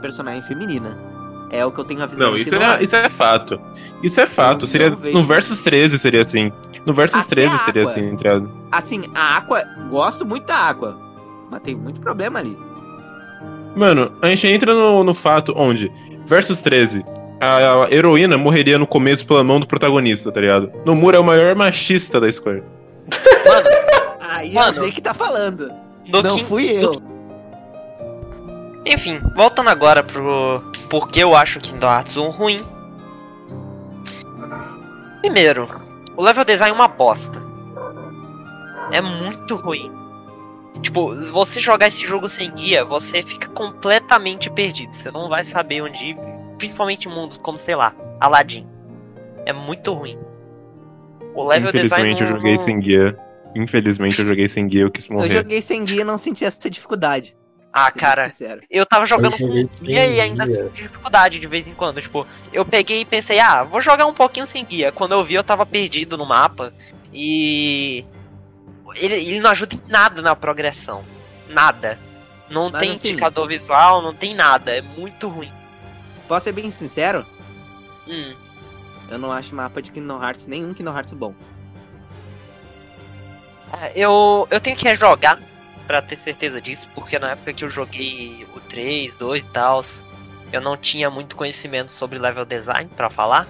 personagem 0.00 0.42
feminina. 0.42 1.15
É 1.50 1.64
o 1.64 1.70
que 1.70 1.78
eu 1.80 1.84
tenho 1.84 2.02
a 2.02 2.06
visão. 2.06 2.30
Não, 2.30 2.36
isso 2.38 2.50
Kingdom 2.50 2.64
é, 2.64 2.82
isso 2.82 2.96
é 2.96 3.08
fato. 3.08 3.60
Isso 4.02 4.20
é 4.20 4.26
fato. 4.26 4.64
Eu 4.64 4.68
Seria, 4.68 4.90
no 4.90 5.22
Versus 5.22 5.62
13 5.62 5.98
seria 5.98 6.22
assim. 6.22 6.50
No 6.84 6.92
Versus 6.92 7.20
Até 7.24 7.36
13 7.36 7.54
a 7.54 7.58
seria 7.58 7.82
assim, 7.84 8.16
tá 8.16 8.22
ligado? 8.34 8.50
Assim, 8.72 9.02
a 9.14 9.36
Aqua, 9.38 9.62
gosto 9.90 10.24
muito 10.26 10.44
da 10.46 10.68
Aqua. 10.70 10.98
Mas 11.50 11.60
tem 11.60 11.74
muito 11.74 12.00
problema 12.00 12.38
ali. 12.40 12.56
Mano, 13.76 14.12
a 14.22 14.28
gente 14.28 14.46
entra 14.48 14.74
no, 14.74 15.04
no 15.04 15.14
fato 15.14 15.52
onde, 15.56 15.92
Versus 16.26 16.60
13, 16.62 17.04
a, 17.40 17.84
a 17.84 17.90
heroína 17.92 18.36
morreria 18.38 18.78
no 18.78 18.86
começo 18.86 19.26
pela 19.26 19.44
mão 19.44 19.60
do 19.60 19.66
protagonista, 19.66 20.32
tá 20.32 20.40
ligado? 20.40 20.72
Nomura 20.84 21.16
é 21.18 21.20
o 21.20 21.24
maior 21.24 21.54
machista 21.54 22.20
da 22.20 22.30
Square. 22.30 22.62
Aí 24.20 24.52
Mano. 24.54 24.68
eu 24.68 24.72
sei 24.72 24.90
que 24.90 25.00
tá 25.00 25.14
falando. 25.14 25.70
No 26.08 26.22
não 26.22 26.36
King- 26.36 26.44
fui 26.48 26.70
eu. 26.70 27.00
Enfim, 28.86 29.20
voltando 29.34 29.68
agora 29.68 30.02
pro 30.02 30.62
porque 30.88 31.18
eu 31.20 31.34
acho 31.34 31.58
Kingdom 31.60 31.86
Hearts 31.88 32.16
1 32.16 32.30
ruim. 32.30 32.60
Primeiro, 35.20 35.66
o 36.16 36.22
level 36.22 36.44
design 36.44 36.70
é 36.70 36.74
uma 36.74 36.86
bosta. 36.88 37.44
É 38.92 39.00
muito 39.00 39.56
ruim. 39.56 39.90
Tipo, 40.80 41.14
se 41.16 41.30
você 41.32 41.58
jogar 41.58 41.88
esse 41.88 42.06
jogo 42.06 42.28
sem 42.28 42.52
guia, 42.52 42.84
você 42.84 43.22
fica 43.22 43.48
completamente 43.48 44.48
perdido. 44.50 44.92
Você 44.94 45.10
não 45.10 45.28
vai 45.28 45.42
saber 45.42 45.82
onde 45.82 46.10
ir, 46.10 46.16
principalmente 46.58 47.08
em 47.08 47.12
mundos 47.12 47.38
como, 47.38 47.58
sei 47.58 47.74
lá, 47.74 47.92
Aladdin. 48.20 48.66
É 49.44 49.52
muito 49.52 49.92
ruim. 49.92 50.16
O 51.34 51.44
level 51.46 51.72
design 51.72 52.12
Infelizmente 52.12 52.22
eu 52.22 52.28
joguei 52.28 52.52
não- 52.56 52.58
sem 52.64 52.78
guia. 52.78 53.18
Infelizmente 53.56 54.20
eu 54.20 54.28
joguei 54.28 54.46
sem 54.48 54.66
guia, 54.68 54.82
eu 54.82 54.90
quis 54.90 55.06
Eu 55.08 55.16
morrer. 55.16 55.30
joguei 55.30 55.60
sem 55.62 55.84
guia 55.84 56.02
e 56.02 56.04
não 56.04 56.18
senti 56.18 56.44
essa 56.44 56.70
dificuldade. 56.70 57.36
Ah, 57.78 57.90
cara, 57.92 58.30
sincero. 58.30 58.62
eu 58.70 58.86
tava 58.86 59.04
jogando 59.04 59.34
Eu 59.34 59.66
sem 59.68 59.86
guia 59.86 60.06
e 60.08 60.18
ainda 60.18 60.46
guia. 60.46 60.64
senti 60.64 60.82
dificuldade 60.84 61.38
de 61.38 61.46
vez 61.46 61.66
em 61.68 61.74
quando. 61.74 62.00
Tipo, 62.00 62.26
eu 62.50 62.64
peguei 62.64 63.02
e 63.02 63.04
pensei, 63.04 63.38
ah, 63.38 63.62
vou 63.64 63.82
jogar 63.82 64.06
um 64.06 64.14
pouquinho 64.14 64.46
sem 64.46 64.64
guia. 64.64 64.90
Quando 64.90 65.12
eu 65.12 65.22
vi, 65.22 65.34
eu 65.34 65.44
tava 65.44 65.66
perdido 65.66 66.16
no 66.16 66.24
mapa. 66.24 66.72
E. 67.12 68.02
Ele, 68.94 69.14
ele 69.16 69.40
não 69.40 69.50
ajuda 69.50 69.74
em 69.74 69.82
nada 69.90 70.22
na 70.22 70.34
progressão. 70.34 71.04
Nada. 71.50 71.98
Não 72.48 72.70
Mas 72.70 72.80
tem 72.80 72.92
assim- 72.92 73.08
indicador 73.10 73.46
visual, 73.46 74.00
não 74.00 74.14
tem 74.14 74.34
nada. 74.34 74.70
É 74.74 74.80
muito 74.80 75.28
ruim. 75.28 75.52
Posso 76.26 76.44
ser 76.44 76.52
bem 76.52 76.70
sincero? 76.70 77.26
Hum. 78.08 78.34
Eu 79.10 79.18
não 79.18 79.30
acho 79.30 79.54
mapa 79.54 79.82
de 79.82 79.92
Kingdom 79.92 80.22
Hearts, 80.22 80.46
nenhum 80.46 80.72
Kingdom 80.72 80.94
Hearts 80.96 81.12
bom. 81.12 81.34
Ah, 83.72 83.90
Eu, 83.94 84.46
eu 84.50 84.60
tenho 84.60 84.76
que 84.76 84.84
rejogar 84.88 85.38
pra 85.86 86.02
ter 86.02 86.16
certeza 86.16 86.60
disso, 86.60 86.88
porque 86.94 87.18
na 87.18 87.30
época 87.30 87.52
que 87.52 87.64
eu 87.64 87.70
joguei 87.70 88.46
o 88.54 88.60
3, 88.60 89.14
2 89.16 89.42
e 89.42 89.46
tal, 89.46 89.80
eu 90.52 90.60
não 90.60 90.76
tinha 90.76 91.10
muito 91.10 91.36
conhecimento 91.36 91.92
sobre 91.92 92.18
level 92.18 92.44
design 92.44 92.90
pra 92.96 93.10
falar. 93.10 93.46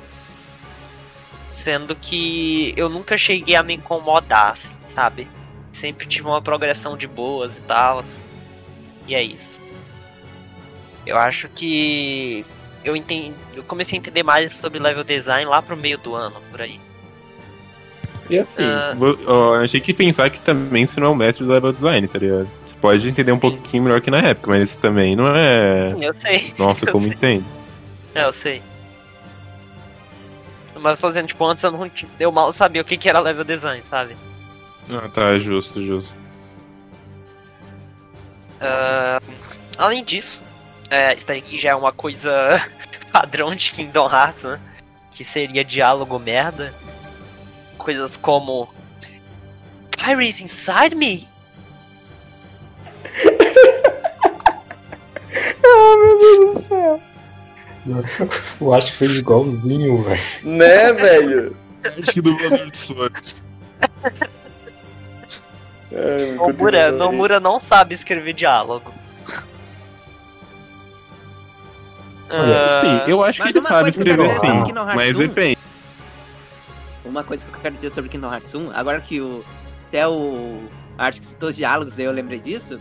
Sendo 1.49 1.95
que 1.95 2.75
eu 2.77 2.89
nunca 2.89 3.17
cheguei 3.17 3.57
a 3.57 3.63
me 3.63 3.75
incomodar, 3.75 4.53
assim, 4.53 4.75
sabe? 4.85 5.29
Sempre 5.73 6.07
tive 6.07 6.27
uma 6.27 6.43
progressão 6.43 6.97
de 6.97 7.07
boas 7.07 7.57
e 7.57 7.61
tal. 7.63 8.03
E 9.07 9.15
é 9.15 9.23
isso. 9.23 9.61
Eu 11.07 11.17
acho 11.17 11.49
que 11.49 12.45
eu 12.85 12.97
entendi, 12.97 13.35
eu 13.55 13.63
comecei 13.63 13.97
a 13.97 14.01
entender 14.01 14.23
mais 14.23 14.57
sobre 14.57 14.79
level 14.79 15.05
design 15.05 15.45
lá 15.45 15.63
pro 15.63 15.77
meio 15.77 15.99
do 15.99 16.15
ano, 16.15 16.41
por 16.51 16.61
aí. 16.61 16.81
E 18.29 18.39
assim, 18.39 18.65
Ah. 18.65 18.95
vou- 18.97 19.19
ó, 19.27 19.55
a 19.55 19.61
gente 19.63 19.73
tem 19.73 19.81
que 19.83 19.95
pensar 19.95 20.29
que 20.31 20.41
também 20.41 20.87
você 20.87 20.99
não 21.01 21.09
é 21.09 21.11
o 21.11 21.15
mestre 21.15 21.45
do 21.45 21.53
level 21.53 21.73
design, 21.73 22.07
tá 22.09 22.19
ligado? 22.19 22.49
Pode 22.81 23.09
entender 23.09 23.33
um 23.33 23.39
pouquinho 23.39 23.83
melhor 23.85 24.01
que 24.01 24.11
na 24.11 24.19
época, 24.19 24.51
mas 24.51 24.71
isso 24.71 24.79
também 24.79 25.17
não 25.17 25.35
é. 25.35 25.95
Eu 26.01 26.13
sei. 26.15 26.55
Nossa, 26.59 26.85
eu 26.85 26.93
como 26.93 27.05
sei. 27.07 27.15
entende. 27.15 27.45
É, 28.15 28.25
eu 28.25 28.33
sei. 28.33 28.63
Mas 30.79 30.99
dizendo, 31.01 31.27
tipo, 31.29 31.45
antes 31.47 31.63
eu 31.65 31.71
não 31.73 31.91
eu 32.21 32.31
mal 32.31 32.53
sabia 32.53 32.83
o 32.83 32.85
que, 32.85 32.97
que 32.97 33.09
era 33.09 33.19
level 33.19 33.45
design, 33.45 33.83
sabe? 33.83 34.15
Ah, 34.91 35.09
tá, 35.13 35.39
justo, 35.39 35.83
justo. 35.85 36.13
Ah, 38.61 39.21
além 39.79 40.05
disso, 40.05 40.41
é, 40.91 41.15
isso 41.15 41.27
daí 41.27 41.43
já 41.59 41.71
é 41.71 41.75
uma 41.75 41.93
coisa 41.93 42.31
padrão 43.13 43.55
de 43.55 43.71
Kingdom 43.73 44.09
Hearts, 44.09 44.43
né? 44.45 44.61
Que 45.13 45.25
seria 45.25 45.65
diálogo 45.65 46.19
merda. 46.19 46.75
Coisas 47.87 48.17
como. 48.17 48.69
Pyre's 49.97 50.41
inside 50.41 50.97
me? 50.97 51.29
Eu 58.61 58.75
acho 58.75 58.91
que 58.93 58.99
fez 58.99 59.13
igualzinho, 59.13 60.03
velho. 60.03 60.21
Né, 60.43 60.93
velho? 60.93 61.57
Acho 61.85 62.13
que 62.13 62.21
dublador 62.21 62.69
de 62.69 62.77
Sora. 62.77 63.13
Ai, 65.93 66.33
Nomura. 66.35 66.91
Nomura 66.91 67.39
não 67.39 67.61
sabe 67.61 67.95
escrever 67.95 68.33
diálogo. 68.33 68.93
Olha, 72.29 72.67
Ah, 72.67 72.81
Sim, 72.81 73.13
eu 73.13 73.23
acho 73.23 73.41
que 73.41 73.51
ele 73.51 73.61
sabe 73.61 73.91
escrever 73.91 74.29
sim, 74.41 74.49
Hearts 74.49 74.97
mas 74.97 75.15
1, 75.15 75.19
depende. 75.19 75.59
Uma 77.07 77.23
coisa 77.25 77.45
que 77.45 77.55
eu 77.55 77.61
quero 77.61 77.75
dizer 77.77 77.91
sobre 77.91 78.11
Kingdom 78.11 78.33
Hearts 78.33 78.55
1, 78.55 78.71
agora 78.75 79.01
que 79.01 79.21
o 79.21 79.45
até 79.89 80.07
o 80.09 80.61
Art 80.99 81.19
que 81.19 81.25
citou 81.27 81.49
os 81.49 81.57
diálogos, 81.57 81.99
aí 81.99 82.05
eu 82.05 82.13
lembrei 82.13 82.39
disso. 82.41 82.79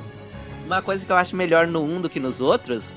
Uma 0.65 0.81
coisa 0.81 1.05
que 1.05 1.11
eu 1.11 1.15
acho 1.15 1.35
melhor 1.35 1.67
no 1.67 1.83
1 1.83 2.01
do 2.01 2.09
que 2.09 2.19
nos 2.19 2.41
outros 2.41 2.93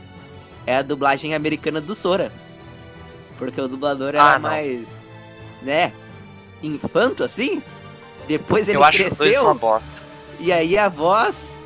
é 0.67 0.77
a 0.77 0.83
dublagem 0.83 1.35
americana 1.35 1.81
do 1.81 1.95
Sora. 1.95 2.33
Porque 3.37 3.61
o 3.61 3.69
dublador 3.69 4.09
era 4.11 4.35
Ah, 4.37 4.39
mais, 4.39 5.01
né, 5.63 5.93
infanto 6.63 7.23
assim. 7.23 7.63
Depois 8.27 8.69
ele 8.69 8.79
eu 8.79 8.85
acho 8.85 8.99
dois 8.99 9.13
uma 9.13 9.17
cresceu 9.25 9.55
bosta. 9.55 9.89
e 10.41 10.51
aí 10.53 10.77
a 10.79 10.89
voz 10.89 11.65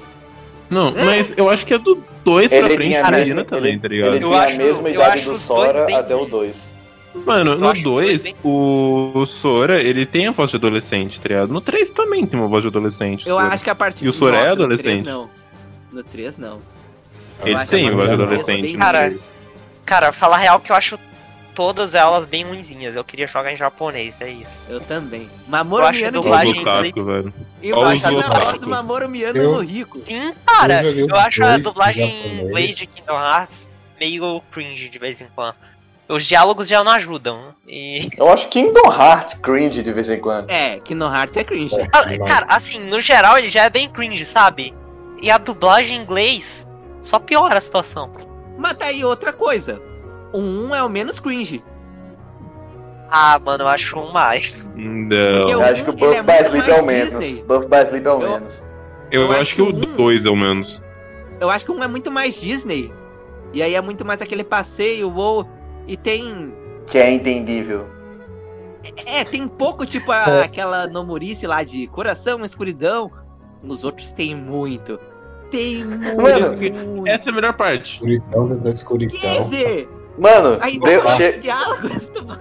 Não, 0.69 0.89
É. 0.89 1.05
mas 1.05 1.33
eu 1.37 1.49
acho 1.49 1.65
que 1.67 1.75
é 1.75 1.79
do 1.79 2.03
2 2.25 2.49
pra 2.49 2.59
Ele 2.59 2.75
frente 2.75 2.97
a 2.97 3.11
mesma, 3.11 3.45
também, 3.45 3.73
ele, 3.73 3.81
tá 3.81 3.89
ligado? 3.89 4.15
ele 4.17 4.25
tem 4.27 4.39
a 4.39 4.51
mesma 4.57 4.91
idade 4.91 5.21
do 5.23 5.35
Sora 5.37 5.85
até 5.99 6.15
o 6.15 6.19
ruins. 6.21 6.31
2. 6.31 6.72
Mano, 7.15 7.57
no 7.57 7.69
acho 7.69 7.79
os 7.79 7.83
dois 7.85 8.07
2, 8.09 8.23
bem- 8.23 8.37
o 8.45 9.25
Sora, 9.27 9.81
ele 9.83 10.07
tem 10.07 10.27
a 10.29 10.31
voz 10.33 10.51
de 10.51 10.57
adolescente, 10.57 11.21
tá 11.21 11.29
ligado? 11.29 11.53
No 11.53 11.61
3 11.61 11.91
também 11.91 12.27
tem 12.27 12.39
uma 12.39 12.49
voz 12.49 12.63
de 12.63 12.69
adolescente. 12.69 13.29
Eu 13.29 13.37
Sora. 13.37 13.49
acho 13.55 13.65
que 13.65 13.71
a 13.71 13.75
partir 13.75 14.05
E 14.05 14.09
o 14.09 14.13
Sora 14.13 14.37
é 14.39 14.49
adolescente? 14.51 15.05
No 15.05 15.05
3 15.05 15.17
não. 15.17 15.31
No 15.93 16.05
3 16.05 16.39
não. 16.39 16.61
Eu 17.41 17.49
Ele 17.59 17.67
tem 17.67 17.89
a 17.89 17.93
voz 17.93 18.09
de 18.09 18.15
adolescente. 18.15 18.77
Cara. 18.77 19.15
Cara, 19.85 20.13
falar 20.13 20.39
real 20.39 20.61
que 20.61 20.71
eu 20.73 20.77
acho 20.77 20.99
todas 21.55 21.95
elas 21.95 22.27
bem 22.27 22.45
ruinzinhas. 22.45 22.95
Eu 22.97 23.05
queria 23.05 23.27
jogar 23.27 23.53
em 23.53 23.57
japonês, 23.57 24.15
é 24.21 24.31
isso. 24.31 24.63
Eu 24.69 24.81
também. 24.81 25.29
Acho 25.89 25.99
Miano 26.01 26.21
de 26.23 26.29
em 26.57 26.61
otaku, 26.61 26.87
inglês. 26.87 27.05
velho. 27.05 27.35
Eu 27.63 27.77
Olha 27.77 27.89
acho 27.89 28.07
a 28.07 28.11
voz 28.45 28.59
do 28.61 28.69
Mamoru 28.69 29.09
Miano 29.09 29.39
Eu- 29.39 29.53
no 29.53 29.61
Rico. 29.61 30.01
Sim, 30.05 30.33
cara. 30.47 30.83
Eu 30.83 31.09
Eu 31.09 31.17
acho 31.17 31.45
a 31.45 31.59
dublagem 31.59 32.11
em 32.11 32.41
inglês 32.47 32.77
de 32.77 32.87
Kingdom 32.87 33.13
Hearts 33.21 33.69
meio 34.01 34.41
cringe 34.51 34.89
de 34.89 34.99
vez 34.99 35.21
em 35.21 35.27
quando. 35.35 35.57
Os 36.13 36.27
diálogos 36.27 36.69
já 36.69 36.85
não 36.85 36.93
ajudam. 36.93 37.55
E. 37.67 38.09
Eu 38.19 38.29
acho 38.31 38.49
Kingdom 38.51 38.93
Hearts 38.93 39.35
cringe 39.35 39.83
de 39.83 39.93
vez 39.93 40.11
em 40.11 40.21
quando. 40.21 40.51
É, 40.51 40.79
Kingdom 40.81 41.13
Hearts 41.13 41.37
é 41.39 41.45
cringe. 41.45 41.75
É. 41.81 41.89
Ah. 41.93 42.27
Cara, 42.27 42.47
assim, 42.49 42.81
no 42.85 43.01
geral 43.01 43.39
ele 43.39 43.49
já 43.49 43.65
é 43.65 43.71
bem 43.71 43.89
cringe, 43.89 44.25
sabe? 44.27 44.75
E 45.23 45.31
a 45.31 45.39
dublagem 45.39 45.99
em 45.99 46.03
inglês 46.03 46.67
só 47.01 47.19
piora 47.19 47.57
a 47.57 47.61
situação. 47.61 48.11
Mas 48.59 48.75
tá 48.75 48.87
aí 48.87 49.03
outra 49.05 49.33
coisa. 49.33 49.81
O 50.35 50.39
1 50.39 50.75
é 50.75 50.83
o 50.83 50.89
menos 50.89 51.19
cringe. 51.19 51.65
Ah, 53.11 53.39
mano, 53.39 53.65
eu 53.65 53.69
acho 53.69 53.99
um 53.99 54.13
mais. 54.13 54.69
Não. 54.75 55.49
Eu 55.49 55.63
acho 55.63 55.85
que 55.85 55.91
o 55.91 55.93
Buff 55.93 56.15
é 56.17 56.23
by 56.23 56.43
Sleep 56.45 56.71
é 56.71 56.81
o 56.81 56.85
menos. 56.85 57.39
Buff 57.39 57.69
by 57.69 57.83
Sleep 57.85 58.07
é 58.07 58.11
o 58.11 58.21
Eu- 58.23 58.31
menos. 58.33 58.65
Eu, 59.11 59.23
eu 59.23 59.31
acho 59.33 59.41
acho 59.41 59.55
que 59.55 59.63
o 59.63 59.67
que 59.75 59.87
o 59.87 59.91
um- 59.91 59.97
2 59.97 60.25
é 60.27 60.31
o 60.31 60.37
menos. 60.37 60.83
Eu 61.41 61.51
acho 61.51 61.65
que 61.65 61.71
um 61.73 61.83
é 61.83 61.89
muito 61.89 62.11
mais 62.11 62.41
Disney. 62.41 62.93
E 63.53 63.63
aí 63.63 63.75
é 63.75 63.81
muito 63.81 64.05
mais 64.05 64.21
aquele 64.21 64.45
passeio, 64.45 65.15
ou. 65.15 65.47
E 65.87 65.97
tem. 65.97 66.53
Que 66.87 66.99
é 66.99 67.11
entendível. 67.13 67.87
É, 69.07 69.23
tem 69.25 69.47
pouco, 69.47 69.87
tipo, 69.87 70.11
a- 70.11 70.25
É. 70.29 70.43
aquela 70.43 70.87
nomurice 70.89 71.47
lá 71.47 71.63
de 71.63 71.87
coração, 71.87 72.45
escuridão. 72.45 73.11
Nos 73.63 73.85
outros 73.85 74.13
tem 74.13 74.35
muito. 74.35 74.99
Tem 75.51 75.85
muito. 75.85 76.21
Mano, 76.21 76.57
muito. 76.57 77.07
Essa 77.07 77.31
é 77.31 77.33
a 77.33 77.35
melhor 77.35 77.53
parte. 77.53 77.93
Escuridão 77.95 78.47
dentro 78.47 78.65
da 78.65 78.71
escuridão. 78.71 79.21
Quer 79.21 79.39
dizer, 79.39 79.89
Mano, 80.19 80.59
deu- 80.83 81.03
che- 81.17 81.41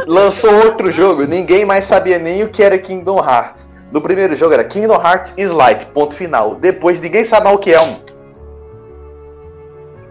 lançou 0.07 0.51
outro 0.65 0.91
jogo, 0.91 1.25
ninguém 1.25 1.63
mais 1.63 1.85
sabia 1.85 2.17
nem 2.19 2.43
o 2.43 2.49
que 2.49 2.61
era 2.63 2.77
Kingdom 2.77 3.17
Hearts. 3.19 3.71
No 3.91 4.01
primeiro 4.01 4.35
jogo 4.35 4.53
era 4.53 4.63
Kingdom 4.63 4.95
Hearts 4.95 5.33
is 5.37 5.51
Light, 5.51 5.85
ponto 5.87 6.15
final. 6.15 6.55
Depois 6.55 6.99
ninguém 6.99 7.23
sabe 7.23 7.45
mais 7.45 7.55
o 7.55 7.59
que 7.59 7.71
é 7.73 7.79
um. 7.81 7.95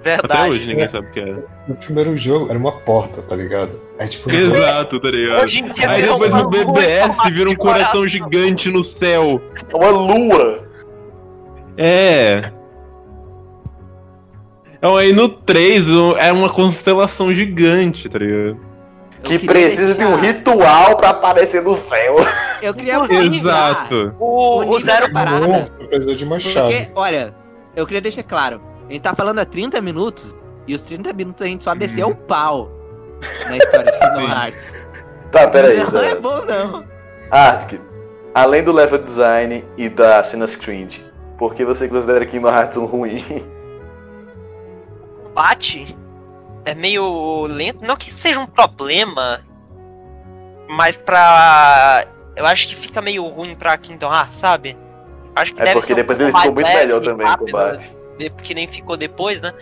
Até 0.01 0.17
Verdade. 0.17 0.51
hoje 0.51 0.67
ninguém 0.67 0.89
sabe 0.89 1.07
o 1.07 1.11
que 1.11 1.21
é. 1.21 1.37
No 1.69 1.75
primeiro 1.77 2.17
jogo 2.17 2.49
era 2.49 2.59
uma 2.59 2.73
porta, 2.73 3.21
tá 3.23 3.37
ligado? 3.37 3.73
É 3.99 4.07
tipo. 4.07 4.31
Exato, 4.33 4.99
tá 4.99 5.11
ligado? 5.11 5.45
Hoje 5.45 5.61
em 5.61 5.73
dia 5.73 5.91
Aí 5.91 6.03
depois 6.03 6.33
uma 6.33 6.47
o 6.47 6.51
lua 6.51 6.65
BBS 6.65 7.17
vira 7.31 7.51
um 7.51 7.55
coração 7.55 8.09
gigante 8.09 8.71
no 8.73 8.83
céu. 8.83 9.41
É 9.73 9.77
uma 9.77 9.91
lua. 9.91 10.67
É. 11.77 12.41
Então 14.79 14.97
aí 14.97 15.13
no 15.13 15.29
3 15.29 15.91
o- 15.91 16.17
é 16.17 16.33
uma 16.33 16.49
constelação 16.49 17.33
gigante, 17.35 18.09
tá 18.09 18.19
ligado? 18.19 18.59
Eu 19.23 19.23
Que 19.23 19.39
precisa 19.39 19.95
de 19.95 20.03
um 20.03 20.17
ritual 20.17 20.97
pra 20.97 21.11
aparecer 21.11 21.63
no 21.63 21.75
céu. 21.75 22.17
Eu 22.63 22.73
queria 22.73 22.97
Exato. 23.23 24.15
O, 24.19 24.63
O 24.63 24.71
o 24.71 24.81
zero 24.81 25.09
da 25.09 25.13
parada. 25.13 25.69
Precisou 25.91 26.15
de 26.15 26.25
uma 26.25 26.39
chave. 26.39 26.73
Porque, 26.87 26.91
olha, 26.95 27.35
eu 27.77 27.87
queria 27.87 28.01
deixar 28.01 28.23
claro. 28.23 28.63
A 28.91 28.93
gente 28.93 29.03
tá 29.03 29.15
falando 29.15 29.39
há 29.39 29.45
30 29.45 29.81
minutos. 29.81 30.37
E 30.67 30.75
os 30.75 30.83
30 30.83 31.13
minutos 31.13 31.41
a 31.41 31.47
gente 31.47 31.65
só 31.65 31.75
desceu 31.75 32.09
o 32.09 32.15
pau 32.15 32.69
na 33.49 33.57
história 33.57 33.91
de 33.91 33.99
Kingdom. 33.99 34.29
Hearts. 34.29 34.73
Tá, 35.31 35.47
peraí. 35.49 35.79
Não 35.79 36.03
é 36.03 36.15
tá. 36.15 36.21
bom, 36.21 36.45
não. 36.45 36.85
Arctic, 37.31 37.81
além 38.35 38.65
do 38.65 38.73
level 38.73 38.99
design 38.99 39.65
e 39.79 39.89
das 39.89 40.27
cenas 40.27 40.57
cringe, 40.57 41.05
por 41.39 41.55
que 41.55 41.65
você 41.65 41.89
considera 41.89 42.27
Kingdom 42.27 42.49
Hearts 42.49 42.77
um 42.77 42.85
ruim? 42.85 43.25
combate 45.23 45.97
é 46.65 46.75
meio 46.75 47.43
lento. 47.47 47.85
Não 47.85 47.97
que 47.97 48.13
seja 48.13 48.41
um 48.41 48.47
problema, 48.47 49.41
mas 50.69 50.97
pra. 50.97 52.05
Eu 52.35 52.45
acho 52.45 52.67
que 52.67 52.75
fica 52.75 53.01
meio 53.01 53.25
ruim 53.29 53.55
pra 53.55 53.79
Kingdom 53.79 54.13
Hearts, 54.13 54.37
sabe? 54.37 54.77
Acho 55.37 55.55
que 55.55 55.61
É 55.61 55.67
deve 55.67 55.75
porque 55.75 55.87
ser 55.87 55.93
um 55.93 55.97
depois 55.97 56.19
ele 56.19 56.33
ficou 56.33 56.53
muito 56.53 56.69
melhor 56.69 57.01
também 57.01 57.29
o 57.29 57.39
combate. 57.39 58.00
Porque 58.29 58.53
nem 58.53 58.67
ficou 58.69 58.97
depois, 58.97 59.41
né? 59.41 59.55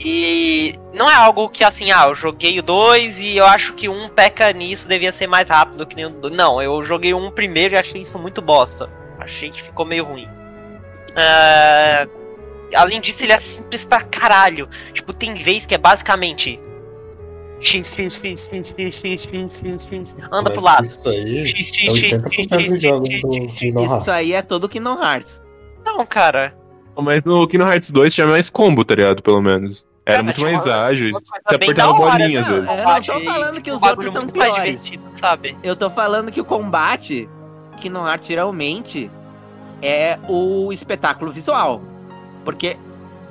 E 0.00 0.74
não 0.92 1.08
é 1.10 1.14
algo 1.14 1.48
que 1.48 1.62
assim, 1.62 1.92
ah, 1.92 2.06
eu 2.08 2.14
joguei 2.14 2.58
o 2.58 2.62
2 2.62 3.20
e 3.20 3.36
eu 3.36 3.44
acho 3.44 3.74
que 3.74 3.88
um 3.88 4.08
peca 4.08 4.52
nisso, 4.52 4.88
devia 4.88 5.12
ser 5.12 5.26
mais 5.26 5.48
rápido 5.48 5.86
que 5.86 5.94
nem 5.94 6.06
o 6.06 6.10
2. 6.10 6.32
Não, 6.32 6.62
eu 6.62 6.82
joguei 6.82 7.12
um 7.12 7.30
primeiro 7.30 7.74
e 7.74 7.78
achei 7.78 8.00
isso 8.00 8.18
muito 8.18 8.40
bosta. 8.40 8.90
Achei 9.18 9.50
que 9.50 9.62
ficou 9.62 9.84
meio 9.84 10.04
ruim. 10.04 10.28
É, 11.16 12.08
Além 12.74 13.00
disso, 13.00 13.24
ele 13.24 13.32
é 13.32 13.38
simples 13.38 13.84
pra 13.84 14.00
caralho. 14.02 14.68
Tipo, 14.92 15.12
tem 15.12 15.34
vez 15.34 15.66
que 15.66 15.74
é 15.74 15.78
basicamente. 15.78 16.60
X, 17.60 17.94
X, 17.94 18.16
X, 18.16 18.48
X, 18.52 18.74
X, 18.76 19.04
X, 19.04 19.26
X, 19.26 19.62
X, 19.62 19.86
X, 19.86 20.16
anda 20.30 20.50
pro 20.50 20.62
lado. 20.62 20.84
Isso 20.84 21.08
aí 21.08 21.46
X, 21.46 21.72
é 21.72 21.90
X, 21.90 21.94
X, 21.94 22.18
80% 22.18 22.68
dos 22.68 22.82
jogos 22.82 23.08
do 23.08 23.20
Kingdom 23.48 23.80
Hearts. 23.80 24.02
Isso 24.02 24.10
aí 24.10 24.32
é 24.32 24.42
todo 24.42 24.68
Kingdom 24.68 25.02
Hearts. 25.02 25.40
Não, 25.84 26.04
cara. 26.04 26.54
Mas 27.02 27.24
no 27.24 27.46
Kingdom 27.48 27.66
Hearts 27.68 27.90
2 27.90 28.14
tinha 28.14 28.26
mais 28.26 28.48
combo, 28.50 28.84
tá 28.84 28.94
ligado? 28.94 29.22
Pelo 29.22 29.40
menos. 29.42 29.84
Era 30.06 30.16
Cara, 30.18 30.22
muito 30.24 30.40
mais 30.42 30.66
uma- 30.66 30.82
ágil. 30.84 31.10
Você 31.12 31.54
apertava 31.54 31.92
bolinha 31.94 32.40
às 32.40 32.48
não, 32.48 32.60
vezes. 32.60 32.70
eu 32.78 32.84
não 32.84 33.00
tô 33.02 33.20
falando 33.32 33.62
que 33.62 33.70
os 33.70 33.82
outros 33.82 34.12
são 34.12 34.22
muito 34.22 34.38
mais 34.38 34.52
piores. 34.54 34.84
divertido, 34.84 35.18
sabe? 35.18 35.56
Eu 35.62 35.74
tô 35.74 35.90
falando 35.90 36.30
que 36.30 36.40
o 36.40 36.44
combate, 36.44 37.28
Kingdom 37.78 38.06
Hearts 38.06 38.28
geralmente, 38.28 39.10
é 39.82 40.18
o 40.28 40.70
espetáculo 40.72 41.32
visual. 41.32 41.80
Porque 42.44 42.76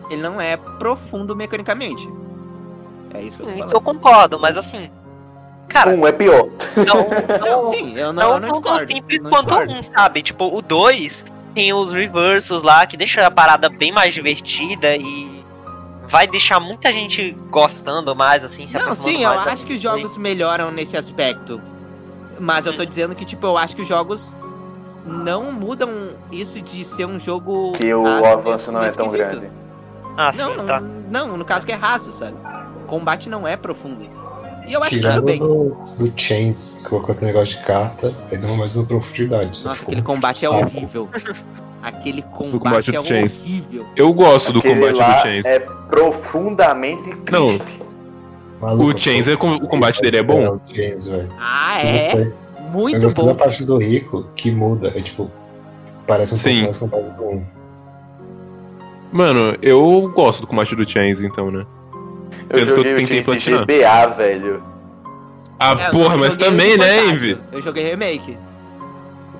ele 0.10 0.22
não 0.23 0.41
é 0.41 0.57
profundo 0.57 1.35
mecanicamente. 1.35 2.10
É 3.14 3.22
isso 3.22 3.44
que 3.44 3.49
eu 3.52 3.57
tô 3.60 3.65
Isso 3.65 3.76
eu 3.76 3.81
concordo, 3.81 4.40
mas 4.40 4.57
assim. 4.57 4.90
Cara, 5.69 5.91
Um 5.91 6.06
é 6.07 6.11
pior. 6.11 6.49
não, 6.76 7.07
Não, 7.40 7.61
não, 7.61 7.64
sim, 7.72 7.95
eu 7.95 8.11
não, 8.11 8.23
não, 8.23 8.34
eu 8.34 8.40
não 8.40 8.40
tão 8.41 8.52
discordo. 8.61 8.88
simples 8.91 9.22
não 9.22 9.30
quanto 9.30 9.45
discordo. 9.48 9.73
um, 9.73 9.81
sabe? 9.84 10.22
Tipo, 10.23 10.56
o 10.57 10.61
2 10.61 11.23
tem 11.54 11.74
os 11.74 11.92
reversos 11.92 12.62
lá 12.64 12.86
que 12.86 12.98
deixa 12.98 13.26
a 13.26 13.32
parada 13.32 13.70
bem 13.70 13.92
mais 13.92 14.14
divertida 14.14 14.96
e 14.96 15.44
vai 16.08 16.28
deixar 16.28 16.60
muita 16.60 16.92
gente 16.92 17.32
gostando 17.50 18.16
mais, 18.16 18.44
assim, 18.44 18.68
se 18.68 18.78
Não, 18.78 18.94
sim, 18.96 19.24
eu 19.24 19.32
acho 19.32 19.66
que 19.66 19.74
os 19.74 19.82
jogos 19.82 20.18
melhoram 20.18 20.72
nesse 20.72 20.98
aspecto. 20.98 21.62
Mas 22.40 22.66
eu 22.66 22.76
tô 22.76 22.84
dizendo 22.84 23.16
que, 23.16 23.26
tipo, 23.26 23.46
eu 23.46 23.58
acho 23.58 23.76
que 23.76 23.82
os 23.82 23.88
jogos 23.88 24.40
não 25.06 25.52
mudam 25.52 26.16
isso 26.32 26.62
de 26.62 26.84
ser 26.84 27.06
um 27.06 27.20
jogo. 27.20 27.72
Que 27.74 27.94
o 27.94 28.04
raso 28.04 28.26
avanço 28.26 28.72
não 28.72 28.84
é 28.84 28.92
tão 28.92 29.10
grande. 29.10 29.50
Ah, 30.18 30.32
Não, 30.36 30.52
sim, 30.52 30.58
não, 30.58 30.66
tá. 30.66 30.80
não, 30.80 31.38
no 31.38 31.46
caso 31.46 31.66
que 31.66 31.72
é 31.72 31.76
raso, 31.76 32.12
sabe? 32.12 32.36
O 32.84 32.88
combate 32.88 33.30
não 33.30 33.48
é 33.48 33.56
profundo. 33.58 34.08
E 34.68 34.73
eu 34.73 34.80
acho 34.81 34.90
que 34.91 34.95
Tirando 34.98 35.15
tudo 35.15 35.26
bem. 35.26 35.40
do, 35.40 35.76
do 35.98 36.14
Chains, 36.15 36.77
que 36.81 36.90
colocou 36.90 37.14
aquele 37.14 37.31
negócio 37.34 37.57
de 37.60 37.65
carta, 37.65 38.14
aí 38.31 38.38
deu 38.38 38.56
mais 38.56 38.76
uma 38.76 38.85
profundidade. 38.85 39.48
Nossa, 39.65 39.84
aquele 39.84 40.02
um 40.02 40.03
combate 40.03 40.45
é 40.45 40.49
saco. 40.49 40.56
horrível. 40.77 41.10
Aquele 41.84 42.22
combate 42.22 42.60
combate 42.60 42.95
é 42.95 42.99
do 43.02 43.06
Chains. 43.06 43.41
horrível. 43.41 43.85
Eu 43.94 44.14
gosto 44.14 44.53
do 44.53 44.60
Aquele 44.60 44.76
combate 44.76 44.95
lá 44.99 45.15
do 45.18 45.22
Chains. 45.22 45.45
É 45.45 45.60
profundamente 45.60 47.10
Não. 47.30 47.48
triste. 47.48 47.81
Maluco, 48.61 48.91
O 48.91 48.98
Chains, 48.98 49.27
é, 49.27 49.34
o 49.34 49.68
combate 49.68 50.02
dele 50.02 50.15
é 50.18 50.23
bom. 50.23 50.56
o 50.56 50.61
Chains, 50.73 51.07
velho. 51.07 51.30
Ah, 51.38 51.84
é? 51.84 52.31
Muito 52.72 52.95
Eu 52.95 53.02
gostei 53.02 53.26
bom. 53.26 53.31
da 53.31 53.35
parte 53.35 53.65
do 53.65 53.77
Rico 53.77 54.26
que 54.34 54.49
muda. 54.49 54.94
É 54.95 55.02
tipo. 55.02 55.30
Parece 56.07 56.35
um 56.35 56.38
Sim. 56.38 56.49
pouco 56.52 56.64
mais 56.64 56.77
com 56.77 56.85
o 56.85 56.90
combate 56.90 57.18
do 57.18 57.23
1. 57.26 57.45
Mano, 59.11 59.57
eu 59.61 60.10
gosto 60.15 60.40
do 60.41 60.48
combate 60.48 60.76
do 60.77 60.90
Chains, 60.90 61.22
então, 61.22 61.52
né? 61.52 61.65
Eu 62.49 62.60
eu 62.60 62.65
joguei 62.65 62.93
o 62.93 62.97
tentei 62.97 63.23
Chains 63.23 63.43
de 63.43 63.49
platinar. 63.49 63.65
GBA, 63.65 64.07
velho. 64.15 64.64
Ah, 65.60 65.76
É, 65.80 65.88
eu 65.88 65.91
porra, 65.91 66.18
mas 66.18 66.35
também, 66.35 66.77
né. 66.77 67.05
Envy? 67.07 67.39
Eu 67.51 67.61
joguei 67.61 67.84
remake. 67.84 68.38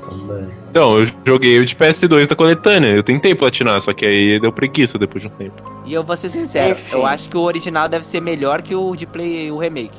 Também. 0.01 0.49
Então, 0.69 0.97
eu 0.99 1.05
joguei 1.25 1.59
o 1.59 1.65
de 1.65 1.75
PS2 1.75 2.27
da 2.27 2.35
coletânea. 2.35 2.89
Eu 2.89 3.03
tentei 3.03 3.33
platinar, 3.35 3.79
só 3.81 3.93
que 3.93 4.05
aí 4.05 4.39
deu 4.39 4.51
preguiça 4.51 4.97
depois 4.97 5.21
de 5.21 5.27
um 5.27 5.31
tempo. 5.31 5.63
E 5.85 5.93
eu 5.93 6.03
vou 6.03 6.15
ser 6.15 6.29
sincero, 6.29 6.71
Enfim. 6.71 6.95
eu 6.95 7.05
acho 7.05 7.29
que 7.29 7.37
o 7.37 7.41
original 7.41 7.87
deve 7.89 8.05
ser 8.05 8.21
melhor 8.21 8.61
que 8.61 8.73
o 8.75 8.95
de 8.95 9.05
Play, 9.05 9.51
o 9.51 9.57
remake. 9.57 9.97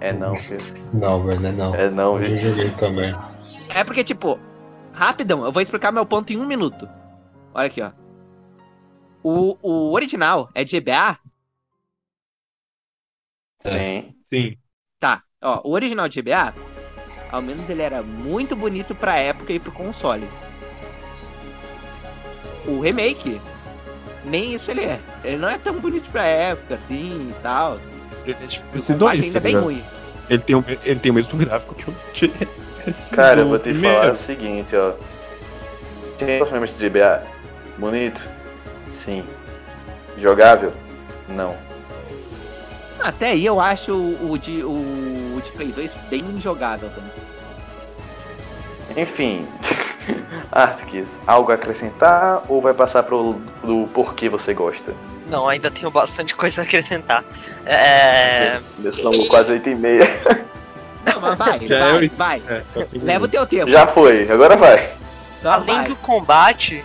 É 0.00 0.12
não, 0.12 0.34
filho. 0.36 0.60
Não, 0.94 1.22
velho, 1.24 1.40
né? 1.40 1.52
Não. 1.52 1.74
É 1.74 1.90
não, 1.90 2.20
Eu 2.20 2.38
joguei 2.38 2.70
também. 2.70 3.14
É 3.74 3.84
porque, 3.84 4.02
tipo, 4.02 4.38
rapidão, 4.92 5.44
eu 5.44 5.52
vou 5.52 5.60
explicar 5.62 5.92
meu 5.92 6.06
ponto 6.06 6.32
em 6.32 6.38
um 6.38 6.46
minuto. 6.46 6.88
Olha 7.54 7.66
aqui, 7.66 7.82
ó. 7.82 7.90
O, 9.22 9.56
o 9.62 9.92
original 9.92 10.48
é 10.54 10.64
de 10.64 10.80
GBA? 10.80 11.18
Sim. 13.60 14.14
Sim. 14.22 14.56
Tá, 14.98 15.24
ó, 15.42 15.60
o 15.64 15.72
original 15.72 16.08
de 16.08 16.20
GBA, 16.22 16.54
ao 17.28 17.42
menos 17.42 17.68
ele 17.70 17.82
era 17.82 18.02
muito 18.02 18.56
bonito 18.56 18.94
pra 18.94 19.16
época 19.18 19.52
e 19.52 19.60
pro 19.60 19.72
console. 19.72 20.28
O 22.64 22.80
remake, 22.80 23.40
nem 24.24 24.54
isso 24.54 24.70
ele 24.70 24.82
é. 24.84 25.00
Ele 25.24 25.38
não 25.38 25.48
é 25.48 25.58
tão 25.58 25.80
bonito 25.80 26.10
pra 26.10 26.24
época, 26.24 26.74
assim, 26.76 27.30
e 27.30 27.34
tal. 27.42 27.78
Ele 28.24 28.36
é 28.44 28.46
tipo 28.46 28.74
O 28.74 28.76
esse 28.76 28.94
dois, 28.94 29.18
ainda 29.18 29.38
é 29.38 29.40
bem 29.40 29.56
ruim. 29.56 29.90
Ele 30.28 30.42
tem, 30.42 30.56
o, 30.56 30.64
ele 30.84 31.00
tem 31.00 31.10
o 31.10 31.14
mesmo 31.14 31.36
gráfico 31.38 31.74
que 31.74 31.90
o 31.90 31.94
esse 32.86 33.10
Cara, 33.10 33.40
eu 33.40 33.48
vou 33.48 33.58
te 33.58 33.72
primeiro. 33.72 33.74
falar 33.74 34.12
o 34.12 34.14
seguinte, 34.16 34.76
ó. 34.76 34.94
Tem 36.18 36.42
os 36.42 36.50
membros 36.52 36.74
de 36.74 36.88
GBA? 36.88 37.24
Bonito? 37.76 38.28
Sim. 38.90 39.24
Jogável? 40.16 40.72
Não. 41.28 41.56
Até 43.02 43.30
aí 43.30 43.44
eu 43.44 43.60
acho 43.60 43.92
o, 43.92 44.32
o 44.32 44.38
de, 44.38 44.62
o, 44.62 44.70
o 45.36 45.42
de 45.42 45.50
Play 45.52 45.68
2 45.68 45.94
bem 46.08 46.40
jogável 46.40 46.90
também. 46.90 47.12
Enfim. 48.96 49.46
Artkis, 50.50 51.20
algo 51.26 51.52
a 51.52 51.54
acrescentar 51.54 52.42
ou 52.48 52.60
vai 52.60 52.74
passar 52.74 53.02
pro 53.04 53.40
do 53.62 53.86
porquê 53.94 54.28
você 54.28 54.52
gosta? 54.52 54.94
Não, 55.28 55.48
ainda 55.48 55.70
tenho 55.70 55.90
bastante 55.90 56.34
coisa 56.34 56.62
a 56.62 56.64
acrescentar. 56.64 57.24
É. 57.64 58.58
Mesmo 58.78 59.02
falando 59.02 59.26
quase 59.28 59.52
8 59.52 59.68
e 59.68 59.74
meia. 59.74 60.04
Não, 61.06 61.20
mas 61.20 61.38
vai, 61.38 61.66
Já 61.66 61.76
é 61.76 61.80
vai, 61.80 61.92
oito. 61.92 62.16
vai. 62.16 62.42
É, 62.48 62.62
pode 62.74 62.90
ser 62.90 62.98
Leva 63.02 63.24
o 63.24 63.28
teu 63.28 63.46
tempo. 63.46 63.70
Já 63.70 63.86
foi, 63.86 64.30
agora 64.30 64.56
vai. 64.56 64.92
Só 65.34 65.52
Além 65.52 65.76
vai. 65.76 65.88
do 65.88 65.96
combate, 65.96 66.84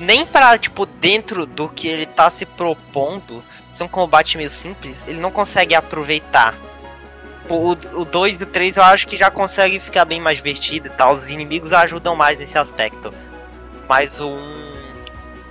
nem 0.00 0.26
pra, 0.26 0.58
tipo, 0.58 0.84
dentro 0.84 1.46
do 1.46 1.68
que 1.68 1.86
ele 1.86 2.06
tá 2.06 2.28
se 2.28 2.44
propondo, 2.44 3.42
ser 3.70 3.84
um 3.84 3.88
combate 3.88 4.36
meio 4.36 4.50
simples, 4.50 5.02
ele 5.06 5.20
não 5.20 5.30
consegue 5.30 5.74
aproveitar. 5.74 6.54
O 7.48 7.74
2 8.04 8.34
e 8.38 8.42
o 8.44 8.46
3 8.46 8.76
eu 8.76 8.82
acho 8.84 9.08
que 9.08 9.16
já 9.16 9.28
consegue 9.30 9.80
ficar 9.80 10.04
bem 10.04 10.20
mais 10.20 10.36
divertido 10.38 10.86
e 10.86 10.90
tal. 10.90 11.14
Os 11.14 11.28
inimigos 11.28 11.72
ajudam 11.72 12.14
mais 12.14 12.38
nesse 12.38 12.56
aspecto. 12.56 13.12
Mas 13.88 14.20
o 14.20 14.28
1. 14.28 14.72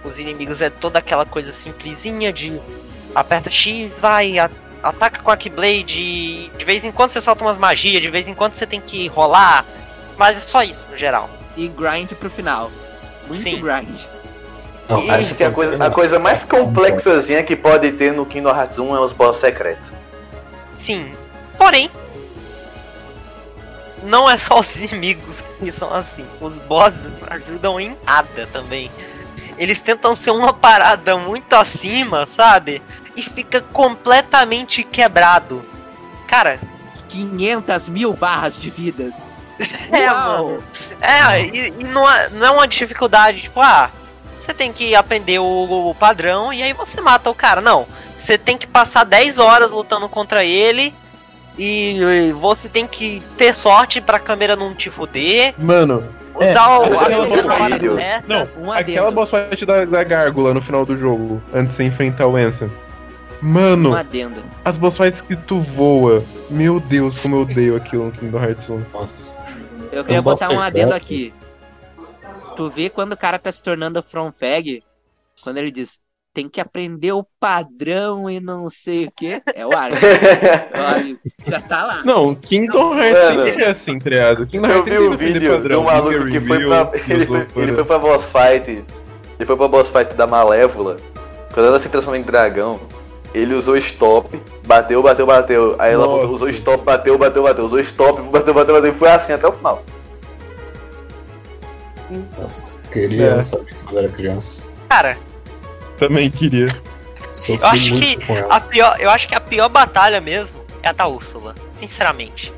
os 0.06 0.18
inimigos 0.18 0.62
é 0.62 0.70
toda 0.70 1.00
aquela 1.00 1.26
coisa 1.26 1.52
simplesinha 1.52 2.32
de 2.32 2.58
aperta 3.14 3.50
X, 3.52 3.92
vai, 4.00 4.40
a- 4.40 4.50
ataca 4.82 5.22
com 5.22 5.30
a 5.32 5.36
Keyblade, 5.36 6.50
de 6.58 6.66
vez 6.66 6.86
em 6.86 6.92
quando 6.92 7.10
você 7.10 7.20
solta 7.20 7.44
umas 7.44 7.58
magias, 7.58 8.02
de 8.02 8.10
vez 8.10 8.28
em 8.30 8.34
quando 8.34 8.54
você 8.54 8.66
tem 8.66 8.80
que 8.80 9.08
rolar, 9.08 9.66
mas 10.18 10.38
é 10.38 10.42
só 10.42 10.64
isso, 10.64 10.88
no 10.90 10.96
geral. 10.96 11.30
E 11.58 11.68
grind 11.68 12.14
pro 12.14 12.30
final. 12.30 12.72
Muito 13.28 13.42
Sim. 13.42 13.60
grind. 13.60 14.06
Não, 14.90 15.00
E- 15.04 15.12
Acho 15.12 15.36
que 15.36 15.44
a 15.44 15.52
coisa, 15.52 15.84
a 15.86 15.92
coisa 15.92 16.18
mais 16.20 16.44
complexazinha 16.44 17.44
que 17.44 17.56
pode 17.56 17.92
ter 17.92 18.12
no 18.14 18.26
Kingdom 18.26 18.50
Hearts 18.50 18.80
1 18.80 18.96
é 18.96 19.00
os 19.00 19.14
boss 19.14 19.38
secretos. 19.38 19.92
Sim. 20.74 21.14
Porém, 21.58 21.92
não 24.04 24.30
é 24.30 24.38
só 24.38 24.60
os 24.60 24.76
inimigos 24.78 25.44
que 25.60 25.72
são 25.72 25.94
assim. 25.94 26.26
Os 26.42 26.56
bosses 26.56 27.00
ajudam 27.30 27.80
em 27.80 27.96
nada 28.06 28.48
também. 28.52 28.90
Eles 29.58 29.82
tentam 29.82 30.16
ser 30.16 30.32
uma 30.32 30.54
parada 30.54 31.18
muito 31.18 31.54
acima, 31.54 32.26
sabe? 32.26 32.82
E 33.16 33.22
fica 33.22 33.60
completamente 33.62 34.84
quebrado. 34.84 35.64
Cara, 36.28 36.60
500 37.10 37.90
mil 37.90 38.14
barras 38.14 38.60
de 38.60 38.70
vidas. 38.70 39.22
é, 39.92 40.10
Uau! 40.10 40.46
mano. 40.48 40.64
É, 41.02 41.42
e, 41.44 41.68
e 41.80 41.84
não, 41.84 42.10
é, 42.10 42.30
não 42.30 42.46
é 42.46 42.52
uma 42.52 42.68
dificuldade, 42.68 43.42
tipo, 43.42 43.60
ah, 43.60 43.92
você 44.50 44.54
tem 44.54 44.74
que 44.74 44.96
aprender 44.96 45.38
o, 45.40 45.90
o 45.90 45.96
padrão 45.96 46.52
e 46.52 46.64
aí 46.64 46.74
você 46.74 47.00
mata 47.00 47.30
o 47.30 47.36
cara. 47.36 47.62
Não. 47.62 47.86
Você 48.18 48.38
tem 48.38 48.58
que 48.58 48.66
passar 48.66 49.04
10 49.04 49.38
horas 49.38 49.72
lutando 49.72 50.10
contra 50.10 50.44
ele. 50.44 50.94
E, 51.58 52.00
e 52.00 52.32
você 52.32 52.68
tem 52.68 52.88
que 52.88 53.22
ter 53.38 53.54
sorte 53.54 54.02
pra 54.02 54.18
câmera 54.18 54.56
não 54.56 54.74
te 54.74 54.90
fuder. 54.90 55.54
Mano, 55.58 56.04
Usar 56.34 56.80
o, 56.80 57.00
aquela 57.00 57.26
a 57.26 57.28
boss 57.28 57.42
câmera 57.42 57.80
fight, 57.80 57.96
certa. 57.96 58.28
não, 58.28 58.64
Um 58.64 58.72
aquela 58.72 59.12
boss 59.12 59.30
fight 59.30 59.66
da, 59.66 59.84
da 59.84 60.04
gárgula 60.04 60.54
no 60.54 60.62
final 60.62 60.86
do 60.86 60.96
jogo, 60.98 61.42
antes 61.54 61.72
de 61.72 61.76
você 61.76 61.84
enfrentar 61.84 62.28
o 62.28 62.38
Ansem. 62.38 62.72
Mano, 63.42 63.92
Um 63.94 64.44
as 64.64 64.78
boss 64.78 64.96
fights 64.98 65.22
que 65.22 65.36
tu 65.36 65.60
voa. 65.60 66.24
Meu 66.50 66.80
Deus, 66.80 67.20
como 67.20 67.36
eu 67.36 67.42
odeio 67.42 67.76
aquilo 67.76 68.06
no 68.06 68.12
Kingdom 68.12 68.40
Hearts 68.40 68.70
1. 68.70 68.86
Nossa. 68.94 69.38
Eu 69.92 70.04
queria 70.04 70.22
botar 70.22 70.50
um 70.52 70.60
adendo 70.62 70.94
aqui. 70.94 71.34
Tu 72.60 72.70
vê 72.70 72.90
quando 72.90 73.14
o 73.14 73.18
cara 73.18 73.40
tá 73.40 73.50
se 73.50 73.64
tornando 73.64 74.04
From 74.04 74.34
Fag, 74.38 74.84
quando 75.42 75.60
ele 75.60 75.72
diz 75.72 75.98
tem 76.34 76.50
que 76.50 76.60
aprender 76.60 77.14
o 77.14 77.26
padrão 77.40 78.30
e 78.30 78.42
não 78.42 78.70
sei 78.70 79.06
o 79.06 79.12
que. 79.12 79.42
É 79.56 79.66
o 79.66 79.72
Armin. 79.72 81.18
Já 81.48 81.62
tá 81.62 81.86
lá. 81.86 82.04
Não, 82.04 82.36
Kingdom 82.36 83.00
Hearts 83.00 83.24
Mano, 83.24 83.48
sempre 83.48 83.64
é 83.64 83.70
assim, 83.70 83.98
triado. 83.98 84.46
Kingdom 84.46 84.68
Eu 84.68 84.84
vi 84.84 84.98
o 84.98 85.18
vídeo 85.18 85.54
padrão, 85.54 85.80
do 85.80 85.86
maluco 85.86 86.26
que 86.26 86.42
foi 86.42 86.66
pra. 86.66 86.92
Ele 87.08 87.26
foi, 87.26 87.48
ele 87.56 87.74
foi 87.76 87.86
pra 87.86 87.98
boss 87.98 88.34
fight. 88.34 88.70
Ele 88.70 89.46
foi 89.46 89.56
pra 89.56 89.68
boss 89.70 89.90
fight 89.90 90.14
da 90.16 90.28
Malévola. 90.28 90.98
Quando 91.54 91.66
ela 91.66 91.80
se 91.80 91.88
transformou 91.88 92.20
em 92.20 92.26
dragão, 92.26 92.78
ele 93.34 93.54
usou 93.54 93.78
stop, 93.78 94.38
bateu, 94.68 95.02
bateu, 95.02 95.26
bateu. 95.26 95.76
Aí 95.80 95.94
ela 95.94 96.06
Nossa. 96.06 96.28
usou 96.28 96.50
stop, 96.50 96.84
bateu, 96.84 97.18
bateu, 97.18 97.42
bateu. 97.42 97.64
Usou 97.64 97.80
stop, 97.80 98.22
bateu, 98.24 98.54
bateu, 98.54 98.76
bateu. 98.76 98.92
E 98.92 98.94
foi 98.94 99.10
assim 99.10 99.32
até 99.32 99.48
o 99.48 99.54
final. 99.54 99.82
Nossa. 102.38 102.74
Queria 102.92 103.36
É. 103.36 103.42
saber 103.42 103.72
isso 103.72 103.86
quando 103.86 104.00
era 104.00 104.10
criança. 104.10 104.68
Cara, 104.90 105.18
Também 105.98 106.32
queria. 106.32 106.68
Sofri 107.34 107.62
Eu 107.62 107.68
acho 107.68 107.90
muito 107.92 108.20
que 108.20 108.26
com 108.28 108.38
ela. 108.38 108.56
a 108.56 108.60
pior, 108.62 108.96
eu 109.00 109.10
acho 109.10 109.28
que 109.28 109.36
a 109.36 109.40
pior 109.40 109.68
batalha 109.70 110.20
mesmo 110.22 110.66
é 110.82 110.90
a 110.90 110.92
da 110.94 111.08
Úrsula. 111.08 111.54
Sinceramente. 111.74 112.52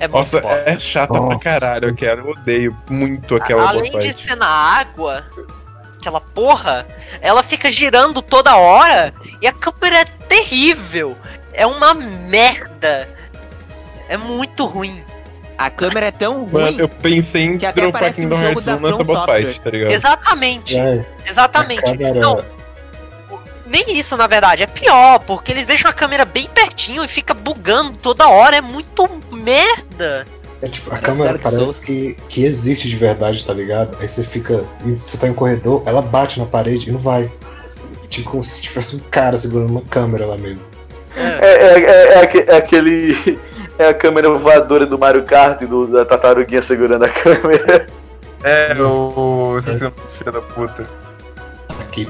É 0.00 0.08
muito 0.08 0.16
Nossa, 0.18 0.40
bosta. 0.40 0.70
é 0.70 0.78
chata 0.78 1.12
pra 1.12 1.20
Nossa. 1.22 1.44
caralho 1.44 1.88
aquela. 1.90 2.20
Eu 2.20 2.30
odeio 2.30 2.76
muito 2.88 3.34
aquela 3.36 3.62
boss 3.72 3.88
Além 3.88 3.98
de 3.98 4.00
fight. 4.08 4.20
ser 4.20 4.36
na 4.36 4.46
água, 4.46 5.26
aquela 5.98 6.20
porra, 6.20 6.86
ela 7.20 7.42
fica 7.42 7.70
girando 7.70 8.22
toda 8.22 8.56
hora 8.56 9.12
e 9.42 9.46
a 9.46 9.52
câmera 9.52 9.98
é 10.00 10.04
terrível. 10.04 11.16
É 11.52 11.66
uma 11.66 11.94
merda. 11.94 13.08
É 14.08 14.16
muito 14.16 14.64
ruim. 14.66 15.02
A 15.56 15.70
câmera 15.70 16.06
é 16.06 16.10
tão 16.10 16.44
ruim. 16.44 16.62
Mano, 16.62 16.80
eu 16.80 16.88
pensei 16.88 17.42
em 17.42 17.58
que 17.58 17.66
até 17.66 17.82
dropar 17.82 18.02
parece 18.02 18.20
um 18.20 18.30
Kingdom 18.30 18.36
jogo 18.36 18.60
Hearts 18.60 18.64
da 18.64 18.76
1 18.76 18.80
nessa 18.80 19.04
From 19.04 19.14
Software. 19.14 19.46
fight, 19.46 19.60
tá 19.60 19.70
ligado? 19.70 19.92
Exatamente. 19.92 20.76
É, 20.76 21.06
Exatamente. 21.26 21.82
Não, 22.20 22.44
nem 23.66 23.98
isso 23.98 24.16
na 24.16 24.26
verdade, 24.26 24.62
é 24.62 24.66
pior, 24.66 25.18
porque 25.20 25.52
eles 25.52 25.64
deixam 25.64 25.90
a 25.90 25.94
câmera 25.94 26.24
bem 26.24 26.48
pertinho 26.52 27.04
e 27.04 27.08
fica 27.08 27.34
bugando 27.34 27.96
toda 27.98 28.28
hora, 28.28 28.56
é 28.56 28.60
muito 28.60 29.08
merda. 29.30 30.26
É 30.62 30.68
tipo, 30.68 30.88
a 30.88 30.92
Parece 30.92 31.10
câmera 31.10 31.38
Dark 31.38 31.42
parece 31.42 31.84
que, 31.84 32.16
que 32.28 32.44
existe 32.44 32.88
de 32.88 32.96
verdade, 32.96 33.44
tá 33.44 33.52
ligado? 33.52 33.96
Aí 34.00 34.08
você 34.08 34.22
fica. 34.24 34.64
Você 35.06 35.18
tá 35.18 35.26
em 35.26 35.30
um 35.30 35.34
corredor, 35.34 35.82
ela 35.86 36.00
bate 36.00 36.38
na 36.38 36.46
parede 36.46 36.88
e 36.88 36.92
não 36.92 36.98
vai. 36.98 37.30
Tipo, 38.08 38.30
como 38.30 38.42
se 38.42 38.62
tivesse 38.62 38.96
um 38.96 39.00
cara 39.10 39.36
segurando 39.36 39.70
uma 39.70 39.82
câmera 39.82 40.24
lá 40.24 40.38
mesmo. 40.38 40.64
É, 41.16 41.46
é, 41.46 41.80
é, 41.80 42.24
é 42.24 42.50
é 42.50 42.56
aquele. 42.56 43.38
É 43.78 43.88
a 43.88 43.94
câmera 43.94 44.30
voadora 44.30 44.86
do 44.86 44.98
Mario 44.98 45.24
Kart, 45.24 45.60
do, 45.62 45.86
da 45.86 46.04
tartaruguinha 46.04 46.62
segurando 46.62 47.04
a 47.04 47.08
câmera. 47.08 47.88
É, 48.44 48.74
o. 48.78 49.56
Esse 49.58 49.90
filho 50.10 50.32
da 50.32 50.40
puta. 50.40 50.86
Aqui. 51.80 52.08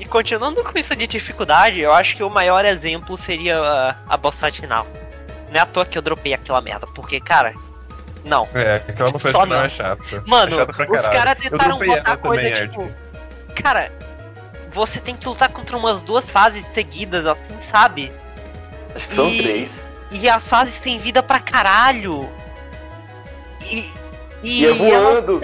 E 0.00 0.04
continuando 0.06 0.64
com 0.64 0.78
isso 0.78 0.96
de 0.96 1.06
dificuldade, 1.06 1.80
eu 1.80 1.92
acho 1.92 2.16
que 2.16 2.22
o 2.22 2.30
maior 2.30 2.64
exemplo 2.64 3.16
seria 3.16 3.58
a, 3.58 3.96
a 4.08 4.16
boss 4.16 4.40
fight 4.40 4.60
final. 4.60 4.86
Não 5.50 5.56
é 5.56 5.60
à 5.60 5.66
toa 5.66 5.84
que 5.84 5.96
eu 5.96 6.02
dropei 6.02 6.32
aquela 6.34 6.60
merda, 6.60 6.86
porque, 6.88 7.20
cara, 7.20 7.54
não. 8.24 8.48
É, 8.54 8.76
aquela 8.76 9.10
boss 9.10 9.22
fight 9.22 9.32
Só 9.32 9.42
final 9.42 9.64
é 9.64 9.68
chata. 9.68 10.24
Mano, 10.26 10.54
é 10.54 10.66
chata 10.66 10.92
os 10.92 11.08
caras 11.08 11.34
tentaram 11.36 11.78
botar 11.78 12.16
coisa 12.16 12.42
também, 12.42 12.68
tipo. 12.68 12.90
Cara, 13.62 13.92
você 14.72 14.98
tem 14.98 15.14
que 15.14 15.28
lutar 15.28 15.50
contra 15.50 15.76
umas 15.76 16.02
duas 16.02 16.30
fases 16.30 16.66
seguidas, 16.74 17.24
assim, 17.26 17.60
sabe? 17.60 18.10
Acho 18.96 19.06
que 19.08 19.14
são 19.14 19.28
E- 19.28 19.42
três. 19.42 19.90
E 20.10 20.28
as 20.28 20.48
fases 20.48 20.78
têm 20.78 20.98
vida 20.98 21.22
pra 21.22 21.38
caralho. 21.40 22.28
E. 23.70 23.84
E, 24.42 24.62
E 24.62 24.66
é 24.66 24.72
voando. 24.72 25.40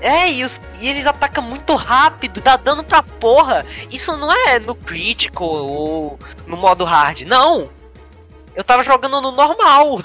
É, 0.00 0.30
e, 0.30 0.44
os- 0.44 0.60
e 0.80 0.88
eles 0.88 1.06
atacam 1.06 1.42
muito 1.42 1.74
rápido, 1.76 2.40
dá 2.40 2.56
dano 2.56 2.84
pra 2.84 3.02
porra. 3.02 3.64
Isso 3.90 4.14
não 4.16 4.30
é 4.30 4.58
no 4.58 4.74
critical 4.74 5.46
ou 5.48 6.18
no 6.46 6.56
modo 6.56 6.84
hard, 6.84 7.22
não. 7.22 7.70
Eu 8.54 8.62
tava 8.62 8.82
jogando 8.84 9.20
no 9.20 9.30
normal. 9.32 10.00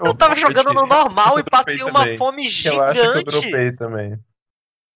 Eu 0.00 0.14
tava 0.14 0.34
jogando 0.36 0.72
no 0.72 0.86
normal 0.86 1.38
e 1.38 1.40
Eu 1.40 1.44
passei 1.44 1.82
uma 1.82 2.00
também. 2.00 2.16
fome 2.18 2.42
que 2.50 2.68
eu 2.68 2.72
gigante. 2.72 3.24
dropei 3.24 3.72
também. 3.72 4.18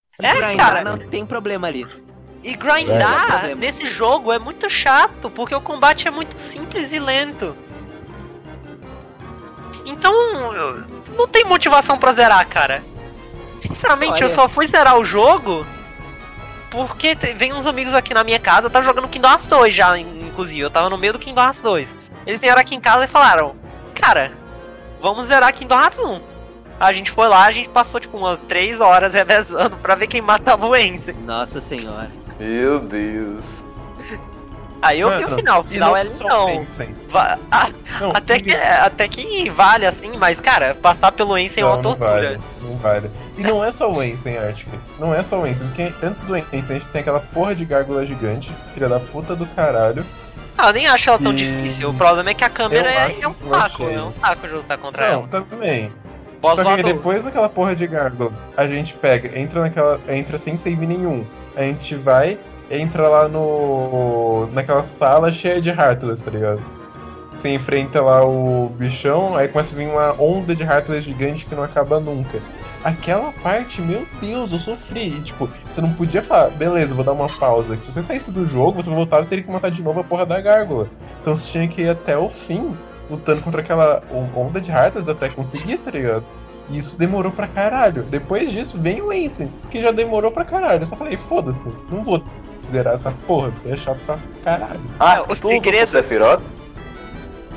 Se 0.06 0.24
É, 0.24 0.56
cara. 0.56 0.82
não 0.82 0.98
tem 0.98 1.26
problema 1.26 1.66
ali. 1.68 1.86
E 2.44 2.50
É, 2.52 2.56
grindar 2.56 3.26
problema. 3.26 3.54
nesse 3.56 3.90
jogo 3.90 4.32
é 4.32 4.38
muito 4.38 4.70
chato, 4.70 5.28
porque 5.30 5.54
o 5.54 5.60
combate 5.60 6.06
é 6.06 6.10
muito 6.10 6.38
simples 6.38 6.92
e 6.92 6.98
lento. 6.98 7.56
Então, 9.84 10.12
eu- 10.54 10.86
não 11.16 11.26
tem 11.26 11.44
motivação 11.44 11.98
pra 11.98 12.12
zerar, 12.12 12.46
cara. 12.46 12.82
Sinceramente, 13.58 14.20
eu 14.22 14.26
Olha. 14.28 14.34
só 14.34 14.48
fui 14.48 14.66
zerar 14.66 14.96
o 14.98 15.04
jogo 15.04 15.66
porque 16.70 17.16
vem 17.36 17.52
uns 17.52 17.66
amigos 17.66 17.94
aqui 17.94 18.12
na 18.14 18.22
minha 18.22 18.38
casa, 18.38 18.66
eu 18.66 18.70
tava 18.70 18.84
jogando 18.84 19.08
Kingdom 19.08 19.28
Hearts 19.30 19.46
2 19.46 19.74
já, 19.74 19.98
in- 19.98 20.20
inclusive, 20.26 20.60
eu 20.60 20.70
tava 20.70 20.88
no 20.90 20.98
meio 20.98 21.14
do 21.14 21.18
Kingdom 21.18 21.40
Hearts 21.42 21.60
2. 21.60 21.96
Eles 22.26 22.40
vieram 22.40 22.60
aqui 22.60 22.74
em 22.74 22.80
casa 22.80 23.04
e 23.04 23.08
falaram, 23.08 23.56
cara, 23.94 24.32
vamos 25.00 25.24
zerar 25.26 25.52
Kingdom 25.52 25.80
Hearts 25.80 25.98
1. 25.98 26.20
A 26.78 26.92
gente 26.92 27.10
foi 27.10 27.26
lá, 27.26 27.44
a 27.46 27.50
gente 27.50 27.68
passou 27.70 27.98
tipo 27.98 28.16
umas 28.16 28.38
3 28.40 28.78
horas 28.80 29.12
revezando 29.14 29.76
pra 29.78 29.96
ver 29.96 30.06
quem 30.06 30.20
matava 30.20 30.64
o 30.66 30.76
Enzo. 30.76 31.12
Nossa 31.24 31.60
senhora. 31.60 32.10
Meu 32.38 32.80
Deus. 32.80 33.64
Aí 34.80 35.00
eu 35.00 35.10
vi 35.18 35.24
o 35.24 35.34
final, 35.36 35.60
o 35.60 35.64
final 35.64 35.96
é 35.96 36.04
pensem. 36.04 36.94
Va- 37.10 37.36
ah, 37.50 37.68
Não, 38.00 38.10
até, 38.12 38.38
que, 38.38 38.54
até 38.54 39.08
que 39.08 39.50
vale, 39.50 39.84
assim, 39.84 40.12
mas, 40.16 40.38
cara, 40.40 40.76
passar 40.76 41.10
pelo 41.10 41.36
Ensen 41.36 41.62
é 41.62 41.66
não, 41.66 41.72
uma 41.72 41.76
não 41.82 41.82
tortura. 41.82 42.10
vale, 42.12 42.40
não 42.62 42.76
vale. 42.76 43.10
E 43.36 43.42
não 43.42 43.64
é 43.64 43.72
só 43.72 43.90
o 43.92 44.00
Ensen, 44.00 44.38
Arctic. 44.38 44.68
Não 45.00 45.12
é 45.12 45.20
só 45.24 45.40
o 45.40 45.46
Ensen, 45.48 45.66
porque 45.66 45.92
antes 46.00 46.20
do 46.20 46.36
Ensen 46.36 46.76
a 46.76 46.78
gente 46.78 46.88
tem 46.90 47.00
aquela 47.00 47.18
porra 47.18 47.56
de 47.56 47.64
gárgula 47.64 48.06
gigante, 48.06 48.52
filha 48.72 48.88
da 48.88 49.00
puta 49.00 49.34
do 49.34 49.46
caralho. 49.46 50.06
Ah, 50.56 50.68
eu 50.68 50.72
nem 50.74 50.86
acho 50.86 51.08
ela 51.10 51.18
tão 51.18 51.32
E- 51.32 51.36
difícil. 51.36 51.90
O 51.90 51.94
problema 51.94 52.30
é 52.30 52.34
que 52.34 52.44
a 52.44 52.48
câmera 52.50 52.88
Eu 52.88 52.92
é, 52.92 53.04
acho 53.04 53.24
é 53.24 53.28
um 53.28 53.34
saco, 53.34 53.82
é 53.90 54.02
um 54.02 54.12
saco 54.12 54.46
de 54.46 54.54
lutar 54.54 54.78
contra 54.78 55.08
Não, 55.10 55.20
ela. 55.20 55.28
também. 55.28 55.92
Boss 56.40 56.54
Só 56.54 56.76
que 56.76 56.82
depois 56.84 57.24
daquela 57.24 57.48
porra 57.48 57.74
de 57.74 57.84
gárgula, 57.88 58.32
a 58.56 58.64
gente 58.68 58.94
pega, 58.94 59.36
entra 59.36 59.60
naquela. 59.60 60.00
entra 60.08 60.38
sem 60.38 60.56
save 60.56 60.86
nenhum. 60.86 61.26
A 61.58 61.64
gente 61.64 61.96
vai, 61.96 62.38
entra 62.70 63.08
lá 63.08 63.28
no. 63.28 64.48
naquela 64.52 64.84
sala 64.84 65.32
cheia 65.32 65.60
de 65.60 65.70
Heartless, 65.70 66.24
tá 66.24 66.30
ligado? 66.30 66.62
Você 67.34 67.48
enfrenta 67.48 68.00
lá 68.00 68.24
o 68.24 68.68
bichão, 68.78 69.34
aí 69.36 69.48
começa 69.48 69.74
a 69.74 69.78
vir 69.78 69.88
uma 69.88 70.12
onda 70.22 70.54
de 70.54 70.62
Heartless 70.62 71.04
gigante 71.04 71.46
que 71.46 71.56
não 71.56 71.64
acaba 71.64 71.98
nunca. 71.98 72.40
Aquela 72.84 73.32
parte, 73.42 73.82
meu 73.82 74.06
Deus, 74.20 74.52
eu 74.52 74.58
sofri. 74.60 75.08
E, 75.08 75.20
tipo, 75.20 75.50
você 75.74 75.80
não 75.80 75.92
podia 75.94 76.22
falar, 76.22 76.50
beleza, 76.50 76.94
vou 76.94 77.04
dar 77.04 77.12
uma 77.12 77.28
pausa. 77.28 77.76
Que 77.76 77.82
se 77.82 77.92
você 77.92 78.04
saísse 78.04 78.30
do 78.30 78.46
jogo, 78.46 78.80
você 78.80 78.88
voltava 78.88 79.24
e 79.24 79.26
teria 79.26 79.42
que 79.42 79.50
matar 79.50 79.72
de 79.72 79.82
novo 79.82 79.98
a 79.98 80.04
porra 80.04 80.24
da 80.24 80.40
gárgula. 80.40 80.88
Então 81.20 81.36
você 81.36 81.50
tinha 81.50 81.66
que 81.66 81.82
ir 81.82 81.88
até 81.88 82.16
o 82.16 82.28
fim, 82.28 82.76
lutando 83.10 83.40
contra 83.40 83.62
aquela 83.62 84.00
onda 84.32 84.60
de 84.60 84.70
Heartless 84.70 85.10
até 85.10 85.28
conseguir, 85.28 85.78
tá 85.78 85.90
ligado? 85.90 86.24
E 86.70 86.78
isso 86.78 86.96
demorou 86.96 87.32
pra 87.32 87.46
caralho. 87.48 88.02
Depois 88.04 88.50
disso, 88.52 88.78
vem 88.78 89.00
o 89.00 89.12
Ensign, 89.12 89.50
que 89.70 89.80
já 89.80 89.90
demorou 89.90 90.30
pra 90.30 90.44
caralho. 90.44 90.82
Eu 90.82 90.86
só 90.86 90.96
falei, 90.96 91.16
foda-se, 91.16 91.72
não 91.90 92.02
vou 92.02 92.22
zerar 92.64 92.94
essa 92.94 93.10
porra, 93.26 93.52
é 93.64 93.76
chato 93.76 93.98
pra 94.04 94.18
caralho. 94.44 94.80
Ah, 95.00 95.22
o 95.22 95.34
tudo 95.34 95.48
segredo- 95.48 95.88
Sephiroth? 95.90 96.42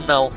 Não. 0.08 0.32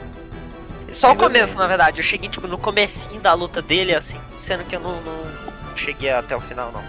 Só 0.90 1.12
o 1.12 1.16
começo, 1.16 1.54
bem. 1.54 1.62
na 1.62 1.66
verdade. 1.68 2.00
Eu 2.00 2.04
cheguei, 2.04 2.28
tipo, 2.28 2.46
no 2.46 2.58
comecinho 2.58 3.20
da 3.20 3.32
luta 3.34 3.62
dele, 3.62 3.94
assim, 3.94 4.18
sendo 4.38 4.64
que 4.64 4.74
eu 4.76 4.80
não, 4.80 5.00
não 5.02 5.24
cheguei 5.76 6.10
até 6.10 6.36
o 6.36 6.40
final, 6.40 6.70
não. 6.72 6.82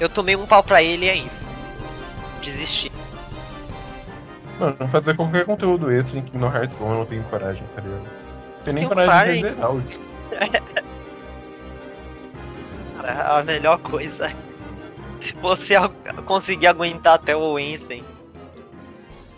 Eu 0.00 0.08
tomei 0.08 0.34
um 0.36 0.46
pau 0.46 0.62
pra 0.62 0.82
ele 0.82 1.06
e 1.06 1.08
é 1.08 1.14
isso. 1.16 1.48
Desisti. 2.42 2.90
Mano, 4.58 4.76
fazer 4.88 5.14
qualquer 5.16 5.44
conteúdo 5.46 5.90
extra 5.90 6.18
em 6.18 6.22
Kingdom 6.22 6.52
Hearts 6.52 6.80
1 6.80 6.86
eu 6.88 6.94
não 6.98 7.04
tenho 7.06 7.22
coragem, 7.24 7.64
tá 7.74 7.80
ligado? 7.80 8.02
Nem 8.72 8.88
coragem 8.88 9.42
de 9.42 9.48
o 9.48 9.56
jogo. 9.60 9.82
Cara, 12.96 13.38
a 13.38 13.44
melhor 13.44 13.78
coisa. 13.78 14.28
Se 15.20 15.34
você 15.36 15.74
conseguir 16.26 16.66
aguentar 16.66 17.14
até 17.14 17.34
o 17.36 17.58
Ensen, 17.58 18.04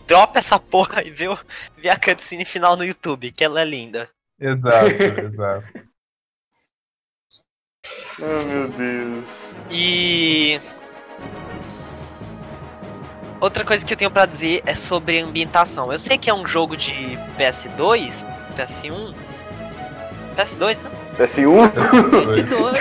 dropa 0.07 0.39
essa 0.39 0.59
porra 0.59 1.03
e 1.05 1.11
vê, 1.11 1.29
o- 1.29 1.39
vê 1.77 1.89
a 1.89 1.99
cutscene 1.99 2.45
final 2.45 2.77
no 2.77 2.85
YouTube, 2.85 3.31
que 3.33 3.45
ela 3.45 3.61
é 3.61 3.65
linda. 3.65 4.09
Exato, 4.41 4.87
exato. 5.33 5.87
Oh, 8.21 8.45
meu 8.47 8.69
Deus. 8.71 9.55
E. 9.71 10.61
Outra 13.41 13.65
coisa 13.65 13.85
que 13.85 13.93
eu 13.93 13.99
tenho 13.99 14.11
pra 14.11 14.27
dizer 14.27 14.63
é 14.67 14.75
sobre 14.75 15.21
a 15.21 15.25
ambientação. 15.25 15.93
Eu 15.93 15.99
sei 15.99 16.17
que 16.19 16.29
é 16.31 16.35
um 16.35 16.47
jogo 16.47 16.77
de 16.77 16.93
PS2, 17.39 18.25
PS1. 18.57 19.15
PS2, 20.37 20.77
né? 20.77 20.91
PS1? 21.19 21.71
PS2. 21.73 22.73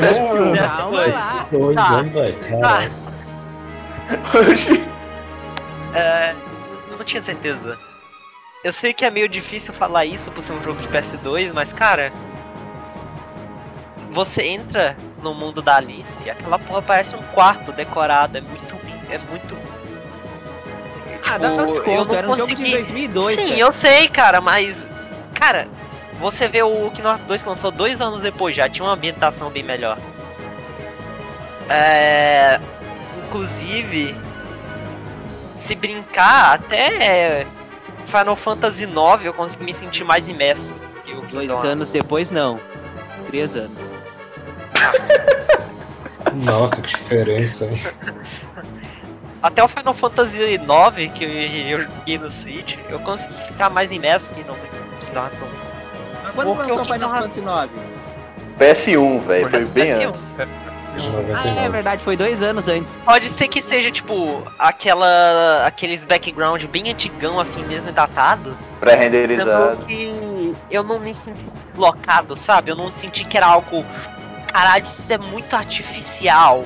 PS1, 0.00 0.68
Calma 0.68 1.06
lá. 1.06 1.46
Dois, 1.50 1.74
Tá. 1.76 2.00
hein, 2.02 2.08
velho? 2.10 2.60
Tá. 2.60 2.88
Oxi. 4.50 4.84
É, 5.94 6.34
não 6.90 7.04
tinha 7.04 7.22
certeza. 7.22 7.78
Eu 8.64 8.72
sei 8.72 8.92
que 8.92 9.04
é 9.04 9.10
meio 9.10 9.28
difícil 9.28 9.72
falar 9.72 10.04
isso 10.04 10.30
por 10.32 10.42
ser 10.42 10.52
um 10.54 10.62
jogo 10.62 10.80
de 10.80 10.88
PS2, 10.88 11.52
mas 11.54 11.72
cara. 11.72 12.12
Você 14.10 14.42
entra 14.42 14.96
no 15.22 15.32
mundo 15.34 15.60
da 15.62 15.76
Alice 15.76 16.18
e 16.24 16.30
aquela 16.30 16.58
porra 16.58 16.82
parece 16.82 17.14
um 17.14 17.22
quarto 17.34 17.70
decorado. 17.72 18.38
É 18.38 18.40
muito. 18.40 18.76
É 19.10 19.18
muito. 19.30 19.56
Ah, 21.30 21.38
dá 21.38 21.52
um 21.52 21.56
Tipo, 21.58 21.72
desconto, 21.72 22.06
não 22.08 22.14
era 22.14 22.28
um 22.30 22.36
jogo 22.36 22.48
de 22.48 22.56
consegui- 22.56 22.72
2002, 23.08 23.36
Sim, 23.36 23.48
cara. 23.48 23.58
eu 23.60 23.72
sei, 23.72 24.08
cara, 24.08 24.40
mas. 24.40 24.86
Cara, 25.38 25.68
você 26.20 26.48
vê 26.48 26.62
o 26.62 26.90
que 26.90 27.00
nós 27.00 27.20
dois 27.20 27.44
lançou 27.44 27.70
dois 27.70 28.00
anos 28.00 28.20
depois 28.20 28.56
já, 28.56 28.68
tinha 28.68 28.84
uma 28.84 28.94
ambientação 28.94 29.50
bem 29.50 29.62
melhor. 29.62 29.96
É. 31.68 32.60
Inclusive. 33.26 34.16
Se 35.56 35.74
brincar, 35.74 36.54
até 36.54 37.46
Final 38.06 38.34
Fantasy 38.34 38.84
IX 38.84 39.24
eu 39.24 39.34
consegui 39.34 39.64
me 39.64 39.74
sentir 39.74 40.02
mais 40.02 40.28
imerso. 40.28 40.70
que 41.04 41.12
o 41.12 41.20
Dois 41.22 41.50
Hearts. 41.50 41.64
anos 41.64 41.90
depois, 41.90 42.30
não. 42.30 42.58
Três 43.26 43.54
anos. 43.54 43.76
Nossa, 46.34 46.80
que 46.80 46.88
diferença, 46.88 47.66
hein? 47.66 47.80
Até 49.42 49.62
o 49.62 49.68
Final 49.68 49.94
Fantasy 49.94 50.38
IX, 50.40 51.12
que 51.12 51.24
eu 51.70 51.82
joguei 51.82 52.18
no 52.18 52.30
Switch, 52.30 52.76
eu 52.88 52.98
consegui 53.00 53.34
ficar 53.44 53.70
mais 53.70 53.92
imerso 53.92 54.30
que 54.30 54.42
no 54.42 54.56
1. 55.10 55.48
Mas 56.22 56.32
quando 56.34 56.56
Porque 56.56 56.70
lançou 56.70 56.82
o 56.82 56.92
Final 56.92 57.10
Fantasy 57.10 57.40
IX? 57.40 57.98
PS1, 58.58 59.20
velho. 59.20 59.48
Foi 59.48 59.64
bem 59.66 59.92
PS1. 59.92 60.08
antes. 60.08 60.34
Ah, 60.38 61.02
é 61.04 61.20
99. 61.20 61.68
verdade, 61.68 62.02
foi 62.02 62.16
dois 62.16 62.42
anos 62.42 62.66
antes. 62.66 63.00
Pode 63.04 63.28
ser 63.28 63.46
que 63.48 63.60
seja, 63.60 63.90
tipo, 63.90 64.42
aquela. 64.58 65.66
aqueles 65.66 66.04
background 66.04 66.64
bem 66.64 66.90
antigão, 66.90 67.38
assim 67.38 67.62
mesmo, 67.64 67.88
e 67.88 67.92
datado. 67.92 68.56
Pré-renderizado. 68.80 69.86
Eu 70.70 70.82
não 70.82 70.98
me 70.98 71.14
senti 71.14 71.44
blocado, 71.74 72.36
sabe? 72.36 72.70
Eu 72.70 72.76
não 72.76 72.90
senti 72.90 73.24
que 73.24 73.36
era 73.36 73.46
algo. 73.46 73.84
Caralho, 74.52 74.84
isso 74.84 75.12
é 75.12 75.18
muito 75.18 75.54
artificial. 75.54 76.64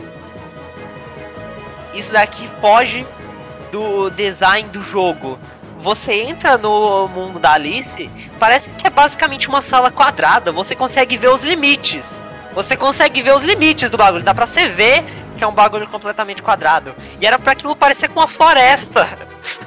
Isso 1.93 2.13
daqui 2.13 2.49
foge 2.61 3.07
do 3.71 4.09
design 4.11 4.69
do 4.71 4.81
jogo. 4.81 5.39
Você 5.83 6.13
entra 6.13 6.57
no 6.57 7.09
mundo 7.09 7.41
da 7.41 7.55
Alice, 7.55 8.09
parece 8.39 8.71
que 8.71 8.87
é 8.87 8.91
basicamente 8.91 9.49
uma 9.49 9.61
sala 9.61 9.91
quadrada. 9.91 10.53
Você 10.53 10.77
consegue 10.77 11.17
ver 11.17 11.29
os 11.29 11.43
limites. 11.43 12.21
Você 12.55 12.77
consegue 12.77 13.21
ver 13.21 13.35
os 13.35 13.43
limites 13.43 13.91
do 13.91 13.99
bagulho. 13.99 14.23
Dá 14.23 14.33
pra 14.33 14.47
você 14.47 14.69
ver 14.69 15.05
que 15.37 15.43
é 15.43 15.47
um 15.47 15.53
bagulho 15.53 15.89
completamente 15.89 16.41
quadrado. 16.41 16.95
E 17.21 17.27
era 17.27 17.37
pra 17.37 17.51
aquilo 17.53 17.75
parecer 17.75 18.09
com 18.09 18.21
uma 18.21 18.29
floresta. 18.29 19.09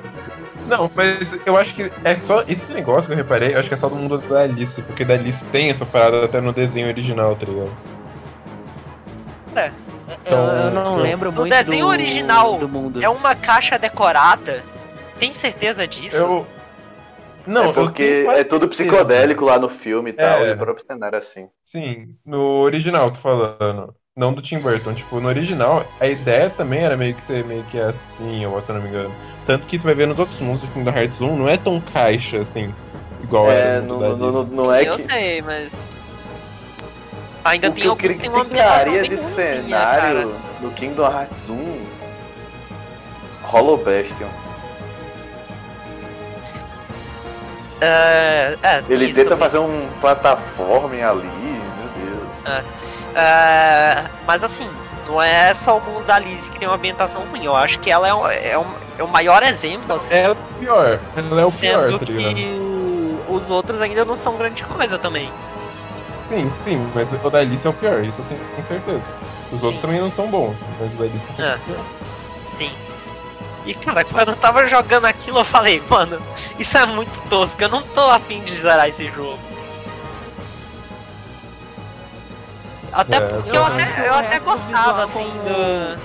Não, 0.67 0.89
mas 0.95 1.37
eu 1.45 1.57
acho 1.57 1.75
que 1.75 1.91
é 2.03 2.15
só 2.15 2.43
esse 2.47 2.71
negócio 2.71 3.07
que 3.07 3.13
eu 3.13 3.17
reparei, 3.17 3.53
eu 3.53 3.59
acho 3.59 3.67
que 3.67 3.75
é 3.75 3.77
só 3.77 3.87
do 3.87 3.95
mundo 3.95 4.17
da 4.17 4.39
Alice, 4.39 4.81
porque 4.81 5.05
da 5.05 5.13
Alice 5.13 5.45
tem 5.45 5.69
essa 5.69 5.85
parada 5.85 6.25
até 6.25 6.41
no 6.41 6.51
desenho 6.51 6.87
original, 6.87 7.35
tá 7.35 7.45
ligado? 7.45 7.71
Eu, 10.25 10.35
eu 10.35 10.71
não 10.71 10.81
Então, 10.81 10.95
lembro 10.97 11.31
muito 11.31 11.51
desenho 11.51 11.85
do, 11.85 11.91
original, 11.91 12.57
do 12.57 12.67
mundo. 12.67 13.03
É 13.03 13.07
uma 13.07 13.35
caixa 13.35 13.77
decorada. 13.77 14.63
Tem 15.19 15.31
certeza 15.31 15.87
disso? 15.87 16.15
Eu. 16.17 16.47
Não, 17.47 17.65
é 17.65 17.67
eu 17.69 17.73
porque 17.73 18.25
é 18.27 18.43
tudo 18.43 18.65
certeza. 18.65 18.67
psicodélico 18.69 19.45
lá 19.45 19.59
no 19.59 19.69
filme 19.69 20.09
e 20.09 20.13
tal. 20.13 20.43
É. 20.43 20.49
E 20.49 20.53
o 20.53 20.57
próprio 20.57 20.85
cenário 20.85 21.17
assim. 21.17 21.47
Sim, 21.61 22.15
no 22.25 22.41
original, 22.61 23.11
tô 23.11 23.19
falando. 23.19 23.95
Não 24.15 24.33
do 24.33 24.41
Tim 24.41 24.59
Burton. 24.59 24.93
Tipo, 24.93 25.19
no 25.19 25.27
original, 25.27 25.85
a 25.99 26.07
ideia 26.07 26.49
também 26.49 26.83
era 26.83 26.95
meio 26.95 27.13
que 27.13 27.21
ser 27.21 27.43
meio 27.45 27.63
que 27.65 27.77
assim, 27.79 28.43
eu 28.43 28.61
se 28.61 28.71
eu 28.71 28.75
não 28.75 28.81
me 28.81 28.89
engano. 28.89 29.13
Tanto 29.45 29.67
que 29.67 29.77
você 29.77 29.85
vai 29.85 29.93
ver 29.93 30.07
nos 30.07 30.17
outros 30.17 30.39
mundos 30.39 30.61
do 30.61 30.67
Kingdom 30.69 30.91
Hearts 30.91 31.21
1, 31.21 31.35
não 31.37 31.49
é 31.49 31.57
tão 31.57 31.79
caixa 31.81 32.39
assim, 32.39 32.73
igual 33.21 33.51
É, 33.51 33.81
no 33.81 33.99
não, 33.99 34.09
mundo 34.11 34.31
da 34.45 34.55
não, 34.55 34.71
Sim, 34.71 34.77
é 34.77 34.89
eu 34.89 34.95
que. 34.95 35.01
sei, 35.03 35.41
mas. 35.41 35.89
Ainda 37.43 37.69
O 37.69 37.73
tem 37.73 37.83
que 37.83 37.87
eu 37.87 37.95
tem 38.17 38.29
uma 38.29 38.43
de 39.07 39.17
cenário 39.17 40.29
cara. 40.31 40.39
no 40.61 40.71
Kingdom 40.71 41.05
Hearts 41.05 41.49
1 41.49 41.85
Hollow 43.43 43.77
Bastion. 43.77 44.29
É, 47.81 48.57
é, 48.63 48.83
Ele 48.89 49.07
tenta 49.07 49.23
também. 49.23 49.37
fazer 49.37 49.59
um 49.59 49.89
plataforma 50.01 50.95
ali, 50.95 51.27
meu 51.27 51.89
Deus. 52.05 52.63
É, 53.15 54.05
mas 54.25 54.43
assim, 54.43 54.67
não 55.07 55.21
é 55.21 55.53
só 55.53 55.77
o 55.77 55.81
mundo 55.81 56.05
da 56.05 56.17
Liz 56.19 56.47
que 56.49 56.57
tem 56.57 56.67
uma 56.67 56.75
ambientação 56.77 57.21
ruim. 57.25 57.43
Eu 57.45 57.55
acho 57.55 57.79
que 57.79 57.91
ela 57.91 58.07
é, 58.07 58.13
um, 58.13 58.27
é, 58.27 58.57
um- 58.57 58.73
é 58.97 59.03
o 59.03 59.07
maior 59.07 59.43
exemplo, 59.43 59.93
assim, 59.95 60.13
Ela 60.13 60.27
é 60.27 60.31
o 60.31 60.35
pior, 60.59 60.99
ela 61.15 61.41
é 61.41 61.45
o 61.45 61.51
pior, 61.51 61.89
sendo 61.89 61.99
tá 61.99 62.05
ligado? 62.11 62.35
que 62.35 63.25
os 63.29 63.49
outros 63.49 63.81
ainda 63.81 64.05
não 64.05 64.15
são 64.15 64.37
grande 64.37 64.63
coisa 64.63 64.97
também. 64.97 65.29
Sim, 66.29 66.49
sim, 66.63 66.91
mas 66.95 67.11
o 67.13 67.29
da 67.29 67.39
Alice 67.39 67.67
é 67.67 67.69
o 67.69 67.73
pior, 67.73 68.03
isso 68.03 68.17
eu 68.19 68.25
tenho 68.25 68.39
com 68.55 68.63
certeza. 68.63 69.01
Os 69.51 69.59
Sim. 69.59 69.65
outros 69.65 69.81
também 69.81 69.99
não 70.01 70.09
são 70.09 70.27
bons, 70.27 70.55
mas 70.79 70.91
o 70.93 70.95
da 70.97 71.03
Alice 71.05 71.27
é 71.37 71.41
É. 71.43 71.55
o 71.55 71.59
pior. 71.59 71.79
Sim. 72.53 72.71
E 73.65 73.73
cara, 73.73 74.03
quando 74.03 74.29
eu 74.29 74.35
tava 74.35 74.67
jogando 74.67 75.05
aquilo, 75.05 75.39
eu 75.39 75.45
falei, 75.45 75.81
mano, 75.89 76.21
isso 76.59 76.77
é 76.77 76.85
muito 76.85 77.29
tosco, 77.29 77.61
eu 77.63 77.69
não 77.69 77.81
tô 77.81 78.01
afim 78.11 78.41
de 78.43 78.55
zerar 78.55 78.87
esse 78.87 79.09
jogo. 79.11 79.39
Até 82.93 83.17
É, 83.17 83.19
porque 83.21 83.49
eu 83.49 83.55
eu, 83.55 83.65
até, 83.65 84.07
eu 84.07 84.13
até 84.13 84.39
gostava, 84.39 85.03
assim, 85.03 85.25
do. 85.25 85.99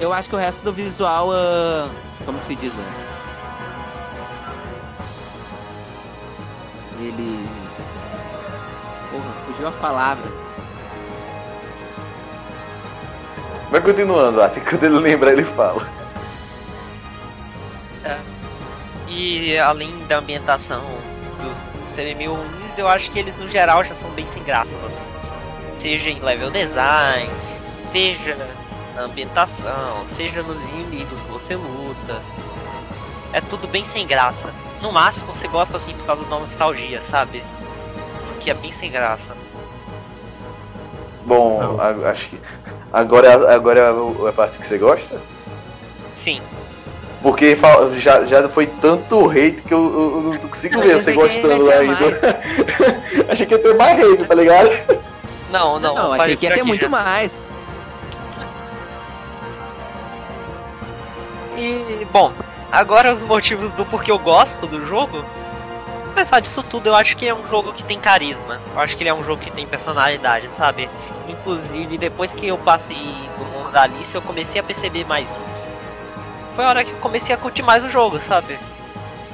Eu 0.00 0.12
acho 0.12 0.28
que 0.30 0.34
o 0.34 0.38
resto 0.38 0.62
do 0.62 0.72
visual. 0.72 1.30
ah, 1.32 1.88
como 2.24 2.38
que 2.38 2.46
se 2.46 2.54
diz? 2.54 2.72
né? 2.72 2.84
Ele. 6.98 7.46
Porra, 9.10 9.34
fugiu 9.46 9.68
a 9.68 9.72
palavra. 9.72 10.30
Vai 13.70 13.80
continuando, 13.82 14.40
até 14.40 14.60
quando 14.64 14.84
ele 14.84 14.98
lembrar 14.98 15.32
ele 15.32 15.44
fala. 15.44 15.99
E 19.10 19.58
além 19.58 19.92
da 20.06 20.18
ambientação 20.18 20.82
dos, 21.42 21.80
dos 21.80 21.88
serem 21.90 22.14
meio 22.14 22.34
ruins, 22.34 22.78
eu 22.78 22.86
acho 22.88 23.10
que 23.10 23.18
eles 23.18 23.36
no 23.36 23.48
geral 23.48 23.84
já 23.84 23.94
são 23.94 24.08
bem 24.10 24.24
sem 24.24 24.42
graça, 24.44 24.74
assim. 24.86 25.04
Seja 25.74 26.10
em 26.10 26.20
level 26.20 26.50
design, 26.50 27.28
seja 27.90 28.36
na 28.94 29.02
ambientação, 29.02 30.06
seja 30.06 30.42
nos 30.42 30.56
inimigos 30.70 31.22
que 31.22 31.30
você 31.30 31.56
luta. 31.56 32.22
É 33.32 33.40
tudo 33.40 33.66
bem 33.66 33.84
sem 33.84 34.06
graça. 34.06 34.52
No 34.80 34.92
máximo 34.92 35.32
você 35.32 35.48
gosta 35.48 35.76
assim 35.76 35.92
por 35.94 36.06
causa 36.06 36.22
da 36.24 36.38
nostalgia, 36.38 37.02
sabe? 37.02 37.42
Que 38.40 38.50
é 38.50 38.54
bem 38.54 38.72
sem 38.72 38.90
graça. 38.90 39.36
Bom, 41.24 41.78
a- 41.80 42.10
acho 42.10 42.28
que. 42.28 42.40
Agora, 42.92 43.54
agora 43.54 43.80
é 43.80 44.28
a 44.28 44.32
parte 44.32 44.58
que 44.58 44.66
você 44.66 44.78
gosta? 44.78 45.20
Sim. 46.14 46.40
Porque 47.22 47.54
já, 47.98 48.24
já 48.24 48.48
foi 48.48 48.66
tanto 48.66 49.28
hate 49.28 49.62
que 49.62 49.74
eu, 49.74 49.78
eu- 49.78 50.20
não 50.22 50.48
consigo 50.48 50.80
ver 50.80 50.94
você 50.98 51.12
gostando 51.12 51.70
ainda. 51.70 52.40
Achei 53.28 53.44
que 53.46 53.54
ia 53.54 53.62
ter 53.62 53.74
mais 53.74 54.02
hate, 54.02 54.24
tá 54.24 54.34
ligado? 54.34 54.70
Não, 55.50 55.78
não. 55.78 55.94
Não, 55.94 56.12
achei 56.12 56.36
que 56.36 56.46
ia 56.46 56.54
ter 56.54 56.62
muito 56.62 56.82
já. 56.82 56.88
mais. 56.88 57.38
E, 61.56 62.06
bom, 62.12 62.32
agora 62.70 63.12
os 63.12 63.22
motivos 63.22 63.70
do 63.72 63.84
porquê 63.84 64.10
eu 64.10 64.18
gosto 64.18 64.66
do 64.66 64.86
jogo. 64.86 65.24
Apesar 66.12 66.40
disso 66.40 66.62
tudo, 66.62 66.88
eu 66.88 66.94
acho 66.94 67.16
que 67.16 67.26
é 67.26 67.34
um 67.34 67.46
jogo 67.46 67.72
que 67.72 67.82
tem 67.84 67.98
carisma. 67.98 68.60
Eu 68.74 68.80
acho 68.80 68.96
que 68.96 69.02
ele 69.02 69.10
é 69.10 69.14
um 69.14 69.22
jogo 69.24 69.42
que 69.42 69.50
tem 69.50 69.66
personalidade, 69.66 70.48
sabe? 70.52 70.88
Inclusive, 71.28 71.98
depois 71.98 72.32
que 72.32 72.46
eu 72.48 72.58
passei 72.58 72.96
do 72.96 73.44
mundo 73.46 73.70
da 73.72 73.82
Alice, 73.82 74.14
eu 74.14 74.22
comecei 74.22 74.60
a 74.60 74.64
perceber 74.64 75.04
mais 75.06 75.28
isso. 75.52 75.68
Foi 76.60 76.66
a 76.66 76.68
hora 76.68 76.84
que 76.84 76.90
eu 76.90 76.98
comecei 76.98 77.34
a 77.34 77.38
curtir 77.38 77.62
mais 77.62 77.82
o 77.82 77.88
jogo, 77.88 78.20
sabe? 78.20 78.58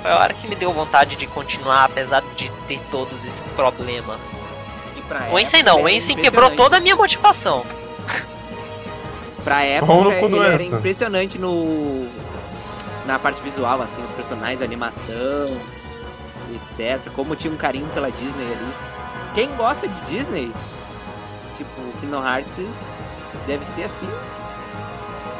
Foi 0.00 0.12
a 0.12 0.16
hora 0.16 0.32
que 0.32 0.46
me 0.46 0.54
deu 0.54 0.72
vontade 0.72 1.16
de 1.16 1.26
continuar, 1.26 1.86
apesar 1.86 2.22
de 2.36 2.48
ter 2.68 2.78
todos 2.88 3.24
esses 3.24 3.42
problemas. 3.56 4.20
E 4.96 5.00
pra 5.02 5.18
O 5.32 5.36
época, 5.36 5.62
não, 5.64 5.82
o 5.82 5.88
Ensign 5.88 6.22
quebrou 6.22 6.52
toda 6.52 6.76
a 6.76 6.80
minha 6.80 6.94
motivação. 6.94 7.66
Pra 9.42 9.64
época, 9.64 9.92
ele 10.24 10.38
era 10.38 10.62
impressionante 10.62 11.36
no. 11.36 12.08
Na 13.06 13.18
parte 13.18 13.42
visual, 13.42 13.82
assim, 13.82 14.04
os 14.04 14.12
personagens, 14.12 14.62
a 14.62 14.64
animação, 14.64 15.48
etc. 16.54 17.10
Como 17.12 17.34
tinha 17.34 17.52
um 17.52 17.56
carinho 17.56 17.88
pela 17.88 18.08
Disney 18.08 18.44
ali. 18.44 18.72
Quem 19.34 19.48
gosta 19.56 19.88
de 19.88 20.00
Disney, 20.02 20.52
tipo, 21.56 21.82
Kingdom 22.00 22.24
Hearts, 22.24 22.86
deve 23.48 23.64
ser 23.64 23.82
assim. 23.82 24.08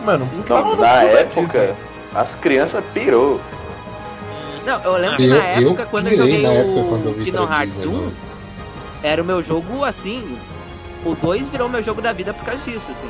Mano, 0.07 0.31
Então, 0.39 0.77
na 0.77 1.03
época, 1.03 1.43
Disney. 1.43 1.74
as 2.15 2.35
crianças 2.37 2.83
pirou. 2.95 3.41
Não, 4.65 4.81
eu 4.83 4.93
lembro 4.99 5.16
que 5.16 5.24
Eu, 5.24 5.31
na 5.31 5.37
eu 5.61 5.69
época, 5.69 5.87
quando 5.87 6.07
eu 6.09 6.16
joguei 6.16 6.43
na 6.43 6.49
o 6.49 6.53
época 6.53 6.89
quando 6.89 7.07
eu 7.07 7.12
vi 7.12 7.19
que 7.19 7.24
Kingdom 7.33 7.45
era 7.45 7.55
Hearts 7.59 7.74
Disney, 7.74 7.89
1, 7.89 7.99
mano. 7.99 8.12
era 9.03 9.23
o 9.23 9.24
meu 9.24 9.43
jogo 9.43 9.85
assim. 9.85 10.39
O 11.05 11.15
2 11.15 11.49
virou 11.49 11.69
meu 11.69 11.83
jogo 11.83 12.01
da 12.01 12.12
vida 12.12 12.33
por 12.33 12.45
causa 12.45 12.62
disso, 12.70 12.91
assim. 12.91 13.09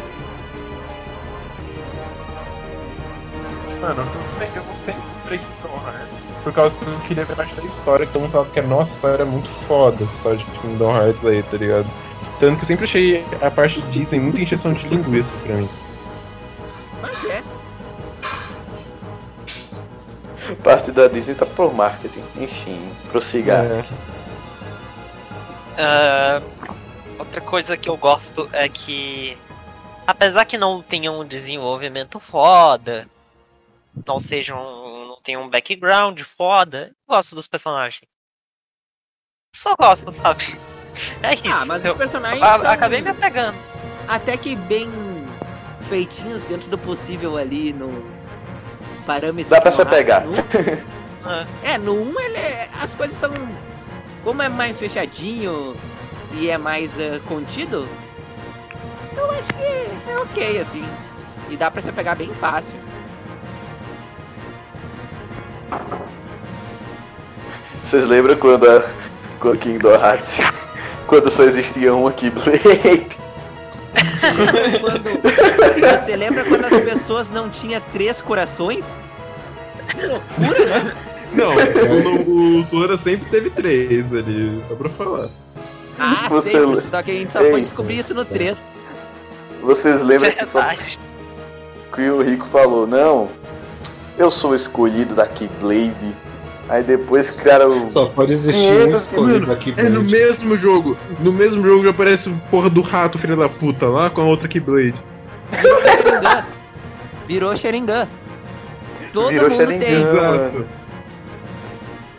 Mano, 3.81 4.03
eu 4.03 4.39
sempre, 4.39 4.59
eu 4.61 4.65
sempre 4.81 5.03
comprei 5.23 5.39
Kingdom 5.39 5.87
Hearts 5.87 6.19
por 6.45 6.53
causa 6.53 6.79
que 6.79 6.85
eu 6.87 6.99
queria 7.09 7.25
ver 7.25 7.37
parte 7.37 7.55
da 7.57 7.63
história, 7.65 8.07
que 8.07 8.13
todo 8.13 8.23
mundo 8.23 8.31
falava 8.33 8.51
que 8.51 8.61
a 8.61 8.63
nossa 8.63 8.93
história 8.95 9.23
é 9.23 9.27
muito 9.27 9.49
foda, 9.49 10.03
essa 10.05 10.13
história 10.15 10.39
de 10.39 10.45
Kingdom 10.45 10.97
Hearts 10.97 11.25
aí, 11.25 11.43
tá 11.43 11.57
ligado? 11.57 11.87
Tanto 12.39 12.57
que 12.57 12.63
eu 12.63 12.67
sempre 12.67 12.85
achei 12.85 13.25
a 13.43 13.51
parte 13.51 13.81
de 13.83 13.99
Disney 13.99 14.21
muito 14.21 14.41
encheção 14.41 14.73
de 14.73 14.87
linguiça 14.89 15.31
pra 15.45 15.57
mim. 15.57 15.69
Mas 17.07 17.25
é. 17.25 17.43
Parte 20.63 20.93
da 20.93 21.09
Disney 21.09 21.35
tá 21.35 21.45
pro 21.47 21.73
marketing. 21.73 22.25
Enfim, 22.37 22.95
prossiga. 23.11 23.55
É. 23.55 23.83
Ah, 25.79 26.41
outra 27.19 27.41
coisa 27.41 27.77
que 27.77 27.89
eu 27.89 27.97
gosto 27.97 28.49
é 28.53 28.69
que, 28.69 29.37
apesar 30.07 30.45
que 30.45 30.57
não 30.57 30.83
tenha 30.83 31.11
um 31.11 31.25
desenvolvimento 31.25 32.21
foda, 32.21 33.09
não 34.07 34.21
sejam, 34.21 34.57
não 35.09 35.21
tenha 35.23 35.39
um 35.41 35.49
background 35.51 36.21
foda, 36.23 36.89
eu 37.09 37.15
gosto 37.15 37.35
dos 37.35 37.47
personagens. 37.49 38.09
Só 39.55 39.75
gosto, 39.77 40.11
sabe? 40.13 40.45
É 41.23 41.35
isso. 41.35 41.43
Ah, 41.53 41.67
mas 41.67 41.81
os 41.81 41.85
eu, 41.85 41.95
personagens 41.95 42.43
a- 42.43 42.59
são 42.59 42.71
acabei 42.71 43.03
me 43.03 43.11
apegando. 43.11 43.55
até 44.09 44.35
que 44.39 44.57
bem 44.57 44.89
feitinhos 45.89 46.45
dentro 46.45 46.69
do 46.69 46.77
possível 46.79 47.37
ali 47.37 47.73
no 47.73 48.05
parâmetro. 49.07 49.51
Dá 49.51 49.61
pra 49.61 49.71
apegar. 49.83 50.25
Hearts 50.25 50.27
no- 50.27 50.35
Ah, 51.25 51.47
É, 51.63 51.79
no 51.79 51.95
1 51.95 52.21
ele 52.21 52.37
é- 52.37 52.69
as 52.83 52.95
coisas 52.95 53.17
são. 53.17 53.33
Como 54.25 54.43
é 54.43 54.49
mais 54.49 54.79
fechadinho 54.79 55.77
e 56.33 56.51
é 56.51 56.59
mais 56.59 56.99
ah, 56.99 57.21
contido, 57.29 57.89
eu 59.17 59.31
acho 59.31 59.49
que 59.55 60.11
é 60.11 60.19
ok, 60.19 60.61
assim. 60.61 60.85
E 61.49 61.57
dá 61.57 61.71
pra 61.71 61.81
se 61.81 61.93
pegar 61.93 62.15
bem 62.17 62.33
fácil. 62.35 62.75
Vocês 67.83 68.05
lembram 68.05 68.37
quando 68.37 68.69
a, 68.69 68.83
com 69.39 69.51
a 69.51 69.57
Kingdom 69.57 69.93
Hearts, 69.95 70.39
quando 71.07 71.31
só 71.31 71.45
existia 71.45 71.95
uma 71.95 72.11
Quando- 74.81 75.99
você 76.03 76.17
lembra 76.17 76.45
quando 76.45 76.65
as 76.67 76.81
pessoas 76.81 77.31
não 77.31 77.49
tinham 77.49 77.81
três 77.93 78.21
corações? 78.21 78.93
Que 79.89 80.07
loucura, 80.07 80.81
né? 80.85 80.97
Não, 81.33 81.51
o, 82.27 82.61
o 82.61 82.65
Sora 82.65 82.97
sempre 82.97 83.29
teve 83.31 83.51
três 83.51 84.13
ali, 84.15 84.63
só 84.67 84.75
pra 84.75 84.89
falar. 84.89 85.29
Ah, 85.99 86.27
Você 86.29 86.51
sempre. 86.51 86.67
lembra- 86.67 86.81
Só 86.83 87.03
que 87.03 87.11
a 87.11 87.15
gente 87.15 87.33
só 87.33 87.41
Ei, 87.41 87.51
foi 87.51 87.61
descobrir 87.61 87.99
isso 87.99 88.15
no 88.15 88.25
3. 88.25 88.69
Vocês 89.63 90.03
lembram 90.03 90.31
que, 90.31 90.47
só, 90.47 90.63
que 91.95 92.11
o 92.11 92.23
Rico 92.23 92.47
falou, 92.47 92.87
não, 92.87 93.29
eu 94.19 94.31
sou 94.31 94.51
o 94.51 94.55
escolhido 94.55 95.15
da 95.15 95.27
Keyblade. 95.27 96.17
Aí 96.69 96.83
depois 96.83 97.41
criaram. 97.41 97.89
Só 97.89 98.07
pode 98.07 98.33
existir 98.33 98.59
500 98.59 98.87
um 98.87 98.97
escolhido 98.97 99.41
mano, 99.41 99.53
aqui 99.53 99.75
É 99.77 99.89
no 99.89 100.03
mesmo 100.03 100.57
jogo. 100.57 100.97
No 101.21 101.33
mesmo 101.33 101.63
jogo 101.63 101.85
já 101.85 101.91
aparece 101.91 102.29
o 102.29 102.37
porra 102.51 102.69
do 102.69 102.81
rato, 102.81 103.19
filho 103.19 103.37
da 103.37 103.49
puta, 103.49 103.87
lá 103.87 104.11
com 104.11 104.21
a 104.21 104.25
outra 104.25 104.49
Keyblade. 104.49 104.95
Virou 107.27 107.57
Sharingan. 107.57 108.09
Todo 109.13 109.31
Virou 109.31 109.51
mundo 109.51 109.61
Sharingan, 109.61 109.85
tem. 109.85 110.03
Exato. 110.03 110.55
mano. 110.55 110.67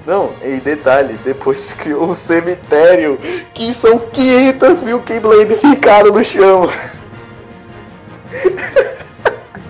Não, 0.05 0.33
e 0.41 0.61
detalhe, 0.61 1.19
depois 1.25 1.73
criou 1.79 2.09
um 2.09 2.13
cemitério 2.13 3.19
que 3.53 3.73
são 3.73 3.99
500 3.99 4.83
mil 4.83 5.01
Keyblade 5.01 5.55
ficaram 5.57 6.13
no 6.13 6.23
chão. 6.23 6.69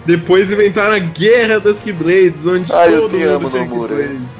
Depois 0.06 0.52
inventaram 0.52 0.94
a 0.94 0.99
Guerra 0.99 1.60
das 1.60 1.80
Keyblades, 1.80 2.45
onde 2.45 2.72
Ai, 2.72 2.94
eu 2.94 3.02
todo 3.02 3.18
te 3.18 3.26
mundo 3.26 3.30
amo, 3.30 3.49
Nomura. 3.49 3.95
Keyblade. 3.95 4.36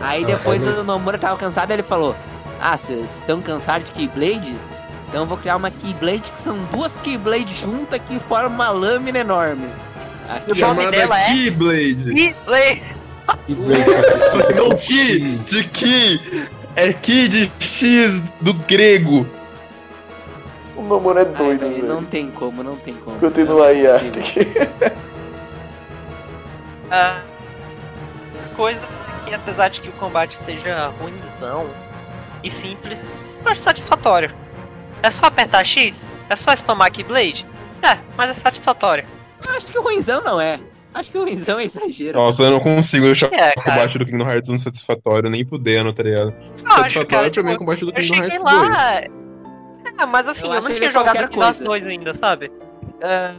Aí 0.00 0.24
depois 0.24 0.66
o 0.66 0.82
Nomura 0.84 1.18
tava 1.18 1.36
cansado 1.36 1.70
e 1.70 1.74
ele 1.74 1.82
falou: 1.82 2.14
Ah, 2.60 2.76
vocês 2.76 3.16
estão 3.16 3.40
cansados 3.40 3.88
de 3.88 3.92
Keyblade? 3.92 4.54
Então 5.08 5.22
eu 5.22 5.26
vou 5.26 5.36
criar 5.36 5.56
uma 5.56 5.70
Keyblade 5.70 6.32
que 6.32 6.38
são 6.38 6.56
duas 6.72 6.96
Keyblades 6.96 7.60
juntas 7.60 8.00
que 8.08 8.18
formam 8.20 8.54
uma 8.54 8.70
lâmina 8.70 9.18
enorme. 9.18 9.68
Aqui, 10.28 10.62
O 10.62 10.66
nome 10.68 10.90
dela 10.90 11.18
é- 11.20 11.32
Keyblade. 11.32 12.14
E 12.16 12.34
que 14.46 14.54
não 14.54 14.70
Ki, 14.76 15.20
de 15.38 15.64
Ki. 15.68 16.48
É 16.76 16.92
Ki 16.92 17.28
de 17.28 17.50
X 17.60 18.22
do 18.40 18.54
grego. 18.54 19.26
O 20.76 20.82
Nomura 20.82 21.22
é 21.22 21.26
Ai, 21.26 21.32
doido, 21.34 21.68
velho, 21.68 21.86
não 21.86 22.04
tem 22.04 22.30
como, 22.30 22.62
não 22.62 22.76
tem 22.76 22.94
como. 22.94 23.18
Continua 23.18 23.66
aí, 23.66 23.84
é 23.86 23.92
Arte. 23.92 24.18
possível. 24.18 24.68
Ah, 26.92 27.20
coisa 28.56 28.80
que 29.30 29.34
apesar 29.34 29.68
de 29.68 29.80
que 29.80 29.88
o 29.88 29.92
combate 29.92 30.34
seja 30.36 30.88
ruimzão 31.00 31.70
e 32.42 32.50
simples, 32.50 33.04
eu 33.44 33.50
acho 33.50 33.60
satisfatório. 33.62 34.34
É 35.02 35.10
só 35.10 35.26
apertar 35.26 35.64
X? 35.64 36.04
É 36.28 36.34
só 36.36 36.52
spamar 36.54 36.90
Keyblade? 36.90 37.46
É, 37.82 37.98
mas 38.16 38.30
é 38.30 38.34
satisfatório. 38.34 39.04
Acho 39.56 39.66
que 39.66 39.78
o 39.78 39.82
ruimzão 39.82 40.22
não 40.22 40.40
é. 40.40 40.58
Acho 40.92 41.12
que 41.12 41.18
o 41.18 41.22
ruimzão 41.22 41.58
é 41.60 41.64
exagero. 41.64 42.18
Nossa, 42.18 42.42
eu 42.42 42.50
não 42.50 42.60
consigo 42.60 43.06
deixar 43.06 43.32
É, 43.32 43.52
o 43.56 43.62
combate 43.62 43.98
do 43.98 44.04
Kingdom 44.04 44.28
Hearts 44.28 44.50
1 44.50 44.58
satisfatório, 44.58 45.30
nem 45.30 45.44
fudendo, 45.46 45.92
tá 45.92 46.02
ligado? 46.02 46.30
Eu 46.30 46.36
acho, 46.36 46.64
cara, 46.64 46.82
Satisfatório 46.82 47.32
pra 47.32 47.42
mim 47.44 47.50
é 47.50 47.52
o 47.52 47.54
tipo, 47.54 47.58
combate 47.64 47.84
do 47.84 47.92
Kingdom 47.92 48.14
cheguei 48.14 48.36
Hearts 48.38 48.52
2. 48.52 48.68
lá... 48.68 49.00
É, 49.98 50.06
mas 50.06 50.28
assim, 50.28 50.46
Eu 50.46 50.54
eu, 50.54 50.60
não 50.62 50.74
tinha 50.74 50.90
jogado 50.90 51.28
Kingdom 51.28 51.42
Hearts 51.42 51.60
coisa. 51.60 51.64
2 51.64 51.86
ainda, 51.86 52.14
sabe? 52.14 52.50
É, 53.00 53.30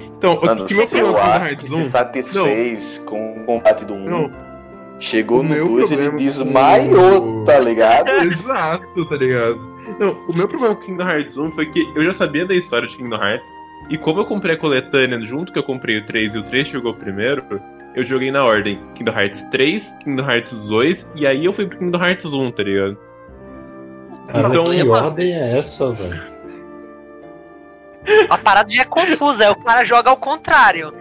Então, 0.00 0.34
o 0.36 0.46
Mano, 0.46 0.64
que 0.66 0.74
meu 0.74 0.86
problema 0.88 1.18
com 1.18 1.28
o 1.28 1.44
Hearts 1.44 1.68
se 1.68 1.74
1... 1.76 1.82
satisfez 1.82 2.98
com 3.04 3.32
o 3.42 3.44
combate 3.44 3.84
do 3.84 3.94
1. 3.94 3.98
Não, 4.08 4.30
Chegou 5.00 5.40
O 5.40 5.42
no 5.42 5.48
meu 5.48 5.64
2 5.64 5.90
ele 5.90 6.02
problema 6.02 6.18
desmaiou, 6.18 7.22
com- 7.22 7.44
tá 7.44 7.58
ligado? 7.58 8.08
Exato, 8.22 9.06
tá 9.08 9.16
ligado? 9.16 9.58
Não, 9.98 10.12
o 10.28 10.32
meu 10.36 10.46
problema 10.46 10.74
com 10.76 10.82
Kingdom 10.82 11.08
Hearts 11.08 11.36
1 11.36 11.52
foi 11.52 11.66
que 11.66 11.80
eu 11.96 12.04
já 12.04 12.12
sabia 12.12 12.44
da 12.46 12.54
história 12.54 12.86
de 12.86 12.96
Kingdom 12.96 13.16
Hearts, 13.16 13.48
e 13.88 13.96
como 13.98 14.20
eu 14.20 14.26
comprei 14.26 14.54
a 14.54 14.58
coletânea 14.58 15.18
junto 15.22 15.52
que 15.52 15.58
eu 15.58 15.62
comprei 15.62 15.98
o 15.98 16.06
3 16.06 16.34
e 16.34 16.38
o 16.38 16.42
3 16.44 16.68
chegou 16.68 16.94
primeiro, 16.94 17.42
eu 17.96 18.04
joguei 18.04 18.30
na 18.30 18.44
ordem 18.44 18.78
Kingdom 18.94 19.12
Hearts 19.18 19.42
3, 19.50 19.90
Kingdom 20.04 20.30
Hearts 20.30 20.52
2, 20.66 21.10
e 21.16 21.26
aí 21.26 21.44
eu 21.46 21.52
fui 21.52 21.66
pro 21.66 21.78
Kingdom 21.78 21.98
Hearts 22.04 22.32
1, 22.32 22.50
tá 22.50 22.62
ligado? 22.62 22.98
Cara, 24.28 24.48
Então- 24.48 24.64
que 24.64 24.82
ordem 24.88 25.32
é 25.32 25.56
essa, 25.56 25.90
velho? 25.92 26.22
a 28.28 28.38
parada 28.38 28.70
já 28.70 28.82
é 28.82 28.84
confusa, 28.84 29.44
é 29.44 29.50
o 29.50 29.56
cara 29.56 29.82
joga 29.84 30.10
ao 30.10 30.16
contrário. 30.16 30.92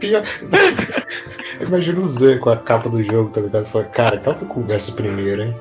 Pior... 0.00 0.22
Imagina 1.60 2.00
o 2.00 2.08
Z 2.08 2.38
com 2.38 2.50
a 2.50 2.56
capa 2.56 2.88
do 2.88 3.02
jogo, 3.02 3.30
tá 3.30 3.40
ligado? 3.40 3.66
Fala, 3.66 3.84
cara, 3.84 4.18
qual 4.18 4.34
que 4.34 4.42
eu 4.44 4.48
converso 4.48 4.94
primeiro, 4.94 5.42
hein? 5.42 5.56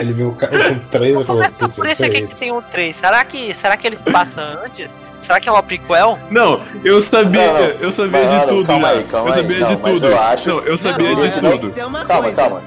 Ele 0.00 0.12
viu 0.12 0.28
o 0.30 0.34
cara 0.34 0.70
com 0.74 0.78
três 0.88 1.20
e 1.20 1.24
falou, 1.24 1.44
putz, 1.58 1.76
por 1.76 1.86
esse 1.86 2.04
é 2.04 2.08
que 2.08 2.34
tem 2.34 2.50
o 2.50 2.62
3. 2.62 2.96
Será 2.96 3.22
que, 3.24 3.54
será 3.54 3.76
que 3.76 3.86
ele 3.86 3.98
passa 4.10 4.40
antes? 4.64 4.98
Será 5.20 5.38
que 5.38 5.48
é 5.48 5.52
uma 5.52 5.62
prequel? 5.62 6.18
Não, 6.30 6.60
eu 6.82 7.00
sabia, 7.00 7.46
Não, 7.46 7.60
não, 7.60 7.60
eu 7.80 7.92
sabia 7.92 8.10
mas, 8.22 8.30
de 8.30 8.36
não, 8.36 8.46
tudo 8.46 8.66
calma 8.66 8.88
aí, 8.88 9.04
calma 9.04 9.28
eu 9.28 9.34
aí. 9.34 9.40
sabia 9.42 9.58
Não, 9.60 9.68
de 9.68 9.82
mas 9.82 10.00
tudo. 10.00 10.06
eu 10.12 10.20
acho- 10.20 10.48
Não, 10.48 10.58
eu 10.60 10.78
sabia 10.78 11.14
Não, 11.14 11.22
de 11.28 11.58
tudo. 11.58 11.70
Calma, 12.06 12.32
calma. 12.32 12.62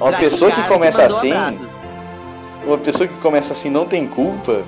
Uma 0.00 0.12
pessoa 0.12 0.50
que 0.50 0.62
começa 0.64 1.04
assim, 1.04 1.32
abraços. 1.32 1.76
uma 2.66 2.78
pessoa 2.78 3.08
que 3.08 3.14
começa 3.18 3.52
assim 3.52 3.70
não 3.70 3.86
tem 3.86 4.06
culpa, 4.06 4.62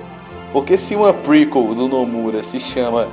porque 0.51 0.77
se 0.77 0.95
uma 0.95 1.13
prequel 1.13 1.75
do 1.75 1.87
Nomura 1.87 2.41
se 2.41 2.59
chama 2.59 3.07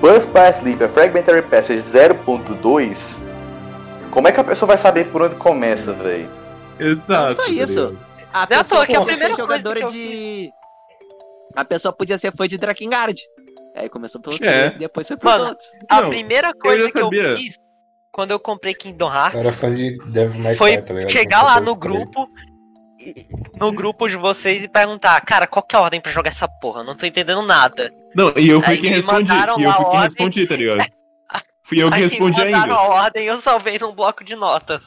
Birth 0.00 0.28
by 0.32 0.50
Sleep, 0.52 0.82
a 0.82 0.88
Fragmentary 0.88 1.42
Passage 1.42 1.80
0.2, 1.80 3.18
como 4.10 4.28
é 4.28 4.32
que 4.32 4.40
a 4.40 4.44
pessoa 4.44 4.68
vai 4.68 4.76
saber 4.78 5.08
por 5.10 5.22
onde 5.22 5.36
começa, 5.36 5.92
velho? 5.92 6.30
Exato. 6.78 7.34
Só 7.42 7.46
isso. 7.50 7.98
A 8.32 8.40
é 8.40 8.42
à 8.42 8.46
pessoa 8.46 8.86
que 8.86 8.94
a 8.96 9.00
primeira 9.00 9.34
ser 9.34 9.40
jogadora 9.40 9.80
que 9.80 9.86
eu 9.86 9.90
de. 9.90 10.50
A 11.56 11.64
pessoa 11.64 11.92
podia 11.92 12.16
ser 12.18 12.32
fã 12.36 12.46
de 12.46 12.56
Drakengard. 12.58 13.18
Aí 13.74 13.88
começou 13.88 14.20
pelo 14.20 14.34
É. 14.36 14.38
3 14.38 14.76
e 14.76 14.78
depois 14.80 15.06
foi 15.08 15.16
pros 15.16 15.32
Mano, 15.32 15.44
outros. 15.50 15.68
A 15.90 16.00
Não, 16.02 16.08
primeira 16.10 16.52
coisa 16.54 16.86
já 16.86 16.92
que 16.92 16.98
eu 16.98 17.36
fiz 17.36 17.56
quando 18.12 18.30
eu 18.32 18.40
comprei 18.40 18.74
Kingdom 18.74 19.08
Eu 19.08 19.14
Hearts 19.14 19.40
era 19.40 19.52
fã 19.52 19.74
de 19.74 19.96
Devil 20.06 20.40
May 20.40 20.54
foi 20.54 20.72
Cry, 20.76 20.82
tá 20.84 20.94
ligado? 20.94 21.10
chegar 21.10 21.40
Eu 21.40 21.46
lá 21.46 21.60
no 21.60 21.74
grupo, 21.76 22.28
e- 23.00 23.26
no 23.58 23.72
grupo 23.72 24.08
de 24.08 24.16
vocês 24.16 24.62
e 24.62 24.68
perguntar, 24.68 25.20
cara, 25.22 25.46
qual 25.46 25.62
que 25.62 25.74
é 25.76 25.78
a 25.78 25.82
ordem 25.82 26.00
pra 26.00 26.10
jogar 26.12 26.28
essa 26.30 26.48
porra? 26.60 26.80
Eu 26.80 26.84
Não 26.84 26.96
tô 26.96 27.06
entendendo 27.06 27.42
nada. 27.42 27.90
Não, 28.14 28.32
e 28.36 28.48
eu 28.48 28.60
fui 28.62 28.74
Aí 28.74 28.80
quem 28.80 28.90
respondi. 28.90 29.30
E 29.32 29.62
eu 29.64 29.72
fui 29.72 29.84
quem 29.90 30.00
respondi, 30.00 30.46
tá 30.46 30.56
ligado? 30.56 30.78
Fui 31.64 31.82
eu 31.82 31.90
que 31.90 31.96
Aí 31.96 32.02
respondi 32.04 32.38
me 32.38 32.50
mandaram 32.50 32.78
ainda. 32.78 32.94
a 32.94 32.94
ordem 33.04 33.24
e 33.24 33.26
eu 33.26 33.38
salvei 33.38 33.78
num 33.78 33.92
bloco 33.94 34.24
de 34.24 34.34
notas. 34.34 34.84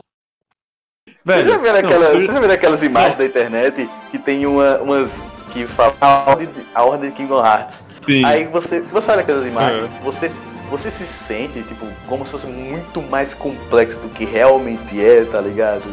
Vocês 1.24 1.48
já 1.48 1.58
Velho, 1.58 1.60
viram 1.62 1.74
não, 1.74 1.80
aquelas, 1.80 2.10
eu- 2.10 2.16
vocês 2.16 2.34
já 2.34 2.40
viram 2.40 2.54
aquelas 2.56 2.82
imagens 2.84 3.16
da 3.18 3.26
internet 3.26 3.90
que 4.10 4.18
tem 4.18 4.46
uma, 4.48 4.80
umas 4.80 5.24
que 5.54 5.68
falam 5.68 5.94
a 6.02 6.30
ordem, 6.32 6.48
de- 6.48 6.68
a 6.74 6.84
ordem 6.84 7.10
de 7.12 7.16
Kingdom 7.16 7.46
Hearts? 7.46 7.86
sim. 8.04 8.26
Aí 8.26 8.48
você, 8.48 8.84
se 8.84 8.92
você 8.92 9.12
olha 9.12 9.22
aquelas 9.22 9.46
imagens, 9.46 9.84
É. 9.94 10.00
você, 10.02 10.30
você 10.72 10.90
se 10.90 11.06
sente, 11.06 11.62
tipo, 11.64 11.86
como 12.08 12.26
se 12.26 12.32
fosse 12.32 12.48
muito 12.48 13.00
mais 13.04 13.36
complexo 13.36 14.00
do 14.00 14.10
que 14.10 14.26
realmente 14.26 15.00
é, 15.06 15.24
tá 15.26 15.40
ligado? 15.40 15.84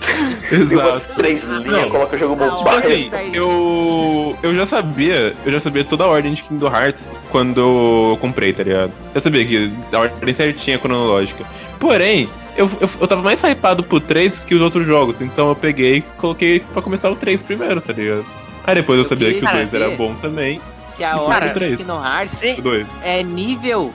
Umas 0.72 0.96
Exato. 0.96 1.14
três 1.16 1.44
linhas, 1.44 1.64
Não. 1.64 1.90
coloca 1.90 2.16
o 2.16 2.18
jogo 2.18 2.36
Não, 2.36 2.56
Tipo 2.56 2.68
assim, 2.70 3.10
eu. 3.32 4.36
Eu 4.42 4.54
já 4.54 4.66
sabia. 4.66 5.34
Eu 5.44 5.52
já 5.52 5.60
sabia 5.60 5.84
toda 5.84 6.04
a 6.04 6.06
ordem 6.06 6.32
de 6.34 6.42
Kingdom 6.42 6.66
Hearts 6.74 7.08
quando 7.30 7.60
eu 7.60 8.18
comprei, 8.20 8.52
tá 8.52 8.62
ligado? 8.62 8.92
Eu 9.14 9.20
sabia 9.20 9.44
que 9.44 9.70
a 9.92 9.98
ordem 9.98 10.34
certinha 10.34 10.78
cronológica. 10.78 11.44
Porém, 11.78 12.28
eu, 12.56 12.68
eu, 12.80 12.90
eu 13.00 13.06
tava 13.08 13.22
mais 13.22 13.42
hypado 13.42 13.82
pro 13.82 14.00
3 14.00 14.44
que 14.44 14.54
os 14.54 14.60
outros 14.62 14.86
jogos. 14.86 15.20
Então 15.20 15.48
eu 15.48 15.56
peguei 15.56 15.96
e 15.96 16.00
coloquei 16.02 16.60
pra 16.60 16.82
começar 16.82 17.10
o 17.10 17.16
3 17.16 17.42
primeiro, 17.42 17.80
tá 17.80 17.92
ligado? 17.92 18.24
Aí 18.64 18.74
depois 18.74 18.98
eu 18.98 19.04
Eu 19.04 19.08
sabia 19.08 19.28
que 19.32 19.38
o 19.38 19.40
queria 19.40 19.66
2 19.66 19.74
era 19.74 19.90
bom 19.90 20.14
também. 20.14 20.60
Que 20.96 21.04
a 21.04 21.16
ordem 21.18 21.70
de 21.70 21.76
Kingdom 21.78 22.04
Hearts 22.04 22.30
Sim. 22.32 22.58
O 22.58 22.62
2. 22.62 22.90
é 23.02 23.22
nível 23.22 23.92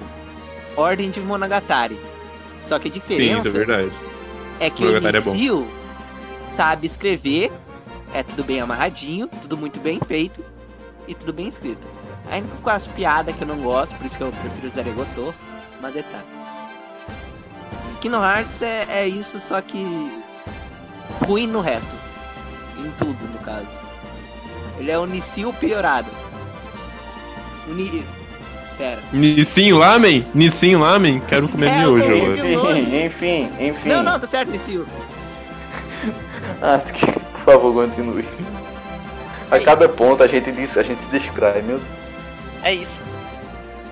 ordem 0.75 1.09
de 1.09 1.19
Monogatari. 1.19 1.97
Só 2.61 2.79
que 2.79 2.87
a 2.87 2.91
Sim, 2.91 2.99
diferença 2.99 3.47
isso 3.47 3.57
é 3.57 3.65
verdade. 3.65 3.91
é 4.59 4.69
que 4.69 4.83
o 4.83 4.87
Monogatari 4.87 5.17
é 5.17 5.21
bom. 5.21 5.33
Nicio 5.33 5.67
sabe 6.45 6.85
escrever, 6.85 7.51
é 8.13 8.23
tudo 8.23 8.43
bem 8.43 8.61
amarradinho, 8.61 9.27
tudo 9.41 9.57
muito 9.57 9.79
bem 9.79 9.99
feito 10.07 10.43
e 11.07 11.13
tudo 11.13 11.33
bem 11.33 11.47
escrito. 11.47 11.85
Ainda 12.31 12.47
com 12.61 12.69
as 12.69 12.87
piadas 12.87 13.35
que 13.35 13.43
eu 13.43 13.47
não 13.47 13.57
gosto, 13.57 13.95
por 13.95 14.05
isso 14.05 14.17
que 14.17 14.23
eu 14.23 14.31
prefiro 14.31 14.67
o 14.67 14.69
Zaregoto, 14.69 15.35
mas 15.81 15.93
detalhe. 15.93 16.25
Kingdom 18.01 18.23
Hearts 18.23 18.61
é, 18.61 18.85
é 18.89 19.07
isso, 19.07 19.39
só 19.39 19.61
que 19.61 19.83
ruim 21.25 21.47
no 21.47 21.61
resto. 21.61 21.95
Em 22.77 22.91
tudo, 22.91 23.25
no 23.31 23.39
caso. 23.39 23.67
Ele 24.77 24.91
é 24.91 24.97
o 24.97 25.05
Nicio 25.05 25.53
piorado. 25.53 26.09
O 27.67 27.73
Ni... 27.73 28.05
Pera. 28.77 29.01
Nissin 29.13 29.71
Lamen? 29.71 30.27
Nissin 30.33 30.75
Lamen? 30.75 31.21
Quero 31.21 31.47
comer 31.47 31.67
É, 31.67 31.79
miojo. 31.79 32.11
Enfim, 32.13 33.05
enfim, 33.05 33.49
enfim. 33.59 33.89
Não, 33.89 34.03
não, 34.03 34.19
tá 34.19 34.27
certo, 34.27 34.51
Nicio. 34.51 34.85
Ah, 36.61 36.79
que- 36.79 37.11
por 37.19 37.39
favor, 37.39 37.73
continue. 37.73 38.27
A 39.51 39.59
cada 39.59 39.87
ponto 39.87 40.23
a 40.23 40.27
gente 40.27 40.51
diz, 40.51 40.77
a 40.77 40.83
gente 40.83 41.01
se 41.03 41.09
descreve, 41.09 41.61
meu 41.61 41.77
Deus. 41.77 41.89
É 42.63 42.73
isso. 42.73 43.03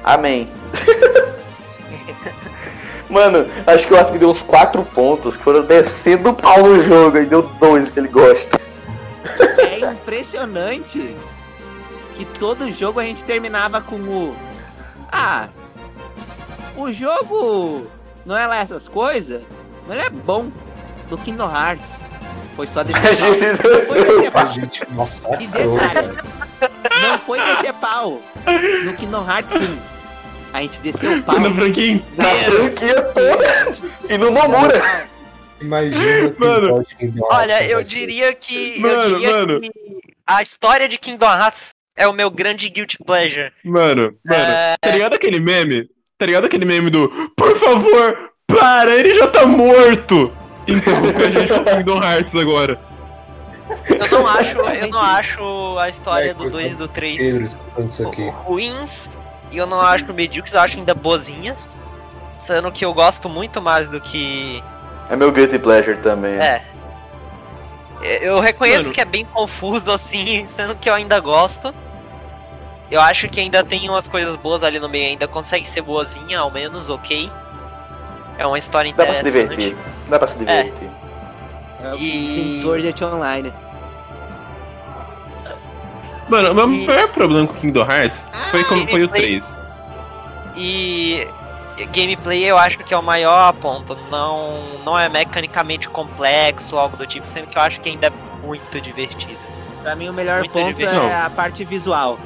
Amém. 0.03 0.49
Mano, 3.09 3.45
acho 3.67 3.85
que 3.85 3.93
o 3.93 3.97
Arthur 3.97 4.17
deu 4.17 4.29
uns 4.31 4.41
4 4.41 4.83
pontos 4.85 5.37
que 5.37 5.43
foram 5.43 5.61
descendo 5.63 6.31
o 6.31 6.33
pau 6.33 6.63
no 6.63 6.81
jogo 6.81 7.17
e 7.17 7.25
deu 7.25 7.43
dois 7.43 7.91
que 7.91 7.99
ele 7.99 8.07
gosta. 8.07 8.57
É 9.59 9.79
impressionante 9.91 11.15
que 12.15 12.25
todo 12.25 12.71
jogo 12.71 12.99
a 12.99 13.03
gente 13.03 13.23
terminava 13.23 13.81
com 13.81 13.97
o. 13.97 14.35
Ah, 15.11 15.47
o 16.75 16.91
jogo 16.91 17.85
não 18.25 18.35
é 18.35 18.47
lá 18.47 18.57
essas 18.57 18.87
coisas, 18.87 19.41
mas 19.87 19.97
ele 19.97 20.07
é 20.07 20.09
bom. 20.09 20.49
Do 21.09 21.17
Kingdom 21.17 21.51
Hearts. 21.53 21.99
Foi 22.55 22.67
só 22.67 22.83
descer 22.83 23.07
A 23.07 23.11
pau. 23.15 23.23
gente 23.23 23.63
Não 23.63 23.81
foi 23.81 24.03
descer 24.05 24.27
A 24.27 24.31
pau. 24.31 24.51
gente 24.51 24.83
E 24.89 24.93
massacrou, 24.93 25.39
detalhe, 25.79 26.13
cara. 26.13 26.23
não 27.09 27.19
foi 27.19 27.39
descer 27.41 27.73
pau. 27.73 28.21
No 28.85 28.93
Kingdom 28.93 29.27
Hearts 29.29 29.55
1. 29.55 29.77
A 30.53 30.61
gente 30.61 30.79
desceu 30.81 31.17
o 31.17 31.23
pau. 31.23 31.39
Na 31.39 31.51
franquia 31.51 32.01
Na 32.17 32.29
franquia 32.29 33.01
toda. 33.01 33.75
E 34.09 34.17
no 34.17 34.29
Nomura. 34.31 35.07
Imagina 35.61 36.29
que 36.31 36.39
Mano. 36.39 36.83
Olha, 37.31 37.59
não 37.59 37.65
eu 37.67 37.81
diria 37.83 38.33
que. 38.33 38.79
Mano, 38.79 38.95
eu 39.03 39.09
diria 39.19 39.31
mano. 39.31 39.61
que 39.61 39.71
a 40.27 40.41
história 40.41 40.87
de 40.87 40.97
Kingdom 40.97 41.25
Hearts 41.25 41.69
é 41.95 42.07
o 42.07 42.13
meu 42.13 42.29
grande 42.29 42.69
guilty 42.69 42.97
pleasure. 43.03 43.51
Mano, 43.63 44.13
mano, 44.25 44.43
É. 44.43 44.75
tá 44.81 44.89
ligado 44.91 45.13
aquele 45.15 45.39
meme? 45.39 45.89
Tá 46.17 46.25
ligado 46.25 46.45
aquele 46.45 46.65
meme 46.65 46.89
do 46.89 47.09
Por 47.35 47.55
favor, 47.57 48.31
para, 48.47 48.95
ele 48.95 49.15
já 49.15 49.27
tá 49.27 49.45
morto! 49.45 50.31
Então, 50.67 50.93
com 51.01 51.19
a 51.19 51.29
gente 51.31 51.53
com 51.53 51.63
Kingdom 51.63 52.03
Hearts 52.03 52.35
agora. 52.35 52.79
Eu 53.89 54.07
não 54.11 54.27
acho, 54.27 54.57
eu 54.57 54.87
não 54.89 54.99
acho 55.01 55.77
a 55.79 55.89
história 55.89 56.31
É, 56.31 56.33
do 56.33 56.49
2 56.49 56.73
e 56.73 56.75
do 56.75 56.87
3 56.87 57.17
Pedro 57.17 57.43
escutando 57.43 57.87
isso 57.87 58.07
aqui. 58.07 58.29
ruins 58.45 59.09
e 59.51 59.57
eu 59.57 59.65
não 59.65 59.81
acho 59.81 60.11
medíocres, 60.13 60.53
eu 60.53 60.59
acho 60.61 60.77
ainda 60.77 60.93
boazinhas. 60.93 61.67
Sendo 62.35 62.71
que 62.71 62.83
eu 62.83 62.93
gosto 62.93 63.29
muito 63.29 63.61
mais 63.61 63.87
do 63.87 64.01
que. 64.01 64.63
É 65.09 65.15
meu 65.15 65.31
guilty 65.31 65.59
pleasure 65.59 65.97
também. 65.97 66.33
É. 66.33 66.61
Eu 68.21 68.39
reconheço 68.41 68.83
Mano. 68.83 68.93
que 68.93 69.01
é 69.01 69.05
bem 69.05 69.23
confuso 69.25 69.91
assim, 69.91 70.45
sendo 70.47 70.75
que 70.75 70.89
eu 70.89 70.93
ainda 70.93 71.19
gosto. 71.19 71.73
Eu 72.91 72.99
acho 73.01 73.29
que 73.29 73.39
ainda 73.39 73.63
tem 73.63 73.89
umas 73.89 74.07
coisas 74.07 74.35
boas 74.35 74.61
ali 74.63 74.79
no 74.79 74.89
meio, 74.89 75.09
ainda 75.09 75.27
consegue 75.27 75.65
ser 75.65 75.81
boazinha, 75.81 76.39
ao 76.39 76.51
menos, 76.51 76.89
ok. 76.89 77.31
É 78.37 78.45
uma 78.47 78.57
história 78.57 78.91
Dá 78.93 79.05
pra 79.05 79.13
se 79.15 79.21
interessante. 79.21 79.55
divertir. 79.55 79.77
Dá 80.09 80.17
pra 80.19 80.27
se 80.27 80.39
divertir. 80.39 80.89
É 81.83 81.93
o 81.93 81.97
que 81.97 82.51
E- 82.51 82.61
Sword 82.61 82.87
Art 82.87 83.01
Online. 83.01 83.53
Mano, 86.29 86.51
o 86.51 86.55
meu 86.55 86.71
E- 86.71 86.85
maior 86.87 87.07
problema 87.09 87.47
com 87.47 87.53
Kingdom 87.55 87.81
Hearts 87.89 88.27
foi 88.49 88.63
como 88.63 88.87
foi 88.87 89.03
o 89.03 89.07
gameplay. 89.07 89.39
3. 89.39 89.59
E 90.55 91.27
gameplay 91.91 92.43
eu 92.45 92.57
acho 92.57 92.77
que 92.79 92.93
é 92.93 92.97
o 92.97 93.03
maior 93.03 93.51
ponto. 93.53 93.97
Não, 94.09 94.79
não 94.85 94.97
é 94.97 95.09
mecanicamente 95.09 95.89
complexo 95.89 96.75
ou 96.75 96.81
algo 96.81 96.95
do 96.95 97.05
tipo, 97.05 97.27
sendo 97.27 97.47
que 97.47 97.57
eu 97.57 97.61
acho 97.61 97.81
que 97.81 97.89
ainda 97.89 98.07
é 98.07 98.11
muito 98.45 98.79
divertido. 98.79 99.37
Pra 99.81 99.95
mim, 99.95 100.07
o 100.07 100.13
melhor 100.13 100.39
Muito 100.39 100.51
ponto 100.51 100.73
divertido. 100.77 101.03
é 101.05 101.15
a 101.23 101.29
parte 101.29 101.65
visual. 101.65 102.17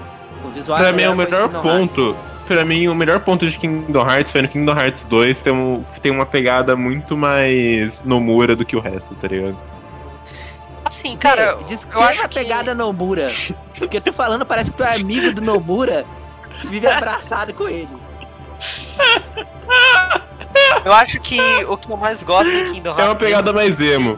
O 0.46 0.50
visual 0.50 0.78
Pra 0.78 0.90
é 0.90 0.92
mim, 0.92 1.08
o 1.08 1.16
melhor 1.16 1.50
Kingdom 1.50 1.68
Hearts. 1.68 2.16
Pra 2.48 2.64
mim, 2.64 2.88
o 2.88 2.96
melhor 2.96 3.20
ponto 3.20 3.46
de 3.48 3.58
Kingdom 3.58 4.10
Hearts 4.10 4.32
foi 4.32 4.42
no 4.42 4.48
Kingdom 4.48 4.72
Hearts 4.80 5.04
2 5.06 5.42
tem, 5.42 5.52
um, 5.54 5.84
tem 6.02 6.12
uma 6.12 6.26
pegada 6.26 6.76
muito 6.78 7.18
mais 7.18 8.02
Nomura 8.04 8.56
do 8.56 8.64
que 8.66 8.76
o 8.76 8.80
resto, 8.80 9.14
tá 9.16 9.28
ligado? 9.28 9.58
Assim, 10.86 11.14
Zé, 11.18 11.24
cara, 11.36 11.58
acho 11.60 12.24
a 12.24 12.28
que- 12.30 12.40
pegada 12.40 12.74
Nomura. 12.74 13.30
Porque 13.78 13.98
eu 13.98 14.02
tô 14.02 14.14
falando, 14.14 14.46
parece 14.46 14.72
que 14.72 14.78
tu 14.78 14.84
é 14.84 14.96
amigo 14.96 15.34
do 15.34 15.42
Nomura. 15.42 16.06
Tu 16.62 16.70
vive 16.70 16.88
abraçado 16.88 17.54
com 17.54 17.68
ele. 17.68 17.90
eu 20.86 20.92
acho 20.94 21.20
que 21.20 21.40
o 21.68 21.76
que 21.78 21.92
eu 21.92 21.98
mais 21.98 22.24
gosto 22.24 22.50
em 22.50 22.74
Kingdom 22.74 22.90
Hearts 22.92 23.06
É 23.06 23.10
uma 23.10 23.16
pegada 23.16 23.52
mais 23.52 23.80
emo. 23.82 24.18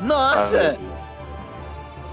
Nossa! 0.00 0.78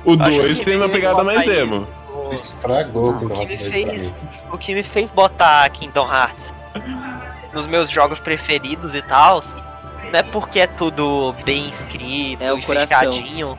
O 0.03 0.13
Acho 0.21 0.37
2 0.41 0.57
que 0.59 0.65
tem 0.65 0.75
uma 0.77 0.89
pegada 0.89 1.23
mais 1.23 1.39
botar 1.45 1.55
emo. 1.55 1.87
O- 2.29 2.33
Estragou 2.33 3.11
o 3.11 3.19
que, 3.19 3.25
me 3.25 3.33
2 3.35 3.55
pra 3.55 3.65
mim. 3.65 3.71
fez, 3.71 4.25
o 4.51 4.57
que 4.57 4.73
me 4.75 4.83
fez 4.83 5.11
botar 5.11 5.69
Kingdom 5.69 6.07
Hearts 6.11 6.53
nos 7.53 7.67
meus 7.67 7.89
jogos 7.89 8.19
preferidos 8.19 8.93
e 8.95 9.01
tal, 9.01 9.41
não 10.11 10.19
é 10.19 10.23
porque 10.23 10.59
é 10.61 10.67
tudo 10.67 11.33
bem 11.43 11.67
escrito 11.67 12.41
É 12.43 12.53
o 12.53 12.59
e 12.59 12.61
coração. 12.61 12.99
fechadinho. 12.99 13.57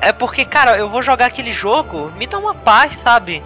É 0.00 0.12
porque, 0.12 0.44
cara, 0.44 0.78
eu 0.78 0.88
vou 0.88 1.02
jogar 1.02 1.26
aquele 1.26 1.52
jogo, 1.52 2.10
me 2.16 2.26
dá 2.26 2.38
uma 2.38 2.54
paz, 2.54 2.98
sabe? 2.98 3.42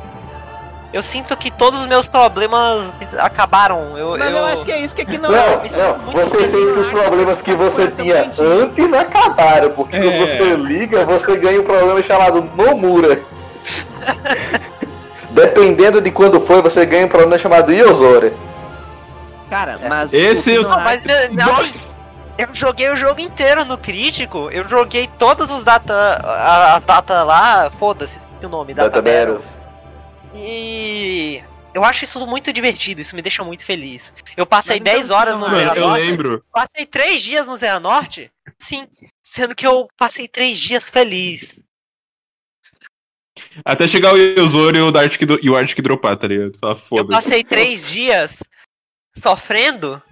Eu 0.93 1.02
sinto 1.02 1.36
que 1.36 1.51
todos 1.51 1.81
os 1.81 1.86
meus 1.89 2.06
problemas 2.06 2.94
acabaram. 3.18 3.98
Eu, 3.98 4.16
Mas 4.16 4.31
eu, 4.31 4.36
eu- 4.36 4.44
acho 4.44 4.64
que 4.64 4.70
é 4.70 4.78
isso 4.78 4.94
que 4.94 5.02
aqui 5.02 5.18
não, 5.18 5.28
Não, 5.32 5.36
é. 5.36 5.56
não, 5.56 6.12
você 6.12 6.44
sente 6.44 6.72
que 6.72 6.78
os 6.78 6.89
problemas 6.89 7.43
que 7.43 7.52
você 7.55 7.90
tinha 7.90 8.31
antes 8.39 8.93
acabaram, 8.93 9.70
porque 9.70 9.97
É. 9.97 10.01
quando 10.02 10.18
você 10.18 10.55
liga, 10.55 11.05
você 11.05 11.36
ganha 11.36 11.60
um 11.60 11.64
problema 11.64 12.01
chamado 12.01 12.48
Nomura. 12.55 13.20
Dependendo 15.31 16.01
de 16.01 16.11
quando 16.11 16.41
foi, 16.41 16.62
você 16.62 16.86
ganha 16.86 17.07
um 17.07 17.09
problema 17.09 17.36
chamado 17.39 17.73
Iosora. 17.73 18.32
Cara, 19.51 19.78
mas. 19.89 20.12
Esse 20.15 20.59
Não, 20.59 20.77
mas 20.81 21.07
é- 21.07 21.31
eu 22.39 22.49
joguei 22.53 22.89
o 22.91 22.97
jogo 22.97 23.20
inteiro 23.20 23.65
no 23.65 23.77
crítico. 23.78 24.51
Eu 24.51 24.69
joguei 24.69 25.09
todos 25.19 25.51
os 25.51 25.62
data. 25.65 26.19
As 26.74 26.85
datas 26.85 27.27
lá, 27.27 27.70
foda-se, 27.78 28.19
o 28.43 28.49
nome, 28.49 28.74
Data 28.74 28.91
Data. 28.91 29.03
Battles. 29.03 29.59
E 30.35 31.43
eu 31.73 31.85
acho 31.85 32.05
isso 32.05 32.24
muito 32.27 32.53
divertido, 32.53 33.01
isso 33.01 33.15
me 33.15 33.23
deixa 33.23 33.45
muito 33.45 33.65
feliz. 33.65 34.12
Eu 34.36 34.45
passei 34.47 34.77
Mas 34.77 34.81
então 34.82 34.95
10 34.95 35.11
horas 35.11 35.35
não, 35.35 35.41
no 35.43 35.47
mano, 35.47 35.59
Zé 35.59 35.65
Mano, 35.66 35.81
eu 35.81 35.89
Norte. 35.89 36.03
lembro. 36.03 36.45
Passei 36.53 36.86
3 36.86 37.23
dias 37.23 37.47
no 37.47 37.57
Zé 37.57 37.78
Norte? 37.78 38.31
Sim. 38.59 38.86
Sendo 39.23 39.55
que 39.55 39.66
eu 39.66 39.86
passei 39.97 40.27
3 40.27 40.59
dias 40.59 40.89
feliz. 40.89 41.62
Até 43.64 43.86
chegar 43.86 44.14
o 44.14 44.16
Yozoro 44.16 44.76
e 44.76 44.81
o 44.81 44.90
do- 44.90 45.39
e 45.43 45.51
o 45.51 45.56
Arctic 45.56 45.81
dropar, 45.82 46.16
tá 46.16 46.26
ligado? 46.26 46.56
Fala, 46.59 46.76
Eu 46.93 47.06
passei 47.09 47.44
3 47.44 47.89
dias 47.90 48.43
sofrendo, 49.16 50.02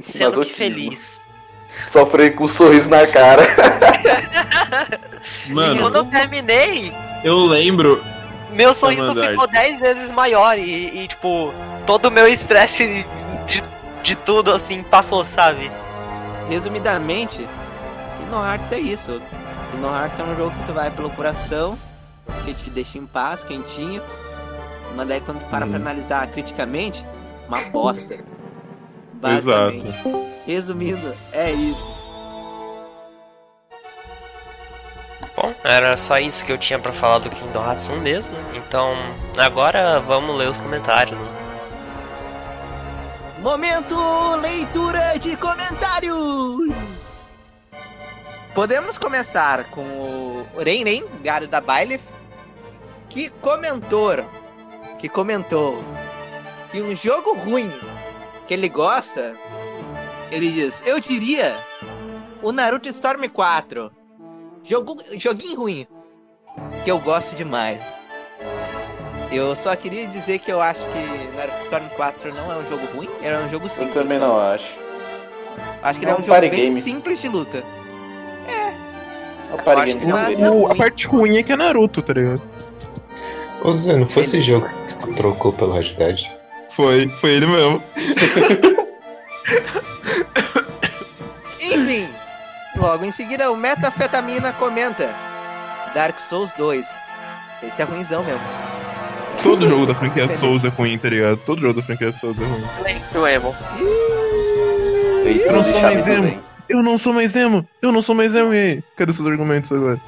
sendo 0.00 0.44
que 0.44 0.52
feliz. 0.52 1.20
Sofrei 1.88 2.30
com 2.30 2.44
um 2.44 2.48
sorriso 2.48 2.88
na 2.90 3.06
cara. 3.06 3.42
E 5.48 5.52
Mano, 5.52 5.80
quando 5.80 5.94
eu 5.96 6.04
terminei, 6.06 6.92
eu 7.22 7.44
lembro. 7.46 8.02
meu 8.52 8.74
sorriso 8.74 9.02
Mandar. 9.06 9.30
ficou 9.30 9.46
10 9.46 9.80
vezes 9.80 10.12
maior 10.12 10.58
e, 10.58 11.02
e, 11.02 11.08
tipo, 11.08 11.52
todo 11.86 12.06
o 12.06 12.10
meu 12.10 12.28
estresse 12.28 13.06
de, 13.46 13.62
de 14.02 14.14
tudo 14.16 14.52
assim 14.52 14.82
passou, 14.82 15.24
sabe? 15.24 15.70
Resumidamente, 16.48 17.38
Kingdom 18.18 18.44
Hearts 18.46 18.72
é 18.72 18.78
isso. 18.78 19.20
Kingdom 19.70 19.94
Hearts 19.94 20.20
é 20.20 20.24
um 20.24 20.36
jogo 20.36 20.50
que 20.58 20.66
tu 20.66 20.72
vai 20.74 20.90
pelo 20.90 21.08
coração, 21.10 21.78
que 22.44 22.54
te 22.54 22.70
deixa 22.70 22.98
em 22.98 23.06
paz, 23.06 23.42
quentinho. 23.44 24.02
Mas 24.94 25.08
daí 25.08 25.20
quando 25.20 25.40
tu 25.40 25.46
para 25.46 25.66
pra 25.66 25.76
Uhum. 25.76 25.82
analisar 25.82 26.26
criticamente, 26.28 27.04
uma 27.48 27.60
bosta. 27.70 28.14
Exato. 28.14 28.28
Basicamente. 29.14 29.94
Resumindo, 30.46 31.14
é 31.32 31.50
isso. 31.52 32.04
Bom, 35.36 35.52
era 35.64 35.96
só 35.96 36.18
isso 36.18 36.44
que 36.44 36.52
eu 36.52 36.58
tinha 36.58 36.78
pra 36.78 36.92
falar 36.92 37.18
do 37.18 37.28
Kingdom 37.30 37.64
Hearts 37.64 37.88
1 37.88 38.00
mesmo. 38.00 38.36
Então, 38.54 38.94
agora 39.36 40.00
vamos 40.00 40.36
ler 40.36 40.48
os 40.48 40.58
comentários, 40.58 41.18
né? 41.18 41.26
Momento 43.40 43.96
leitura 44.36 45.18
de 45.18 45.36
comentários! 45.36 46.72
Podemos 48.54 48.96
começar 48.96 49.64
com 49.64 49.80
o 49.82 50.46
Ren 50.62 50.84
Ren, 50.84 51.02
Garo 51.22 51.48
da 51.48 51.60
Baile, 51.60 52.00
que 53.14 53.28
comentou, 53.40 54.16
que 54.98 55.08
comentou 55.08 55.84
que 56.72 56.82
um 56.82 56.96
jogo 56.96 57.32
ruim 57.34 57.70
que 58.48 58.52
ele 58.54 58.68
gosta, 58.68 59.36
ele 60.32 60.50
diz, 60.50 60.82
eu 60.84 60.98
diria 60.98 61.56
o 62.42 62.50
Naruto 62.50 62.88
Storm 62.88 63.28
4. 63.28 63.88
Jogo, 64.64 64.96
joguinho 65.16 65.60
ruim, 65.60 65.86
que 66.82 66.90
eu 66.90 66.98
gosto 66.98 67.36
demais. 67.36 67.78
Eu 69.30 69.54
só 69.54 69.76
queria 69.76 70.08
dizer 70.08 70.40
que 70.40 70.50
eu 70.50 70.60
acho 70.60 70.84
que 70.88 71.36
Naruto 71.36 71.62
Storm 71.62 71.88
4 71.94 72.34
não 72.34 72.50
é 72.50 72.56
um 72.56 72.66
jogo 72.68 72.84
ruim, 72.96 73.08
era 73.22 73.38
um 73.44 73.48
jogo 73.48 73.66
Eu 73.66 73.70
simples. 73.70 73.94
também 73.94 74.18
só. 74.18 74.26
não 74.26 74.40
acho. 74.40 74.74
Acho 75.84 76.00
que 76.00 76.04
ele 76.04 76.10
é 76.10 76.14
É 76.14 76.18
um 76.18 76.20
um 76.20 76.24
jogo 76.24 76.40
bem 76.40 76.50
game. 76.50 76.80
simples 76.82 77.20
de 77.20 77.28
luta. 77.28 77.62
É 78.48 79.56
party 79.62 79.82
acho 79.82 79.84
game 80.00 80.10
eu 80.10 80.16
Mas 80.16 80.36
não 80.38 80.62
O- 80.62 80.72
a 80.72 80.74
parte 80.74 81.06
ruim 81.06 81.36
é 81.36 81.42
que 81.44 81.52
é 81.52 81.56
Naruto, 81.56 82.02
tá 82.02 82.12
ligado? 82.12 82.42
Ô 83.64 83.72
Zé, 83.72 83.96
não 83.96 84.06
foi 84.06 84.24
esse 84.24 84.42
jogo 84.42 84.68
que 84.86 84.94
tu 84.96 85.06
trocou 85.14 85.50
pelo 85.50 85.72
Red 85.72 85.94
Dead? 85.94 86.20
Foi, 86.68 87.08
foi 87.08 87.30
ele 87.30 87.46
mesmo. 87.46 87.82
Enfim, 91.58 92.10
logo 92.76 93.06
em 93.06 93.10
seguida 93.10 93.50
o 93.50 93.56
Metafetamina 93.56 94.52
comenta 94.52 95.14
Dark 95.94 96.18
Souls 96.18 96.52
2. 96.58 96.86
Esse 97.62 97.80
é 97.80 97.84
ruimzão 97.86 98.22
mesmo. 98.22 98.42
Todo 99.42 99.66
jogo 99.66 99.86
da 99.86 99.94
franquia 99.94 100.30
Souls 100.34 100.62
é 100.62 100.68
ruim, 100.68 100.98
tá 100.98 101.08
ligado? 101.08 101.38
Todo 101.38 101.62
jogo 101.62 101.80
da 101.80 101.86
franquia 101.86 102.12
Souls 102.12 102.36
é 102.38 102.44
ruim. 102.44 103.00
Do 103.12 103.26
Emo. 103.26 103.54
Eita, 105.24 105.46
Eu 105.46 105.52
não 105.54 105.64
sou 105.64 105.82
mais 105.82 106.06
emo. 106.06 106.42
Eu 106.68 106.82
não 106.82 106.98
sou 106.98 107.12
mais 107.14 107.36
emo! 107.36 107.68
Eu 107.80 107.92
não 107.92 108.02
sou 108.02 108.14
mais 108.14 108.34
emo, 108.34 108.52
e 108.52 108.58
aí? 108.58 108.84
Cadê 108.94 109.12
seus 109.12 109.26
argumentos 109.26 109.72
agora? 109.72 109.98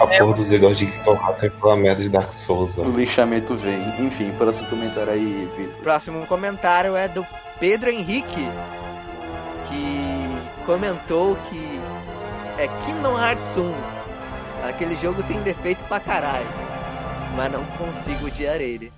A 0.00 0.06
porra 0.06 0.34
dos 0.34 0.50
negócios 0.50 0.78
de 0.78 0.86
Kingdom 0.86 1.14
Hearts 1.14 1.44
é 1.44 1.50
pela 1.50 1.76
merda 1.76 2.02
de 2.02 2.08
Dark 2.08 2.32
Souls, 2.32 2.76
O 2.76 2.84
lixamento 2.90 3.56
vem. 3.56 3.80
Enfim, 3.98 4.32
próximo 4.32 4.68
comentário 4.68 5.12
aí, 5.12 5.48
Vitor. 5.56 5.82
Próximo 5.82 6.26
comentário 6.26 6.96
é 6.96 7.08
do 7.08 7.26
Pedro 7.58 7.90
Henrique, 7.90 8.48
que 9.68 10.64
comentou 10.66 11.36
que 11.48 11.80
é 12.58 12.68
Kingdom 12.84 13.18
Hearts 13.18 13.56
1. 13.56 13.72
Aquele 14.68 14.96
jogo 14.96 15.22
tem 15.22 15.40
defeito 15.42 15.82
pra 15.84 15.98
caralho, 16.00 16.46
mas 17.36 17.50
não 17.50 17.64
consigo 17.78 18.26
odiar 18.26 18.60
ele. 18.60 18.92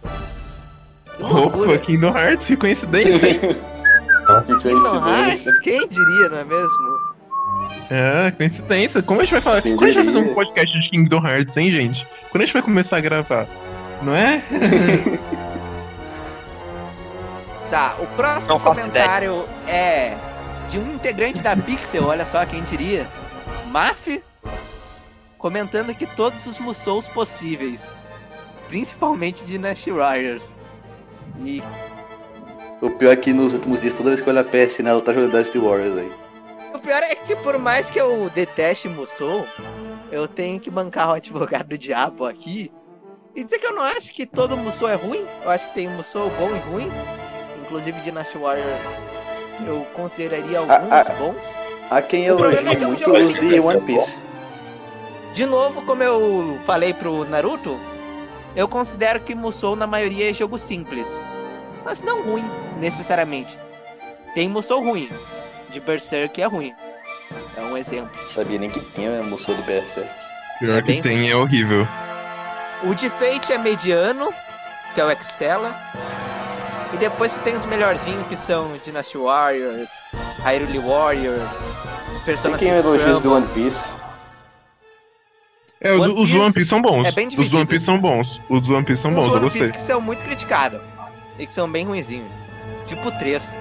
Que 1.16 1.23
Opa! 1.23 1.78
Kingdom 1.78 2.16
Hearts, 2.16 2.47
que 2.48 2.56
coincidência, 2.56 3.28
hein? 3.28 3.39
que 3.40 4.55
Kingdom 4.59 5.01
coincidência. 5.01 5.51
Hearts? 5.51 5.59
Quem 5.60 5.89
diria, 5.89 6.28
não 6.31 6.39
é 6.39 6.44
mesmo? 6.44 7.11
É, 7.90 8.31
coincidência. 8.31 9.03
Como 9.03 9.20
a 9.20 9.24
gente 9.24 9.32
vai 9.32 9.40
falar? 9.40 9.62
Quando 9.62 9.82
a 9.82 9.86
gente 9.86 9.97
vai 9.97 10.05
fazer 10.05 10.19
um 10.19 10.35
podcast 10.35 10.81
de 10.81 10.90
Kingdom 10.90 11.27
Hearts, 11.27 11.57
hein, 11.57 11.70
gente? 11.70 12.07
Quando 12.31 12.43
a 12.43 12.47
gente 12.47 12.55
vai 12.55 12.62
começar 12.62 12.97
a 12.97 13.01
gravar? 13.01 13.47
Não 14.03 14.15
é? 14.15 14.43
Tá, 17.73 17.97
o 18.01 18.07
próximo 18.09 18.61
comentário 18.61 19.49
é 19.66 20.15
de 20.69 20.78
um 20.78 20.93
integrante 20.93 21.40
da 21.40 21.57
Pixel, 21.57 22.05
olha 22.05 22.27
só 22.27 22.44
quem 22.44 22.62
diria. 22.65 23.09
Maf 23.69 24.23
comentando 25.39 25.94
que 25.94 26.05
todos 26.05 26.44
os 26.44 26.59
Musous 26.59 27.09
possíveis, 27.09 27.81
principalmente 28.69 29.43
de 29.44 29.59
Nash 29.59 29.86
Warriors. 29.86 30.55
E 31.40 31.62
O 32.82 32.90
pior 32.90 33.12
é 33.12 33.16
que 33.16 33.32
nos 33.32 33.55
últimos 33.55 33.81
dias, 33.81 33.94
toda 33.94 34.11
vez 34.11 34.20
que 34.20 34.28
eu 34.28 34.35
olho 34.35 34.43
a 34.43 34.44
PSN, 34.44 34.86
ela 34.89 35.01
tá 35.01 35.15
jogando 35.15 35.31
Dynasty 35.31 35.59
Warriors 35.59 35.97
aí. 35.97 36.12
O 36.82 36.84
pior 36.84 37.00
é 37.04 37.14
que 37.14 37.36
por 37.36 37.56
mais 37.59 37.88
que 37.88 38.00
eu 38.00 38.28
deteste 38.30 38.88
Musou, 38.88 39.46
eu 40.10 40.26
tenho 40.26 40.59
que 40.59 40.68
bancar 40.68 41.10
o 41.10 41.12
advogado 41.12 41.68
do 41.68 41.78
diabo 41.78 42.26
aqui 42.26 42.72
e 43.36 43.44
dizer 43.44 43.60
que 43.60 43.66
eu 43.68 43.72
não 43.72 43.84
acho 43.84 44.12
que 44.12 44.26
todo 44.26 44.56
Musou 44.56 44.88
é 44.88 44.94
ruim. 44.94 45.24
Eu 45.44 45.50
acho 45.50 45.68
que 45.68 45.74
tem 45.74 45.88
Musou 45.88 46.28
bom 46.30 46.50
e 46.54 46.59
ruim. 46.59 46.90
Inclusive 47.62 48.00
Dynasty 48.00 48.36
Warrior 48.36 48.80
eu 49.64 49.86
consideraria 49.94 50.59
alguns 50.59 50.90
ah. 50.90 51.14
bons. 51.20 51.56
Há 51.88 52.02
quem 52.02 52.24
elogie 52.24 52.66
é 52.66 52.74
que 52.74 52.82
é 52.82 52.86
um 52.86 52.90
muito 52.90 53.12
os 53.12 53.26
simples, 53.26 53.48
de 53.48 53.56
é 53.56 53.60
One. 53.60 53.80
Piece. 53.82 54.18
De 55.34 55.46
novo, 55.46 55.82
como 55.82 56.02
eu 56.02 56.59
falei 56.66 56.92
pro 56.92 57.24
Naruto, 57.24 57.78
eu 58.56 58.66
considero 58.66 59.20
que 59.20 59.36
Musou 59.36 59.76
na 59.76 59.86
maioria 59.86 60.28
é 60.28 60.34
jogo 60.34 60.59
simples. 60.59 61.09
Mas 61.84 62.00
não 62.00 62.22
ruim, 62.22 62.44
necessariamente. 62.80 63.56
Tem 64.34 64.48
Musou 64.48 64.82
ruim. 64.82 65.09
De 65.73 65.81
Berserk 65.81 66.40
é 66.40 66.47
ruim. 66.47 66.74
É 67.57 67.61
um 67.62 67.77
exemplo. 67.77 68.11
Sabia 68.28 68.59
nem 68.59 68.70
que 68.70 68.81
tinha 68.81 69.20
a 69.20 69.23
moça 69.23 69.55
do 69.55 69.62
Berserk. 69.62 70.09
Pior 70.59 70.78
É 70.78 70.82
que 70.82 71.01
tem, 71.03 71.31
é 71.31 71.36
horrível. 71.36 71.86
O 72.85 72.94
de 72.94 73.09
Fate 73.11 73.53
é 73.53 73.59
mediano, 73.59 74.32
que 74.94 75.01
é 75.01 75.05
o 75.05 75.11
Extella. 75.11 75.74
E 76.93 76.97
depois 76.99 77.32
tu 77.35 77.40
tem 77.40 77.57
os 77.57 77.65
melhorzinhos 77.65 78.27
que 78.27 78.36
são 78.36 78.77
Dynasty 78.85 79.16
Warriors, 79.16 79.89
Hyrule 80.44 80.78
Warrior, 80.78 81.39
Tem 82.11 82.20
Persona 82.27 82.59
quem 82.59 82.69
5 82.70 82.81
elogia 82.86 83.12
os 83.12 83.19
Scramble. 83.19 83.23
do 83.23 83.35
One 83.35 83.47
Piece. 83.55 83.94
É, 85.81 85.93
os, 85.94 86.01
One 86.01 86.12
os 86.12 86.28
Piece 86.31 86.39
One 86.43 86.53
Piece 86.53 86.69
são 86.70 86.82
bons. 86.82 87.07
é 87.09 87.12
bem 87.12 87.28
os 87.28 87.53
One. 87.53 87.66
Piece 87.66 87.85
são 87.86 87.99
bons. 87.99 88.40
Os 88.49 88.69
One 88.70 88.85
Piece 88.85 89.03
são 89.03 89.11
Uns 89.11 89.15
bons, 89.16 89.27
eu 89.27 89.32
One 89.32 89.40
gostei. 89.40 89.61
Piece 89.62 89.73
que 89.73 89.81
são 89.81 90.01
muito 90.01 90.23
criticados. 90.23 90.81
E 91.39 91.47
que 91.47 91.53
são 91.53 91.70
bem 91.70 91.86
ruinzinhos. 91.86 92.31
Tipo 92.86 93.09
o 93.09 93.12
3. 93.19 93.57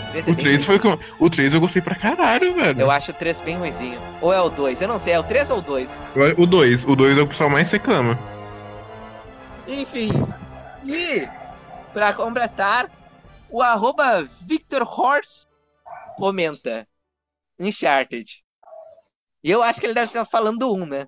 O 0.00 0.10
3 0.10 0.28
é 0.28 0.30
O 0.30 0.34
bem 0.34 0.44
3 0.44 0.64
foi 0.64 0.76
ruinzinho. 0.78 0.94
o 0.94 0.98
que 0.98 1.04
eu- 1.04 1.26
O 1.26 1.30
3 1.30 1.54
eu 1.54 1.60
gostei 1.60 1.82
pra 1.82 1.94
caralho, 1.94 2.54
velho. 2.54 2.80
Eu 2.80 2.90
acho 2.90 3.10
o 3.10 3.14
3 3.14 3.40
bem 3.40 3.56
ruinzinho. 3.56 4.00
Ou 4.20 4.32
é 4.32 4.40
o 4.40 4.48
2? 4.50 4.80
Eu 4.82 4.88
não 4.88 4.98
sei, 4.98 5.12
é 5.14 5.18
o 5.18 5.24
3 5.24 5.48
ou 5.50 5.58
o 5.58 5.62
2? 5.62 5.96
O 6.38 6.46
2. 6.46 6.84
O 6.84 6.96
2 6.96 7.16
é 7.18 7.20
o 7.20 7.24
que 7.24 7.28
o 7.28 7.28
pessoal 7.30 7.50
mais 7.50 7.70
reclama. 7.70 8.18
Enfim. 9.68 10.10
E, 10.84 11.28
pra 11.92 12.12
completar, 12.12 12.90
o 13.48 13.62
arroba 13.62 14.28
Victor 14.42 14.82
Horse 14.82 15.46
comenta 16.16 16.86
Uncharted. 17.58 18.42
E 19.44 19.50
eu 19.50 19.62
acho 19.62 19.80
que 19.80 19.86
ele 19.86 19.94
deve 19.94 20.06
estar 20.08 20.24
falando 20.24 20.58
do 20.58 20.74
1, 20.74 20.86
né? 20.86 21.06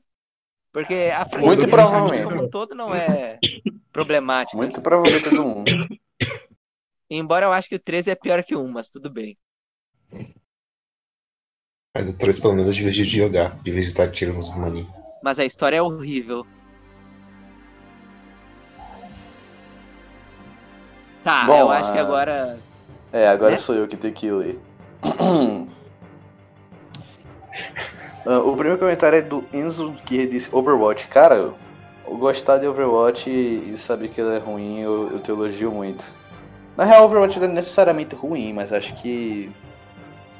Porque 0.73 1.11
a 1.15 1.25
franquia 1.27 1.41
Muito 1.47 1.61
Uncharted 1.67 1.71
provavelmente. 1.71 2.25
como 2.25 2.45
um 2.45 2.49
todo 2.51 2.75
não 2.75 2.95
é 2.95 3.39
problemática. 3.93 4.57
Muito 4.57 4.81
provavelmente 4.81 5.29
é 5.29 5.31
do 5.31 5.43
1. 5.47 5.65
Embora 7.15 7.45
eu 7.45 7.53
acho 7.53 7.69
que 7.69 7.75
o 7.75 7.79
3 7.79 8.09
é 8.09 8.15
pior 8.15 8.43
que 8.43 8.57
o 8.57 8.63
1, 8.63 8.69
mas 8.69 8.89
tudo 8.89 9.11
bem. 9.11 9.37
Mas 11.95 12.09
o 12.09 12.17
3 12.17 12.41
pelo 12.41 12.55
menos 12.55 12.71
é 12.71 12.73
divertido 12.73 13.07
de 13.07 13.19
jogar, 13.19 13.63
de 13.63 13.79
estar 13.81 14.11
tirando 14.11 14.39
os 14.39 14.49
maninhos. 14.57 14.89
Mas 15.23 15.39
a 15.39 15.45
história 15.45 15.77
é 15.77 15.83
horrível. 15.83 16.47
Tá, 21.23 21.45
Bom, 21.45 21.61
eu 21.61 21.71
acho 21.71 21.93
que 21.93 21.99
ah, 21.99 22.03
agora. 22.03 22.59
É, 23.13 23.29
agora 23.29 23.51
Né? 23.51 23.57
sou 23.59 23.75
eu 23.75 23.87
que 23.87 23.97
tenho 23.97 24.15
que 24.15 24.31
ler. 24.31 24.59
Ah, 28.25 28.39
o 28.39 28.55
primeiro 28.55 28.79
comentário 28.79 29.19
é 29.19 29.21
do 29.21 29.45
Enzo, 29.53 29.97
que 30.07 30.29
disse 30.29 30.49
Overwatch. 30.55 31.09
Cara, 31.09 31.53
o 32.07 32.17
gostar 32.17 32.59
de 32.59 32.69
Overwatch 32.69 33.29
e, 33.29 33.73
e 33.73 33.77
saber 33.77 34.11
que 34.11 34.21
ele 34.21 34.37
é 34.37 34.39
ruim, 34.39 34.79
eu, 34.79 35.11
eu 35.11 35.19
te 35.19 35.33
elogio 35.33 35.73
muito. 35.73 36.15
Na 36.77 36.85
real, 36.85 37.05
Overwatch 37.05 37.39
não 37.39 37.47
é 37.47 37.51
necessariamente 37.51 38.15
ruim, 38.15 38.53
mas 38.53 38.73
acho 38.73 38.95
que. 38.95 39.51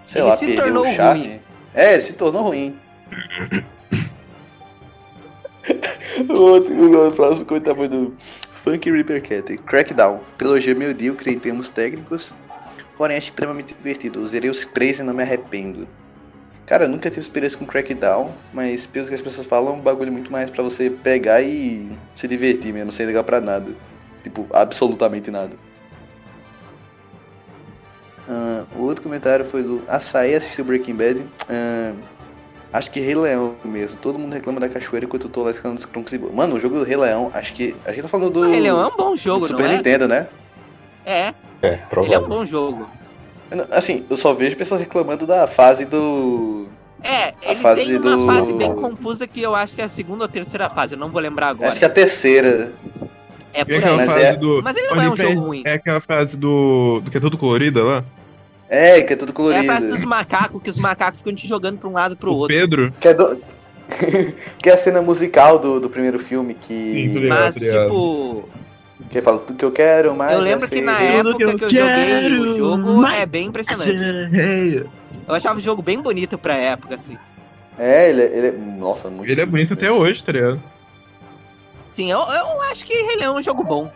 Sei 0.07 0.23
Ele 0.23 0.29
lá, 0.29 0.37
se 0.37 0.47
perdeu 0.47 0.83
o 0.83 0.87
charme. 0.87 1.21
ruim. 1.21 1.41
É, 1.75 1.93
ele 1.95 2.03
se 2.03 2.13
tornou 2.15 2.43
ruim. 2.43 2.79
o, 6.29 6.33
outro, 6.33 7.09
o 7.09 7.13
próximo 7.13 7.45
comentário 7.45 7.79
foi 7.79 7.89
do 7.89 8.15
Funky 8.19 8.91
Reaper 8.91 9.23
Cat. 9.23 9.57
Crackdown. 9.59 10.21
Trilogia 10.39 10.75
medíocre 10.75 11.33
em 11.33 11.39
termos 11.39 11.69
técnicos, 11.69 12.35
porém 12.97 13.17
é 13.17 13.19
extremamente 13.19 13.75
divertido. 13.75 14.21
Eu 14.21 14.27
Zerei 14.27 14.51
os 14.51 14.65
três 14.65 14.99
e 14.99 15.03
não 15.03 15.15
me 15.15 15.23
arrependo. 15.23 15.87
Cara, 16.67 16.85
eu 16.85 16.89
nunca 16.89 17.11
tive 17.11 17.21
experiência 17.21 17.59
com 17.59 17.67
Crackdown, 17.67 18.31
mas 18.53 18.87
pelo 18.87 19.07
que 19.07 19.15
as 19.15 19.21
pessoas 19.21 19.47
falam, 19.47 19.75
é 19.75 19.77
um 19.77 19.81
bagulho 19.81 20.13
muito 20.13 20.31
mais 20.31 20.49
pra 20.49 20.63
você 20.63 20.89
pegar 20.89 21.43
e 21.43 21.91
se 22.15 22.29
divertir 22.29 22.73
mesmo, 22.73 22.93
sem 22.93 23.05
ligar 23.05 23.25
pra 23.25 23.41
nada. 23.41 23.75
Tipo, 24.23 24.47
absolutamente 24.53 25.31
nada. 25.31 25.57
Ah, 28.29 28.65
o 28.77 28.85
outro 28.85 29.03
comentário 29.03 29.45
foi 29.45 29.63
do 29.63 29.83
Açaí 29.89 30.35
assistiu 30.35 30.65
Breaking 30.65 30.95
Bad. 30.95 31.27
Ah, 31.49 31.93
acho 32.73 32.91
que 32.91 33.01
Rei 33.01 33.15
Leão 33.15 33.57
mesmo. 33.65 33.99
Todo 33.99 34.19
mundo 34.19 34.33
reclama 34.33 34.61
da 34.61 34.69
cachoeira 34.69 35.07
enquanto 35.07 35.25
eu 35.25 35.31
tô 35.31 35.43
lá 35.43 35.51
escalando 35.51 35.81
os 35.81 35.87
troncos 35.87 36.13
e 36.13 36.19
boa. 36.19 36.33
Mano, 36.33 36.57
o 36.57 36.61
jogo 36.61 36.79
do 36.79 36.85
Rei 36.85 36.97
Leão, 36.97 37.31
acho 37.35 37.53
que. 37.53 37.75
A 37.85 37.91
gente 37.93 38.03
tá 38.03 38.09
falando 38.09 38.31
do. 38.31 38.45
Ah, 38.45 38.51
ele 38.57 38.69
é 38.69 38.75
um 38.75 38.97
bom 38.97 39.17
jogo, 39.17 39.47
do 39.47 39.53
não 39.53 39.59
Super 39.59 39.71
é? 39.71 39.77
Nintendo, 39.77 40.07
né? 40.09 40.29
É, 41.05 41.35
É, 41.63 41.81
ele 42.05 42.15
é 42.15 42.19
um 42.19 42.29
bom 42.29 42.47
jogo. 42.47 42.89
Assim, 43.71 44.05
eu 44.09 44.17
só 44.17 44.33
vejo 44.33 44.57
pessoas 44.57 44.81
reclamando 44.81 45.27
da 45.27 45.47
fase 45.47 45.85
do. 45.85 46.67
É, 47.05 47.35
ele 47.43 47.57
fase 47.57 47.85
tem 47.85 47.97
uma 47.99 48.17
do- 48.17 48.27
fase 48.27 48.53
bem 48.53 48.73
confusa 48.73 49.27
que 49.27 49.43
eu 49.43 49.55
acho 49.57 49.75
que 49.75 49.83
é 49.83 49.85
a 49.85 49.89
segunda 49.89 50.23
ou 50.23 50.29
terceira 50.29 50.71
fase, 50.71 50.95
eu 50.95 50.99
não 50.99 51.11
vou 51.11 51.21
lembrar 51.21 51.49
agora. 51.49 51.69
Acho 51.69 51.79
que 51.79 51.85
é 51.85 51.89
a 51.89 51.91
terceira. 51.91 52.73
É 53.55 53.65
por 53.65 53.75
aí. 53.75 53.97
Mas 53.97 54.17
é- 54.17 54.35
do. 54.37 54.61
Mas 54.63 54.77
ele 54.77 54.87
não 54.89 55.03
é 55.03 55.11
um 55.11 55.17
jogo 55.17 55.41
ruim. 55.41 55.63
É 55.67 55.75
aquela 55.75 56.01
fase 56.01 56.37
do. 56.37 57.01
do 57.05 57.11
que 57.11 57.17
é 57.17 57.21
tudo 57.21 57.37
colorida 57.39 57.83
lá? 57.85 58.05
É, 58.69 59.03
que 59.03 59.13
é 59.13 59.17
tudo 59.17 59.29
É 59.29 59.33
a 59.33 59.35
colorido. 59.35 59.65
frase 59.65 59.89
dos 59.89 60.05
macacos, 60.05 60.63
que 60.63 60.71
os 60.71 60.79
macacos 60.79 61.19
ficam 61.19 61.35
te 61.35 61.47
jogando 61.47 61.79
pra 61.79 61.89
um 61.89 61.93
lado 61.93 62.15
e 62.15 62.17
pro 62.17 62.33
o 62.33 62.37
outro. 62.37 62.57
Pedro. 62.57 62.93
Que 62.99 63.09
é, 63.09 63.15
do... 63.15 63.39
que 64.63 64.71
é 64.71 64.73
a 64.73 64.77
cena 64.79 65.03
musical 65.03 65.59
do, 65.59 65.79
do 65.79 65.91
primeiro 65.91 66.19
filme 66.19 66.55
que. 66.55 66.73
Sim, 66.73 67.07
ligado. 67.19 67.39
Mas, 67.41 67.55
tipo, 67.57 68.49
que 69.11 69.21
fala 69.21 69.41
tudo 69.41 69.59
que 69.59 69.65
eu 69.65 69.73
quero, 69.73 70.17
mas. 70.17 70.33
eu 70.33 70.41
lembro 70.41 70.65
é 70.65 70.69
que 70.71 70.81
na 70.81 70.95
Tudo 71.23 71.37
que 71.37 71.43
época 71.45 71.59
que 71.69 71.77
eu 71.77 71.81
eu, 71.85 71.89
joguei 71.89 72.39
o 72.39 72.57
jogo 72.57 72.97
mas- 73.03 73.15
é 73.21 73.27
bem 73.27 73.47
impressionante. 73.49 74.87
Eu 75.29 75.35
achava 75.35 75.59
o 75.59 75.63
jogo 75.63 75.83
bem 75.83 76.01
bonito 76.01 76.39
pra 76.39 76.55
época, 76.55 76.95
assim. 76.95 77.19
É, 77.79 78.09
ele 78.11 78.23
é, 78.23 78.39
ele 78.39 78.47
é. 78.49 78.53
Nossa, 78.53 79.11
muito. 79.11 79.31
Ele 79.31 79.41
é 79.41 79.47
bonito 79.47 79.75
até 79.75 79.91
hoje, 79.91 80.23
tá 80.23 80.33
ligado? 80.33 80.63
Sim, 81.93 82.11
eu, 82.11 82.21
eu 82.21 82.63
acho 82.63 82.87
que 82.87 82.95
Rei 82.95 83.17
Leão 83.17 83.37
é 83.37 83.41
um 83.41 83.43
jogo 83.43 83.63
bom. 83.63 83.93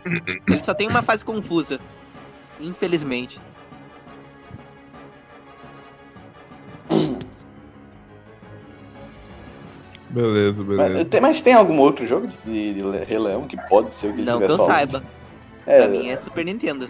Ele 0.47 0.61
só 0.61 0.71
tem 0.75 0.87
uma 0.87 1.01
fase 1.01 1.25
confusa. 1.25 1.79
Infelizmente. 2.59 3.41
Beleza, 10.09 10.63
Mas 10.63 10.77
beleza. 10.77 11.05
tem, 11.05 11.21
mas 11.21 11.41
tem 11.41 11.53
algum 11.53 11.77
outro 11.79 12.07
jogo 12.07 12.27
de, 12.45 12.73
de 12.73 12.81
Le- 12.83 13.03
Rei 13.03 13.19
Leão 13.19 13.45
que 13.45 13.57
pode 13.67 13.93
ser 13.93 14.07
o 14.07 14.13
que 14.13 14.19
ele 14.21 14.25
Não 14.29 14.37
que 14.39 14.45
eu 14.45 14.57
saiba. 14.57 15.03
É, 15.65 15.79
Pra 15.79 15.87
mim 15.89 16.07
é 16.09 16.15
Super 16.15 16.45
Nintendo. 16.45 16.87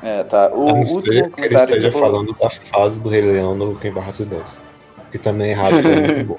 é, 0.00 0.22
tá. 0.22 0.48
O 0.54 0.68
A 0.68 0.72
não 0.72 0.78
último 0.80 1.02
que 1.02 1.10
ele 1.10 1.28
comentário 1.30 1.64
esteja 1.76 1.90
que 1.90 1.98
falando 1.98 2.32
da 2.34 2.50
fase 2.50 3.00
do 3.02 3.08
Rei 3.08 3.20
Leão 3.22 3.56
no 3.56 3.74
Kingdom 3.76 4.00
Hearts 4.00 4.20
10. 4.20 4.60
Que 5.10 5.18
também 5.18 5.48
é 5.48 5.50
errado, 5.50 5.70
que 5.82 5.88
é 5.88 5.96
muito 6.14 6.24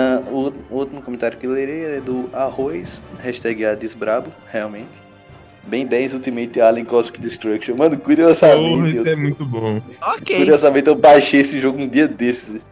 Ah, 0.00 0.22
o, 0.30 0.52
o 0.70 0.76
último 0.78 1.02
comentário 1.02 1.36
que 1.36 1.44
eu 1.44 1.50
lerei 1.50 1.96
é 1.96 2.00
do 2.00 2.30
Arroz, 2.32 3.02
hashtag 3.18 3.64
Adesbrabo, 3.64 4.30
realmente. 4.46 5.02
Bem 5.66 5.84
10 5.84 6.14
Ultimate 6.14 6.60
Alien 6.60 6.84
Cosmic 6.84 7.20
Destruction. 7.20 7.74
Mano, 7.74 7.98
curiosamente, 7.98 8.96
isso 8.96 9.08
eu, 9.08 9.12
é 9.12 9.16
muito 9.16 9.44
bom. 9.44 9.82
Ok. 10.00 10.36
curiosamente 10.36 10.86
eu 10.88 10.94
baixei 10.94 11.40
esse 11.40 11.58
jogo 11.58 11.82
um 11.82 11.88
dia 11.88 12.06
desses. 12.06 12.64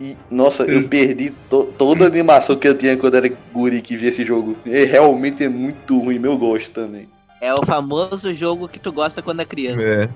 E, 0.00 0.16
nossa, 0.30 0.62
eu 0.62 0.88
perdi 0.88 1.30
to- 1.50 1.64
toda 1.76 2.04
a 2.04 2.08
animação 2.08 2.54
que 2.54 2.68
eu 2.68 2.78
tinha 2.78 2.96
quando 2.96 3.16
era 3.16 3.28
guri 3.52 3.82
que 3.82 3.96
via 3.96 4.10
esse 4.10 4.24
jogo. 4.24 4.56
E 4.64 4.84
realmente 4.84 5.42
é 5.42 5.48
muito 5.48 5.98
ruim, 5.98 6.18
meu 6.18 6.38
gosto 6.38 6.70
também. 6.70 7.08
É 7.40 7.52
o 7.52 7.66
famoso 7.66 8.32
jogo 8.32 8.68
que 8.68 8.78
tu 8.78 8.92
gosta 8.92 9.20
quando 9.20 9.40
é 9.40 9.44
criança. 9.44 9.80
É. 10.04 10.08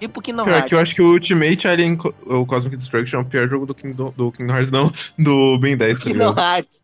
Tipo 0.00 0.20
Kingdom 0.22 0.44
Pior 0.44 0.54
Hearts. 0.54 0.68
que 0.68 0.74
eu 0.74 0.78
acho 0.80 0.94
que 0.94 1.02
o 1.02 1.12
Ultimate 1.12 1.68
Alien 1.68 1.96
Co- 1.96 2.14
o 2.26 2.46
Cosmic 2.46 2.76
Destruction 2.76 3.18
é 3.18 3.22
o 3.22 3.24
pior 3.26 3.48
jogo 3.48 3.66
do 3.66 3.74
Kingdom, 3.74 4.12
do 4.16 4.32
Kingdom 4.32 4.54
Hearts, 4.54 4.70
não, 4.70 4.90
do 5.18 5.58
Ben 5.58 5.76
10, 5.76 5.98
tá 5.98 6.04
Kingdom? 6.04 6.34
Hearts. 6.36 6.82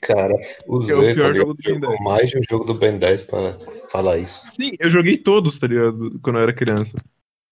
Cara, 0.00 0.34
o 0.66 0.78
Que 0.80 0.90
é 0.92 0.94
o 0.96 1.02
Zé 1.02 1.14
pior 1.14 1.32
tá 1.32 1.38
jogo 1.38 1.54
do 1.54 1.62
Ben 1.62 1.74
jogou 1.74 1.88
10. 1.90 2.00
mais 2.02 2.30
de 2.30 2.38
um 2.38 2.42
jogo 2.48 2.64
do 2.64 2.74
Ben 2.74 2.96
10 2.98 3.22
pra 3.24 3.54
falar 3.90 4.16
isso. 4.18 4.46
Sim, 4.54 4.72
eu 4.78 4.90
joguei 4.90 5.18
todos, 5.18 5.58
tá 5.58 5.66
ligado? 5.66 6.18
Quando 6.22 6.36
eu 6.36 6.42
era 6.42 6.52
criança. 6.52 6.96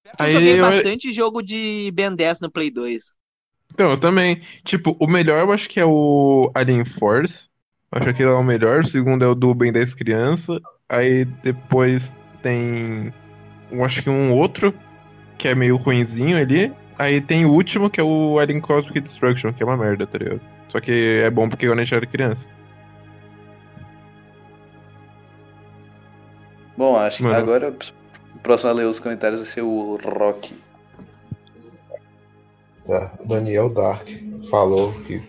Eu 0.07 0.13
Aí 0.19 0.33
joguei 0.33 0.59
eu- 0.59 0.63
bastante 0.65 1.13
jogo 1.13 1.43
de 1.43 1.91
Ben 1.95 2.15
10 2.15 2.41
no 2.41 2.51
Play 2.51 2.71
2. 2.71 3.13
Então, 3.73 3.91
eu 3.91 3.97
também. 3.99 4.41
Tipo, 4.65 4.97
o 4.99 5.07
melhor 5.07 5.41
eu 5.41 5.53
acho 5.53 5.69
que 5.69 5.79
é 5.79 5.85
o 5.85 6.51
Alien 6.55 6.85
Force. 6.85 7.49
Eu 7.93 8.01
acho 8.03 8.15
que 8.15 8.23
ele 8.23 8.31
é 8.31 8.35
o 8.35 8.43
melhor. 8.43 8.81
O 8.83 8.87
segundo 8.87 9.25
é 9.25 9.29
o 9.29 9.35
do 9.35 9.55
Ben 9.55 9.71
10 9.73 9.95
Criança. 9.95 10.61
Aí 10.89 11.25
depois 11.25 12.17
tem. 12.43 13.13
Eu 13.71 13.85
acho 13.85 14.03
que 14.03 14.11
um 14.11 14.33
outro 14.33 14.75
que 15.39 15.49
é 15.49 15.55
meio 15.55 15.77
ruinzinho 15.77 16.37
ali. 16.37 16.73
Aí 16.99 17.21
tem 17.21 17.47
o 17.47 17.51
último 17.51 17.89
que 17.89 17.99
é 17.99 18.05
o 18.05 18.39
Alien 18.39 18.61
Cosmic 18.61 19.01
Destruction, 19.01 19.53
que 19.53 19.63
é 19.63 19.67
uma 19.67 19.77
merda, 19.77 20.07
tá 20.07 20.19
ligado? 20.19 20.41
Só 20.69 20.79
que 20.81 21.23
é 21.25 21.31
bom 21.31 21.49
porque 21.49 21.67
a 21.67 21.75
gente 21.77 21.95
era 21.95 22.07
criança. 22.07 22.49
Bom, 26.77 26.97
acho 26.97 27.19
que 27.19 27.23
Mano. 27.25 27.37
agora 27.37 27.75
o 28.35 28.39
próximo 28.39 28.71
a 28.71 28.75
ler 28.75 28.85
os 28.85 29.01
comentários 29.01 29.41
vai 29.41 29.51
ser 29.51 29.63
o 29.63 29.99
Rock. 30.03 30.55
Tá? 32.87 33.13
O 33.21 33.27
Daniel 33.27 33.73
Dark 33.73 34.09
falou 34.51 34.93
que 35.05 35.23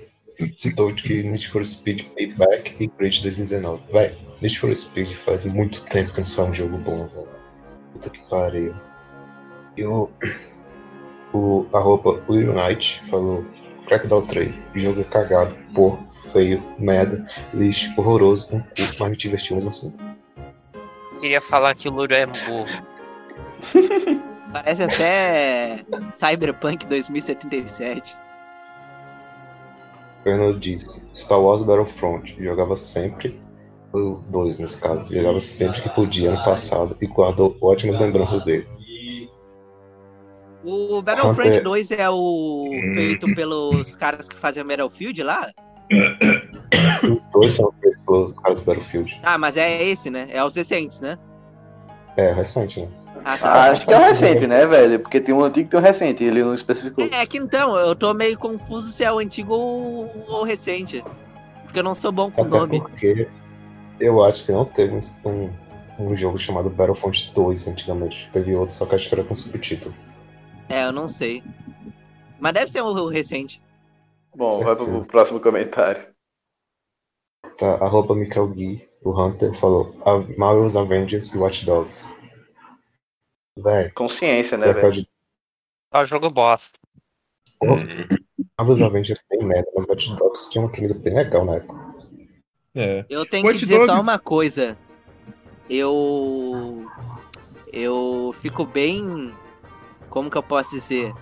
citou 0.55 0.93
que 0.93 1.23
Need 1.23 1.47
for 1.49 1.65
Speed 1.65 2.03
Payback 2.15 2.75
e 2.79 2.87
Grid 2.87 3.21
2019. 3.21 3.83
Véi, 3.91 4.17
Need 4.41 4.59
for 4.59 4.73
Speed 4.75 5.13
faz 5.13 5.45
muito 5.45 5.83
tempo 5.85 6.11
que 6.11 6.17
não 6.17 6.25
sai 6.25 6.49
um 6.49 6.55
jogo 6.55 6.77
bom, 6.77 7.07
velho. 7.07 7.30
Puta 8.01 8.09
que 8.09 8.19
pariu. 8.29 8.73
E 9.77 9.85
o, 9.85 10.09
o 11.31 11.67
arroba 11.71 12.19
Will 12.27 12.51
Knight 12.51 13.03
falou 13.11 13.45
Crackdown 13.85 14.25
3, 14.25 14.55
jogo 14.73 15.01
é 15.01 15.03
cagado, 15.03 15.55
porra, 15.75 15.99
feio, 16.31 16.63
merda, 16.79 17.27
lixo, 17.53 17.93
horroroso, 17.95 18.55
um 18.55 18.59
cu, 18.59 18.69
mas 18.99 19.09
me 19.11 19.15
divertiu 19.15 19.55
mesmo 19.55 19.69
assim. 19.69 19.95
Queria 21.19 21.39
falar 21.41 21.75
que 21.75 21.87
o 21.87 21.91
Luro 21.91 22.13
é 22.13 22.25
burro. 22.25 22.65
Parece 24.51 24.83
até 24.83 25.85
Cyberpunk 26.11 26.87
2077. 26.87 28.17
Fernando 30.23 30.59
disse, 30.59 31.03
Star 31.13 31.39
Wars 31.39 31.61
Battlefront, 31.61 32.35
jogava 32.43 32.75
sempre, 32.75 33.39
o 33.93 34.23
2 34.29 34.59
nesse 34.59 34.79
caso, 34.79 35.13
jogava 35.13 35.39
sempre 35.39 35.81
que 35.81 35.89
podia 35.89 36.29
ano 36.31 36.43
passado 36.43 36.95
e 37.01 37.07
guardou 37.07 37.55
ótimas 37.61 37.99
lembranças 37.99 38.43
dele. 38.43 38.67
O 40.63 41.01
Battlefront 41.01 41.49
Hunter. 41.49 41.63
2 41.63 41.91
é 41.91 42.09
o 42.09 42.69
feito 42.93 43.25
pelos 43.35 43.95
caras 43.95 44.27
que 44.27 44.37
fazem 44.37 44.61
o 44.63 44.67
Battlefield 44.67 45.23
lá? 45.23 45.49
Os 47.03 47.23
dois 47.33 47.51
são 47.53 47.71
feitos 47.81 47.99
pelos 48.01 48.37
caras 48.39 48.61
do 48.61 48.65
Battlefield. 48.65 49.19
Ah, 49.23 49.37
mas 49.37 49.57
é 49.57 49.83
esse, 49.83 50.09
né? 50.09 50.27
É 50.29 50.43
os 50.43 50.55
recentes, 50.55 50.99
né? 50.99 51.17
É, 52.15 52.31
recente, 52.31 52.81
né? 52.81 52.87
Ah, 53.25 53.33
Ah, 53.33 53.37
tá. 53.37 53.63
acho 53.71 53.85
que 53.85 53.93
é 53.93 53.97
o 53.97 54.01
recente, 54.01 54.47
né, 54.47 54.65
velho? 54.65 54.99
Porque 54.99 55.19
tem 55.19 55.33
um 55.33 55.43
antigo 55.43 55.67
e 55.67 55.69
tem 55.69 55.79
um 55.79 55.83
recente, 55.83 56.23
ele 56.23 56.43
não 56.43 56.53
especificou. 56.53 57.07
É 57.11 57.25
que 57.25 57.37
então, 57.37 57.75
eu 57.77 57.95
tô 57.95 58.13
meio 58.13 58.37
confuso 58.37 58.91
se 58.91 59.03
é 59.03 59.11
o 59.11 59.19
antigo 59.19 59.53
ou 59.53 60.11
ou 60.27 60.41
o 60.41 60.43
recente. 60.43 61.03
Porque 61.63 61.79
eu 61.79 61.83
não 61.83 61.95
sou 61.95 62.11
bom 62.11 62.29
com 62.31 62.41
Até 62.41 62.49
nome. 62.49 62.79
porque 62.81 63.27
eu 64.01 64.23
acho 64.23 64.45
que 64.45 64.51
não 64.51 64.65
teve 64.65 64.97
um, 65.25 65.49
um 65.99 66.15
jogo 66.15 66.37
chamado 66.37 66.69
Battlefront 66.69 67.31
2 67.33 67.67
antigamente. 67.67 68.29
Teve 68.31 68.55
outro, 68.55 68.75
só 68.75 68.85
que 68.85 68.95
acho 68.95 69.07
que 69.07 69.15
era 69.15 69.23
com 69.23 69.35
subtítulo. 69.35 69.93
É, 70.69 70.85
eu 70.85 70.91
não 70.91 71.07
sei. 71.07 71.43
Mas 72.39 72.53
deve 72.53 72.71
ser 72.71 72.81
o 72.81 73.07
recente. 73.07 73.61
Bom, 74.35 74.63
vai 74.63 74.75
pro 74.75 75.05
próximo 75.05 75.39
comentário. 75.39 76.07
Tá, 77.57 77.75
arroba 77.75 78.15
Michael 78.15 78.47
Gui, 78.47 78.87
o 79.03 79.11
Hunter, 79.11 79.53
falou 79.53 79.95
"A- 80.05 80.19
Marvel's 80.37 80.75
Avengers 80.75 81.33
e 81.33 81.37
Watch 81.37 81.65
Dogs. 81.65 82.15
Véi, 83.57 83.91
Consciência, 83.91 84.57
né, 84.57 84.71
velho? 84.71 84.91
de 84.91 85.07
Só 85.93 86.05
jogo 86.05 86.29
bosta. 86.29 86.79
Marvel's 88.57 88.81
Avengers 88.81 89.19
é 89.29 89.37
bem 89.37 89.47
merda, 89.47 89.69
mas 89.75 89.85
Watch 89.87 90.15
Dogs 90.15 90.49
tinha 90.49 90.63
uma 90.63 90.71
camisa 90.71 90.97
bem 90.99 91.13
legal 91.13 91.45
na 91.45 91.55
época. 91.57 91.90
É. 92.73 93.05
Eu 93.09 93.25
tenho 93.25 93.45
Watch 93.45 93.59
que 93.59 93.65
dizer 93.65 93.79
só 93.81 93.87
Dogs. 93.87 94.01
uma 94.01 94.17
coisa. 94.19 94.77
Eu. 95.69 96.85
Eu 97.71 98.35
fico 98.41 98.65
bem. 98.65 99.33
Como 100.09 100.29
que 100.29 100.37
eu 100.37 100.43
posso 100.43 100.71
dizer? 100.71 101.13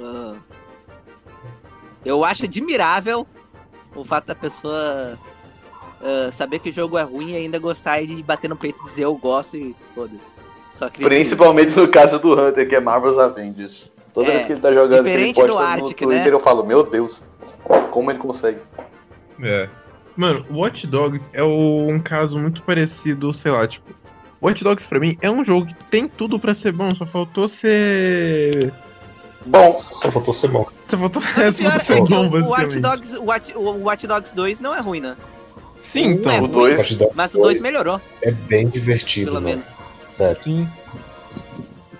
Ah, 0.00 0.34
Eu 2.04 2.24
acho 2.24 2.44
admirável 2.44 3.26
o 3.94 4.04
fato 4.04 4.26
da 4.26 4.34
pessoa 4.34 5.18
ah, 6.02 6.30
saber 6.32 6.58
que 6.58 6.70
o 6.70 6.72
jogo 6.72 6.98
é 6.98 7.02
ruim 7.02 7.32
e 7.32 7.36
ainda 7.36 7.58
gostar 7.58 8.00
e 8.02 8.22
bater 8.22 8.48
no 8.48 8.56
peito 8.56 8.80
e 8.80 8.84
dizer 8.84 9.04
eu 9.04 9.14
gosto 9.16 9.56
e 9.56 9.74
foda-se. 9.94 10.26
Só 10.70 10.88
dizer 10.88 11.04
Principalmente 11.04 11.76
no 11.78 11.86
caso 11.88 12.18
do 12.18 12.32
Hunter, 12.34 12.68
que 12.68 12.74
é 12.74 12.80
Marvel's 12.80 13.16
Avengers. 13.18 13.92
Toda 14.12 14.28
É, 14.28 14.32
vez 14.32 14.44
que 14.44 14.52
ele 14.52 14.60
tá 14.60 14.72
jogando, 14.72 15.04
que 15.04 15.10
ele 15.10 15.34
posta 15.34 15.48
no 15.52 15.58
Arctic, 15.58 15.98
Twitter, 15.98 16.24
né? 16.26 16.32
eu 16.32 16.40
falo, 16.40 16.64
meu 16.66 16.84
Deus, 16.84 17.24
como 17.90 18.10
ele 18.10 18.18
consegue? 18.18 18.58
É. 19.42 19.68
Mano, 20.16 20.44
Watch 20.50 20.86
Dogs 20.86 21.28
é 21.32 21.42
o- 21.42 21.86
um 21.88 21.98
caso 21.98 22.38
muito 22.38 22.62
parecido, 22.62 23.32
sei 23.32 23.50
lá, 23.50 23.66
tipo. 23.66 23.92
Watch 24.40 24.62
Dogs 24.62 24.86
pra 24.86 25.00
mim 25.00 25.16
é 25.22 25.30
um 25.30 25.42
jogo 25.44 25.66
que 25.66 25.74
tem 25.86 26.06
tudo 26.06 26.38
pra 26.38 26.54
ser 26.54 26.70
bom, 26.72 26.88
só 26.94 27.06
faltou 27.06 27.48
ser. 27.48 28.72
Bom, 29.46 29.72
Só 29.72 30.10
faltou 30.10 30.32
ser 30.32 30.48
bom. 30.48 30.66
Só 30.88 30.96
faltou, 30.98 31.22
Mas 31.36 31.38
é, 31.38 31.52
só 31.52 31.62
faltou 31.62 31.76
é 31.76 31.80
ser 31.80 32.02
que 32.04 32.10
bom, 32.10 32.28
o, 32.28 32.42
o 32.44 32.48
Watch. 32.50 32.80
Dogs, 32.80 33.16
o 33.18 33.24
Watch, 33.24 33.52
o 33.56 33.60
Watch 33.84 34.06
Dogs 34.06 34.34
2 34.36 34.60
não 34.60 34.74
é 34.74 34.80
ruim, 34.80 35.00
né? 35.00 35.16
Sim, 35.80 36.14
um 36.14 36.30
é 36.30 36.36
então. 36.36 36.44
o 36.44 36.48
2. 36.48 36.78
Watch 36.78 36.94
Dogs 36.96 37.16
Mas 37.16 37.34
o 37.34 37.38
2 37.42 37.46
2 37.54 37.62
melhorou, 37.62 38.00
É 38.22 38.30
bem 38.30 38.68
divertido, 38.68 39.32
pelo 39.32 39.42
mano. 39.42 39.48
menos. 39.56 39.76
Sério. 40.10 40.42
Sim. 40.42 40.68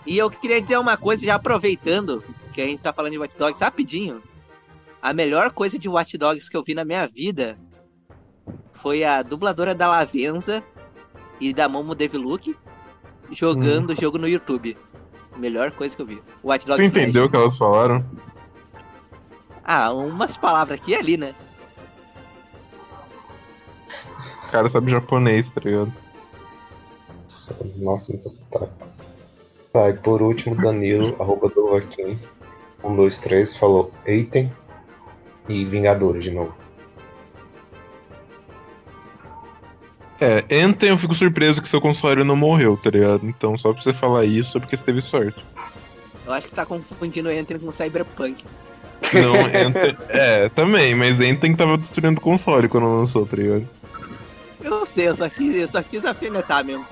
E 0.06 0.16
eu 0.18 0.30
queria 0.30 0.60
dizer 0.60 0.78
uma 0.78 0.96
coisa, 0.96 1.24
já 1.26 1.34
aproveitando 1.34 2.22
que 2.52 2.60
a 2.60 2.66
gente 2.66 2.80
tá 2.80 2.92
falando 2.92 3.12
de 3.12 3.18
Watch 3.18 3.36
Dogs, 3.36 3.62
rapidinho. 3.62 4.22
A 5.05 5.12
melhor 5.12 5.51
coisa 5.51 5.78
de 5.78 5.86
Watch 5.86 6.16
Dogs 6.16 6.48
que 6.48 6.56
eu 6.56 6.64
vi 6.64 6.72
na 6.72 6.82
minha 6.82 7.06
vida 7.06 7.59
foi 8.72 9.05
a 9.05 9.20
dubladora 9.22 9.74
da 9.74 9.86
Lavenza 9.86 10.64
e 11.39 11.52
da 11.52 11.68
Momo 11.68 11.94
Deviluke 11.94 12.56
jogando 13.31 13.90
o 13.90 13.94
jogo 13.94 14.16
no 14.16 14.26
YouTube. 14.26 14.74
Melhor 15.36 15.72
coisa 15.72 15.94
que 15.94 16.01
eu 16.01 16.06
vi. 16.06 16.22
Watch 16.43 16.64
Tu 16.64 16.68
Dogs 16.68 16.89
entendeu 16.89 17.26
o 17.26 17.28
que 17.28 17.36
elas 17.36 17.59
falaram? 17.59 18.02
Ah, 19.62 19.93
umas 19.93 20.39
palavras 20.39 20.81
aqui 20.81 20.93
e 20.93 20.94
ali, 20.94 21.18
né? 21.18 21.35
O 24.48 24.51
cara 24.51 24.70
sabe 24.70 24.90
japonês, 24.90 25.51
tá 25.51 25.60
ligado? 25.62 25.93
Nossa, 27.76 28.10
muito 28.10 28.31
tá. 28.51 28.66
Tá, 29.70 29.90
e 29.90 29.94
por 29.98 30.22
último, 30.22 30.56
Danilo, 30.56 31.14
arroba 31.20 31.51
do 31.51 31.68
Joaquim, 31.68 32.18
123, 32.81 33.55
falou 33.55 33.93
Eiten 34.06 34.51
e 35.48 35.64
Vingadores 35.64 36.24
de 36.24 36.30
novo. 36.30 36.54
É, 40.20 40.44
Anthem 40.62 40.90
eu 40.90 40.98
fico 40.98 41.14
surpreso 41.14 41.60
que 41.60 41.68
seu 41.68 41.80
console 41.80 42.22
não 42.24 42.36
morreu, 42.36 42.76
tá 42.76 42.88
ligado? 42.90 43.26
Então, 43.26 43.58
só 43.58 43.72
pra 43.72 43.82
você 43.82 43.92
falar 43.92 44.24
isso 44.24 44.56
é 44.56 44.60
porque 44.60 44.76
você 44.76 44.84
teve 44.84 45.00
sorte. 45.00 45.44
Eu 46.26 46.32
acho 46.32 46.48
que 46.48 46.54
tá 46.54 46.64
confundindo 46.64 47.30
Enter 47.30 47.58
com 47.58 47.70
Cyberpunk. 47.72 48.44
Não, 49.12 49.34
Anthem. 49.44 49.96
é, 50.08 50.48
também, 50.48 50.94
mas 50.94 51.20
Anthem 51.20 51.54
tava 51.54 51.76
destruindo 51.76 52.18
o 52.18 52.22
console 52.22 52.68
quando 52.68 52.86
lançou, 52.86 53.26
tá 53.26 53.36
ligado? 53.36 53.68
Eu 54.62 54.86
sei, 54.86 55.08
eu 55.08 55.14
só 55.14 55.28
quis, 55.28 55.56
eu 55.56 55.68
só 55.68 55.82
quis 55.82 56.04
afinetar 56.04 56.64
mesmo. 56.64 56.86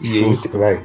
E 0.00 0.18
Enten, 0.18 0.50
vai. 0.52 0.84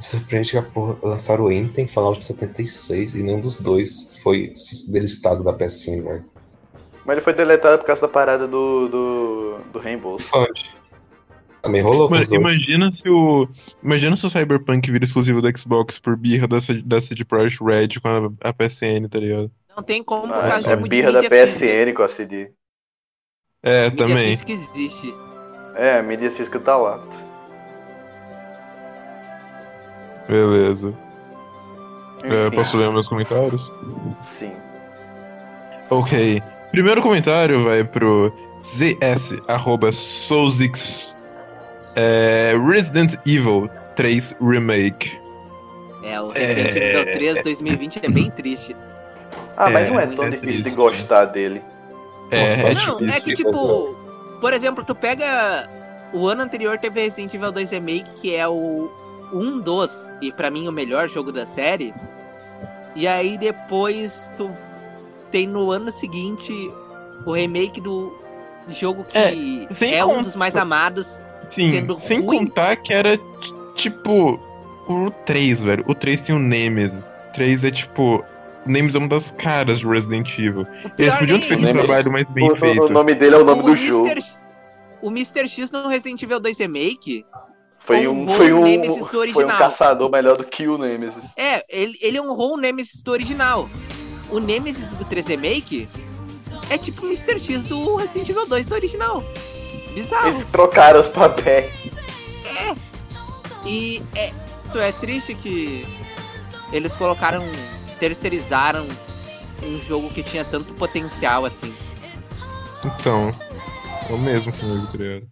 Surpreende 0.00 0.50
que 0.50 0.58
a 0.58 0.62
porra 0.62 0.96
lançaram 1.02 1.44
o 1.44 1.52
Enten, 1.52 1.86
Fallout 1.88 2.24
76, 2.24 3.14
e 3.14 3.22
nenhum 3.22 3.40
dos 3.40 3.56
dois 3.56 4.10
foi 4.22 4.52
delistado 4.88 5.42
da 5.42 5.52
PSN, 5.52 6.02
velho. 6.02 6.24
mas 7.04 7.14
ele 7.14 7.20
foi 7.20 7.32
deletado 7.32 7.78
por 7.78 7.86
causa 7.86 8.02
da 8.02 8.08
parada 8.08 8.46
do, 8.46 8.88
do, 8.88 9.58
do 9.72 9.78
reembolso. 9.78 10.26
Fund. 10.28 10.70
Também 11.62 11.82
rolou 11.82 12.08
dois. 12.08 12.30
imagina 12.30 12.92
se 12.92 13.08
o. 13.08 13.48
Imagina 13.82 14.16
se 14.16 14.24
o 14.26 14.30
Cyberpunk 14.30 14.90
vira 14.90 15.04
exclusivo 15.04 15.42
do 15.42 15.58
Xbox 15.58 15.98
por 15.98 16.16
birra 16.16 16.46
da, 16.46 16.58
da 16.84 17.00
CD 17.00 17.24
Projekt 17.24 17.62
Red 17.64 17.88
com 18.00 18.08
a, 18.08 18.48
a 18.50 18.52
PSN, 18.52 19.08
tá 19.10 19.18
ligado? 19.18 19.50
Não 19.76 19.82
tem 19.82 20.02
como 20.04 20.32
por 20.32 20.44
Ah, 20.44 20.48
causa 20.50 20.72
é 20.72 20.76
birra 20.76 21.10
da 21.12 21.22
mídia 21.22 21.30
física. 21.30 21.66
PSN 21.86 21.94
com 21.94 22.02
a 22.02 22.08
CD. 22.08 22.52
É, 23.62 23.90
Mídia 23.90 23.96
também. 24.06 24.28
física 24.28 24.52
existe. 24.52 25.14
É, 25.74 25.98
a 25.98 26.02
mídia 26.02 26.30
física 26.30 26.60
tá 26.60 26.76
lá. 26.76 27.04
Beleza. 30.28 30.92
É, 32.22 32.50
posso 32.50 32.76
ler 32.76 32.90
meus 32.90 33.08
comentários? 33.08 33.70
sim. 34.20 34.52
Ok. 35.90 36.42
Primeiro 36.72 37.00
comentário 37.00 37.62
vai 37.62 37.84
pro 37.84 38.32
ZS 38.60 39.34
arroba 39.46 39.92
Soulsix 39.92 41.16
é, 41.94 42.54
Resident 42.68 43.14
Evil 43.24 43.70
3 43.94 44.34
Remake. 44.40 45.18
É, 46.02 46.20
o 46.20 46.28
Resident 46.28 46.74
Evil 46.74 47.04
3 47.14 47.42
2020 47.44 48.00
é 48.02 48.08
bem 48.08 48.30
triste. 48.30 48.74
Ah, 49.56 49.70
mas 49.70 49.84
É, 49.84 49.90
não 49.90 50.00
é 50.00 50.06
tão 50.06 50.24
é 50.24 50.30
difícil 50.30 50.64
de 50.64 50.70
gostar 50.70 51.26
dele. 51.26 51.62
É, 52.30 52.40
é 52.40 52.74
Não, 52.74 52.98
difícil. 52.98 53.16
é 53.16 53.20
que 53.20 53.34
tipo, 53.34 53.94
por 54.40 54.52
exemplo, 54.52 54.84
tu 54.84 54.94
pega 54.94 55.68
o 56.12 56.26
ano 56.26 56.42
anterior 56.42 56.78
teve 56.78 57.00
Resident 57.00 57.32
Evil 57.32 57.52
2 57.52 57.70
Remake, 57.70 58.10
que 58.20 58.34
é 58.34 58.46
o 58.48 58.90
um 59.32 59.60
dos, 59.60 60.08
e 60.20 60.30
pra 60.32 60.50
mim 60.50 60.68
o 60.68 60.72
melhor 60.72 61.08
jogo 61.08 61.32
da 61.32 61.44
série. 61.46 61.92
E 62.94 63.06
aí 63.06 63.36
depois 63.36 64.30
tu 64.36 64.50
tem 65.30 65.46
no 65.46 65.70
ano 65.70 65.90
seguinte 65.92 66.52
o 67.26 67.32
remake 67.32 67.80
do 67.80 68.16
jogo 68.68 69.04
que 69.04 69.16
É, 69.18 69.96
é, 69.96 70.04
um 70.04 70.20
dos 70.20 70.34
mais 70.36 70.56
amados. 70.56 71.22
Sim, 71.48 71.70
sendo 71.70 72.00
sem 72.00 72.20
ruim. 72.20 72.38
contar 72.46 72.76
que 72.76 72.92
era 72.92 73.18
tipo 73.74 74.40
o 74.88 75.10
3, 75.24 75.62
velho. 75.62 75.84
O 75.86 75.94
3 75.94 76.20
tem 76.22 76.34
o 76.34 76.38
Nemesis. 76.38 77.12
O 77.30 77.32
3 77.34 77.64
é 77.64 77.70
tipo. 77.70 78.24
O 78.64 78.68
Nemesis 78.68 78.96
é 78.96 78.98
uma 78.98 79.08
das 79.08 79.30
caras 79.32 79.78
de 79.80 79.86
Resident 79.86 80.36
Evil. 80.38 80.66
Eles 80.98 81.14
podiam 81.14 81.38
nem 81.38 81.48
ter 81.48 81.56
feito 81.56 81.70
um 81.70 81.72
trabalho 81.84 82.10
mais 82.12 82.28
bem 82.30 82.50
O, 82.50 82.56
feito. 82.56 82.82
o 82.82 82.88
nome 82.88 83.14
dele 83.14 83.36
é 83.36 83.38
o 83.38 83.44
nome 83.44 83.60
O 83.60 83.64
do 83.64 83.70
Mr. 83.72 83.86
jogo. 83.88 84.08
O 85.02 85.10
Mr. 85.10 85.46
X 85.46 85.70
no 85.70 85.86
Resident 85.88 86.20
Evil 86.22 86.40
2 86.40 86.58
Remake 86.58 87.24
Foi 87.86 88.08
um, 88.08 88.26
foi 88.26 88.52
o 88.52 88.64
um, 88.64 89.32
foi 89.32 89.44
um 89.44 89.48
caçador 89.48 90.10
melhor 90.10 90.36
do 90.36 90.42
que 90.42 90.66
o 90.66 90.76
Nemesis. 90.76 91.32
É, 91.36 91.64
ele, 91.68 91.96
ele 92.02 92.20
honrou 92.20 92.54
o 92.54 92.56
Nemesis 92.56 93.00
do 93.00 93.12
original. 93.12 93.68
O 94.28 94.40
Nemesis 94.40 94.92
do 94.94 95.04
3 95.04 95.28
Remake 95.28 95.88
é 96.68 96.76
tipo 96.76 97.02
o 97.02 97.06
Mr. 97.06 97.38
X 97.38 97.62
do 97.62 97.94
Resident 97.94 98.28
Evil 98.28 98.44
2 98.48 98.66
do 98.66 98.74
original. 98.74 99.22
Bizarro. 99.94 100.26
Eles 100.26 100.44
trocaram 100.46 101.00
os 101.00 101.08
papéis. 101.08 101.72
E 103.64 104.02
é, 104.16 104.32
tu 104.72 104.78
é 104.78 104.90
triste 104.90 105.34
que 105.34 105.86
eles 106.72 106.92
colocaram, 106.92 107.44
terceirizaram 107.98 108.86
um 109.62 109.80
jogo 109.80 110.10
que 110.10 110.24
tinha 110.24 110.44
tanto 110.44 110.74
potencial 110.74 111.44
assim. 111.44 111.72
Então. 112.84 113.30
É 114.08 114.12
o 114.12 114.18
mesmo 114.18 114.52
comigo, 114.52 114.86
tá 114.86 114.98
ligado? 114.98 115.28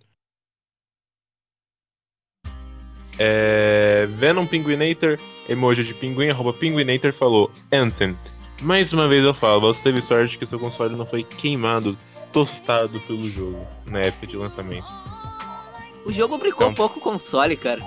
É. 3.19 4.07
Venom 4.11 4.47
Pinguinator, 4.47 5.19
emoji 5.49 5.85
de 5.85 5.95
pinguim, 5.95 6.29
arroba 6.31 6.53
Pinguinator 6.53 7.13
falou: 7.13 7.51
Anthem. 7.73 8.17
Mais 8.63 8.93
uma 8.93 9.09
vez 9.09 9.25
eu 9.25 9.35
falo, 9.35 9.61
você 9.61 9.83
teve 9.83 10.01
sorte 10.01 10.39
que 10.39 10.47
seu 10.47 10.59
console 10.59 10.95
não 10.97 11.05
foi 11.05 11.23
queimado, 11.23 11.99
tostado 12.33 13.01
pelo 13.01 13.29
jogo 13.31 13.67
na 13.87 14.01
época 14.01 14.27
de 14.27 14.37
lançamento. 14.37 14.87
O 16.07 16.13
jogo 16.13 16.39
brincou 16.39 16.63
Então- 16.63 16.71
um 16.71 16.75
pouco 16.75 16.99
o 16.99 17.03
console, 17.03 17.57
cara. 17.57 17.83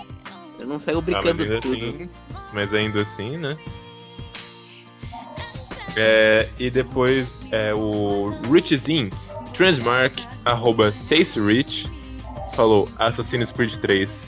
Ele 0.60 0.68
não 0.68 0.80
saiu 0.80 1.00
Ah, 1.00 1.04
mas 1.06 1.14
brincando 1.14 1.44
ainda 1.44 1.62
tudo. 1.62 1.86
assim- 1.86 2.10
mas 2.54 2.74
ainda 2.74 3.02
assim, 3.02 3.38
né? 3.38 3.58
É, 5.96 6.48
e 6.60 6.70
depois 6.70 7.38
é, 7.52 7.74
o 7.74 8.30
Richzin, 8.52 9.10
Transmark, 9.54 10.20
arroba 10.46 10.94
TasteRich, 11.08 11.90
falou 12.54 12.88
Assassin's 13.00 13.52
Creed 13.52 13.76
3. 13.78 14.28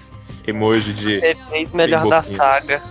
Emoji 0.49 0.93
de. 0.93 1.19
Perfeito, 1.19 1.75
melhor 1.75 2.07
da 2.07 2.21
saga. 2.23 2.81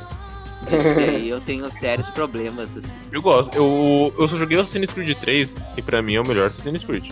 Esse 0.70 0.98
aí 0.98 1.28
eu 1.28 1.40
tenho 1.40 1.70
sérios 1.70 2.09
problemas, 2.10 2.76
assim. 2.76 2.93
Eu 3.12 3.22
gosto. 3.22 3.55
Eu, 3.55 4.12
eu 4.18 4.28
só 4.28 4.36
joguei 4.36 4.59
o 4.59 4.60
Assassin's 4.60 4.90
Creed 4.90 5.16
3 5.18 5.56
e 5.76 5.82
pra 5.82 6.02
mim 6.02 6.14
é 6.16 6.20
o 6.20 6.26
melhor 6.26 6.48
Assassin's 6.48 6.85
Creed. 6.85 7.10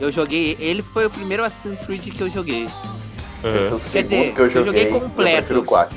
Eu 0.00 0.10
joguei. 0.10 0.56
Ele 0.60 0.82
foi 0.82 1.06
o 1.06 1.10
primeiro 1.10 1.44
Assassin's 1.44 1.82
Creed 1.84 2.08
que 2.12 2.20
eu 2.20 2.30
joguei. 2.30 2.68
É. 3.44 3.72
O 3.72 3.78
segundo 3.78 4.02
dizer, 4.10 4.34
que 4.34 4.40
eu 4.40 4.44
eu 4.44 4.50
joguei 4.50 4.84
joguei, 4.84 4.86
eu 4.96 5.00
completo. 5.00 5.36
prefiro 5.38 5.60
o 5.60 5.64
4. 5.64 5.96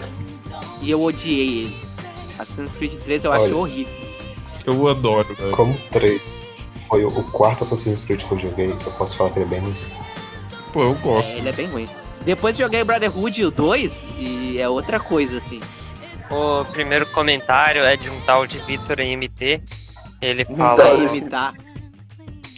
E 0.82 0.92
eu 0.92 1.02
odiei 1.02 1.60
ele. 1.66 1.76
Assassin's 2.38 2.78
Creed 2.78 2.94
3 2.94 3.24
eu 3.26 3.32
Olha. 3.32 3.46
acho 3.46 3.58
horrível. 3.58 3.94
Eu 4.66 4.88
adoro, 4.88 5.34
velho. 5.36 5.52
Como 5.52 5.74
3 5.92 6.22
foi 6.88 7.04
o, 7.04 7.12
quarto 7.32 7.64
Assassin's 7.64 8.06
Creed 8.06 8.24
que 8.24 8.32
eu 8.32 8.38
joguei, 8.38 8.68
eu 8.70 8.92
posso 8.92 9.18
falar 9.18 9.32
que 9.32 9.40
ele 9.40 9.46
é 9.46 9.50
bem 9.50 9.60
ruim. 9.60 9.74
Pô, 10.72 10.84
eu 10.84 10.92
É, 10.92 10.96
gosto. 10.96 11.36
ele 11.36 11.50
é 11.50 11.52
bem 11.54 11.68
ruim. 11.68 11.90
Depois 12.24 12.58
joguei 12.58 12.84
Brotherhood 12.84 13.46
o 13.46 13.52
2 13.52 14.04
e 14.18 14.58
é 14.60 14.68
outra 14.68 15.00
coisa, 15.00 15.38
assim. 15.38 15.62
O 16.30 16.66
primeiro 16.66 17.06
comentário 17.08 17.84
é 17.84 17.96
de 17.96 18.10
um 18.10 18.20
tal 18.22 18.46
de 18.46 18.58
Vitor 18.60 19.00
MT. 19.00 19.62
Ele 20.22 20.44
fala 20.46 20.98
de- 20.98 21.06
imitar. 21.06 21.54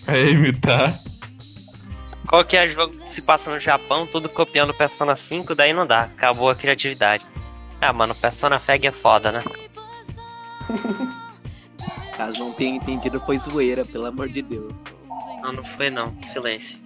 É 0.08 0.30
imitar. 0.30 1.00
qualquer 2.28 2.68
jogo 2.70 2.96
que 2.98 3.12
se 3.14 3.22
passa 3.22 3.52
no 3.52 3.60
Japão, 3.60 4.08
tudo 4.08 4.28
copiando 4.30 4.74
Persona 4.74 5.16
5, 5.16 5.54
daí 5.54 5.72
não 5.74 5.86
dá. 5.86 6.04
Acabou 6.04 6.50
a 6.50 6.56
criatividade. 6.56 7.24
Ah, 7.82 7.94
mano, 7.94 8.16
Persona 8.16 8.58
Fag 8.60 8.88
é 8.88 8.92
foda, 8.92 9.32
né? 9.32 9.44
Caso 12.18 12.40
não 12.40 12.52
tenha 12.52 12.76
entendido, 12.76 13.22
foi 13.22 13.38
zoeira, 13.40 13.86
pelo 13.86 14.06
amor 14.08 14.28
de 14.30 14.42
Deus. 14.42 14.74
Não, 15.42 15.54
não 15.54 15.64
foi 15.64 15.90
não. 15.90 16.14
Silêncio. 16.34 16.82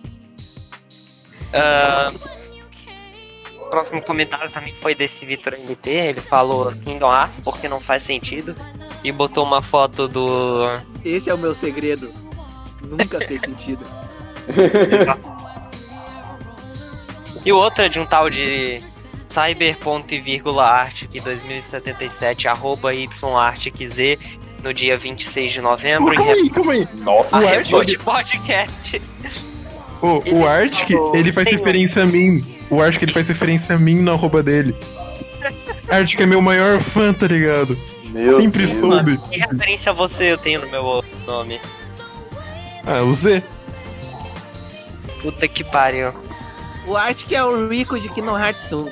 Ah, 1.54 2.12
o 2.14 2.43
próximo 3.74 4.02
comentário 4.04 4.50
também 4.52 4.74
foi 4.82 4.94
desse 4.94 5.26
Vitor 5.26 5.54
MT. 5.58 5.90
Ele 5.90 6.22
falou 6.22 6.72
Kingdom 6.74 7.12
Hearts 7.12 7.40
porque 7.40 7.68
não 7.68 7.80
faz 7.82 8.04
sentido. 8.04 8.56
E 9.04 9.12
botou 9.12 9.44
uma 9.44 9.62
foto 9.62 10.08
do. 10.08 10.80
Esse 11.04 11.30
é 11.30 11.34
o 11.34 11.38
meu 11.38 11.54
segredo. 11.56 12.14
Nunca 12.82 13.18
fez 13.20 13.42
sentido. 13.42 13.84
E 17.46 17.52
o 17.52 17.58
outro 17.58 17.84
é 17.84 17.90
de 17.90 18.00
um 18.00 18.06
tal 18.06 18.30
de 18.30 18.82
Cyberponto 19.28 20.14
e 20.14 20.20
vírgula 20.22 20.64
Arctic 20.66 21.22
2077 21.22 22.48
arroba 22.48 22.94
YArticZ 22.94 23.98
no 24.64 24.74
dia 24.74 24.98
26 24.98 25.52
de 25.52 25.60
novembro. 25.62 26.16
Calma 26.16 26.32
aí, 26.32 26.50
calma 26.50 26.72
aí. 26.72 26.88
Nossa 27.02 27.38
O 27.38 27.42
senhora. 27.42 27.84
de 27.86 27.98
podcast. 28.00 29.02
O, 30.02 30.22
Ele 30.26 30.36
o 30.36 30.48
Arctic, 30.48 30.88
falou- 30.96 31.16
ele 31.18 31.34
faz 31.34 31.48
um- 31.50 31.52
referência 31.52 32.04
a 32.04 32.06
mim. 32.06 32.60
O 32.70 32.82
Arctic, 32.82 33.04
ele 33.04 33.14
faz 33.14 33.28
referência 33.28 33.76
a 33.76 33.80
mim 33.80 34.02
na 34.02 34.14
arroba 34.14 34.42
dele. 34.42 34.76
Arctic 35.90 36.22
é 36.22 36.26
meu 36.26 36.42
maior 36.42 36.80
fã, 36.80 37.14
tá 37.14 37.28
ligado? 37.28 37.78
Meu 38.06 38.38
Sempre 38.40 38.66
Deus. 38.66 38.78
soube. 38.80 39.18
Que 39.30 39.40
referência 39.40 39.92
a 39.92 39.94
você 39.94 40.32
eu 40.32 40.38
tenho 40.38 40.62
no 40.62 40.70
meu 40.70 41.04
nome? 41.26 41.60
Ah, 42.86 43.02
o 43.02 43.14
Z. 43.14 43.44
Puta 45.22 45.48
que 45.48 45.64
pariu. 45.64 46.14
O 46.86 46.98
Arctic 46.98 47.32
é 47.32 47.44
o 47.44 47.68
Rico 47.68 48.00
de 48.00 48.10
Kingdom 48.10 48.38
Hearts 48.38 48.72
1. 48.74 48.92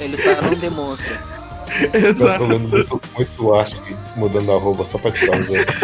Ele 0.00 0.18
só 0.18 0.40
não 0.42 0.54
demonstra. 0.54 1.18
Eu 1.80 1.90
tô 1.90 1.96
Exato. 2.08 2.46
vendo 2.46 2.68
muito, 2.68 3.00
muito 3.16 3.54
Arctic 3.54 3.80
mudando 4.16 4.52
a 4.52 4.58
roupa 4.58 4.84
só 4.84 4.98
pra 4.98 5.10
tirar 5.10 5.40
os 5.40 5.48
erros. 5.50 5.74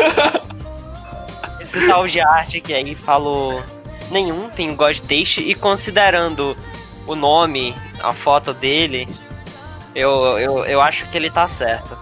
Esse 1.61 1.87
tal 1.87 2.07
de 2.07 2.21
arte 2.21 2.61
que 2.61 2.75
aí 2.75 2.95
falou 2.95 3.63
nenhum, 4.11 4.51
tem 4.51 4.75
God 4.75 4.99
Taste, 5.01 5.41
e 5.41 5.55
considerando 5.55 6.55
o 7.09 7.17
nome, 7.17 7.75
a 8.03 8.13
foto 8.13 8.53
dele, 8.55 9.09
eu, 9.95 10.11
eu, 10.39 10.65
eu 10.65 10.81
acho 10.81 11.07
que 11.11 11.17
ele 11.17 11.31
tá 11.31 11.49
certo. 11.49 11.97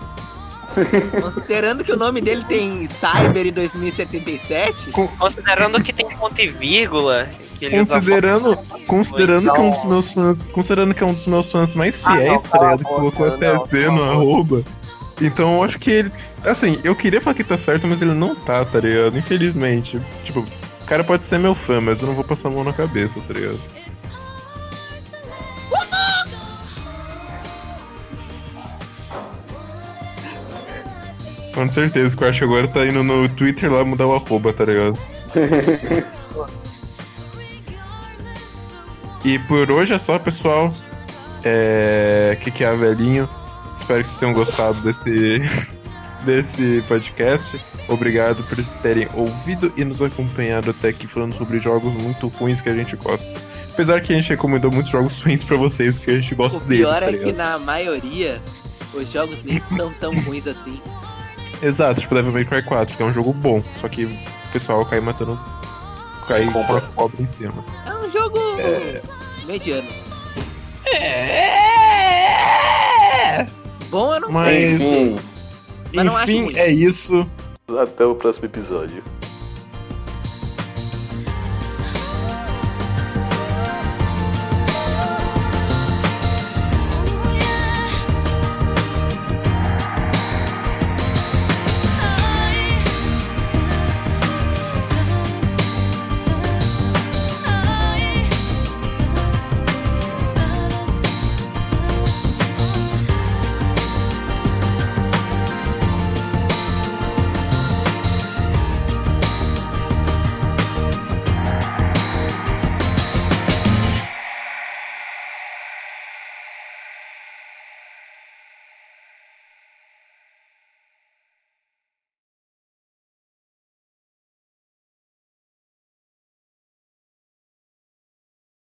Considerando 1.22 1.84
que 1.84 1.92
o 1.92 1.96
nome 1.96 2.20
dele 2.20 2.44
tem 2.44 2.88
Cyber 2.88 3.46
em 3.46 3.52
2077, 3.52 4.90
Considerando 4.90 5.80
que 5.80 5.92
tem 5.92 6.08
ponto 6.16 6.40
e 6.40 6.48
vírgula, 6.48 7.28
que 7.56 7.66
ele 7.66 7.80
usa 7.80 7.94
Considerando, 8.00 8.58
considerando 8.86 9.52
que 9.52 9.60
é 9.60 9.62
um 9.62 9.70
dos 9.70 9.78
Então- 9.78 9.90
meus 9.90 10.12
fãs, 10.12 10.38
considerando 10.52 10.94
que 10.94 11.02
é 11.04 11.06
um 11.06 11.14
dos 11.14 11.26
meus 11.26 11.52
fãs 11.52 11.74
mais 11.76 12.04
Ah, 12.04 12.10
não, 12.10 12.16
fiéis, 12.16 12.42
tá 12.42 12.48
cala 12.58 12.64
a 12.64 12.70
ligado? 12.72 12.88
Que 12.88 12.94
colocou 12.94 13.26
até 13.28 13.52
não, 13.52 13.66
Z 13.66 13.90
no 13.90 14.02
arroba. 14.02 14.64
Então 15.20 15.54
eu 15.54 15.62
acho 15.62 15.78
que 15.78 15.90
ele. 15.90 16.12
Assim, 16.44 16.78
eu 16.84 16.94
queria 16.96 17.20
falar 17.20 17.34
que 17.34 17.44
tá 17.44 17.56
certo, 17.56 17.86
mas 17.86 18.02
ele 18.02 18.12
não 18.12 18.34
tá, 18.34 18.64
tá 18.64 18.80
ligado? 18.80 19.16
Infelizmente. 19.16 19.98
Tipo, 20.24 20.40
o 20.40 20.84
cara 20.84 21.02
pode 21.04 21.24
ser 21.24 21.38
meu 21.38 21.54
fã, 21.54 21.80
mas 21.80 22.00
eu 22.02 22.08
não 22.08 22.14
vou 22.14 22.24
passar 22.24 22.48
a 22.48 22.50
mão 22.50 22.62
na 22.64 22.72
cabeça, 22.72 23.20
tá 23.20 23.32
ligado? 23.32 23.58
Com 31.56 31.70
certeza 31.72 32.14
que 32.14 32.22
eu 32.22 32.28
acho 32.28 32.38
que 32.40 32.44
agora 32.44 32.68
tá 32.68 32.84
indo 32.84 33.02
no 33.02 33.26
Twitter 33.30 33.72
lá 33.72 33.82
mudar 33.82 34.06
o 34.06 34.14
arroba, 34.14 34.52
tá 34.52 34.66
ligado? 34.66 34.98
E 39.24 39.40
por 39.40 39.68
hoje 39.72 39.92
é 39.92 39.98
só, 39.98 40.20
pessoal. 40.20 40.72
É. 41.42 42.38
Que 42.40 42.52
que 42.52 42.62
é, 42.62 42.76
velhinho? 42.76 43.28
Espero 43.76 44.00
que 44.00 44.08
vocês 44.08 44.18
tenham 44.18 44.32
gostado 44.32 44.80
desse, 44.82 45.42
desse 46.24 46.84
podcast. 46.86 47.60
Obrigado 47.88 48.44
por 48.44 48.56
terem 48.82 49.08
ouvido 49.14 49.72
e 49.76 49.84
nos 49.84 50.00
acompanhado 50.00 50.70
até 50.70 50.90
aqui 50.90 51.08
falando 51.08 51.34
sobre 51.34 51.58
jogos 51.58 51.92
muito 51.94 52.28
ruins 52.28 52.60
que 52.60 52.68
a 52.68 52.74
gente 52.74 52.94
gosta. 52.94 53.28
Apesar 53.72 54.00
que 54.00 54.12
a 54.12 54.16
gente 54.16 54.28
recomendou 54.28 54.70
muitos 54.70 54.92
jogos 54.92 55.20
ruins 55.20 55.42
pra 55.42 55.56
vocês, 55.56 55.98
porque 55.98 56.12
a 56.12 56.20
gente 56.20 56.32
gosta 56.36 56.58
o 56.58 56.60
deles, 56.60 56.84
pior 56.84 57.00
tá 57.00 57.10
é 57.10 57.12
que 57.12 57.32
na 57.32 57.58
maioria 57.58 58.40
os 58.94 59.10
jogos 59.10 59.42
nem 59.42 59.58
são 59.76 59.92
tão 59.94 60.14
ruins 60.22 60.46
assim. 60.46 60.80
Exato, 61.62 62.00
tipo 62.00 62.14
Devil 62.14 62.32
May 62.32 62.44
Cry 62.44 62.62
4, 62.62 62.96
que 62.96 63.02
é 63.02 63.06
um 63.06 63.12
jogo 63.12 63.32
bom, 63.32 63.62
só 63.80 63.88
que 63.88 64.04
o 64.04 64.18
pessoal 64.52 64.84
cai 64.84 65.00
matando. 65.00 65.38
cai 66.28 66.44
com 66.52 66.60
a 66.60 66.80
cobra 66.80 67.22
em 67.22 67.26
cima. 67.32 67.64
É 67.86 67.94
um 67.94 68.10
jogo 68.10 68.38
mediano. 69.46 69.88
Bom 73.90 74.14
eu 74.14 74.20
não 74.20 74.30
Mas- 74.32 74.70
Enfim, 74.80 75.18
Mas 75.94 76.04
não 76.04 76.16
acho 76.16 76.30
Enfim, 76.32 76.44
ruim. 76.44 76.56
é 76.56 76.70
isso. 76.70 77.30
até 77.80 78.04
o 78.04 78.14
próximo 78.14 78.46
episódio. 78.46 79.02